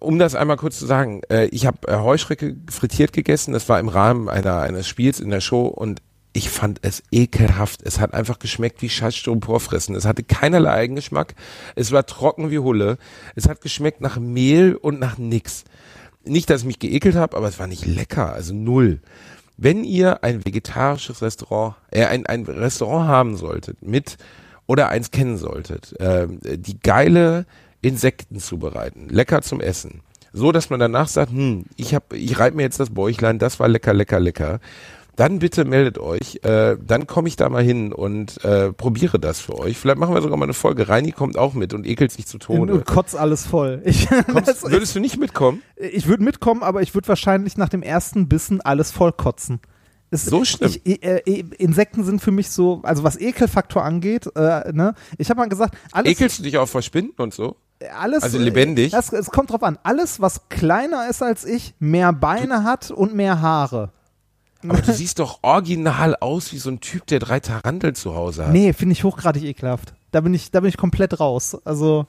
um 0.00 0.18
das 0.18 0.34
einmal 0.34 0.56
kurz 0.56 0.78
zu 0.78 0.86
sagen, 0.86 1.22
äh, 1.30 1.46
ich 1.46 1.66
habe 1.66 1.78
äh, 1.88 1.96
Heuschrecke 1.96 2.56
frittiert 2.70 3.12
gegessen. 3.12 3.52
Das 3.52 3.68
war 3.68 3.78
im 3.80 3.88
Rahmen 3.88 4.28
einer 4.28 4.58
eines 4.58 4.86
Spiels 4.88 5.20
in 5.20 5.30
der 5.30 5.40
Show 5.40 5.66
und 5.66 6.02
ich 6.36 6.50
fand 6.50 6.80
es 6.82 7.02
ekelhaft. 7.10 7.80
Es 7.82 7.98
hat 7.98 8.12
einfach 8.12 8.38
geschmeckt 8.38 8.82
wie 8.82 8.90
Scheiß 8.90 9.16
Styroporfressen. 9.16 9.94
Es 9.94 10.04
hatte 10.04 10.22
keinerlei 10.22 10.70
Eigengeschmack. 10.70 11.34
Es 11.76 11.92
war 11.92 12.04
trocken 12.04 12.50
wie 12.50 12.58
Hulle. 12.58 12.98
Es 13.34 13.48
hat 13.48 13.62
geschmeckt 13.62 14.02
nach 14.02 14.18
Mehl 14.18 14.74
und 14.74 15.00
nach 15.00 15.16
nix. 15.16 15.64
Nicht, 16.24 16.50
dass 16.50 16.60
ich 16.60 16.66
mich 16.66 16.78
geekelt 16.78 17.14
habe, 17.14 17.38
aber 17.38 17.48
es 17.48 17.58
war 17.58 17.66
nicht 17.66 17.86
lecker. 17.86 18.34
Also 18.34 18.52
null. 18.52 19.00
Wenn 19.56 19.82
ihr 19.82 20.22
ein 20.24 20.44
vegetarisches 20.44 21.22
Restaurant, 21.22 21.76
äh, 21.90 22.04
ein, 22.04 22.26
ein 22.26 22.44
Restaurant 22.44 23.08
haben 23.08 23.36
solltet 23.38 23.80
mit 23.80 24.18
oder 24.66 24.90
eins 24.90 25.10
kennen 25.10 25.38
solltet, 25.38 25.98
äh, 25.98 26.28
die 26.28 26.78
geile 26.78 27.46
Insekten 27.80 28.40
zubereiten, 28.40 29.08
lecker 29.08 29.40
zum 29.40 29.62
Essen, 29.62 30.02
so 30.34 30.52
dass 30.52 30.68
man 30.68 30.80
danach 30.80 31.08
sagt, 31.08 31.30
hm, 31.30 31.64
ich 31.76 31.94
hab, 31.94 32.12
ich 32.12 32.38
reib 32.38 32.54
mir 32.54 32.64
jetzt 32.64 32.78
das 32.78 32.90
Bäuchlein, 32.90 33.38
das 33.38 33.58
war 33.58 33.68
lecker, 33.68 33.94
lecker, 33.94 34.20
lecker. 34.20 34.60
Dann 35.16 35.38
bitte 35.38 35.64
meldet 35.64 35.98
euch, 35.98 36.40
äh, 36.42 36.76
dann 36.78 37.06
komme 37.06 37.28
ich 37.28 37.36
da 37.36 37.48
mal 37.48 37.62
hin 37.62 37.92
und 37.92 38.44
äh, 38.44 38.72
probiere 38.72 39.18
das 39.18 39.40
für 39.40 39.58
euch. 39.58 39.78
Vielleicht 39.78 39.98
machen 39.98 40.14
wir 40.14 40.20
sogar 40.20 40.36
mal 40.36 40.44
eine 40.44 40.52
Folge. 40.52 40.88
Reini 40.88 41.12
kommt 41.12 41.38
auch 41.38 41.54
mit 41.54 41.72
und 41.72 41.86
ekelt 41.86 42.12
sich 42.12 42.26
zu 42.26 42.36
Tode. 42.38 42.74
Und 42.74 42.86
kotz 42.86 43.14
alles 43.14 43.46
voll. 43.46 43.82
Ich, 43.96 44.08
Kommst, 44.08 44.70
würdest 44.70 44.94
du 44.94 45.00
nicht 45.00 45.16
mitkommen? 45.18 45.62
ich 45.76 46.06
würde 46.06 46.22
mitkommen, 46.22 46.62
aber 46.62 46.82
ich 46.82 46.94
würde 46.94 47.08
wahrscheinlich 47.08 47.56
nach 47.56 47.68
dem 47.68 47.82
ersten 47.82 48.28
Bissen 48.28 48.60
alles 48.60 48.90
voll 48.90 49.12
kotzen. 49.12 49.60
Es, 50.10 50.26
So 50.26 50.44
schlimm? 50.44 50.72
Ich, 50.84 51.02
äh, 51.02 51.22
äh, 51.24 51.44
Insekten 51.58 52.04
sind 52.04 52.20
für 52.20 52.30
mich 52.30 52.50
so, 52.50 52.80
also 52.82 53.02
was 53.02 53.18
Ekelfaktor 53.18 53.82
angeht, 53.84 54.28
äh, 54.36 54.72
ne? 54.72 54.94
Ich 55.18 55.30
habe 55.30 55.40
mal 55.40 55.48
gesagt, 55.48 55.76
alles, 55.92 56.12
Ekelst 56.12 56.38
du 56.38 56.42
dich 56.42 56.58
auch 56.58 56.68
vor 56.68 56.82
Spinnen 56.82 57.12
und 57.16 57.32
so? 57.32 57.56
alles 57.98 58.22
also 58.22 58.38
lebendig? 58.38 58.92
Das, 58.92 59.12
es 59.12 59.30
kommt 59.30 59.50
drauf 59.50 59.62
an. 59.62 59.78
Alles, 59.82 60.20
was 60.20 60.48
kleiner 60.48 61.08
ist 61.08 61.22
als 61.22 61.44
ich, 61.44 61.74
mehr 61.78 62.12
Beine 62.12 62.64
hat 62.64 62.90
und 62.90 63.14
mehr 63.14 63.40
Haare. 63.40 63.92
Aber 64.70 64.82
du 64.82 64.92
siehst 64.92 65.18
doch 65.18 65.40
original 65.42 66.16
aus 66.16 66.52
wie 66.52 66.58
so 66.58 66.70
ein 66.70 66.80
Typ, 66.80 67.06
der 67.06 67.18
drei 67.18 67.40
Taranteln 67.40 67.94
zu 67.94 68.14
Hause 68.14 68.46
hat. 68.46 68.52
Nee, 68.52 68.72
finde 68.72 68.92
ich 68.92 69.04
hochgradig 69.04 69.42
ekelhaft. 69.44 69.94
Da 70.10 70.20
bin 70.20 70.34
ich, 70.34 70.50
da 70.50 70.60
bin 70.60 70.68
ich 70.68 70.76
komplett 70.76 71.20
raus. 71.20 71.56
Also, 71.64 72.06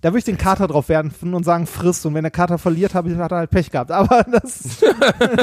da 0.00 0.10
würde 0.10 0.18
ich 0.18 0.24
den 0.24 0.38
Kater 0.38 0.66
drauf 0.66 0.88
werfen 0.88 1.34
und 1.34 1.44
sagen, 1.44 1.66
frisst. 1.66 2.06
Und 2.06 2.14
wenn 2.14 2.22
der 2.22 2.30
Kater 2.30 2.58
verliert, 2.58 2.94
hab 2.94 3.06
ich, 3.06 3.16
hat 3.16 3.32
er 3.32 3.38
halt 3.38 3.50
Pech 3.50 3.70
gehabt. 3.70 3.90
Aber 3.90 4.24
das. 4.30 4.84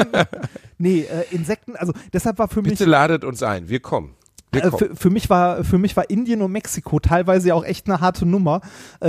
nee, 0.78 1.00
äh, 1.00 1.24
Insekten, 1.30 1.76
also 1.76 1.92
deshalb 2.12 2.38
war 2.38 2.48
für 2.48 2.62
mich. 2.62 2.72
Bitte 2.72 2.84
ladet 2.84 3.24
uns 3.24 3.42
ein, 3.42 3.68
wir 3.68 3.80
kommen. 3.80 4.14
Äh, 4.54 4.70
für, 4.70 4.96
für 4.96 5.10
mich 5.10 5.30
war 5.30 5.64
für 5.64 5.78
mich 5.78 5.96
war 5.96 6.10
Indien 6.10 6.42
und 6.42 6.52
Mexiko 6.52 7.00
teilweise 7.00 7.48
ja 7.48 7.54
auch 7.54 7.64
echt 7.64 7.88
eine 7.88 8.00
harte 8.00 8.26
Nummer, 8.26 8.60
äh, 9.00 9.08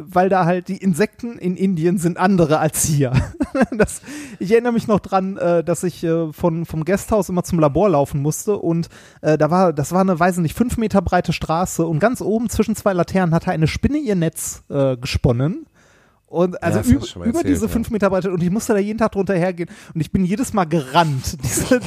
weil 0.00 0.28
da 0.28 0.44
halt 0.44 0.68
die 0.68 0.76
Insekten 0.76 1.38
in 1.38 1.56
Indien 1.56 1.98
sind 1.98 2.18
andere 2.18 2.58
als 2.58 2.84
hier. 2.84 3.12
das, 3.76 4.02
ich 4.38 4.52
erinnere 4.52 4.72
mich 4.72 4.86
noch 4.86 5.00
dran, 5.00 5.36
äh, 5.36 5.64
dass 5.64 5.82
ich 5.82 6.02
äh, 6.04 6.32
von 6.32 6.64
vom 6.66 6.84
Gasthaus 6.84 7.28
immer 7.28 7.44
zum 7.44 7.58
Labor 7.58 7.90
laufen 7.90 8.22
musste 8.22 8.56
und 8.56 8.88
äh, 9.20 9.38
da 9.38 9.50
war 9.50 9.72
das 9.72 9.92
war 9.92 10.00
eine 10.00 10.18
weiß 10.18 10.38
nicht 10.38 10.56
fünf 10.56 10.76
Meter 10.76 11.02
breite 11.02 11.32
Straße 11.32 11.86
und 11.86 11.98
ganz 11.98 12.20
oben 12.20 12.48
zwischen 12.48 12.74
zwei 12.76 12.92
Laternen 12.92 13.34
hatte 13.34 13.50
eine 13.50 13.66
Spinne 13.66 13.98
ihr 13.98 14.14
Netz 14.14 14.62
äh, 14.68 14.96
gesponnen. 14.96 15.66
Und 16.34 16.60
also 16.62 16.80
du 16.80 16.96
über, 16.96 17.06
mal 17.20 17.28
über 17.28 17.38
erzählt, 17.38 17.54
diese 17.54 17.66
ja. 17.66 17.68
fünf 17.72 17.90
Meter 17.90 18.10
Breite 18.10 18.32
und 18.32 18.42
ich 18.42 18.50
musste 18.50 18.72
da 18.72 18.80
jeden 18.80 18.98
Tag 18.98 19.12
drunter 19.12 19.34
hergehen 19.34 19.70
und 19.94 20.00
ich 20.00 20.10
bin 20.10 20.24
jedes 20.24 20.52
Mal 20.52 20.64
gerannt. 20.64 21.38
Diese, 21.44 21.78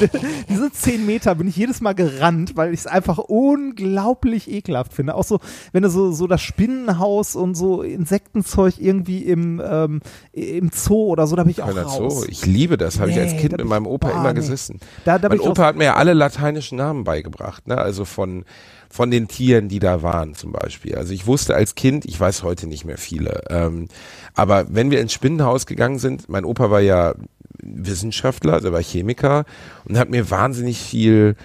diese 0.50 0.72
zehn 0.72 1.06
Meter 1.06 1.36
bin 1.36 1.48
ich 1.48 1.58
jedes 1.58 1.82
Mal 1.82 1.94
gerannt, 1.94 2.56
weil 2.56 2.74
ich 2.74 2.82
es 2.82 2.88
einfach 2.88 3.18
unglaublich 3.18 4.50
ekelhaft 4.50 4.94
finde. 4.94 5.16
Auch 5.16 5.24
so, 5.24 5.40
wenn 5.74 5.84
du 5.84 5.90
so, 5.90 6.12
so 6.12 6.28
das 6.28 6.42
Spinnenhaus 6.42 7.36
und 7.36 7.56
so 7.56 7.82
Insektenzeug 7.82 8.76
irgendwie 8.80 9.24
im, 9.24 9.62
ähm, 9.64 10.00
im 10.32 10.70
Zoo 10.74 11.08
oder 11.08 11.28
so, 11.28 11.36
da 11.36 11.44
bin 11.44 11.52
ich 11.52 11.62
auch 11.62 11.68
Kölner 11.68 11.84
raus. 11.84 12.22
Zoo. 12.22 12.26
Ich 12.30 12.46
liebe 12.46 12.78
das, 12.78 13.00
habe 13.00 13.12
ich 13.12 13.20
als 13.20 13.34
Nee, 13.34 13.40
Kind 13.40 13.58
mit 13.58 13.66
meinem 13.66 13.88
Opa 13.88 14.10
ah, 14.10 14.20
immer 14.20 14.34
nee. 14.34 14.40
gesessen. 14.40 14.80
Da- 15.04 15.20
da 15.20 15.28
mein 15.28 15.40
Opa 15.42 15.66
hat 15.66 15.76
mir 15.76 15.86
ja 15.86 15.96
alle 15.96 16.14
lateinischen 16.14 16.78
Namen 16.78 17.04
beigebracht, 17.04 17.68
ne? 17.68 17.78
also 17.78 18.06
von, 18.06 18.46
von 18.90 19.12
den 19.12 19.28
Tieren, 19.28 19.70
die 19.70 19.80
da 19.80 20.02
waren 20.02 20.36
zum 20.36 20.52
Beispiel. 20.52 20.96
Also 20.96 21.14
ich 21.14 21.28
wusste 21.28 21.56
als 21.56 21.76
Kind, 21.76 22.06
ich 22.06 22.20
weiß 22.20 22.44
heute 22.44 22.68
nicht 22.68 22.86
mehr 22.86 22.98
viele, 22.98 23.44
ähm, 23.50 23.88
aber 24.34 24.68
wenn 24.70 24.92
wir 24.92 25.02
ins 25.02 25.14
Spinnenhaus 25.14 25.66
gegangen 25.66 26.00
sind, 26.00 26.30
mein 26.30 26.46
Opa 26.46 26.70
war 26.70 26.82
ja 26.82 27.16
Wissenschaftler, 27.62 28.54
also 28.54 28.70
er 28.70 28.74
war 28.74 28.84
Chemiker 28.84 29.46
und 29.86 29.98
hat 29.98 30.10
mir 30.10 30.30
wahnsinnig 30.30 30.80
viel 30.80 31.36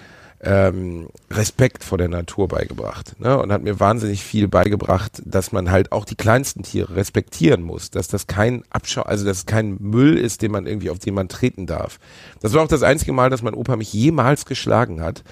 ähm, 0.42 1.08
Respekt 1.30 1.84
vor 1.84 1.98
der 1.98 2.08
Natur 2.08 2.48
beigebracht. 2.48 3.18
Ne? 3.20 3.38
Und 3.40 3.52
hat 3.52 3.62
mir 3.62 3.78
wahnsinnig 3.78 4.24
viel 4.24 4.48
beigebracht, 4.48 5.22
dass 5.24 5.52
man 5.52 5.70
halt 5.70 5.92
auch 5.92 6.04
die 6.04 6.16
kleinsten 6.16 6.64
Tiere 6.64 6.96
respektieren 6.96 7.62
muss, 7.62 7.90
dass 7.90 8.08
das 8.08 8.26
kein 8.26 8.64
Abschau, 8.70 9.02
also 9.02 9.24
dass 9.24 9.38
es 9.38 9.46
kein 9.46 9.76
Müll 9.78 10.18
ist, 10.18 10.42
den 10.42 10.50
man 10.50 10.66
irgendwie, 10.66 10.90
auf 10.90 10.98
den 10.98 11.14
man 11.14 11.28
treten 11.28 11.66
darf. 11.66 12.00
Das 12.40 12.52
war 12.54 12.62
auch 12.62 12.68
das 12.68 12.82
einzige 12.82 13.12
Mal, 13.12 13.30
dass 13.30 13.42
mein 13.42 13.54
Opa 13.54 13.76
mich 13.76 13.92
jemals 13.92 14.44
geschlagen 14.44 15.00
hat. 15.00 15.22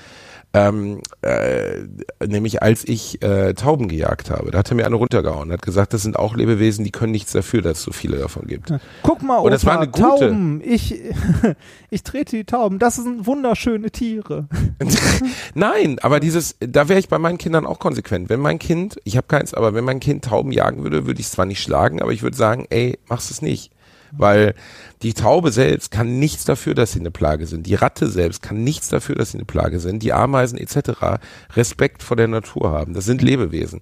Ähm, 0.53 1.01
äh, 1.22 1.82
nämlich 2.26 2.61
als 2.61 2.82
ich 2.84 3.22
äh, 3.22 3.55
Tauben 3.55 3.86
gejagt 3.86 4.30
habe. 4.30 4.51
Da 4.51 4.59
hat 4.59 4.70
er 4.70 4.74
mir 4.74 4.84
eine 4.84 4.96
runtergehauen, 4.96 5.53
hat 5.53 5.62
gesagt, 5.62 5.94
das 5.94 6.03
sind 6.03 6.18
auch 6.18 6.34
Lebewesen, 6.34 6.84
die 6.84 6.90
können 6.90 7.12
nichts 7.12 7.30
dafür, 7.30 7.62
dass 7.62 7.78
es 7.78 7.84
so 7.84 7.92
viele 7.92 8.18
davon 8.18 8.48
gibt. 8.48 8.72
Guck 9.05 9.22
mal, 9.22 9.36
Und 9.36 9.42
Opa, 9.42 9.51
das 9.51 9.64
war 9.64 9.76
eine 9.76 9.86
gute. 9.86 10.03
Tauben. 10.03 10.61
Ich, 10.64 11.01
ich 11.90 12.03
trete 12.03 12.36
die 12.36 12.44
Tauben. 12.44 12.80
Das 12.80 12.96
sind 12.96 13.26
wunderschöne 13.26 13.92
Tiere. 13.92 14.48
Nein, 15.55 16.01
aber 16.01 16.18
dieses, 16.18 16.57
da 16.59 16.88
wäre 16.88 16.98
ich 16.98 17.09
bei 17.09 17.18
meinen 17.18 17.38
Kindern 17.38 17.64
auch 17.64 17.78
konsequent. 17.78 18.28
Wenn 18.28 18.40
mein 18.40 18.59
Kind, 18.59 19.01
ich 19.05 19.16
habe 19.16 19.28
keins, 19.28 19.55
aber 19.55 19.74
wenn 19.74 19.84
mein 19.84 20.01
Kind 20.01 20.24
Tauben 20.24 20.51
jagen 20.51 20.82
würde, 20.82 21.07
würde 21.07 21.20
ich 21.20 21.26
es 21.26 21.32
zwar 21.32 21.46
nicht 21.46 21.62
schlagen, 21.62 22.03
aber 22.03 22.12
ich 22.12 22.22
würde 22.22 22.36
sagen, 22.36 22.66
ey, 22.70 22.98
machst 23.09 23.30
es 23.30 23.40
nicht. 23.40 23.70
Weil 24.12 24.54
die 25.02 25.14
Taube 25.14 25.52
selbst 25.52 25.90
kann 25.90 26.18
nichts 26.18 26.44
dafür, 26.44 26.74
dass 26.74 26.92
sie 26.92 27.00
eine 27.00 27.11
Plage 27.11 27.46
sind. 27.46 27.66
Die 27.66 27.74
Ratte 27.74 28.08
selbst 28.08 28.42
kann 28.42 28.62
nichts 28.64 28.88
dafür, 28.88 29.14
dass 29.14 29.32
sie 29.32 29.38
eine 29.38 29.44
Plage 29.44 29.80
sind. 29.80 30.02
Die 30.02 30.12
Ameisen 30.12 30.58
etc. 30.58 31.20
Respekt 31.54 32.02
vor 32.02 32.16
der 32.16 32.28
Natur 32.28 32.70
haben. 32.72 32.94
Das 32.94 33.04
sind 33.04 33.22
Lebewesen. 33.22 33.80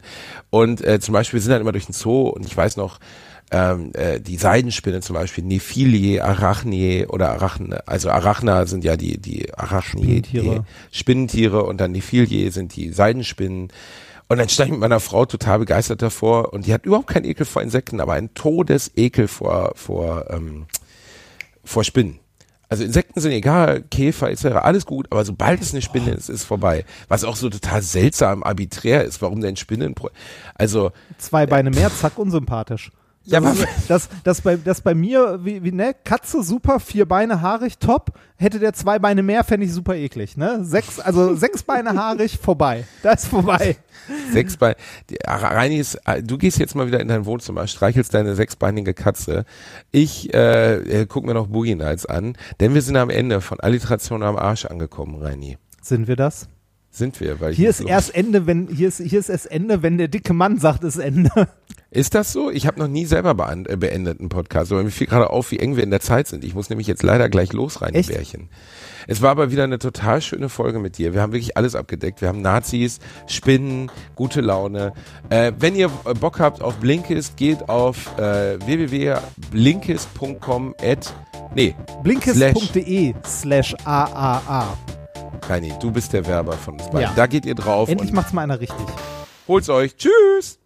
Und 0.51 0.85
äh, 0.85 1.01
zum 1.01 1.13
Beispiel 1.15 1.39
wir 1.39 1.43
sind 1.43 1.53
dann 1.53 1.61
immer 1.61 1.73
durch 1.73 1.87
den 1.87 1.95
Zoo 1.95 2.29
und 2.29 2.45
ich 2.47 2.57
weiß 2.57 2.77
noch, 2.77 2.99
ähm, 3.51 3.93
äh, 3.95 4.21
die 4.21 4.37
Seidenspinne 4.37 5.01
zum 5.01 5.15
Beispiel, 5.15 5.45
Nephilie, 5.45 6.23
Arachnie 6.23 7.07
oder 7.07 7.31
Arachne, 7.31 7.87
also 7.87 8.11
Arachna 8.11 8.67
sind 8.67 8.85
ja 8.85 8.97
die, 8.97 9.19
die 9.19 9.55
Arachnie, 9.55 10.19
Spinnentiere. 10.19 10.65
die 10.93 10.99
Spinnentiere 10.99 11.65
und 11.65 11.81
dann 11.81 11.93
Nephilie 11.93 12.51
sind 12.51 12.77
die 12.77 12.91
Seidenspinnen. 12.91 13.69
Und 14.29 14.39
dann 14.39 14.49
stand 14.49 14.69
ich 14.69 14.73
mit 14.73 14.81
meiner 14.81 15.01
Frau 15.01 15.25
total 15.25 15.59
begeistert 15.61 16.03
davor 16.03 16.53
und 16.53 16.67
die 16.67 16.75
hat 16.75 16.85
überhaupt 16.85 17.09
keinen 17.09 17.25
Ekel 17.25 17.47
vor 17.47 17.63
Insekten, 17.63 18.01
aber 18.01 18.13
einen 18.13 18.35
Todesekel 18.35 19.27
vor, 19.27 19.73
vor, 19.75 20.27
ähm, 20.31 20.67
vor 21.65 21.83
Spinnen. 21.83 22.21
Also 22.69 22.85
Insekten 22.85 23.21
sind 23.21 23.33
egal, 23.33 23.83
Käfer 23.83 24.31
etc., 24.31 24.45
alles 24.47 24.85
gut, 24.85 25.07
aber 25.11 25.25
sobald 25.25 25.63
es 25.63 25.73
eine 25.73 25.81
Spinne 25.81 26.11
ist, 26.11 26.29
ist 26.29 26.45
vorbei. 26.45 26.85
Was 27.09 27.25
auch 27.25 27.37
so 27.37 27.49
total 27.49 27.81
seltsam 27.81 28.43
arbiträr 28.43 29.05
ist, 29.05 29.23
warum 29.23 29.41
denn 29.41 29.57
Spinnen, 29.57 29.95
also 30.55 30.93
Zwei 31.17 31.47
Beine 31.47 31.71
mehr, 31.71 31.91
zack, 31.91 32.19
unsympathisch. 32.19 32.91
Ja, 33.31 33.41
das, 33.41 33.61
aber- 33.61 33.69
das, 33.89 34.09
das, 34.25 34.41
bei, 34.41 34.57
das 34.57 34.81
bei 34.81 34.95
mir, 34.95 35.41
wie, 35.45 35.63
wie 35.63 35.73
ne, 35.73 35.95
Katze 36.05 36.43
super, 36.43 36.81
vier 36.81 37.07
Beine 37.07 37.41
haarig, 37.43 37.79
top. 37.79 38.13
Hätte 38.37 38.59
der 38.59 38.73
zwei 38.73 38.99
Beine 38.99 39.23
mehr, 39.23 39.45
fände 39.45 39.67
ich 39.67 39.73
super 39.73 39.95
eklig, 39.97 40.37
ne? 40.37 40.65
Sechs, 40.65 41.01
also 41.01 41.35
sechs 41.35 41.63
Beine 41.63 41.95
haarig, 41.95 42.39
vorbei. 42.39 42.85
Das 43.03 43.25
ist 43.25 43.29
vorbei. 43.31 43.77
Sechs 44.33 44.57
Beine. 44.57 44.77
Reini 45.27 45.77
ist, 45.79 45.99
du 46.23 46.39
gehst 46.39 46.59
jetzt 46.59 46.75
mal 46.75 46.87
wieder 46.87 47.01
in 47.01 47.09
dein 47.09 47.27
Wohnzimmer, 47.27 47.67
streichelst 47.67 48.15
deine 48.15 48.35
sechsbeinige 48.35 48.95
Katze. 48.95 49.45
Ich 49.91 50.33
äh, 50.33 50.77
äh, 51.03 51.07
guck 51.07 51.25
mir 51.27 51.35
noch 51.35 51.49
Boogie 51.49 51.75
Nights 51.75 52.07
an, 52.07 52.37
denn 52.61 52.75
wir 52.75 52.83
sind 52.83 52.97
am 52.97 53.11
Ende 53.11 53.41
von 53.41 53.61
Alliteration 53.61 54.23
am 54.23 54.37
Arsch 54.37 54.65
angekommen, 54.67 55.21
Reini. 55.21 55.59
Sind 55.83 56.07
wir 56.09 56.17
das? 56.17 56.49
Sind 56.91 57.21
wir, 57.21 57.41
weil 57.41 57.55
Hier 57.55 57.71
ist 57.71 57.81
erst 57.81 58.15
Ende, 58.15 58.47
wenn, 58.47 58.69
hier 58.69 58.89
ist, 58.89 59.01
hier 59.01 59.21
ist 59.21 59.29
erst 59.29 59.51
Ende, 59.51 59.83
wenn 59.83 59.99
der 59.99 60.09
dicke 60.09 60.33
Mann 60.33 60.59
sagt, 60.59 60.85
ist 60.85 60.97
Ende. 60.97 61.49
Ist 61.91 62.15
das 62.15 62.33
so? 62.33 62.51
Ich 62.51 62.67
habe 62.67 62.79
noch 62.79 62.89
nie 62.89 63.07
selber 63.07 63.31
äh, 63.31 63.77
beendet 63.77 64.21
einen 64.21 64.29
Podcast, 64.29 64.71
aber 64.73 64.83
mir 64.83 64.91
fiel 64.91 65.07
gerade 65.07 65.31
auf, 65.31 65.51
wie 65.53 65.59
eng 65.59 65.77
wir 65.77 65.83
in 65.83 65.89
der 65.91 66.01
Zeit 66.01 66.29
sind. 66.29 66.45
Ich 66.45 66.55
muss 66.55 66.69
nämlich 66.69 66.87
jetzt 66.87 67.03
leider 67.03 67.31
gleich 67.31 67.55
los 67.55 67.81
rein, 67.81 67.95
Echt? 67.95 68.11
Bärchen. 68.11 68.51
Es 69.07 69.23
war 69.23 69.31
aber 69.31 69.51
wieder 69.51 69.65
eine 69.65 69.79
total 69.79 70.21
schöne 70.21 70.51
Folge 70.51 70.81
mit 70.81 70.99
dir. 70.99 71.15
Wir 71.15 71.23
haben 71.23 71.33
wirklich 71.33 71.57
alles 71.57 71.75
abgedeckt. 71.75 72.21
Wir 72.21 72.29
haben 72.29 72.43
Nazis, 72.43 72.99
Spinnen, 73.27 73.91
gute 74.17 74.43
Laune. 74.43 74.93
Äh, 75.31 75.53
wenn 75.59 75.75
ihr 75.75 75.91
äh, 76.05 76.13
Bock 76.13 76.41
habt 76.41 76.61
auf 76.61 76.77
Blinkist, 76.77 77.39
geht 77.39 77.71
auf 77.71 78.19
äh, 78.19 78.59
www.blinkist.com 78.67 80.75
at 80.83 81.15
nee, 81.55 81.75
Blinkist.de 82.03 83.15
slash 83.25 83.75
AAA. 83.87 84.77
Reini, 85.47 85.73
du 85.81 85.91
bist 85.91 86.13
der 86.13 86.27
Werber 86.27 86.53
von 86.53 86.75
uns 86.75 86.85
beiden. 86.85 87.01
Ja. 87.01 87.13
Da 87.15 87.27
geht 87.27 87.47
ihr 87.47 87.55
drauf 87.55 87.89
Endlich 87.89 88.13
macht's 88.13 88.33
mal 88.33 88.43
einer 88.43 88.61
richtig. 88.61 88.87
holt's 89.47 89.69
euch. 89.69 89.97
Tschüss! 89.97 90.59